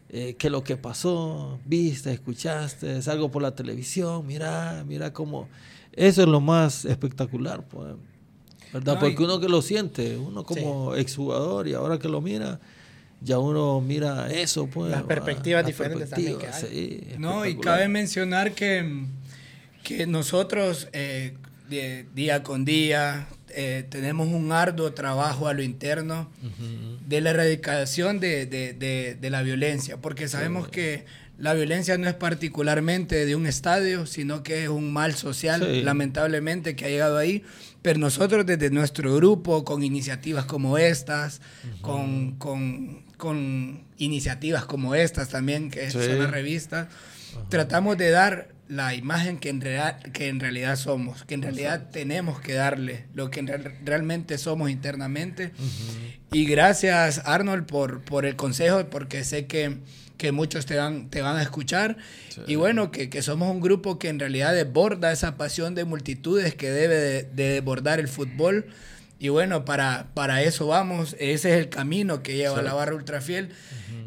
qué 0.10 0.36
es 0.38 0.52
lo 0.52 0.62
que 0.62 0.76
pasó, 0.76 1.58
viste, 1.66 2.12
escuchaste, 2.12 3.00
algo 3.10 3.32
por 3.32 3.42
la 3.42 3.56
televisión, 3.56 4.28
mira, 4.28 4.84
mira 4.86 5.14
cómo... 5.14 5.48
Eso 5.94 6.22
es 6.22 6.28
lo 6.28 6.42
más 6.42 6.84
espectacular, 6.84 7.66
pues. 7.68 7.96
¿Verdad? 8.74 9.00
Porque 9.00 9.24
uno 9.24 9.40
que 9.40 9.50
lo 9.50 9.62
siente, 9.62 10.18
uno 10.18 10.44
como 10.44 10.96
exjugador 10.96 11.68
y 11.68 11.74
ahora 11.74 12.00
que 12.00 12.08
lo 12.08 12.22
mira, 12.22 12.60
ya 13.22 13.38
uno 13.38 13.82
mira 13.82 14.32
eso, 14.32 14.68
pues. 14.68 14.92
Las 14.92 15.04
perspectivas 15.04 15.66
diferentes 15.66 16.10
también 16.10 16.38
no, 17.20 17.46
y 17.46 17.56
cabe 17.58 17.88
mencionar 17.88 18.54
que, 18.54 19.06
que 19.84 20.08
nosotros 20.08 20.90
eh, 20.92 21.36
día 21.70 22.44
con 22.44 22.66
día 22.66 23.28
eh, 23.50 23.86
tenemos 23.90 24.28
un 24.28 24.52
arduo 24.52 24.94
trabajo 24.94 25.48
a 25.48 25.54
lo 25.54 25.62
interno 25.62 26.30
de 27.08 27.22
la 27.22 27.32
erradicación 27.32 28.20
de, 28.20 28.46
de, 28.46 28.74
de, 29.20 29.30
la 29.30 29.42
violencia, 29.42 29.98
porque 29.98 30.28
sabemos 30.28 30.68
que 30.68 31.06
la 31.38 31.54
violencia 31.54 31.98
no 31.98 32.08
es 32.08 32.14
particularmente 32.14 33.26
de 33.26 33.36
un 33.36 33.48
estadio, 33.48 34.06
sino 34.06 34.44
que 34.44 34.64
es 34.64 34.70
un 34.70 34.94
mal 34.94 35.16
social, 35.16 35.84
lamentablemente, 35.84 36.76
que 36.76 36.86
ha 36.86 36.90
llegado 36.90 37.18
ahí. 37.18 37.44
Pero 37.82 38.00
nosotros 38.00 38.46
desde 38.46 38.70
nuestro 38.70 39.16
grupo, 39.16 39.66
con 39.66 39.82
iniciativas 39.84 40.46
como 40.46 40.78
estas, 40.78 41.42
con, 41.82 42.36
con, 42.38 43.04
con, 43.22 43.84
iniciativas 44.00 44.66
como 44.66 44.96
estas 44.96 45.30
también, 45.30 45.70
que 45.70 45.86
es 45.86 45.94
una 45.94 46.26
revista, 46.26 46.90
tratamos 47.50 47.96
de 47.96 48.10
dar 48.10 48.50
la 48.68 48.96
imagen 48.96 49.38
que 49.38 49.50
en, 49.50 49.62
real, 49.62 50.00
que 50.12 50.28
en 50.28 50.40
realidad 50.40 50.76
somos, 50.76 51.24
que 51.26 51.36
en 51.36 51.44
realidad 51.44 51.90
tenemos 51.92 52.42
que 52.42 52.54
darle 52.56 53.06
lo 53.14 53.30
que 53.30 53.44
realmente 53.86 54.40
somos 54.40 54.72
internamente. 54.72 55.52
Y 56.32 56.46
gracias 56.46 57.22
Arnold 57.24 57.68
por, 57.68 58.02
por 58.02 58.26
el 58.26 58.36
consejo, 58.36 58.90
porque 58.90 59.24
sé 59.24 59.46
que, 59.46 59.78
que 60.18 60.32
muchos 60.32 60.66
te 60.66 60.78
van, 60.78 61.12
te 61.12 61.22
van 61.22 61.38
a 61.38 61.44
escuchar. 61.44 61.98
Y 62.48 62.56
bueno, 62.56 62.90
que, 62.90 63.12
que, 63.12 63.22
somos 63.22 63.52
un 63.52 63.62
grupo 63.62 64.00
que 64.00 64.10
en 64.10 64.18
realidad 64.18 64.52
desborda 64.56 65.12
esa 65.12 65.38
pasión 65.38 65.76
de 65.76 65.86
multitudes 65.86 66.56
que 66.56 66.72
debe 66.72 66.96
de, 66.96 67.24
de 67.24 67.50
desbordar 67.50 68.00
el 68.00 68.08
fútbol. 68.08 68.66
Y 69.22 69.30
bueno, 69.30 69.66
para, 69.66 70.08
para 70.16 70.42
eso 70.42 70.66
vamos, 70.66 71.16
ese 71.20 71.52
es 71.52 71.60
el 71.60 71.70
camino 71.70 72.24
que 72.24 72.38
lleva 72.38 72.64
la 72.64 72.74
barra 72.74 72.96
ultrafiel, 72.96 73.50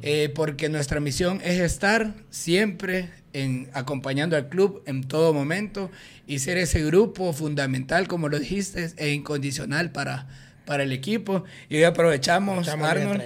eh, 0.02 0.28
porque 0.34 0.68
nuestra 0.68 0.98
misión 0.98 1.40
es 1.44 1.60
estar 1.60 2.14
siempre 2.30 3.10
en, 3.32 3.70
acompañando 3.74 4.34
al 4.34 4.48
club 4.48 4.82
en 4.86 5.04
todo 5.04 5.32
momento 5.32 5.88
y 6.26 6.40
ser 6.40 6.56
ese 6.56 6.84
grupo 6.84 7.32
fundamental, 7.32 8.08
como 8.08 8.28
lo 8.28 8.40
dijiste, 8.40 8.90
e 8.96 9.10
incondicional 9.10 9.92
para, 9.92 10.26
para 10.64 10.82
el 10.82 10.90
equipo. 10.90 11.44
Y 11.68 11.76
hoy 11.76 11.84
aprovechamos, 11.84 12.66
Arnold, 12.66 13.22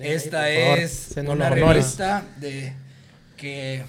esta 0.00 0.50
es 0.50 1.14
una 1.24 1.50
revista 1.50 2.24
de, 2.40 2.72
que 3.36 3.84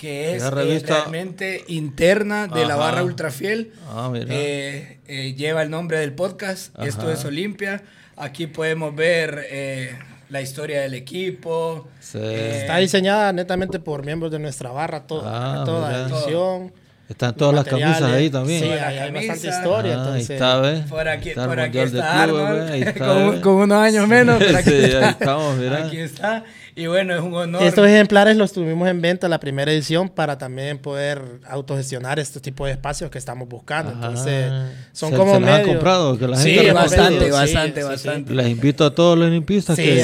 que 0.00 0.34
es 0.34 0.42
eh, 0.42 0.50
realmente 0.50 1.62
interna 1.68 2.46
de 2.46 2.64
la 2.64 2.74
barra 2.76 3.04
ultrafiel. 3.04 3.72
Ah, 3.86 4.10
eh, 4.14 4.98
eh, 5.06 5.34
lleva 5.34 5.60
el 5.60 5.68
nombre 5.68 5.98
del 5.98 6.14
podcast. 6.14 6.74
Esto 6.80 7.12
es 7.12 7.22
Olimpia. 7.26 7.82
Aquí 8.16 8.46
podemos 8.46 8.96
ver 8.96 9.98
la 10.30 10.40
historia 10.40 10.80
del 10.80 10.94
equipo. 10.94 11.88
Está 12.00 12.78
diseñada 12.78 13.30
netamente 13.34 13.78
por 13.78 14.02
miembros 14.02 14.32
de 14.32 14.38
nuestra 14.38 14.70
barra, 14.70 15.04
ah, 15.22 15.64
toda 15.66 16.06
edición. 16.06 16.72
Están 17.06 17.34
todas 17.34 17.54
las 17.56 17.64
camisas 17.66 18.02
ahí 18.02 18.30
también. 18.30 18.62
Sí, 18.62 18.70
hay, 18.70 19.10
bastante 19.10 19.48
historia. 19.48 19.96
Ah, 19.96 19.98
entonces. 19.98 20.30
está, 20.30 20.60
¿ves? 20.60 20.80
Por 20.88 21.08
aquí 21.08 21.28
está, 21.30 21.46
por 21.46 21.60
aquí 21.60 21.78
está 21.78 22.22
Arnold, 22.22 22.98
con, 22.98 23.40
con, 23.42 23.52
unos 23.54 23.78
años 23.78 24.08
menos. 24.08 24.40
sí, 24.64 24.70
ahí 24.70 25.10
estamos, 25.10 25.56
mira. 25.58 25.84
Aquí 25.84 25.98
está. 25.98 26.44
Y 26.74 26.86
bueno, 26.86 27.14
es 27.14 27.20
un 27.20 27.34
honor. 27.34 27.62
Estos 27.62 27.86
ejemplares 27.86 28.36
los 28.36 28.52
tuvimos 28.52 28.88
en 28.88 29.00
venta 29.00 29.28
la 29.28 29.40
primera 29.40 29.72
edición 29.72 30.08
para 30.08 30.38
también 30.38 30.78
poder 30.78 31.20
autogestionar 31.48 32.18
este 32.18 32.40
tipo 32.40 32.66
de 32.66 32.72
espacios 32.72 33.10
que 33.10 33.18
estamos 33.18 33.48
buscando. 33.48 33.92
Entonces, 33.92 34.52
son 34.92 35.12
como 35.12 35.38
se 35.38 35.50
han 35.50 35.66
comprado? 35.66 36.18
Que 36.18 36.28
la 36.28 36.36
gente 36.36 36.60
sí, 36.60 36.70
bastante, 36.70 37.30
bastante, 37.30 37.82
bastante. 37.82 38.34
Les 38.34 38.48
invito 38.48 38.84
a 38.84 38.94
todos 38.94 39.18
los 39.18 39.28
olimpistas 39.28 39.76
que 39.76 40.02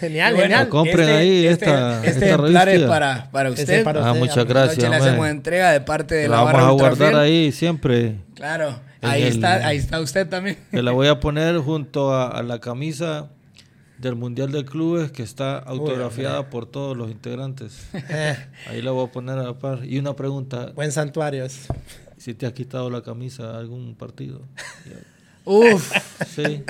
genial, 0.00 0.36
genial. 0.36 0.68
compren 0.68 1.08
este, 1.08 1.12
ahí 1.12 1.46
este, 1.46 1.64
esta, 1.66 2.04
este 2.04 2.26
ejemplar 2.26 2.68
es 2.68 2.82
para, 2.82 3.30
para 3.30 3.50
usted. 3.50 3.86
ah, 3.86 4.14
muchas 4.14 4.44
gracias. 4.46 4.90
le 4.90 4.96
hacemos 4.96 5.28
entrega 5.28 5.72
de 5.72 5.80
parte 5.80 6.14
de 6.14 6.28
la, 6.28 6.36
la 6.36 6.42
vamos 6.42 6.62
a 6.62 6.70
guardar 6.70 7.16
ahí 7.16 7.52
siempre. 7.52 8.16
Claro, 8.34 8.80
ahí 9.02 9.22
está, 9.22 9.66
ahí 9.66 9.76
está 9.76 10.00
usted 10.00 10.28
también. 10.28 10.56
Que 10.70 10.82
la 10.82 10.92
voy 10.92 11.08
a 11.08 11.20
poner 11.20 11.58
junto 11.58 12.14
a 12.14 12.42
la 12.42 12.58
camisa 12.58 13.28
del 14.00 14.16
Mundial 14.16 14.50
de 14.50 14.64
Clubes 14.64 15.12
que 15.12 15.22
está 15.22 15.58
autografiada 15.58 16.48
por 16.48 16.66
todos 16.66 16.96
los 16.96 17.10
integrantes. 17.10 17.88
Eh. 17.92 18.36
Ahí 18.68 18.82
la 18.82 18.92
voy 18.92 19.06
a 19.06 19.12
poner 19.12 19.38
a 19.38 19.42
la 19.42 19.58
par. 19.58 19.84
Y 19.84 19.98
una 19.98 20.16
pregunta. 20.16 20.72
Buen 20.74 20.92
santuario. 20.92 21.46
Si 22.16 22.34
te 22.34 22.46
has 22.46 22.52
quitado 22.52 22.90
la 22.90 23.02
camisa 23.02 23.58
algún 23.58 23.94
partido. 23.94 24.42
Uf. 25.44 25.92
Sí. 26.26 26.62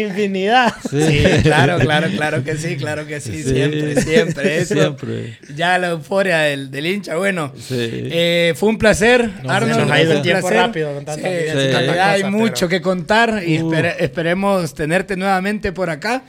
Infinidad. 0.00 0.74
Sí. 0.90 1.24
claro, 1.42 1.78
claro, 1.78 2.08
claro 2.08 2.44
que 2.44 2.56
sí, 2.56 2.76
claro 2.76 3.06
que 3.06 3.20
sí, 3.20 3.42
siempre, 3.42 4.00
siempre. 4.02 4.64
siempre. 4.64 5.38
Ya 5.54 5.78
la 5.78 5.90
euforia 5.90 6.38
del, 6.38 6.70
del 6.70 6.86
hincha, 6.86 7.16
bueno. 7.16 7.52
Eh, 7.70 8.52
fue 8.56 8.68
un 8.68 8.78
placer, 8.78 9.30
Arnold. 9.46 9.80
nos 9.82 9.90
ha 9.90 10.02
ido 10.02 10.12
el 10.12 10.22
tiempo 10.22 10.50
rápido 10.50 10.94
con 10.94 11.04
tanta, 11.04 11.28
Hay 12.10 12.24
mucho 12.24 12.68
que 12.68 12.80
contar 12.80 13.42
y 13.46 13.60
esperemos 13.98 14.74
tenerte 14.74 15.16
nuevamente 15.16 15.72
por 15.72 15.90
acá 15.90 16.24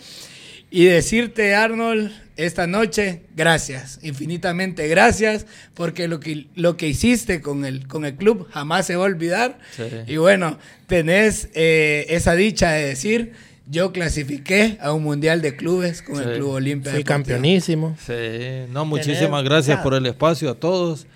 y 0.76 0.86
decirte, 0.86 1.56
Arnold, 1.56 2.12
esta 2.36 2.68
noche, 2.68 3.22
gracias, 3.34 4.00
infinitamente 4.02 4.90
gracias, 4.90 5.46
porque 5.74 6.10
lo 6.10 6.20
que, 6.20 6.48
lo 6.56 6.76
que 6.76 6.90
hiciste 6.90 7.40
con 7.40 7.64
el, 7.64 7.88
con 7.88 8.04
el 8.04 8.16
club 8.16 8.48
jamás 8.52 8.86
se 8.86 8.98
va 8.98 9.04
a 9.04 9.06
olvidar. 9.06 9.58
Y 10.06 10.18
bueno, 10.18 10.60
tenés 10.88 11.50
eh, 11.54 12.08
esa 12.10 12.36
dicha 12.36 12.72
de 12.72 12.88
decir, 12.88 13.32
yo 13.68 13.92
clasifiqué 13.92 14.78
a 14.82 14.94
un 14.94 15.04
mundial 15.04 15.42
de 15.42 15.56
clubes 15.56 16.02
con 16.02 16.22
el 16.22 16.38
Club 16.38 16.52
Olimpia. 16.52 16.92
Fui 16.92 17.04
campeonísimo. 17.04 17.96
Sí, 18.06 18.72
no, 18.72 18.86
muchísimas 18.86 19.44
gracias 19.44 19.80
por 19.82 19.94
el 19.94 20.06
espacio 20.06 20.50
a 20.50 20.56
todos, 20.56 21.08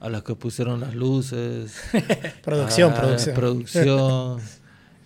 a 0.00 0.08
los 0.08 0.22
que 0.22 0.34
pusieron 0.34 0.80
las 0.80 0.94
luces. 0.94 1.76
producción, 2.42 2.94
producción. 2.94 3.34
Producción. 3.34 4.40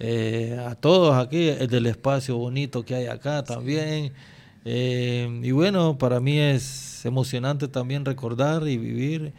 Eh, 0.05 0.59
a 0.67 0.75
todos 0.75 1.15
aquí, 1.15 1.49
el 1.49 1.69
del 1.69 1.87
espacio 1.87 2.37
bonito 2.37 2.85
que 2.85 2.97
hay 2.97 3.07
acá 3.07 3.45
también. 3.45 4.13
Eh, 4.65 5.41
y 5.45 5.53
bueno, 5.53 5.97
para 5.97 6.19
mí 6.19 6.41
es 6.41 7.05
emocionante 7.05 7.69
también 7.69 8.05
recordar 8.05 8.67
y 8.67 8.79
vivir 8.79 9.33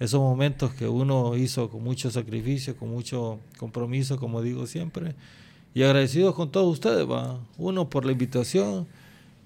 esos 0.00 0.18
momentos 0.18 0.74
que 0.74 0.88
uno 0.88 1.36
hizo 1.36 1.70
con 1.70 1.84
mucho 1.84 2.10
sacrificio, 2.10 2.76
con 2.76 2.88
mucho 2.90 3.38
compromiso, 3.58 4.18
como 4.18 4.42
digo 4.42 4.66
siempre. 4.66 5.14
Y 5.74 5.82
agradecidos 5.82 6.34
con 6.34 6.50
todos 6.50 6.72
ustedes, 6.72 7.08
¿va? 7.08 7.38
uno 7.56 7.88
por 7.88 8.04
la 8.04 8.12
invitación 8.12 8.86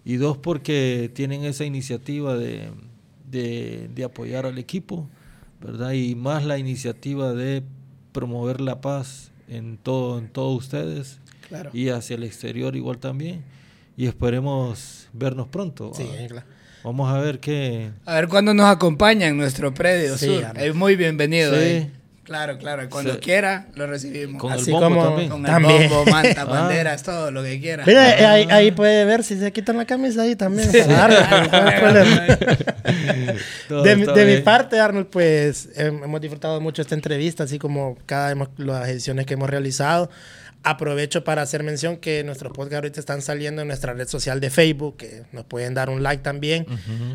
y 0.04 0.16
dos 0.16 0.36
porque 0.38 1.10
tienen 1.14 1.44
esa 1.44 1.64
iniciativa 1.64 2.36
de, 2.36 2.70
de 3.30 4.04
apoyar 4.04 4.46
al 4.46 4.58
equipo, 4.58 5.08
¿verdad? 5.60 5.92
Y 5.92 6.14
más 6.14 6.44
la 6.44 6.58
iniciativa 6.58 7.32
de 7.32 7.62
promover 8.12 8.60
la 8.60 8.80
paz 8.80 9.30
en 9.48 9.76
todo 9.76 10.18
en 10.18 10.28
todos 10.28 10.56
ustedes 10.56 11.18
y 11.72 11.88
hacia 11.90 12.16
el 12.16 12.22
exterior 12.22 12.76
igual 12.76 12.98
también 12.98 13.42
y 13.96 14.06
esperemos 14.06 15.08
vernos 15.12 15.48
pronto. 15.48 15.92
Sí, 15.94 16.08
claro. 16.28 16.46
Vamos 16.84 17.12
a 17.12 17.18
ver 17.18 17.38
qué. 17.38 17.90
A 18.04 18.14
ver 18.14 18.28
cuándo 18.28 18.54
nos 18.54 18.66
acompaña 18.66 19.28
en 19.28 19.36
nuestro 19.36 19.72
predio 19.72 20.16
sur. 20.18 20.44
Es 20.56 20.74
muy 20.74 20.96
bienvenido. 20.96 21.54
Sí. 21.54 21.88
Claro, 22.32 22.56
claro. 22.56 22.88
Cuando 22.88 23.20
quiera, 23.20 23.66
lo 23.74 23.86
recibimos. 23.86 24.40
Con 24.40 24.52
Así 24.52 24.70
el 24.70 24.80
bombo 24.80 24.88
como 24.88 25.02
también. 25.04 25.28
Con 25.28 25.44
el 25.46 25.88
bombo, 25.88 26.10
manta, 26.10 26.40
ah. 26.40 26.44
banderas, 26.46 27.02
todo 27.02 27.30
lo 27.30 27.42
que 27.42 27.60
quiera. 27.60 27.84
Mira, 27.84 28.32
ahí, 28.32 28.48
ahí, 28.50 28.70
puede 28.70 29.04
ver 29.04 29.22
si 29.22 29.38
se 29.38 29.52
quitan 29.52 29.76
la 29.76 29.84
camisa 29.84 30.22
ahí 30.22 30.34
también. 30.34 30.72
de, 30.72 30.82
de 34.14 34.24
mi 34.24 34.40
parte, 34.40 34.80
Arnold, 34.80 35.08
pues 35.08 35.68
hemos 35.76 36.22
disfrutado 36.22 36.58
mucho 36.62 36.80
esta 36.80 36.94
entrevista, 36.94 37.44
así 37.44 37.58
como 37.58 37.98
cada 38.06 38.34
las 38.56 38.88
ediciones 38.88 39.26
que 39.26 39.34
hemos 39.34 39.50
realizado. 39.50 40.08
Aprovecho 40.64 41.24
para 41.24 41.42
hacer 41.42 41.62
mención 41.64 41.96
que 41.96 42.22
nuestros 42.22 42.52
podcasts 42.52 42.76
ahorita 42.76 43.00
están 43.00 43.20
saliendo 43.20 43.62
en 43.62 43.68
nuestra 43.68 43.94
red 43.94 44.06
social 44.06 44.38
de 44.38 44.48
Facebook, 44.50 44.96
que 44.96 45.24
nos 45.32 45.44
pueden 45.44 45.74
dar 45.74 45.90
un 45.90 46.02
like 46.02 46.22
también. 46.22 46.66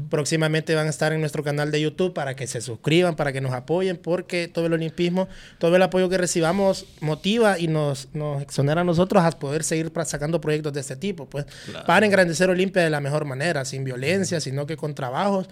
Próximamente 0.10 0.76
van 0.76 0.88
a 0.88 0.90
estar 0.90 1.14
en 1.14 1.22
nuestro 1.22 1.44
canal 1.44 1.72
de 1.72 1.80
YouTube 1.80 2.14
para 2.14 2.36
que 2.36 2.45
se 2.45 2.60
suscriban, 2.60 3.15
para 3.15 3.32
que 3.32 3.40
nos 3.40 3.53
apoyen, 3.53 3.98
porque 3.98 4.48
todo 4.48 4.65
el 4.65 4.74
olimpismo, 4.74 5.30
todo 5.60 5.76
el 5.76 5.82
apoyo 5.82 6.10
que 6.10 6.18
recibamos 6.18 6.86
motiva 6.99 7.57
y 7.57 7.68
nos, 7.68 8.10
nos 8.14 8.41
exonera 8.41 8.82
a 8.82 8.84
nosotros 8.84 9.24
a 9.24 9.32
poder 9.32 9.64
seguir 9.64 9.91
sacando 10.06 10.41
proyectos 10.41 10.74
de 10.74 10.82
este 10.82 10.95
tipo, 10.95 11.26
pues, 11.30 11.45
para 11.86 12.06
engrandecer 12.06 12.49
Olimpia 12.49 12.84
de 12.84 12.90
la 12.90 12.99
mejor 12.99 13.26
manera, 13.26 13.64
sin 13.64 13.84
violencia, 13.84 14.41
sino 14.41 14.65
que 14.68 14.76
con 14.76 14.94
trabajos 14.94 15.48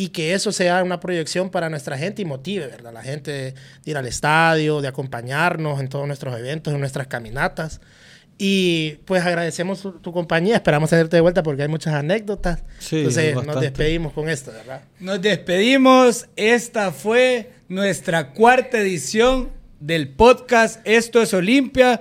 y 0.00 0.08
que 0.08 0.32
eso 0.32 0.50
sea 0.50 0.82
una 0.82 0.98
proyección 0.98 1.50
para 1.50 1.68
nuestra 1.68 1.98
gente 1.98 2.22
y 2.22 2.24
motive, 2.24 2.68
¿verdad? 2.68 2.90
La 2.90 3.02
gente 3.02 3.30
de 3.30 3.54
ir 3.84 3.98
al 3.98 4.06
estadio, 4.06 4.80
de 4.80 4.88
acompañarnos 4.88 5.78
en 5.78 5.90
todos 5.90 6.06
nuestros 6.06 6.38
eventos, 6.38 6.72
en 6.72 6.80
nuestras 6.80 7.06
caminatas. 7.06 7.82
Y 8.38 8.92
pues 9.04 9.22
agradecemos 9.26 9.82
tu, 9.82 10.10
compañía, 10.10 10.54
esperamos 10.54 10.88
tenerte 10.88 11.18
de 11.18 11.20
vuelta 11.20 11.42
porque 11.42 11.64
hay 11.64 11.68
muchas 11.68 11.92
anécdotas. 11.92 12.64
Entonces 12.90 13.34
nos 13.44 13.60
despedimos 13.60 14.14
con 14.14 14.30
esto, 14.30 14.52
¿verdad? 14.52 14.80
Nos 15.00 15.20
despedimos, 15.20 16.28
esta 16.34 16.92
fue 16.92 17.50
nuestra 17.68 18.32
cuarta 18.32 18.78
edición 18.78 19.50
del 19.80 20.08
podcast 20.08 20.80
Esto 20.84 21.20
es 21.20 21.34
Olimpia 21.34 22.00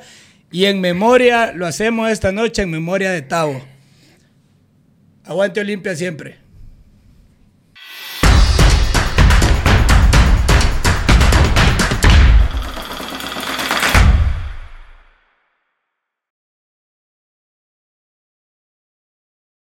y 0.53 0.67
en 0.67 0.79
memoria, 0.79 1.51
lo 1.51 1.65
hacemos 1.67 2.09
esta 2.09 2.31
noche 2.31 2.61
en 2.61 2.69
memoria 2.69 3.11
de 3.11 3.23
Tavo. 3.23 3.61
Aguante 5.25 5.59
Olimpia 5.59 5.97
siempre. 5.97 6.47